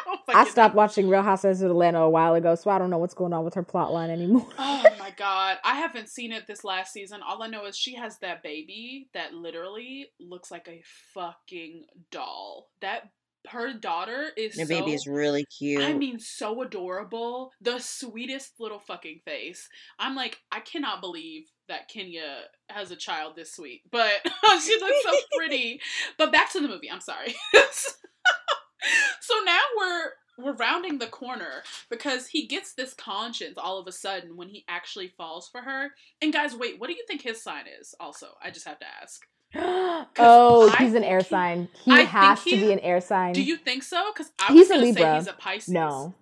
Oh, 0.06 0.18
i 0.36 0.44
stopped 0.50 0.76
watching 0.76 1.08
real 1.08 1.22
housewives 1.22 1.62
of 1.62 1.72
atlanta 1.72 2.00
a 2.02 2.10
while 2.10 2.36
ago 2.36 2.56
so 2.56 2.70
i 2.70 2.78
don't 2.78 2.90
know 2.90 2.98
what's 2.98 3.14
going 3.14 3.32
on 3.32 3.46
with 3.46 3.54
her 3.54 3.64
plot 3.64 3.94
line 3.94 4.10
anymore 4.10 4.46
Oh 4.60 4.84
my 5.00 5.12
god. 5.12 5.58
I 5.64 5.76
haven't 5.76 6.10
seen 6.10 6.32
it 6.34 6.46
this 6.46 6.64
last 6.66 6.92
season. 6.94 7.22
All 7.26 7.42
I 7.42 7.48
know 7.48 7.66
is 7.66 7.78
she 7.78 7.96
has 7.96 8.18
that 8.20 8.44
baby 8.44 9.08
that 9.14 9.34
literally 9.34 10.08
looks 10.20 10.52
like 10.52 10.68
a 10.68 10.82
fucking 11.14 11.86
doll. 12.12 12.68
That 12.82 13.10
her 13.50 13.74
daughter 13.74 14.30
is 14.38 14.58
Your 14.58 14.66
so, 14.66 14.80
baby 14.80 14.94
is 14.94 15.08
really 15.08 15.46
cute. 15.46 15.84
I 15.84 15.94
mean, 15.94 16.20
so 16.20 16.62
adorable. 16.62 17.52
The 17.62 17.80
sweetest 17.80 18.54
little 18.60 18.80
fucking 18.80 19.22
face. 19.26 19.68
I'm 20.00 20.16
like, 20.16 20.40
I 20.52 20.60
cannot 20.60 21.02
believe 21.02 21.44
that 21.68 21.88
Kenya 21.88 22.44
has 22.70 22.92
a 22.92 22.96
child 22.96 23.36
this 23.36 23.54
sweet. 23.54 23.82
But 23.92 24.12
she 24.62 24.80
looks 24.80 25.04
so 25.04 25.16
pretty. 25.38 25.82
But 26.18 26.32
back 26.32 26.52
to 26.52 26.60
the 26.60 26.68
movie. 26.68 26.92
I'm 26.92 27.02
sorry. 27.02 27.36
so 29.22 29.34
now 29.46 29.60
we're 29.78 30.12
we're 30.38 30.56
rounding 30.56 30.98
the 30.98 31.08
corner 31.08 31.64
because 31.90 32.28
he 32.28 32.48
gets 32.48 32.74
this 32.74 32.94
conscience 32.94 33.58
all 33.58 33.80
of 33.80 33.88
a 33.88 33.92
sudden 33.92 34.36
when 34.36 34.50
he 34.50 34.66
actually 34.68 35.08
falls 35.08 35.48
for 35.50 35.62
her. 35.62 35.92
And 36.22 36.34
guys, 36.34 36.56
wait, 36.56 36.80
what 36.80 36.88
do 36.88 36.94
you 36.94 37.04
think 37.08 37.22
his 37.22 37.42
sign 37.44 37.66
is? 37.80 37.94
Also, 38.00 38.28
I 38.42 38.50
just 38.50 38.68
have 38.68 38.80
to 38.80 38.86
ask. 39.02 39.22
Oh, 39.56 40.72
I 40.78 40.84
he's 40.84 40.94
an 40.94 41.04
air 41.04 41.22
sign. 41.22 41.70
He 41.84 41.92
I 41.92 42.02
has 42.02 42.44
to 42.44 42.50
be 42.52 42.72
an 42.72 42.80
air 42.80 43.02
sign. 43.02 43.34
Do 43.34 43.44
you 43.44 43.56
think 43.58 43.84
so? 43.84 44.12
Because 44.14 44.32
I 44.40 44.52
He's 44.54 44.70
a 44.70 44.74
gonna 44.74 44.84
say 44.86 44.92
Libra. 44.92 45.16
he's 45.18 45.28
a 45.28 45.34
Pisces. 45.34 45.70
No. 45.74 46.14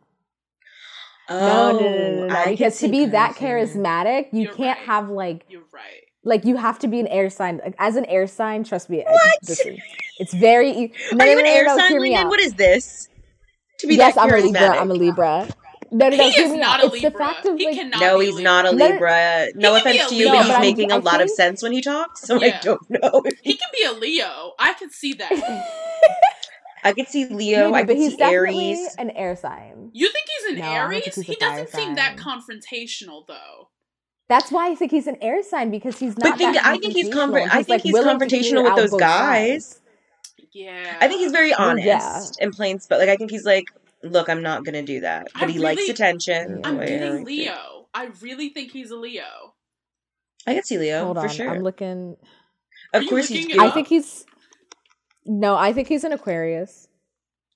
oh, 1.30 1.38
No, 1.40 1.72
no, 1.72 1.80
no, 1.80 2.28
no, 2.28 2.28
no, 2.28 2.46
Because 2.46 2.74
oh, 2.74 2.88
to 2.88 2.88
see 2.88 2.92
be 2.92 3.06
that 3.08 3.36
charismatic, 3.36 4.28
you 4.34 4.44
You're 4.44 4.54
can't 4.54 4.80
right. 4.80 4.88
have 4.88 5.10
like 5.10 5.46
You're 5.50 5.64
right. 5.72 6.04
like 6.24 6.46
you 6.46 6.58
have 6.58 6.80
to 6.80 6.88
be 6.88 7.00
an 7.00 7.08
air 7.08 7.30
sign. 7.30 7.62
Like, 7.64 7.76
as 7.80 7.96
an 7.96 8.06
air 8.06 8.28
sign, 8.28 8.64
trust 8.64 8.90
me. 8.90 9.04
What? 9.08 9.38
listen, 9.48 9.78
it's 10.20 10.34
very. 10.34 10.94
No, 11.14 11.24
Are 11.26 11.28
you 11.30 11.36
no, 11.36 11.40
an 11.40 11.46
no, 11.46 11.52
air 11.52 11.66
no, 11.66 11.78
sign, 11.78 11.92
hear 11.92 12.02
me 12.02 12.14
Lyndan? 12.14 12.18
out. 12.18 12.28
What 12.30 12.40
is 12.40 12.54
this? 12.54 13.10
To 13.80 13.88
be 13.88 13.96
yes, 13.96 14.16
that 14.16 14.22
I'm 14.22 14.32
a 14.34 14.38
Libra. 14.38 14.70
I'm 14.78 14.92
a 14.92 14.94
Libra. 14.94 15.48
No, 15.94 16.08
no, 16.10 16.16
no. 16.16 16.30
he 16.30 16.42
is 16.42 16.54
not 16.54 16.82
a 16.82 16.86
It's 16.86 16.94
Libra. 16.94 17.10
the 17.12 17.18
fact 17.18 17.46
of 17.46 17.58
he 17.58 17.66
like. 17.66 17.76
cannot 17.76 18.00
No, 18.00 18.20
be 18.20 18.26
he's 18.28 18.40
not 18.40 18.66
a 18.66 18.72
No, 18.72 18.78
no- 18.78 18.92
Libra. 18.94 19.48
No 19.56 19.76
He 19.76 19.82
can 19.82 19.92
offense 19.96 20.10
to 20.10 20.16
you, 20.16 20.28
but 20.30 20.38
he's 20.38 20.48
but 20.48 20.52
I'm- 20.54 20.62
making 20.62 20.92
a 20.92 20.96
I 20.96 21.00
lot 21.00 21.22
of 21.22 21.30
sense 21.30 21.62
when 21.62 21.72
he 21.74 21.82
talks. 21.82 22.22
So 22.26 22.42
Yeah. 22.42 22.58
I 22.60 22.64
don't 22.64 22.90
know. 22.90 23.22
If 23.26 23.40
He 23.44 23.56
can 23.58 23.68
be 23.74 23.84
a 23.84 23.92
Leo. 23.92 24.54
I 24.58 24.74
can 24.74 24.90
see 24.90 25.14
that. 25.14 25.32
I 26.84 26.94
could 26.94 27.08
see 27.08 27.26
Leo. 27.26 27.70
no, 27.70 27.76
I 27.76 27.82
but 27.84 27.90
could 27.90 27.98
he's 27.98 28.16
see 28.16 28.22
Aries. 28.24 28.96
an 28.98 29.12
air 29.12 29.36
sign. 29.36 29.92
You 29.94 30.08
think 30.12 30.26
he's 30.40 30.54
an 30.54 30.60
No, 30.60 30.66
I 30.66 30.76
Aries? 30.78 31.06
he's 31.16 31.16
He 31.28 31.36
doesn't 31.36 31.70
fire 31.70 31.82
seem 31.82 31.96
that 31.96 32.16
confrontational 32.18 33.28
though. 33.28 33.70
That's 34.30 34.50
why 34.52 34.72
I 34.72 34.76
think 34.76 34.92
he's 34.92 35.08
an 35.08 35.18
air 35.22 35.44
sign 35.44 35.70
because 35.72 36.00
he's 36.00 36.18
not. 36.18 36.32
But 36.32 36.38
think, 36.38 36.56
that 36.56 36.66
I 36.66 36.78
think 36.78 36.94
he's 36.94 37.10
confrontational. 37.10 37.20
confront. 37.20 37.52
I 37.54 37.58
think 37.58 37.70
like, 37.70 37.82
he's 37.82 37.94
willing 37.94 38.18
confrontational 38.18 38.64
with 38.64 38.76
those 38.78 39.00
guys. 39.00 39.66
sides. 39.66 39.82
Yeah. 40.54 40.98
I 41.02 41.08
think 41.08 41.20
he's 41.22 41.32
very 41.34 41.54
honest 41.54 41.86
yeah. 41.86 42.22
and 42.40 42.52
plain 42.54 42.80
spoken. 42.80 43.06
Like 43.06 43.14
I 43.14 43.18
think 43.18 43.30
he's 43.30 43.46
like, 43.46 43.66
look, 44.04 44.30
I'm 44.30 44.42
not 44.42 44.64
gonna 44.66 44.84
do 44.84 45.02
that, 45.02 45.28
but 45.34 45.44
I 45.50 45.52
he 45.52 45.60
likes 45.60 45.88
attention. 45.90 46.62
I'm 46.64 46.78
Wait, 46.78 46.88
getting 46.88 47.16
wait. 47.24 47.26
Leo. 47.26 47.88
I 47.94 48.10
really 48.22 48.50
think 48.50 48.72
he's 48.72 48.92
a 48.92 48.96
Leo. 48.96 49.54
I 50.48 50.56
could 50.56 50.66
see 50.66 50.78
Leo 50.78 51.06
Hold 51.06 51.18
for 51.18 51.24
on, 51.24 51.30
sure. 51.30 51.50
I'm 51.50 51.62
looking. 51.62 52.18
Of 52.94 53.04
you 53.04 53.10
course, 53.10 53.28
he's. 53.28 53.46
looking 53.46 53.60
it 53.60 53.62
I 53.62 53.72
think 53.72 53.88
he's. 53.88 54.26
No, 55.26 55.56
I 55.56 55.72
think 55.74 55.88
he's 55.88 56.04
an 56.04 56.12
Aquarius. 56.14 56.88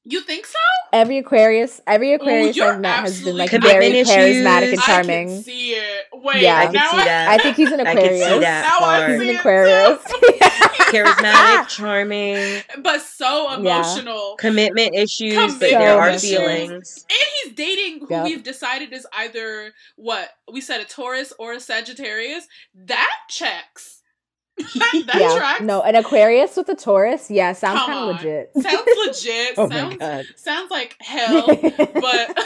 You 0.07 0.21
think 0.21 0.45
so? 0.45 0.59
Every 0.93 1.17
Aquarius, 1.17 1.81
every 1.87 2.13
Aquarius 2.13 2.55
you're 2.55 2.73
I've 2.73 2.79
met 2.79 2.99
has 2.99 3.23
been 3.23 3.35
like 3.37 3.49
very 3.49 3.61
Commitment 3.63 4.07
charismatic 4.07 4.61
issues. 4.61 4.71
and 4.73 4.79
I 4.79 4.85
charming. 4.85 5.27
can 5.29 5.41
see 5.43 5.71
it. 5.71 6.05
Wait, 6.13 6.41
Yeah. 6.43 6.57
I 6.59 6.65
could 6.67 6.75
now 6.75 6.91
see 6.91 6.97
I, 6.97 7.05
that. 7.05 7.27
I 7.29 7.37
think 7.41 7.55
he's 7.57 7.71
an 7.71 7.79
I 7.81 7.93
could 7.95 8.03
see 8.03 8.21
Aquarius. 8.21 8.41
that 8.41 8.79
Now 8.79 8.85
I 8.87 8.99
part. 8.99 9.09
He's 9.09 9.19
see 9.19 9.29
an 9.29 9.35
it, 9.35 9.39
Aquarius. 9.39 10.03
Charismatic, 11.03 11.67
charming, 11.75 12.61
but 12.81 13.01
so 13.01 13.49
Yeah. 13.51 13.55
emotional. 13.57 14.35
commitment 14.37 14.95
issues, 14.95 15.33
Commitment 15.33 15.59
but 15.59 15.69
there 15.69 15.99
are 15.99 16.17
feelings. 16.19 17.05
And 17.09 17.27
he's 17.43 17.53
dating 17.55 17.99
who 18.01 18.07
Yep. 18.09 18.23
we've 18.25 18.43
decided 18.43 18.93
is 18.93 19.05
either 19.17 19.73
what 19.95 20.29
we 20.51 20.61
said 20.61 20.81
a 20.81 20.85
Taurus 20.85 21.33
or 21.39 21.53
a 21.53 21.59
Sagittarius. 21.59 22.47
That 22.73 23.11
checks. 23.29 24.01
that 24.57 25.03
that 25.07 25.15
yeah, 25.19 25.37
tracks. 25.37 25.61
no, 25.61 25.81
an 25.81 25.95
Aquarius 25.95 26.55
with 26.55 26.69
a 26.69 26.75
Taurus. 26.75 27.29
Yeah, 27.29 27.51
sounds 27.51 27.81
kind 27.81 27.99
of 28.09 28.15
legit. 28.15 28.51
Sounds 28.53 28.87
legit. 29.05 29.53
Oh 29.57 29.67
my 29.67 29.95
god! 29.97 30.25
sounds 30.37 30.71
like 30.71 30.95
hell. 31.01 31.45
but 31.47 32.39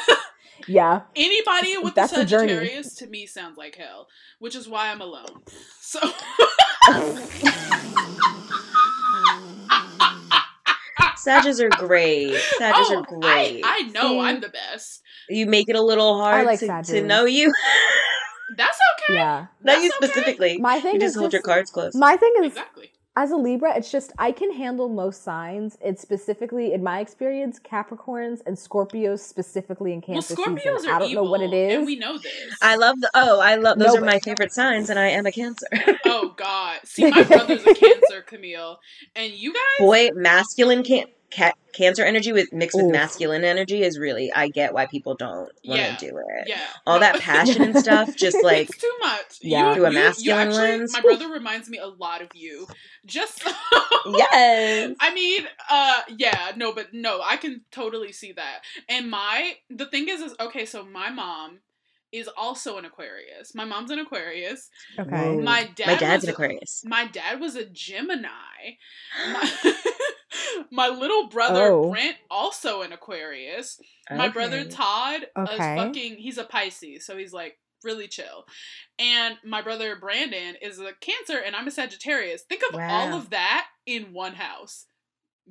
yeah, 0.69 1.01
anybody 1.15 1.77
with 1.77 1.95
That's 1.95 2.13
the 2.13 2.21
a 2.21 2.25
journey. 2.25 2.53
Sagittarius 2.53 2.95
to 2.95 3.07
me 3.07 3.25
sounds 3.25 3.57
like 3.57 3.75
hell, 3.75 4.07
which 4.39 4.55
is 4.55 4.67
why 4.67 4.89
I'm 4.91 5.01
alone. 5.01 5.41
So 5.81 5.99
Sages 11.17 11.59
are 11.59 11.69
great. 11.69 12.33
Sages 12.33 12.87
oh, 12.89 12.97
are 12.97 13.19
great. 13.19 13.61
I, 13.63 13.79
I 13.79 13.81
know 13.89 14.09
See? 14.09 14.19
I'm 14.19 14.39
the 14.41 14.49
best. 14.49 15.01
you 15.29 15.45
make 15.47 15.67
it 15.69 15.75
a 15.75 15.81
little 15.81 16.17
hard 16.19 16.45
like 16.45 16.59
to, 16.59 16.81
to 16.83 17.01
know 17.03 17.25
you. 17.25 17.51
That's 18.57 18.77
okay. 19.09 19.15
yeah. 19.15 19.39
Not 19.39 19.49
That's 19.63 19.83
you 19.83 19.91
okay. 19.97 20.07
specifically. 20.07 20.57
My 20.59 20.79
thing 20.79 20.95
You 20.95 21.01
is 21.01 21.13
just 21.13 21.17
hold 21.17 21.33
your 21.33 21.41
cards 21.41 21.71
close. 21.71 21.93
My 21.95 22.15
thing 22.17 22.33
is, 22.39 22.47
Exactly. 22.47 22.91
As 23.21 23.31
a 23.31 23.35
Libra, 23.35 23.75
it's 23.75 23.91
just 23.91 24.13
I 24.17 24.31
can 24.31 24.53
handle 24.53 24.87
most 24.87 25.23
signs. 25.23 25.77
It's 25.81 26.01
specifically, 26.01 26.71
in 26.73 26.81
my 26.81 26.99
experience, 27.01 27.59
Capricorns 27.59 28.39
and 28.45 28.55
Scorpios 28.55 29.19
specifically 29.19 29.91
in 29.91 29.99
Well, 30.07 30.15
Cancer 30.21 30.35
Scorpios 30.35 30.77
season. 30.77 30.89
are 30.91 30.95
I 30.95 30.99
don't 30.99 31.09
evil, 31.09 31.25
know 31.25 31.31
what 31.31 31.41
it 31.41 31.53
is. 31.53 31.73
and 31.75 31.85
we 31.85 31.97
know 31.97 32.17
this. 32.17 32.33
I 32.61 32.75
love 32.77 32.95
the. 33.01 33.09
Oh, 33.13 33.39
I 33.41 33.55
love. 33.55 33.77
Those 33.77 33.93
No, 33.95 34.01
are 34.01 34.05
my 34.05 34.19
favorite 34.19 34.53
signs, 34.53 34.89
and 34.89 34.97
I 34.97 35.07
am 35.09 35.25
a 35.25 35.31
Cancer. 35.33 35.67
oh 36.05 36.33
God, 36.37 36.79
see, 36.85 37.09
my 37.09 37.23
brother's 37.23 37.65
a 37.65 37.73
Cancer, 37.73 38.21
Camille, 38.25 38.79
and 39.15 39.33
you 39.33 39.53
guys. 39.53 39.61
Boy, 39.85 40.09
masculine 40.15 40.83
can. 40.83 41.05
Ca- 41.31 41.53
cancer 41.73 42.03
energy 42.03 42.31
with 42.34 42.51
mixed 42.51 42.76
with 42.76 42.91
masculine 42.91 43.43
energy 43.43 43.84
is 43.84 43.99
really 43.99 44.31
I 44.34 44.47
get 44.47 44.73
why 44.73 44.88
people 44.88 45.14
don't 45.15 45.41
want 45.41 45.51
to 45.64 45.76
Yeah. 45.77 45.97
do 45.97 46.18
it. 46.18 46.47
Yeah, 46.47 46.60
All 46.88 46.95
no. 46.95 47.01
that 47.01 47.19
passion 47.19 47.61
and 47.61 47.77
stuff, 47.77 48.15
just 48.18 48.43
like 48.43 48.69
it's 48.69 48.77
too 48.80 48.91
much. 48.99 49.38
Yeah. 49.41 49.69
you, 49.69 49.76
Through 49.76 49.85
a 49.85 49.91
you- 49.91 49.97
you 49.97 50.03
masculine 50.03 50.81
actually. 50.81 50.88
My 50.93 51.01
brother 51.01 51.30
reminds 51.30 51.69
me 51.69 51.77
a 51.77 51.88
lot 51.88 52.22
of 52.23 52.30
you. 52.34 52.68
Just 53.06 53.43
yes. 54.06 54.95
I 54.99 55.14
mean, 55.14 55.41
uh, 55.69 56.01
yeah, 56.18 56.51
no, 56.56 56.73
but 56.73 56.93
no, 56.93 57.22
I 57.23 57.38
can 57.38 57.61
totally 57.72 58.11
see 58.11 58.31
that. 58.34 58.61
And 58.88 59.10
my 59.11 59.53
the 59.69 59.85
thing 59.85 60.10
is, 60.10 60.22
is 60.22 60.35
okay. 60.39 60.65
So 60.65 60.84
my 60.84 61.10
mom 61.11 61.60
is 62.11 62.27
also 62.35 62.77
an 62.80 62.85
Aquarius. 62.85 63.53
My 63.53 63.65
mom's 63.65 63.91
an 63.91 63.99
Aquarius. 63.99 64.69
okay. 64.97 65.35
My 65.38 65.69
dad. 65.76 65.85
My 65.88 65.95
dad's 65.95 66.22
was 66.22 66.23
an 66.23 66.30
a- 66.30 66.34
Aquarius. 66.34 66.84
My 66.85 67.06
dad 67.06 67.39
was 67.39 67.56
a 67.56 67.65
Gemini. 67.65 68.27
My, 69.31 69.51
my 70.72 70.88
little 70.89 71.27
brother 71.27 71.72
Oh. 71.72 71.91
Brent 71.91 72.18
also 72.30 72.81
an 72.81 72.91
Aquarius. 72.93 73.80
My 74.11 74.27
brother 74.30 74.60
Okay. 74.60 74.69
Todd 74.69 75.22
is 75.51 75.57
fucking 75.57 76.15
he's 76.18 76.38
a 76.38 76.43
Pisces, 76.43 77.06
so 77.06 77.18
he's 77.18 77.34
like 77.34 77.57
really 77.84 78.07
chill. 78.07 78.45
And 78.97 79.38
my 79.45 79.61
brother 79.61 79.95
Brandon 79.95 80.56
is 80.61 80.80
a 80.80 80.91
Cancer 80.99 81.38
and 81.45 81.56
I'm 81.56 81.68
a 81.68 81.72
Sagittarius. 81.72 82.41
Think 82.43 82.61
of 82.69 82.76
all 82.80 83.14
of 83.14 83.30
that 83.31 83.68
in 83.85 84.14
one 84.14 84.34
house. 84.34 84.85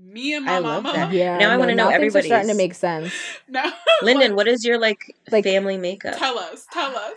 Me 0.00 0.34
and 0.34 0.44
my 0.44 0.54
I 0.54 0.58
love 0.58 0.82
mama. 0.84 0.96
that. 0.96 1.12
Yeah. 1.12 1.38
Now 1.38 1.50
I 1.52 1.56
wanna 1.56 1.74
know 1.74 1.90
now 1.90 1.98
things 1.98 2.14
are 2.14 2.22
starting 2.22 2.50
to 2.50 2.54
make 2.56 2.74
sense. 2.74 3.12
No. 3.48 3.64
Lyndan, 4.02 4.34
what 4.36 4.46
is 4.46 4.64
your 4.64 4.78
like, 4.78 5.14
Like- 5.32 5.44
family 5.44 5.76
makeup? 5.78 6.16
tell 6.18 6.38
us. 6.38 6.66
Tell 6.72 6.94
us. 6.96 7.16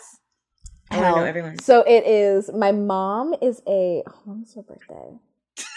I 0.90 1.00
want 1.00 1.16
to 1.16 1.22
know 1.22 1.26
everyone. 1.28 1.60
So 1.60 1.84
it 1.84 2.06
is. 2.06 2.52
My 2.52 2.72
mom 2.74 3.34
is 3.42 3.62
a. 3.68 4.04
oh, 4.06 4.12
When's 4.26 4.54
her 4.56 4.62
birthday? 4.62 5.20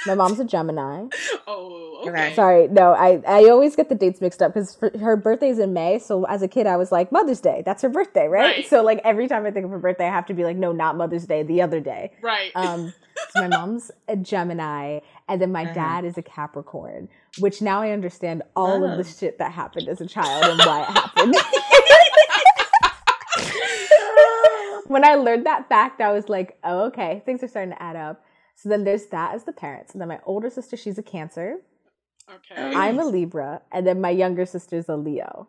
My 0.06 0.14
mom's 0.14 0.40
a 0.40 0.44
Gemini. 0.44 1.06
Oh, 1.46 1.80
Okay. 2.06 2.10
okay. 2.10 2.34
Sorry, 2.34 2.68
no, 2.68 2.92
I 2.92 3.22
I 3.26 3.48
always 3.48 3.74
get 3.76 3.88
the 3.88 3.94
dates 3.94 4.20
mixed 4.20 4.42
up 4.42 4.52
because 4.52 4.76
her 5.00 5.16
birthday's 5.16 5.58
in 5.58 5.72
May. 5.72 5.98
So 5.98 6.24
as 6.24 6.42
a 6.42 6.48
kid, 6.48 6.66
I 6.66 6.76
was 6.76 6.92
like 6.92 7.10
Mother's 7.10 7.40
Day. 7.40 7.62
That's 7.64 7.80
her 7.82 7.88
birthday, 7.88 8.28
right? 8.28 8.56
Right. 8.56 8.66
So 8.66 8.82
like 8.82 9.00
every 9.04 9.26
time 9.28 9.46
I 9.46 9.50
think 9.50 9.64
of 9.64 9.70
her 9.70 9.78
birthday, 9.78 10.06
I 10.06 10.10
have 10.10 10.26
to 10.26 10.34
be 10.34 10.44
like, 10.44 10.56
no, 10.58 10.72
not 10.72 10.96
Mother's 10.96 11.24
Day, 11.24 11.42
the 11.42 11.62
other 11.62 11.80
day. 11.80 12.12
Right. 12.20 12.52
Um, 12.54 12.92
so 13.30 13.40
my 13.40 13.48
mom's 13.48 13.90
a 14.08 14.16
Gemini, 14.16 15.00
and 15.28 15.40
then 15.40 15.50
my 15.52 15.64
Uh-huh. 15.64 15.72
dad 15.74 16.04
is 16.04 16.18
a 16.18 16.22
Capricorn. 16.22 17.08
Which 17.38 17.62
now 17.62 17.80
I 17.80 17.90
understand 17.90 18.42
all 18.54 18.84
of 18.84 18.98
the 18.98 19.04
Oh. 19.04 19.14
shit 19.18 19.38
that 19.38 19.52
happened 19.52 19.88
as 19.88 20.00
a 20.02 20.06
child 20.06 20.44
and 20.44 20.58
why 20.60 20.82
it 20.82 20.88
happened. 20.88 21.34
when 24.88 25.04
I 25.04 25.14
learned 25.14 25.46
that 25.46 25.68
fact, 25.68 26.00
I 26.00 26.12
was 26.12 26.28
like, 26.28 26.58
oh, 26.64 26.84
okay, 26.86 27.22
things 27.24 27.42
are 27.42 27.48
starting 27.48 27.72
to 27.72 27.82
add 27.82 27.96
up. 27.96 28.24
So 28.56 28.68
then 28.68 28.84
there's 28.84 29.06
that 29.06 29.34
as 29.34 29.44
the 29.44 29.52
parents. 29.52 29.92
And 29.92 30.00
then 30.00 30.08
my 30.08 30.20
older 30.24 30.50
sister, 30.50 30.76
she's 30.76 30.98
a 30.98 31.02
Cancer. 31.02 31.56
okay. 32.32 32.74
I'm 32.74 32.98
a 32.98 33.04
Libra. 33.04 33.62
And 33.72 33.86
then 33.86 34.00
my 34.00 34.10
younger 34.10 34.46
sister's 34.46 34.88
a 34.88 34.96
Leo. 34.96 35.48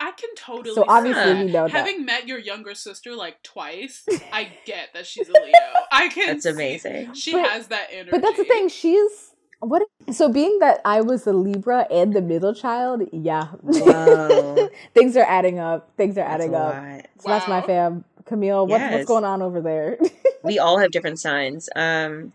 I 0.00 0.12
can 0.12 0.30
totally. 0.36 0.74
So 0.74 0.84
obviously 0.88 1.24
that. 1.32 1.44
we 1.44 1.50
know 1.52 1.64
that. 1.66 1.70
Having 1.72 2.04
met 2.04 2.28
your 2.28 2.38
younger 2.38 2.74
sister 2.74 3.14
like 3.16 3.42
twice, 3.42 4.04
I 4.32 4.48
get 4.64 4.88
that 4.94 5.06
she's 5.06 5.28
a 5.28 5.32
Leo. 5.32 5.52
I 5.90 6.08
can. 6.08 6.26
That's 6.28 6.44
see- 6.44 6.50
amazing. 6.50 7.14
She 7.14 7.32
But- 7.32 7.48
has 7.50 7.66
that 7.68 7.88
energy. 7.90 8.10
But 8.12 8.22
that's 8.22 8.36
the 8.36 8.44
thing, 8.44 8.68
she's 8.68 9.32
what 9.60 9.82
so 10.12 10.28
being 10.32 10.60
that 10.60 10.80
I 10.84 11.00
was 11.00 11.26
a 11.26 11.32
Libra 11.32 11.84
and 11.90 12.12
the 12.14 12.22
middle 12.22 12.54
child, 12.54 13.02
yeah. 13.12 13.46
Whoa. 13.62 14.68
things 14.94 15.16
are 15.16 15.24
adding 15.24 15.58
up. 15.58 15.90
Things 15.96 16.12
are 16.12 16.22
That's 16.22 16.34
adding 16.44 16.54
a 16.54 16.58
up. 16.58 16.74
lot. 16.76 17.06
So 17.18 17.28
that's 17.28 17.48
my 17.48 17.60
fam. 17.62 18.04
Camille, 18.24 18.68
what's 18.68 18.80
Yes. 18.80 18.92
what's 18.94 19.06
going 19.06 19.24
on 19.24 19.42
over 19.42 19.60
there? 19.60 19.98
We 20.44 20.60
all 20.60 20.78
have 20.78 20.92
different 20.92 21.18
signs. 21.18 21.68
Um, 21.74 22.32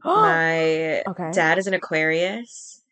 my 0.04 1.02
Okay. 1.06 1.30
dad 1.32 1.58
is 1.58 1.66
an 1.66 1.74
Aquarius, 1.74 2.82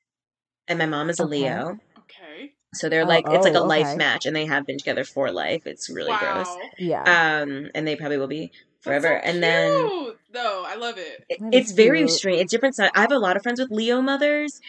and 0.67 0.79
my 0.79 0.87
mom 0.87 1.11
is 1.11 1.19
a 1.21 1.25
Okay. 1.25 1.31
Leo. 1.31 1.79
Okay. 1.99 2.53
So 2.75 2.89
they're 2.89 3.05
Oh, 3.05 3.09
like 3.09 3.25
it's 3.29 3.45
like 3.45 3.55
a 3.55 3.61
oh, 3.61 3.67
life 3.67 3.87
okay. 3.89 3.97
match, 3.97 4.27
and 4.27 4.37
they 4.37 4.45
have 4.47 4.67
been 4.67 4.79
together 4.79 5.05
for 5.05 5.31
life. 5.31 5.67
It's 5.67 5.89
really 5.89 6.13
wow. 6.13 6.19
gross. 6.19 6.57
yeah. 6.79 7.41
Um, 7.43 7.71
and 7.75 7.87
they 7.87 7.97
probably 7.97 8.19
will 8.19 8.27
be 8.29 8.51
That's 8.53 8.85
forever. 8.85 9.21
so 9.23 9.29
and 9.31 9.43
then 9.43 9.91
though 10.33 10.65
I 10.67 10.77
love 10.77 10.99
it. 10.99 11.25
it- 11.29 11.41
it's 11.53 11.71
is 11.71 11.77
very 11.77 12.01
cute. 12.01 12.11
strange. 12.11 12.41
It's 12.43 12.51
different. 12.53 12.77
si- 12.77 12.89
I 12.95 13.01
have 13.01 13.13
a 13.13 13.19
lot 13.19 13.37
of 13.37 13.43
friends 13.43 13.61
with 13.61 13.71
Leo 13.71 14.01
mothers, 14.03 14.61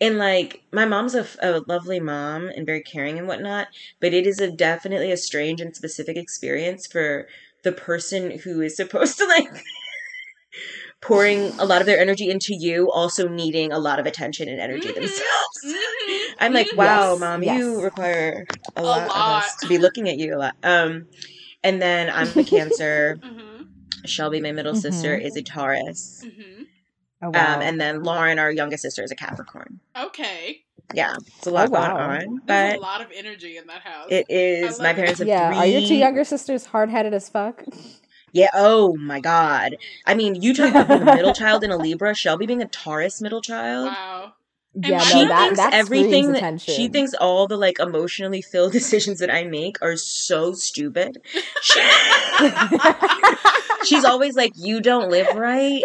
And 0.00 0.16
like 0.18 0.62
my 0.72 0.84
mom's 0.84 1.16
a 1.16 1.64
lovely 1.66 1.98
mom 1.98 2.48
and 2.48 2.64
very 2.64 2.80
caring 2.82 3.18
and 3.18 3.26
whatnot, 3.26 3.66
but 4.00 4.14
it 4.14 4.26
is 4.28 4.38
a 4.40 4.48
definitely 4.50 5.10
a 5.10 5.16
strange 5.16 5.60
and 5.60 5.74
specific 5.74 6.16
experience 6.16 6.86
for 6.86 7.26
the 7.64 7.72
person 7.72 8.38
who 8.38 8.60
is 8.60 8.76
supposed 8.76 9.18
to 9.18 9.26
like 9.26 9.48
pouring 11.00 11.52
a 11.58 11.64
lot 11.64 11.80
of 11.80 11.86
their 11.86 11.98
energy 11.98 12.30
into 12.30 12.54
you, 12.54 12.90
also 12.90 13.28
needing 13.28 13.72
a 13.72 13.78
lot 13.78 13.98
of 14.00 14.06
attention 14.06 14.48
and 14.48 14.60
energy 14.60 14.88
Mhm. 14.88 14.94
themselves. 14.94 15.64
Mhm. 15.64 16.34
I'm 16.40 16.52
like, 16.52 16.68
wow, 16.76 17.12
Yes, 17.12 17.20
mom, 17.20 17.42
yes. 17.42 17.58
you 17.58 17.80
require 17.80 18.46
a 18.76 18.82
lot, 18.82 19.04
of 19.04 19.10
us 19.16 19.56
to 19.60 19.68
be 19.68 19.78
looking 19.78 20.08
at 20.08 20.16
you 20.18 20.34
a 20.34 20.38
lot. 20.38 20.54
Um, 20.62 21.06
and 21.62 21.80
then 21.80 22.10
I'm 22.10 22.32
the 22.32 22.44
Cancer. 22.44 23.18
Mhm. 23.24 23.44
Shelby, 24.06 24.40
my 24.40 24.52
middle 24.52 24.74
sister, 24.76 25.14
is 25.16 25.36
a 25.36 25.42
Taurus. 25.42 26.24
Mhm. 26.24 26.66
Oh, 27.20 27.30
wow. 27.30 27.56
Um, 27.56 27.62
and 27.62 27.80
then 27.80 28.04
Lauren, 28.04 28.38
our 28.38 28.50
youngest 28.50 28.82
sister, 28.82 29.02
is 29.02 29.10
a 29.10 29.16
Capricorn. 29.16 29.80
Okay. 29.98 30.62
Yeah, 30.94 31.16
it's 31.36 31.46
a 31.46 31.50
lot 31.50 31.68
Oh, 31.68 31.70
wow. 31.72 31.96
going 31.96 32.00
on, 32.28 32.40
There's 32.46 32.72
but 32.72 32.78
a 32.78 32.80
lot 32.80 33.00
of 33.00 33.08
energy 33.12 33.56
in 33.56 33.66
that 33.66 33.82
house. 33.82 34.06
it 34.10 34.26
is. 34.28 34.78
My 34.80 34.94
parents 34.94 35.20
it. 35.20 35.24
have 35.24 35.28
yeah, 35.28 35.48
three. 35.48 35.58
are 35.58 35.66
your 35.66 35.80
two 35.88 35.96
younger 35.96 36.24
sisters 36.24 36.66
hard 36.66 36.90
headed 36.90 37.12
as 37.12 37.28
fuck? 37.28 37.64
Yeah. 38.32 38.50
Oh 38.54 38.96
my 38.96 39.20
God. 39.20 39.76
I 40.06 40.14
mean, 40.14 40.40
you 40.42 40.54
talk 40.54 40.70
about 40.70 40.88
being 40.88 41.02
a 41.02 41.14
middle 41.16 41.32
child 41.42 41.64
in 41.64 41.70
a 41.70 41.76
Libra. 41.76 42.14
Shelby 42.14 42.46
being 42.46 42.62
a 42.62 42.66
Taurus 42.68 43.20
middle 43.20 43.40
child. 43.42 43.86
wow. 43.88 44.32
Yeah, 44.80 45.00
she 45.00 45.22
no, 45.22 45.28
that 45.28 45.40
thinks 45.44 45.56
that 45.58 45.72
everything 45.74 46.28
that 46.32 46.36
attention. 46.38 46.74
she 46.74 46.88
thinks 46.88 47.12
all 47.14 47.48
the 47.48 47.56
like 47.56 47.80
emotionally 47.80 48.42
filled 48.42 48.70
decisions 48.80 49.18
that 49.18 49.30
I 49.32 49.42
make 49.44 49.76
are 49.82 49.96
so 49.96 50.52
stupid. 50.52 51.20
She- 51.62 51.80
she's 53.84 54.04
always 54.04 54.36
like, 54.36 54.52
"You 54.56 54.80
don't 54.80 55.10
live 55.10 55.34
right," 55.34 55.82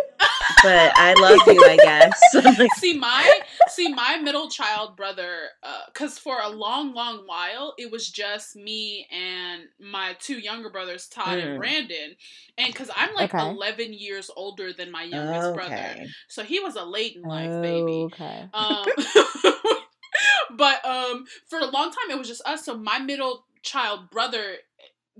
but 0.61 0.91
I 0.95 1.13
love 1.19 1.39
you, 1.47 1.63
I 1.65 1.77
guess. 1.77 2.21
Like, 2.59 2.73
see 2.75 2.97
my 2.97 3.39
see 3.75 3.93
my 3.93 4.17
middle 4.17 4.49
child 4.49 4.95
brother 4.95 5.49
because 5.87 6.17
for 6.19 6.37
a 6.41 6.49
long 6.49 6.93
long 6.93 7.23
while 7.25 7.73
it 7.77 7.91
was 7.91 8.09
just 8.09 8.55
me 8.55 9.07
and 9.11 9.63
my 9.79 10.15
two 10.19 10.37
younger 10.39 10.69
brothers 10.69 11.07
todd 11.07 11.37
Mm. 11.39 11.47
and 11.47 11.57
brandon 11.57 12.15
and 12.57 12.67
because 12.73 12.89
i'm 12.95 13.13
like 13.15 13.33
Okay. 13.33 13.49
11 13.49 13.93
years 13.93 14.29
older 14.35 14.71
than 14.73 14.91
my 14.91 15.03
youngest 15.03 15.53
brother 15.55 15.95
so 16.27 16.43
he 16.43 16.59
was 16.59 16.75
a 16.75 16.83
late 16.83 17.15
in 17.15 17.21
life 17.23 17.61
baby 17.61 18.09
Okay. 18.13 18.45
um 18.53 18.85
but 20.57 20.83
um 20.85 21.25
for 21.47 21.59
a 21.59 21.65
long 21.65 21.89
time 21.91 22.11
it 22.11 22.17
was 22.17 22.27
just 22.27 22.41
us 22.45 22.65
so 22.65 22.77
my 22.77 22.99
middle 22.99 23.45
child 23.63 24.09
brother 24.11 24.55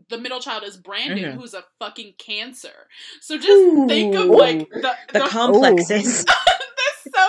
the 0.09 0.17
middle 0.17 0.39
child 0.39 0.63
is 0.63 0.75
Brandon, 0.75 1.23
Mhm. 1.33 1.35
who's 1.35 1.53
a 1.53 1.63
fucking 1.77 2.15
cancer. 2.17 2.87
So 3.21 3.37
just 3.37 3.87
think 3.87 4.15
of 4.15 4.25
like 4.25 4.67
the, 4.71 4.95
The 5.13 5.19
the 5.19 5.27
complexes. 5.27 6.25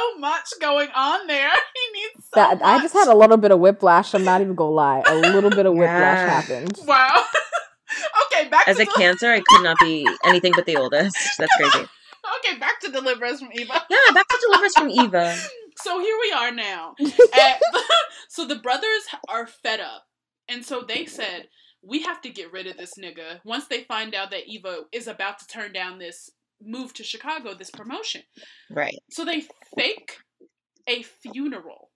there's 0.04 0.14
so 0.14 0.18
much 0.20 0.48
going 0.60 0.88
on 0.94 1.26
there. 1.26 1.50
He 1.74 2.00
needs 2.00 2.24
so 2.32 2.40
That 2.40 2.60
I 2.64 2.80
just 2.80 2.94
had 2.94 3.08
a 3.08 3.16
little 3.16 3.36
bit 3.36 3.50
of 3.50 3.58
whiplash. 3.60 4.14
I'm 4.14 4.24
not 4.24 4.40
even 4.40 4.54
gonna 4.54 4.70
lie. 4.70 5.02
A 5.06 5.14
little 5.14 5.50
bit 5.50 5.66
of 5.66 5.72
whiplash 5.74 6.18
Yeah. 6.18 6.40
happened. 6.40 6.78
wow. 6.86 7.24
okay, 8.26 8.48
back 8.48 8.68
As 8.68 8.76
to 8.76 8.82
a 8.82 8.86
the- 8.86 8.92
Cancer, 8.92 9.30
I 9.30 9.40
could 9.40 9.62
not 9.62 9.78
be 9.80 10.08
anything 10.24 10.52
but 10.54 10.66
the 10.66 10.76
oldest. 10.76 11.16
That's 11.38 11.54
crazy. 11.56 11.86
okay, 12.38 12.58
back 12.58 12.80
to 12.80 12.90
Deliver 12.90 13.24
Us 13.26 13.40
from 13.40 13.50
Eva. 13.52 13.82
Yeah, 13.90 13.96
back 14.14 14.28
to 14.28 14.38
Deliver 14.46 14.64
Us 14.66 14.74
from 14.74 14.90
Eva. 14.90 15.36
So 15.78 15.98
here 16.00 16.16
we 16.22 16.32
are 16.32 16.50
now. 16.52 16.94
At- 17.34 17.60
so 18.28 18.46
the 18.46 18.56
brothers 18.56 19.02
are 19.28 19.46
fed 19.46 19.80
up, 19.80 20.04
and 20.48 20.64
so 20.64 20.80
they 20.86 21.06
said 21.06 21.48
we 21.82 22.02
have 22.02 22.20
to 22.22 22.30
get 22.30 22.52
rid 22.52 22.66
of 22.66 22.76
this 22.78 22.92
nigga 22.98 23.40
once 23.44 23.66
they 23.66 23.82
find 23.84 24.14
out 24.14 24.30
that 24.30 24.46
Eva 24.46 24.82
is 24.92 25.06
about 25.06 25.38
to 25.40 25.46
turn 25.46 25.72
down 25.72 25.98
this 25.98 26.30
move 26.62 26.92
to 26.94 27.04
Chicago, 27.04 27.54
this 27.54 27.70
promotion. 27.70 28.22
Right. 28.70 28.98
So 29.10 29.24
they 29.24 29.44
fake 29.76 30.18
a 30.88 31.02
funeral. 31.02 31.90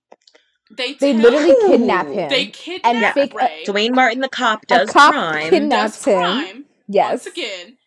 They 0.71 0.95
They 0.95 1.13
tell- 1.13 1.23
literally 1.23 1.55
kidnap 1.67 2.07
him. 2.09 2.29
they 2.29 2.47
kidnap 2.47 3.15
fake 3.15 3.33
a- 3.33 3.37
Ray. 3.37 3.63
Duane 3.65 3.95
Martin, 3.95 4.21
the 4.21 4.29
cop, 4.29 4.65
A 4.65 4.67
does 4.67 4.91
cop 4.91 5.13
crime. 5.15 5.41
does 5.41 5.51
kidnaps 5.51 6.05
him. 6.05 6.67
Yes. 6.89 7.11
once 7.11 7.27
again, 7.27 7.79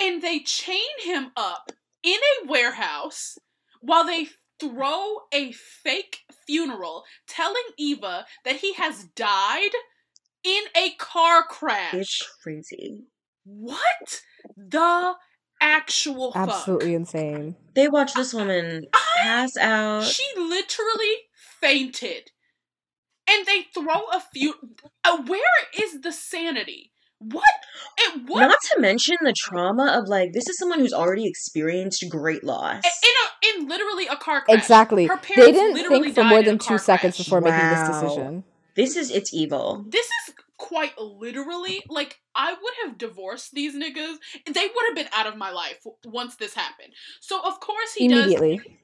and 0.00 0.22
they 0.22 0.40
chain 0.40 0.80
him 1.02 1.32
up 1.36 1.70
in 2.02 2.14
a 2.14 2.46
warehouse 2.48 3.38
while 3.80 4.04
they 4.04 4.28
throw 4.60 5.20
a 5.32 5.52
fake 5.52 6.20
funeral, 6.46 7.04
telling 7.26 7.62
Eva 7.78 8.26
that 8.44 8.56
he 8.56 8.74
has 8.74 9.04
died 9.16 9.70
in 10.44 10.62
a 10.76 10.90
car 10.98 11.42
crash. 11.48 11.94
It's 11.94 12.22
crazy. 12.42 13.04
what 13.44 14.22
the 14.56 15.14
actual 15.60 16.32
fuck? 16.32 16.48
Absolutely 16.48 16.94
insane. 16.94 17.56
They 17.74 17.88
watch 17.88 18.14
this 18.14 18.32
woman 18.34 18.86
pass 19.18 19.56
out. 19.56 20.04
She 20.04 20.24
literally 20.36 21.14
fainted. 21.60 22.30
And 23.28 23.46
they 23.46 23.66
throw 23.74 24.02
a 24.12 24.22
few. 24.32 24.54
Uh, 25.04 25.22
where 25.26 25.40
is 25.76 26.00
the 26.00 26.12
sanity? 26.12 26.92
What? 27.18 27.44
It 27.98 28.22
what? 28.28 28.40
Not 28.46 28.58
to 28.74 28.80
mention 28.80 29.16
the 29.22 29.32
trauma 29.36 29.98
of 29.98 30.08
like 30.08 30.32
this 30.32 30.48
is 30.48 30.58
someone 30.58 30.80
who's 30.80 30.92
already 30.92 31.26
experienced 31.26 32.04
great 32.10 32.44
loss. 32.44 32.84
in 32.84 33.10
a 33.10 33.60
in 33.60 33.68
literally 33.68 34.06
a 34.06 34.16
car 34.16 34.42
crash. 34.42 34.58
Exactly. 34.58 35.06
Her 35.06 35.18
They 35.34 35.50
didn't 35.50 35.74
literally 35.74 36.12
think 36.12 36.14
for 36.14 36.24
more 36.24 36.42
than 36.42 36.58
two 36.58 36.68
car 36.68 36.78
seconds 36.78 37.16
crash. 37.16 37.26
before 37.26 37.40
making 37.40 37.68
this 37.68 37.88
decision. 37.88 38.44
This 38.76 38.96
is 38.96 39.10
it's 39.10 39.32
evil. 39.32 39.84
This 39.88 40.06
is 40.06 40.34
quite 40.58 40.98
literally 40.98 41.82
like 41.88 42.20
I 42.34 42.52
would 42.52 42.74
have 42.84 42.98
divorced 42.98 43.52
these 43.52 43.74
niggas. 43.74 44.16
They 44.46 44.66
would 44.66 44.86
have 44.86 44.94
been 44.96 45.08
out 45.14 45.26
of 45.26 45.36
my 45.36 45.50
life 45.50 45.86
once 46.04 46.36
this 46.36 46.54
happened. 46.54 46.92
So 47.20 47.40
of 47.42 47.60
course 47.60 47.94
he 47.94 48.08
does. 48.08 48.30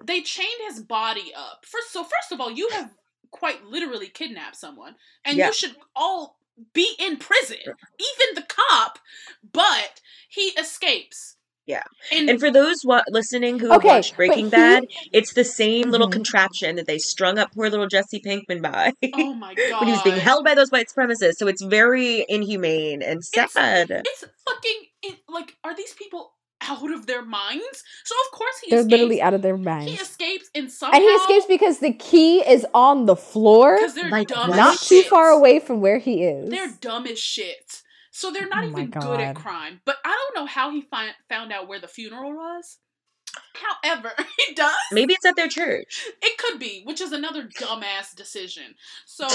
They 0.04 0.20
chained 0.22 0.48
his 0.68 0.80
body 0.80 1.32
up. 1.36 1.64
First, 1.66 1.92
so 1.92 2.02
first 2.02 2.32
of 2.32 2.40
all, 2.40 2.50
you 2.50 2.68
have 2.70 2.90
quite 3.30 3.64
literally 3.64 4.08
kidnapped 4.08 4.56
someone, 4.56 4.96
and 5.24 5.38
Yeah. 5.38 5.46
you 5.46 5.52
should 5.54 5.76
all 5.96 6.38
be 6.74 6.94
in 6.98 7.16
prison, 7.16 7.56
even 7.62 8.34
the 8.34 8.46
cop. 8.46 8.98
But 9.52 10.00
he 10.28 10.48
escapes. 10.50 11.36
Yeah. 11.66 11.82
and, 12.10 12.28
And 12.28 12.40
for 12.40 12.50
those 12.50 12.84
wa- 12.84 13.04
listening 13.08 13.58
who 13.60 13.72
Okay, 13.74 13.86
watched 13.88 14.16
Breaking 14.16 14.46
he- 14.46 14.50
Bad, 14.50 14.84
it's 15.12 15.32
the 15.34 15.44
same 15.44 15.90
little 15.90 16.08
Mhm. 16.08 16.12
contraption 16.12 16.76
that 16.76 16.86
they 16.86 16.98
strung 16.98 17.38
up 17.38 17.52
poor 17.54 17.70
little 17.70 17.86
Jesse 17.86 18.20
Pinkman 18.20 18.60
by 18.62 18.92
oh 19.14 19.34
my 19.34 19.54
god, 19.54 19.70
when 19.80 19.86
he 19.86 19.92
was 19.92 20.02
being 20.02 20.16
held 20.18 20.44
by 20.44 20.54
those 20.54 20.70
white 20.70 20.88
supremacists. 20.88 21.36
So 21.36 21.46
it's 21.46 21.62
very 21.62 22.24
inhumane 22.28 23.00
and 23.02 23.24
sad. 23.24 23.90
It's 23.90 24.24
fucking 24.48 24.80
it, 25.04 25.18
like, 25.28 25.56
are 25.62 25.74
these 25.76 25.94
people 25.94 26.32
out 26.68 26.90
of 26.92 27.06
their 27.06 27.24
minds? 27.24 27.82
So 28.04 28.14
of 28.26 28.38
course 28.38 28.54
he 28.64 28.70
They're 28.70 28.80
escapes. 28.80 28.90
literally 28.92 29.22
out 29.22 29.34
of 29.34 29.42
their 29.42 29.56
minds. 29.56 29.90
he 29.92 29.98
escapes 29.98 30.48
and 30.54 30.70
somehow 30.70 30.96
And 30.96 31.02
he 31.02 31.08
escapes 31.10 31.46
because 31.46 31.78
the 31.78 31.92
key 31.92 32.38
is 32.40 32.66
on 32.74 33.06
the 33.06 33.16
floor, 33.16 33.76
because 33.78 33.94
they're 33.94 34.10
Like, 34.10 34.28
dumb. 34.28 34.50
not 34.50 34.74
as 34.74 34.88
too 34.88 35.02
far 35.02 35.30
away 35.30 35.58
from 35.60 35.80
where 35.80 35.98
he 35.98 36.22
is. 36.24 36.50
They're 36.50 36.72
dumb 36.80 37.06
as 37.06 37.18
shit. 37.18 37.81
So 38.12 38.30
they're 38.30 38.46
not 38.46 38.64
Oh 38.64 38.70
my 38.70 38.80
even 38.82 38.90
good 38.90 39.20
at 39.20 39.34
crime. 39.34 39.80
But 39.84 39.96
I 40.04 40.10
don't 40.10 40.42
know 40.42 40.46
how 40.46 40.70
he 40.70 40.82
find, 40.82 41.12
found 41.28 41.50
out 41.52 41.66
where 41.66 41.80
the 41.80 41.88
funeral 41.88 42.32
was. 42.34 42.78
However, 43.82 44.12
he 44.46 44.54
does. 44.54 44.74
Maybe 44.92 45.14
it's 45.14 45.24
at 45.24 45.36
their 45.36 45.48
church. 45.48 46.04
It 46.20 46.36
could 46.36 46.58
be, 46.60 46.82
which 46.84 47.00
is 47.00 47.12
another 47.12 47.44
dumbass 47.58 48.14
decision. 48.14 48.74
So 49.06 49.26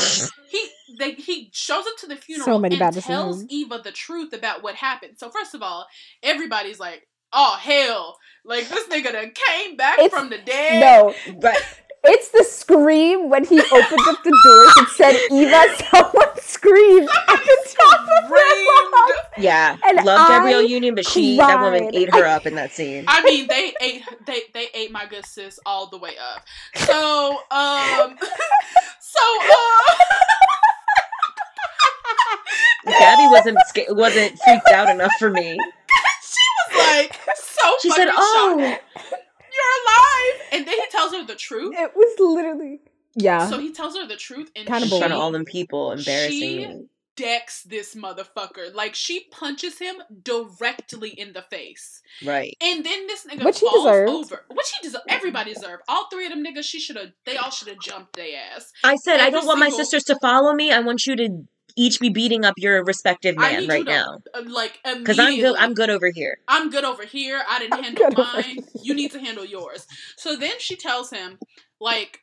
he 0.50 0.70
they 1.00 1.14
he 1.14 1.50
shows 1.54 1.86
up 1.88 1.98
to 2.02 2.08
the 2.08 2.16
funeral 2.16 2.46
so 2.46 2.60
many 2.60 2.76
and 2.76 2.80
bad 2.80 3.02
tells 3.02 3.38
decisions. 3.38 3.52
Eva 3.52 3.82
the 3.84 3.92
truth 3.92 4.34
about 4.34 4.62
what 4.62 4.76
happened. 4.76 5.14
So 5.18 5.30
first 5.32 5.56
of 5.56 5.64
all, 5.64 5.88
everybody's 6.22 6.80
like, 6.80 7.08
"Oh 7.34 7.58
hell!" 7.60 8.18
Like 8.46 8.70
this 8.70 8.88
nigga 8.88 9.12
that 9.12 9.34
came 9.36 9.76
back 9.76 9.98
It's- 9.98 10.12
from 10.12 10.30
the 10.30 10.38
dead. 10.38 10.80
no, 10.80 11.16
But 11.42 11.58
it's 12.04 12.30
the 12.30 12.44
scream 12.44 13.30
when 13.30 13.44
he 13.46 13.60
opened 13.60 14.00
up 14.08 14.24
the 14.24 14.40
doors 14.46 14.74
and 14.78 14.88
said, 14.90 15.20
"Eva, 15.32 15.66
someone 15.92 16.38
screamed 16.42 17.10
at 17.28 17.40
the 17.40 17.76
top 17.78 18.02
of 18.02 18.08
their 18.08 18.26
Screamed. 18.28 18.94
lungs." 18.94 19.12
yeah, 19.38 19.78
And 19.86 20.06
love 20.06 20.20
I 20.22 20.28
Gabrielle 20.38 20.62
Union, 20.64 20.96
but 20.96 21.06
she 21.06 21.38
that 21.38 21.62
woman 21.62 21.94
ate 21.96 22.14
her 22.14 22.26
up 22.26 22.46
in 22.46 22.56
that 22.56 22.72
scene. 22.72 23.06
I 23.08 23.22
mean, 23.24 23.48
they 23.48 23.74
ate 23.82 24.04
they 24.26 24.42
they 24.54 24.68
ate 24.74 24.92
my 24.92 25.06
good 25.06 25.26
sis 25.26 25.60
all 25.66 25.88
the 25.88 25.98
way 25.98 26.14
up. 26.18 26.46
So 26.86 27.32
um, 27.52 28.18
so 29.00 29.20
uh, 29.42 29.94
Gabby 32.86 33.28
wasn't 33.30 33.58
sca- 33.68 33.86
wasn't 33.94 34.38
freaked 34.46 34.70
out 34.70 34.90
enough 34.90 35.12
for 35.20 35.30
me. 35.30 35.58
she 36.24 36.46
was 36.76 36.88
like 36.88 37.20
so. 37.36 37.74
She 37.82 37.90
said, 37.92 38.08
"Oh, 38.12 38.60
shocked. 38.60 38.84
You're 39.68 39.84
alive," 39.84 40.48
And 40.54 40.68
then 40.68 40.74
he 40.76 40.88
tells 40.92 41.14
her 41.14 41.24
the 41.26 41.36
truth. 41.36 41.76
It 41.78 41.92
was 41.96 42.16
literally 42.20 42.82
yeah. 43.16 43.50
So 43.50 43.58
he 43.60 43.72
tells 43.74 43.96
her 43.98 44.06
the 44.08 44.16
truth, 44.16 44.52
and 44.56 44.68
Kinda 44.68 44.88
she 44.88 44.94
in 44.96 45.00
front 45.00 45.14
of 45.14 45.20
all 45.20 45.32
them 45.32 45.46
people, 45.46 45.92
embarrassing 45.92 46.32
She- 46.40 46.86
decks 47.16 47.64
this 47.64 47.96
motherfucker. 47.96 48.72
Like 48.76 48.94
she 48.94 49.22
punches 49.32 49.80
him 49.80 49.96
directly 50.24 51.10
in 51.10 51.34
the 51.34 51.42
face, 51.42 52.02
Right. 52.24 52.56
and 52.62 52.86
then 52.86 53.08
this 53.08 53.26
nigga 53.26 53.44
Which 53.44 53.60
he 53.60 53.66
falls 53.66 53.86
deserved. 53.86 54.10
over. 54.12 54.46
Which 54.54 54.70
he 54.80 54.84
deserved. 54.88 55.06
Everybody 55.10 55.54
deserved. 55.54 55.82
All 55.88 56.08
three 56.12 56.26
of 56.28 56.32
them 56.32 56.44
niggas. 56.44 56.64
She 56.66 56.80
should 56.80 56.96
have. 56.96 57.12
They 57.26 57.38
all 57.38 57.50
should 57.50 57.70
have 57.70 57.80
jumped 57.80 58.16
their 58.16 58.38
ass. 58.56 58.72
I 58.84 58.96
said 58.98 59.20
I 59.20 59.30
don't 59.32 59.48
want 59.48 59.60
my 59.60 59.70
sisters 59.70 60.04
to 60.06 60.18
follow 60.22 60.54
me. 60.54 60.72
I 60.72 60.80
want 60.82 61.06
you 61.08 61.16
to 61.16 61.30
each 61.76 62.00
be 62.00 62.10
beating 62.10 62.46
up 62.46 62.56
your 62.58 62.84
respective 62.84 63.36
I 63.38 63.52
man 63.52 63.62
need 63.62 63.70
right 63.70 63.80
you 63.80 63.86
to 63.86 63.92
now. 63.92 64.18
uh, 64.34 64.44
like 64.48 64.80
Because 64.84 65.20
I'm 65.20 65.40
good. 65.40 65.56
I'm 65.58 65.74
good 65.74 65.90
over 65.90 66.10
here. 66.10 66.38
I'm 66.48 66.70
good 66.70 66.84
over 66.84 67.06
here. 67.06 67.42
I 67.48 67.60
didn't 67.60 67.74
I'm 67.74 67.84
handle 67.84 68.12
mine. 68.16 68.60
You 68.82 68.94
need 68.96 69.12
to 69.12 69.20
handle 69.20 69.46
yours. 69.46 69.86
So 70.16 70.36
then 70.36 70.60
she 70.60 70.76
tells 70.76 71.10
him, 71.12 71.38
Like 71.80 72.20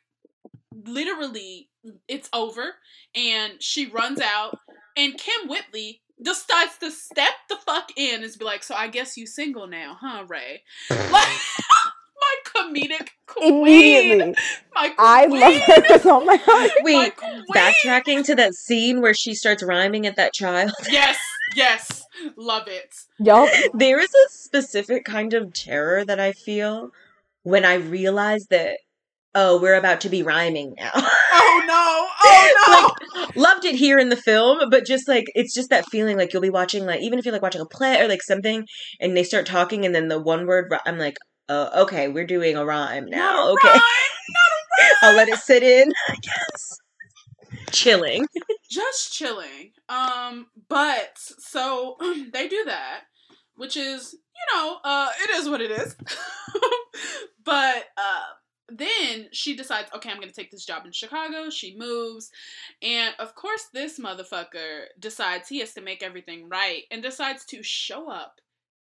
literally 0.85 1.69
it's 2.07 2.29
over 2.33 2.75
and 3.15 3.53
she 3.61 3.85
runs 3.85 4.19
out 4.19 4.57
and 4.97 5.13
Kym 5.13 5.49
Whitley 5.49 6.01
decides 6.21 6.77
to 6.79 6.91
step 6.91 7.33
the 7.49 7.57
fuck 7.57 7.89
in 7.97 8.23
and 8.23 8.33
be 8.39 8.45
like, 8.45 8.63
so 8.63 8.73
I 8.75 8.87
guess 8.87 9.17
you 9.17 9.27
single 9.27 9.67
now, 9.67 9.97
huh, 9.99 10.25
Ray? 10.27 10.63
Like 10.89 11.27
my 12.25 12.61
comedic 12.63 13.09
queen. 13.27 13.53
Immediately. 13.61 14.35
My 14.73 14.87
queen. 14.89 14.95
I 14.99 15.25
love 15.25 15.61
her 15.61 15.83
with 15.89 16.05
all 16.05 16.23
my 16.25 16.35
heart. 16.37 16.71
My 16.77 16.81
Wait, 16.83 17.17
queen. 17.17 17.43
backtracking 17.53 18.25
to 18.25 18.35
that 18.35 18.53
scene 18.53 19.01
where 19.01 19.13
she 19.13 19.33
starts 19.33 19.63
rhyming 19.63 20.05
at 20.05 20.15
that 20.15 20.33
child. 20.33 20.71
Yes, 20.89 21.17
yes. 21.55 22.03
Love 22.37 22.67
it. 22.67 22.93
Yup. 23.19 23.49
There 23.73 23.99
is 23.99 24.09
a 24.09 24.29
specific 24.29 25.03
kind 25.05 25.33
of 25.33 25.53
terror 25.53 26.05
that 26.05 26.19
I 26.19 26.31
feel 26.31 26.89
when 27.43 27.65
I 27.65 27.75
realize 27.75 28.45
that, 28.49 28.77
oh, 29.33 29.59
we're 29.61 29.75
about 29.75 30.01
to 30.01 30.09
be 30.09 30.23
rhyming 30.23 30.75
now. 30.77 30.91
Oh 31.37 31.61
no! 31.67 32.07
Oh 32.23 32.93
no! 33.15 33.21
like, 33.21 33.35
loved 33.35 33.65
it 33.65 33.75
here 33.75 33.99
in 33.99 34.07
the 34.07 34.15
film, 34.15 34.69
but 34.69 34.85
just 34.85 35.05
like, 35.07 35.25
it's 35.35 35.53
just 35.53 35.69
that 35.69 35.85
feeling 35.91 36.17
like 36.17 36.31
you'll 36.31 36.41
be 36.41 36.49
watching, 36.49 36.85
like, 36.85 37.01
even 37.01 37.19
if 37.19 37.25
you're 37.25 37.33
like 37.33 37.41
watching 37.41 37.59
a 37.59 37.65
play 37.65 37.99
or 38.01 38.07
like 38.07 38.23
something, 38.23 38.65
and 39.01 39.17
they 39.17 39.23
start 39.23 39.45
talking, 39.45 39.85
and 39.85 39.93
then 39.93 40.07
the 40.07 40.19
one 40.19 40.47
word, 40.47 40.73
I'm 40.85 40.97
like, 40.97 41.17
uh, 41.49 41.69
okay, 41.75 42.07
we're 42.07 42.25
doing 42.25 42.55
a 42.55 42.65
rhyme 42.65 43.05
now. 43.05 43.33
Not 43.33 43.47
a 43.47 43.51
okay. 43.51 43.67
rhyme, 43.69 43.81
I'll 45.01 45.15
let 45.15 45.29
it 45.29 45.39
sit 45.39 45.63
in, 45.63 45.91
guess. 46.21 46.79
Chilling. 47.71 48.27
just 48.69 49.13
chilling. 49.13 49.71
Um, 49.89 50.47
but 50.69 51.11
so 51.15 51.97
they 52.33 52.47
do 52.47 52.63
that, 52.65 53.01
which 53.55 53.77
is 53.77 54.13
you 54.35 54.57
know, 54.57 54.77
uh, 54.83 55.09
it 55.23 55.29
is 55.31 55.49
what 55.49 55.61
it 55.61 55.71
is. 55.71 55.95
but 57.43 57.85
uh, 57.97 58.25
then 58.69 59.27
she 59.31 59.55
decides, 59.55 59.89
okay, 59.93 60.09
I'm 60.09 60.19
gonna 60.19 60.31
take 60.31 60.51
this 60.51 60.65
job 60.65 60.85
in 60.85 60.91
Chicago. 60.91 61.49
She 61.49 61.77
moves, 61.77 62.31
and 62.81 63.13
of 63.19 63.35
course, 63.35 63.67
this 63.73 63.99
motherfucker 63.99 64.85
decides 64.99 65.47
he 65.47 65.59
has 65.59 65.73
to 65.73 65.81
make 65.81 66.03
everything 66.03 66.49
right, 66.49 66.83
and 66.91 67.01
decides 67.01 67.45
to 67.45 67.63
show 67.63 68.09
up 68.09 68.41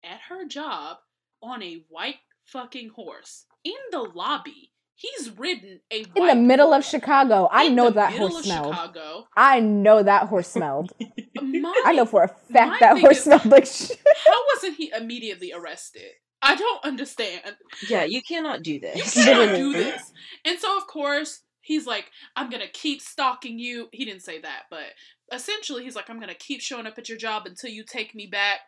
at 0.03 0.19
her 0.29 0.45
job 0.45 0.97
on 1.41 1.61
a 1.61 1.85
white 1.89 2.15
fucking 2.47 2.89
horse 2.95 3.45
in 3.63 3.73
the 3.91 3.99
lobby. 4.01 4.71
He's 4.95 5.29
ridden 5.37 5.81
a 5.91 6.05
In 6.15 6.25
the 6.25 6.33
middle 6.35 6.73
of. 6.73 6.83
Chicago. 6.83 7.47
I 7.51 7.65
In 7.65 7.75
know 7.75 7.85
the 7.89 7.95
that 7.95 8.13
horse 8.13 8.39
of 8.39 8.45
smelled. 8.45 8.73
Chicago. 8.73 9.27
I 9.37 9.59
know 9.59 10.01
that 10.01 10.27
horse 10.27 10.47
smelled. 10.47 10.91
My, 11.41 11.81
I 11.85 11.93
know 11.93 12.05
for 12.05 12.23
a 12.23 12.27
fact 12.51 12.79
that 12.79 12.99
horse 12.99 13.17
is- 13.17 13.23
smelled 13.25 13.45
like 13.45 13.67
shit. 13.67 13.99
How 14.25 14.39
wasn't 14.55 14.77
he 14.77 14.91
immediately 14.97 15.53
arrested? 15.53 16.09
I 16.41 16.55
don't 16.55 16.83
understand. 16.83 17.41
Yeah, 17.89 18.05
you 18.05 18.21
cannot 18.23 18.63
do 18.63 18.79
this. 18.79 19.15
You 19.15 19.23
cannot 19.23 19.55
do 19.55 19.73
this. 19.73 20.11
And 20.45 20.57
so, 20.59 20.75
of 20.77 20.87
course, 20.87 21.41
he's 21.61 21.85
like, 21.85 22.09
I'm 22.35 22.49
going 22.49 22.61
to 22.63 22.69
keep 22.71 23.01
stalking 23.01 23.59
you. 23.59 23.89
He 23.91 24.03
didn't 24.05 24.21
say 24.23 24.39
that, 24.41 24.63
but 24.71 24.85
essentially, 25.33 25.83
he's 25.83 25.95
like, 25.95 26.09
I'm 26.09 26.17
going 26.19 26.29
to 26.29 26.35
keep 26.35 26.61
showing 26.61 26.87
up 26.87 26.97
at 26.97 27.09
your 27.09 27.17
job 27.19 27.45
until 27.45 27.69
you 27.69 27.83
take 27.83 28.15
me 28.15 28.25
back. 28.27 28.59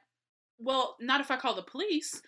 Well, 0.60 0.98
not 0.99 1.22
if 1.22 1.31
I 1.31 1.38
call 1.38 1.56
the 1.56 1.61
police. 1.61 2.22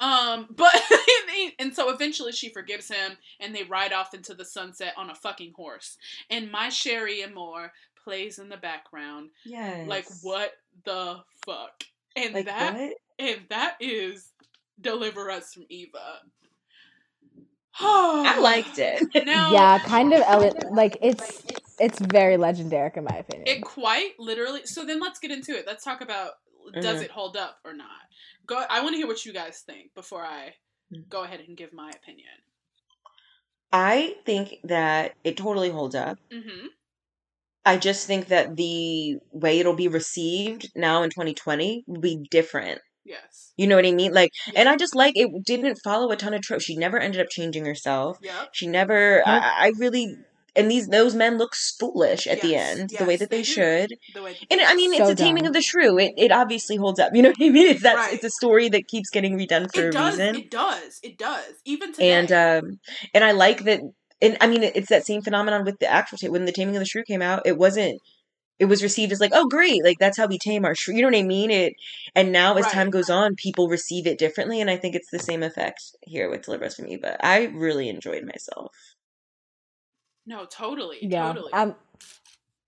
Um, 0.00 0.46
but, 0.50 0.74
and 1.58 1.74
so 1.74 1.90
eventually 1.90 2.32
she 2.32 2.48
forgives 2.48 2.88
him 2.88 3.12
and 3.40 3.54
they 3.54 3.62
ride 3.64 3.92
off 3.92 4.14
into 4.14 4.34
the 4.34 4.44
sunset 4.44 4.94
on 4.96 5.10
a 5.10 5.14
fucking 5.14 5.52
horse. 5.54 5.96
And 6.30 6.50
My 6.50 6.68
Cherie 6.70 7.22
Amour 7.22 7.72
plays 8.02 8.38
in 8.38 8.48
the 8.48 8.56
background. 8.56 9.30
Yes. 9.44 9.86
Like, 9.88 10.06
what 10.22 10.52
the 10.84 11.20
fuck? 11.46 11.84
And 12.16 12.34
Like, 12.34 12.46
that 12.46 12.74
what? 12.74 12.92
and 13.18 13.40
that 13.50 13.76
is 13.80 14.30
Deliver 14.80 15.30
Us 15.30 15.52
from 15.54 15.64
Eva. 15.68 16.20
I 17.80 18.38
liked 18.40 18.78
it. 18.78 19.26
Now, 19.26 19.52
Yeah, 19.52 19.78
kind 19.80 20.12
of 20.12 20.22
ele- 20.26 20.52
like 20.74 20.96
it's 21.02 21.42
it's 21.80 21.98
very 21.98 22.36
legendary 22.36 22.90
in 22.94 23.04
my 23.04 23.16
opinion. 23.16 23.48
it 23.48 23.62
quite 23.62 24.12
literally. 24.18 24.60
So 24.64 24.84
then 24.86 25.00
let's 25.00 25.18
get 25.18 25.30
into 25.32 25.52
it. 25.58 25.64
Let's 25.66 25.82
talk 25.84 26.00
about 26.00 26.32
does 26.72 27.00
Mhm. 27.00 27.04
it 27.04 27.10
hold 27.10 27.36
up 27.36 27.58
or 27.64 27.72
not. 27.74 27.88
Go. 28.46 28.56
I 28.56 28.80
want 28.82 28.92
to 28.94 28.96
hear 28.98 29.06
what 29.06 29.24
you 29.24 29.32
guys 29.32 29.60
think 29.60 29.94
before 29.94 30.24
I 30.24 30.54
Mm. 30.92 31.08
go 31.08 31.22
ahead 31.24 31.40
and 31.40 31.56
give 31.56 31.72
my 31.72 31.90
opinion. 31.90 32.28
I 33.72 34.16
think 34.24 34.56
that 34.64 35.14
it 35.24 35.36
totally 35.36 35.70
holds 35.70 35.94
up. 35.94 36.18
Mm-hmm. 36.30 36.66
I 37.64 37.76
just 37.78 38.06
think 38.06 38.28
that 38.28 38.56
the 38.56 39.16
way 39.32 39.58
it'll 39.58 39.74
be 39.74 39.88
received 39.88 40.70
now 40.76 41.02
in 41.02 41.10
2020 41.10 41.82
will 41.86 42.00
be 42.00 42.26
different. 42.30 42.80
Yes. 43.04 43.52
You 43.56 43.66
know 43.66 43.76
what 43.76 43.86
I 43.86 43.92
mean? 43.92 44.12
Like, 44.12 44.30
and 44.54 44.68
I 44.68 44.76
just 44.76 44.94
like 44.94 45.16
it 45.16 45.30
didn't 45.44 45.76
follow 45.82 46.10
a 46.10 46.16
ton 46.16 46.34
of 46.34 46.42
tropes. 46.42 46.64
She 46.64 46.76
never 46.76 46.98
ended 46.98 47.20
up 47.20 47.28
changing 47.30 47.64
herself. 47.64 48.18
Yep. 48.22 48.50
She 48.52 48.66
never. 48.66 49.16
Nope. 49.18 49.26
I, 49.26 49.66
I 49.66 49.72
really. 49.78 50.16
And 50.56 50.70
these 50.70 50.86
those 50.88 51.14
men 51.14 51.36
look 51.36 51.54
foolish 51.54 52.26
at 52.26 52.40
the 52.40 52.48
Yes, 52.50 52.78
end, 52.78 52.90
the 52.90 53.04
way 53.04 53.16
that 53.16 53.30
they 53.30 53.38
they, 53.38 53.42
should. 53.42 53.94
The 54.14 54.22
way. 54.22 54.36
And 54.50 54.60
I 54.60 54.74
mean, 54.74 54.92
it's 54.94 55.06
So 55.06 55.12
a 55.12 55.14
taming 55.14 55.42
dumb. 55.44 55.48
of 55.48 55.52
the 55.54 55.62
shrew. 55.62 55.98
It 55.98 56.12
it 56.16 56.30
obviously 56.30 56.76
holds 56.76 57.00
up. 57.00 57.10
You 57.14 57.22
know 57.22 57.30
what 57.30 57.42
I 57.46 57.48
mean? 57.50 57.66
It's 57.68 57.82
that 57.82 57.96
Right. 57.96 58.14
it's 58.14 58.24
a 58.24 58.30
story 58.30 58.68
that 58.68 58.86
keeps 58.86 59.10
getting 59.10 59.36
redone 59.36 59.72
for 59.74 59.80
it 59.80 59.88
a 59.88 59.90
does. 59.90 60.18
reason. 60.18 60.36
It 60.36 60.50
does. 60.50 61.00
It 61.02 61.18
does. 61.18 61.54
Even 61.64 61.92
today. 61.92 62.10
and 62.12 62.30
um 62.32 62.78
and 63.12 63.24
I 63.24 63.32
like 63.32 63.64
that 63.64 63.80
and 64.22 64.36
I 64.40 64.46
mean 64.46 64.62
it's 64.62 64.88
that 64.90 65.04
same 65.06 65.22
phenomenon 65.22 65.64
with 65.64 65.78
the 65.80 65.86
actual 65.90 66.18
ta- 66.18 66.28
when 66.30 66.44
the 66.44 66.52
Taming 66.52 66.76
of 66.76 66.80
the 66.80 66.86
Shrew 66.86 67.02
came 67.04 67.22
out 67.22 67.42
it 67.46 67.58
wasn't 67.58 68.00
it 68.60 68.66
was 68.66 68.82
received 68.84 69.10
as 69.12 69.20
like 69.20 69.32
oh 69.34 69.48
great 69.48 69.82
like 69.84 69.98
that's 69.98 70.16
how 70.16 70.26
we 70.28 70.38
tame 70.38 70.64
our 70.64 70.76
shrew 70.76 70.94
you 70.94 71.02
know 71.02 71.08
what 71.08 71.16
I 71.16 71.22
mean 71.24 71.50
it 71.50 71.72
and 72.14 72.30
now 72.30 72.54
as 72.54 72.64
Right. 72.66 72.72
time 72.74 72.90
goes 72.90 73.10
on 73.10 73.34
people 73.34 73.68
receive 73.68 74.06
it 74.06 74.18
differently 74.18 74.60
and 74.60 74.70
I 74.70 74.76
think 74.76 74.94
it's 74.94 75.10
the 75.10 75.18
same 75.18 75.42
effect 75.42 75.82
here 76.02 76.30
with 76.30 76.42
Deliver 76.42 76.66
Us 76.66 76.76
from 76.76 76.86
Eva 76.88 77.16
I 77.24 77.46
really 77.46 77.88
enjoyed 77.88 78.22
myself 78.24 78.72
no, 80.26 80.44
totally. 80.46 80.98
yeah, 81.02 81.26
Totally. 81.32 81.50
I'm 81.52 81.74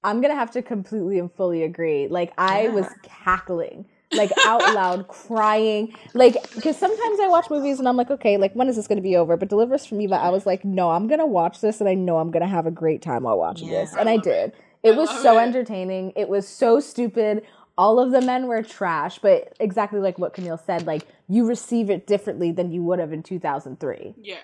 I'm 0.05 0.21
gonna 0.21 0.35
have 0.37 0.51
to 0.53 0.63
completely 0.63 1.19
and 1.19 1.33
fully 1.33 1.63
agree. 1.65 2.07
Like 2.09 2.33
I 2.39 2.69
was 2.69 2.87
cackling, 3.03 3.87
like 4.13 4.31
out 4.45 4.73
loud, 4.73 5.09
crying, 5.09 5.95
like 6.15 6.35
because 6.55 6.77
sometimes 6.77 7.19
I 7.21 7.27
watch 7.29 7.51
movies 7.51 7.79
and 7.81 7.89
I'm 7.89 7.97
like, 7.97 8.11
okay, 8.11 8.37
like 8.37 8.53
when 8.55 8.69
is 8.69 8.77
this 8.77 8.87
gonna 8.87 9.01
be 9.01 9.17
over? 9.17 9.37
But 9.37 9.49
Deliver 9.49 9.75
Us 9.75 9.85
from 9.87 10.01
Eva, 10.01 10.15
I 10.17 10.31
was 10.31 10.47
like, 10.47 10.65
no, 10.65 10.91
I'm 10.91 11.09
gonna 11.09 11.27
watch 11.27 11.61
this 11.61 11.81
and 11.81 11.89
I 11.89 11.95
know 11.95 12.19
I'm 12.19 12.31
gonna 12.31 12.47
have 12.47 12.67
a 12.67 12.71
great 12.71 13.03
time 13.03 13.25
while 13.25 13.39
watching 13.39 13.69
Yeah. 13.69 13.81
this, 13.81 13.95
and 13.97 14.09
I 14.09 14.15
it. 14.15 14.23
did. 14.23 14.53
It 14.83 14.93
I 14.93 14.97
was 14.97 15.11
so 15.23 15.39
it. 15.39 15.43
entertaining. 15.43 16.13
It 16.15 16.29
was 16.29 16.47
so 16.47 16.79
stupid. 16.79 17.43
All 17.79 17.99
of 17.99 18.11
the 18.13 18.21
men 18.23 18.47
were 18.47 18.63
trash, 18.63 19.19
but 19.19 19.55
exactly 19.61 19.99
like 20.01 20.19
what 20.19 20.33
Camille 20.35 20.57
said, 20.59 20.87
like 20.87 21.03
you 21.29 21.47
receive 21.47 21.91
it 21.91 22.07
differently 22.07 22.53
than 22.53 22.71
you 22.71 22.83
would 22.85 23.01
have 23.01 23.13
in 23.13 23.23
2003, 23.23 24.15
yeah. 24.19 24.37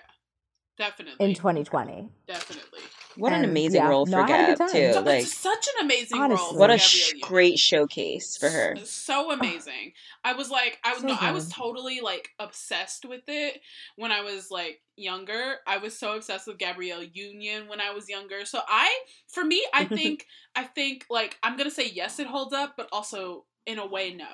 Definitely. 0.77 1.23
in 1.25 1.33
2020. 1.33 2.09
Definitely. 2.27 2.79
What 3.17 3.33
an 3.33 3.43
amazing 3.43 3.81
yeah, 3.81 3.89
role 3.89 4.05
for 4.05 4.21
I 4.21 4.27
Gab 4.27 4.57
too 4.57 4.65
time. 4.67 4.93
So- 4.93 5.01
like 5.01 5.25
such 5.25 5.67
an 5.77 5.85
amazing 5.85 6.17
role. 6.17 6.25
Honestly. 6.31 6.47
for 6.53 6.57
what 6.57 6.69
a 6.71 6.77
sh- 6.77 7.13
great 7.21 7.59
showcase 7.59 8.37
for 8.37 8.49
her 8.49 8.75
So 8.83 9.31
amazing. 9.31 9.93
I 10.23 10.33
was 10.33 10.49
like, 10.49 10.79
I 10.83 10.97
So 10.97 11.07
no, 11.07 11.17
I 11.19 11.31
was 11.31 11.49
totally 11.49 12.01
like 12.01 12.29
obsessed 12.39 13.05
with 13.05 13.23
it 13.27 13.61
when 13.95 14.11
I 14.11 14.21
was 14.21 14.49
like 14.51 14.81
younger. 14.95 15.55
I 15.67 15.77
was 15.77 15.97
so 15.97 16.15
obsessed 16.15 16.47
with 16.47 16.57
Gabrielle 16.57 17.03
Union 17.03 17.67
when 17.67 17.81
I 17.81 17.91
was 17.91 18.09
younger. 18.09 18.45
So 18.45 18.59
I, 18.67 18.93
for 19.27 19.43
me, 19.43 19.65
I 19.73 19.85
think, 19.97 20.25
I 20.55 20.63
think 20.63 21.05
like 21.09 21.37
I'm 21.43 21.57
gonna 21.57 21.71
say 21.71 21.89
yes, 21.89 22.19
it 22.19 22.27
holds 22.27 22.53
up, 22.53 22.75
but 22.77 22.89
also 22.91 23.45
in 23.65 23.79
a 23.79 23.85
way, 23.85 24.13
no. 24.13 24.25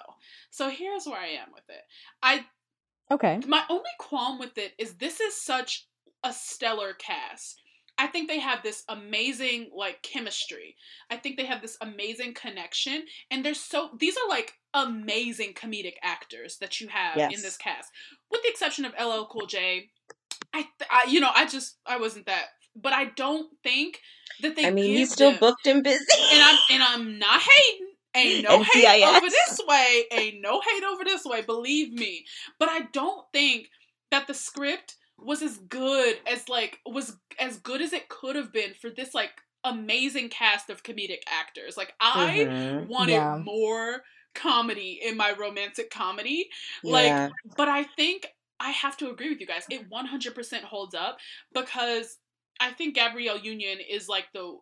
So 0.49 0.69
here's 0.69 1.05
where 1.05 1.19
I 1.19 1.27
am 1.27 1.49
with 1.53 1.69
it. 1.69 1.81
I 2.23 2.45
Okay. 3.11 3.39
my 3.47 3.63
only 3.69 3.89
qualm 3.99 4.39
with 4.39 4.57
it 4.57 4.73
is 4.77 4.93
this 4.95 5.19
is 5.19 5.35
such 5.39 5.87
a 6.23 6.31
stellar 6.33 6.93
cast. 6.93 7.61
I 7.99 8.07
think 8.07 8.29
they 8.29 8.39
have 8.39 8.63
this 8.63 8.83
amazing 8.87 9.71
like 9.75 10.01
chemistry. 10.01 10.75
I 11.11 11.17
think 11.17 11.37
they 11.37 11.45
have 11.45 11.61
this 11.61 11.77
amazing 11.81 12.33
connection 12.33 13.03
and 13.29 13.43
they're 13.43 13.53
so 13.53 13.89
these 13.99 14.15
are 14.15 14.29
like 14.29 14.53
amazing 14.73 15.53
comedic 15.53 15.95
actors 16.01 16.57
that 16.59 16.79
you 16.79 16.87
have 16.87 17.17
in 17.17 17.41
this 17.41 17.57
cast. 17.57 17.91
With 18.31 18.41
the 18.41 18.49
exception 18.49 18.85
of 18.85 18.93
LL 18.93 19.25
Cool 19.25 19.47
J. 19.47 19.89
I, 20.53 20.61
th- 20.61 20.89
I 20.89 21.03
you 21.09 21.19
know, 21.19 21.31
I 21.35 21.45
just 21.45 21.77
I 21.85 21.97
wasn't 21.97 22.25
that 22.27 22.45
but 22.75 22.93
I 22.93 23.05
don't 23.05 23.49
think 23.63 23.99
that 24.41 24.55
they 24.55 24.65
I 24.65 24.71
mean 24.71 24.95
he's 24.95 25.11
still 25.11 25.31
them- 25.31 25.39
booked 25.39 25.67
and 25.67 25.83
busy 25.83 26.05
and 26.31 26.41
I'm 26.41 26.57
and 26.71 26.83
I'm 26.83 27.19
not 27.19 27.41
hating. 27.41 27.87
Ain't 28.15 28.43
no 28.43 28.63
hate 28.73 29.03
over 29.03 29.29
this 29.29 29.59
way. 29.67 30.03
Ain't 30.11 30.41
no 30.41 30.61
hate 30.61 30.83
over 30.83 31.03
this 31.03 31.25
way. 31.25 31.41
Believe 31.41 31.93
me. 31.93 32.25
But 32.57 32.69
I 32.69 32.81
don't 32.91 33.25
think 33.31 33.69
that 34.11 34.27
the 34.27 34.33
script 34.33 34.95
was 35.23 35.41
as 35.41 35.57
good 35.57 36.17
as 36.27 36.47
like 36.49 36.79
was 36.85 37.17
as 37.39 37.57
good 37.57 37.81
as 37.81 37.93
it 37.93 38.09
could 38.09 38.35
have 38.35 38.51
been 38.53 38.73
for 38.73 38.89
this 38.89 39.13
like 39.13 39.31
amazing 39.63 40.29
cast 40.29 40.69
of 40.69 40.83
comedic 40.83 41.21
actors. 41.27 41.75
Like 41.77 41.93
I 41.99 42.45
Mhm. 42.49 42.87
wanted 42.87 43.13
Yeah. 43.13 43.37
more 43.43 44.03
comedy 44.35 44.99
in 45.03 45.17
my 45.17 45.33
romantic 45.33 45.89
comedy. 45.89 46.49
Like, 46.83 47.07
yeah 47.07 47.29
but 47.57 47.67
I 47.67 47.83
think 47.83 48.27
I 48.59 48.71
have 48.71 48.97
to 48.97 49.09
agree 49.09 49.29
with 49.29 49.39
you 49.41 49.47
guys. 49.47 49.65
It 49.69 49.89
100% 49.89 50.63
holds 50.63 50.93
up 50.95 51.17
because 51.53 52.17
I 52.59 52.71
think 52.71 52.95
Gabrielle 52.95 53.37
Union 53.39 53.79
is 53.79 54.07
like 54.07 54.27
the 54.33 54.57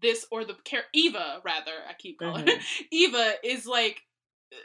this 0.00 0.24
or 0.30 0.44
the 0.44 0.56
char- 0.64 0.84
Eva 0.92 1.40
rather. 1.44 1.72
I 1.88 1.94
keep 1.94 2.18
calling 2.18 2.46
her 2.46 2.52
Mhm. 2.54 2.86
Eva 2.90 3.34
is 3.42 3.66
like 3.66 4.02
uh, 4.52 4.56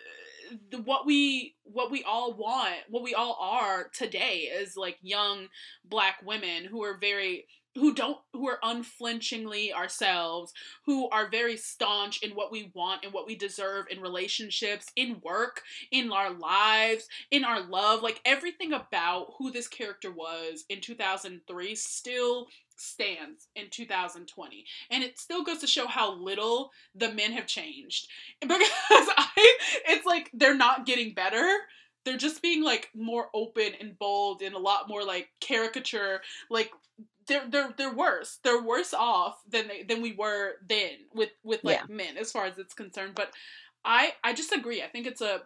the, 0.71 0.77
what 0.77 1.05
we 1.05 1.55
what 1.63 1.91
we 1.91 2.03
all 2.03 2.33
want, 2.33 2.75
what 2.89 3.03
we 3.03 3.13
all 3.13 3.37
are 3.39 3.89
today 3.93 4.49
is 4.53 4.75
like 4.77 4.97
young 5.01 5.47
black 5.85 6.17
women 6.25 6.65
who 6.65 6.83
are 6.83 6.97
very 6.97 7.47
who 7.75 7.93
don't 7.93 8.19
who 8.33 8.47
are 8.47 8.59
unflinchingly 8.61 9.73
ourselves 9.73 10.53
who 10.85 11.09
are 11.09 11.29
very 11.29 11.57
staunch 11.57 12.21
in 12.21 12.31
what 12.31 12.51
we 12.51 12.71
want 12.75 13.03
and 13.03 13.13
what 13.13 13.25
we 13.25 13.35
deserve 13.35 13.85
in 13.89 13.99
relationships 13.99 14.91
in 14.95 15.19
work 15.23 15.61
in 15.91 16.11
our 16.11 16.31
lives 16.31 17.07
in 17.31 17.43
our 17.43 17.61
love. 17.61 18.03
Like 18.03 18.21
everything 18.25 18.73
about 18.73 19.33
who 19.37 19.51
this 19.51 19.67
character 19.67 20.11
was 20.11 20.65
in 20.69 20.81
2003 20.81 21.75
still 21.75 22.47
stands 22.75 23.47
in 23.55 23.69
2020 23.69 24.65
and 24.89 25.03
it 25.03 25.19
still 25.19 25.43
goes 25.43 25.59
to 25.59 25.67
show 25.67 25.87
how 25.87 26.13
little 26.13 26.71
the 26.95 27.11
men 27.11 27.31
have 27.31 27.47
changed 27.47 28.07
because 28.41 28.59
i 29.17 29.27
it's 29.87 30.05
like 30.05 30.29
they're 30.33 30.55
not 30.57 30.85
getting 30.85 31.13
better 31.13 31.57
they're 32.05 32.17
just 32.17 32.41
being 32.41 32.63
like 32.63 32.89
more 32.95 33.29
open 33.33 33.71
and 33.79 33.97
bold 33.97 34.41
and 34.41 34.55
a 34.55 34.59
lot 34.59 34.89
more 34.89 35.03
like 35.03 35.29
caricature 35.39 36.21
like 36.49 36.71
they're 37.27 37.47
they're 37.49 37.73
they're 37.77 37.93
worse. 37.93 38.39
They're 38.43 38.61
worse 38.61 38.93
off 38.93 39.37
than 39.49 39.69
they 39.69 39.83
than 39.83 40.01
we 40.01 40.11
were 40.11 40.55
then 40.67 40.91
with 41.13 41.29
with 41.43 41.63
like 41.63 41.79
Yeah. 41.87 41.95
men 41.95 42.17
as 42.17 42.33
far 42.33 42.45
as 42.45 42.57
it's 42.57 42.73
concerned. 42.73 43.13
But 43.15 43.31
I 43.85 44.13
I 44.25 44.33
just 44.33 44.51
agree. 44.51 44.81
I 44.83 44.87
think 44.87 45.07
it's 45.07 45.21
a 45.21 45.43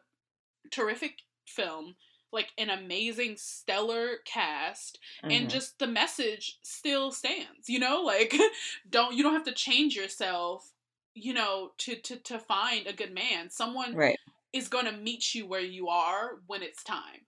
terrific 0.72 1.20
film, 1.46 1.96
like 2.32 2.52
an 2.58 2.70
amazing 2.70 3.36
stellar 3.38 4.18
cast, 4.26 5.00
and 5.24 5.48
Mhm. 5.48 5.52
just 5.52 5.80
the 5.80 5.88
message 5.88 6.60
still 6.64 7.12
stands. 7.12 7.70
You 7.70 7.80
know, 7.80 8.02
like 8.02 8.34
don't 8.90 9.16
you 9.16 9.24
don't 9.24 9.34
have 9.34 9.46
to 9.46 9.54
change 9.54 9.96
yourself. 9.96 10.74
You 11.14 11.34
know, 11.34 11.72
to 11.80 11.96
to 11.96 12.18
to 12.18 12.40
find 12.40 12.86
a 12.88 12.94
good 12.94 13.14
man, 13.14 13.50
someone 13.50 13.96
right. 13.96 14.20
is 14.54 14.68
going 14.68 14.86
to 14.86 14.92
meet 14.92 15.34
you 15.34 15.46
where 15.48 15.62
you 15.62 15.88
are 15.90 16.42
when 16.48 16.62
it's 16.64 16.84
time. 16.84 17.26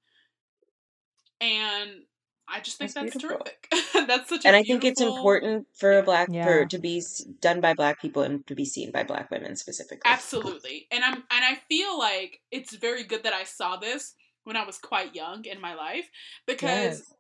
And 1.42 2.04
I 2.48 2.60
just 2.62 2.78
think 2.78 2.94
That's 2.94 3.14
that's, 3.14 3.24
terrific. 3.24 3.68
that's 4.08 4.30
such 4.30 4.44
a 4.44 4.48
And 4.48 4.56
I 4.56 4.64
think 4.64 4.84
it's 4.84 5.02
important 5.02 5.68
for 5.76 5.94
Yeah. 5.94 6.02
black 6.02 6.30
Yeah. 6.32 6.44
for 6.46 6.66
to 6.66 6.78
be 6.80 7.02
done 7.40 7.62
by 7.62 7.74
black 7.74 8.02
people 8.02 8.24
and 8.24 8.46
to 8.48 8.56
be 8.56 8.66
seen 8.66 8.92
by 8.92 9.04
black 9.04 9.30
women 9.32 9.56
specifically. 9.56 10.02
Absolutely. 10.06 10.88
And 10.92 11.04
I'm 11.04 11.16
and 11.30 11.46
I 11.46 11.60
feel 11.70 11.98
like 11.98 12.42
it's 12.52 12.74
very 12.76 13.04
good 13.04 13.24
that 13.24 13.34
I 13.34 13.44
saw 13.44 13.78
this 13.78 14.16
when 14.50 14.58
I 14.58 14.66
was 14.66 14.80
quite 14.80 15.16
young 15.16 15.46
in 15.46 15.62
my 15.62 15.76
life 15.76 16.10
because 16.48 17.02
Yes. 17.02 17.16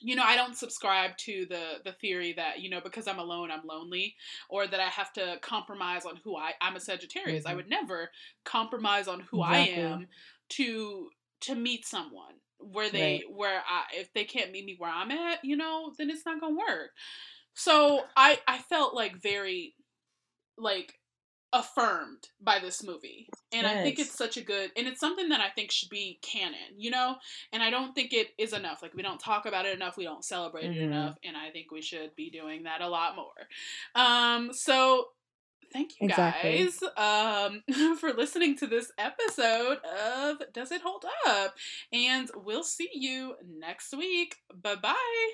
you 0.00 0.14
know, 0.14 0.24
I 0.24 0.36
don't 0.36 0.56
subscribe 0.56 1.16
to 1.18 1.46
the 1.46 1.78
the 1.84 1.92
theory 1.92 2.34
that, 2.34 2.60
you 2.60 2.68
know, 2.68 2.80
because 2.82 3.08
I'm 3.08 3.18
alone, 3.18 3.50
I'm 3.50 3.66
lonely 3.66 4.14
or 4.50 4.66
that 4.66 4.80
I 4.80 4.88
have 4.88 5.12
to 5.14 5.38
compromise 5.42 6.04
on 6.04 6.16
who 6.16 6.36
I 6.36 6.52
I'm 6.60 6.76
a 6.76 6.80
Sagittarius. 6.80 7.46
I 7.46 7.54
Mhm. 7.54 7.56
would 7.56 7.68
never 7.70 8.10
compromise 8.44 9.08
on 9.08 9.20
who 9.20 9.40
I 9.40 9.58
am 9.58 10.08
to 10.50 11.10
to 11.42 11.54
meet 11.54 11.86
someone 11.86 12.36
where 12.58 12.90
they 12.90 13.24
where 13.30 13.62
I 13.66 13.84
if 13.94 14.12
they 14.12 14.24
can't 14.24 14.52
meet 14.52 14.66
me 14.66 14.76
where 14.78 14.90
I'm 14.90 15.10
at, 15.12 15.44
you 15.44 15.56
know, 15.56 15.94
then 15.96 16.10
it's 16.10 16.26
not 16.26 16.40
going 16.40 16.54
to 16.56 16.58
work. 16.58 16.90
So, 17.54 18.10
I 18.16 18.40
I 18.48 18.58
felt 18.58 18.94
like 18.94 19.16
very 19.16 19.76
like 20.58 21.00
affirmed 21.58 22.28
by 22.40 22.58
this 22.58 22.82
movie. 22.84 23.28
And 23.52 23.66
I 23.66 23.82
think 23.82 23.98
it's 23.98 24.16
such 24.16 24.36
a 24.36 24.42
good 24.42 24.70
and 24.76 24.86
it's 24.86 25.00
something 25.00 25.28
that 25.30 25.40
I 25.40 25.48
think 25.50 25.70
should 25.70 25.88
be 25.88 26.18
canon, 26.22 26.76
you 26.76 26.90
know? 26.90 27.16
And 27.52 27.62
I 27.62 27.70
don't 27.70 27.94
think 27.94 28.12
it 28.12 28.28
is 28.38 28.52
enough. 28.52 28.82
Like 28.82 28.94
we 28.94 29.02
don't 29.02 29.18
talk 29.20 29.46
about 29.46 29.64
it 29.66 29.74
enough, 29.74 29.96
we 29.96 30.04
don't 30.04 30.24
celebrate 30.24 30.64
it 30.64 30.76
Mhm. 30.76 30.82
enough, 30.84 31.16
and 31.24 31.36
I 31.36 31.50
think 31.50 31.70
we 31.70 31.82
should 31.82 32.14
be 32.16 32.30
doing 32.30 32.64
that 32.64 32.80
a 32.80 32.88
lot 32.88 33.16
more. 33.16 33.48
Um 33.94 34.52
so 34.52 35.08
thank 35.72 35.92
you 36.00 36.08
Exactly. 36.08 36.64
guys 36.64 36.82
um 36.96 37.62
for 37.98 38.12
listening 38.12 38.56
to 38.58 38.66
this 38.66 38.92
episode 38.98 39.78
of 39.84 40.36
Does 40.52 40.70
It 40.72 40.82
Hold 40.82 41.04
Up? 41.26 41.54
And 41.92 42.30
we'll 42.36 42.64
see 42.64 42.90
you 42.92 43.34
next 43.46 43.96
week. 43.96 44.36
Bye-bye. 44.54 45.30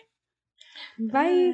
Bye. 0.99 1.53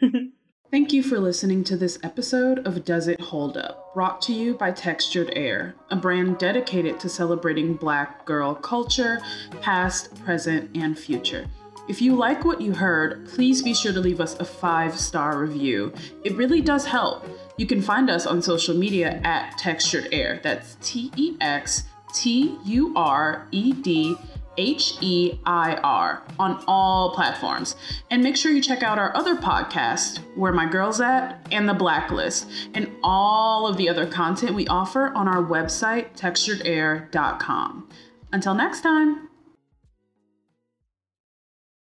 Thank 0.70 0.92
you 0.92 1.02
for 1.02 1.18
listening 1.18 1.64
to 1.64 1.78
this 1.78 1.98
episode 2.02 2.66
of 2.66 2.84
Does 2.84 3.08
It 3.08 3.18
Hold 3.22 3.56
Up, 3.56 3.94
brought 3.94 4.20
to 4.22 4.34
you 4.34 4.52
by 4.52 4.70
Textured 4.70 5.32
Heir, 5.34 5.74
a 5.90 5.96
brand 5.96 6.36
dedicated 6.36 7.00
to 7.00 7.08
celebrating 7.08 7.72
black 7.72 8.26
girl 8.26 8.54
culture, 8.54 9.18
past, 9.62 10.22
present, 10.26 10.76
and 10.76 10.98
future. 10.98 11.48
If 11.88 12.02
you 12.02 12.14
like 12.14 12.44
what 12.44 12.60
you 12.60 12.74
heard, 12.74 13.26
please 13.28 13.62
be 13.62 13.72
sure 13.72 13.94
to 13.94 14.00
leave 14.00 14.20
us 14.20 14.34
a 14.40 14.44
five 14.44 14.98
star 15.00 15.38
review. 15.38 15.90
It 16.22 16.36
really 16.36 16.60
does 16.60 16.84
help. 16.84 17.24
You 17.56 17.66
can 17.66 17.80
find 17.80 18.10
us 18.10 18.26
on 18.26 18.42
social 18.42 18.76
media 18.76 19.22
at 19.24 19.56
Textured 19.56 20.08
Heir. 20.12 20.38
That's 20.42 20.76
T 20.82 21.10
E 21.16 21.38
X 21.40 21.84
T 22.14 22.58
U 22.66 22.92
R 22.94 23.48
E 23.52 23.72
D 23.72 24.16
H 24.58 24.94
E 25.00 25.38
I 25.46 25.76
R 25.76 26.22
on 26.38 26.62
all 26.66 27.14
platforms. 27.14 27.76
And 28.10 28.22
make 28.22 28.36
sure 28.36 28.52
you 28.52 28.60
check 28.60 28.82
out 28.82 28.98
our 28.98 29.16
other 29.16 29.36
podcast, 29.36 30.18
Where 30.36 30.52
My 30.52 30.66
Girl's 30.68 31.00
At, 31.00 31.46
and 31.50 31.68
The 31.68 31.74
Blacklist, 31.74 32.50
and 32.74 32.90
all 33.02 33.66
of 33.66 33.76
the 33.76 33.88
other 33.88 34.06
content 34.06 34.54
we 34.54 34.66
offer 34.66 35.12
on 35.14 35.28
our 35.28 35.42
website, 35.42 36.16
texturedheir.com. 36.18 37.88
Until 38.32 38.54
next 38.54 38.82
time. 38.82 39.27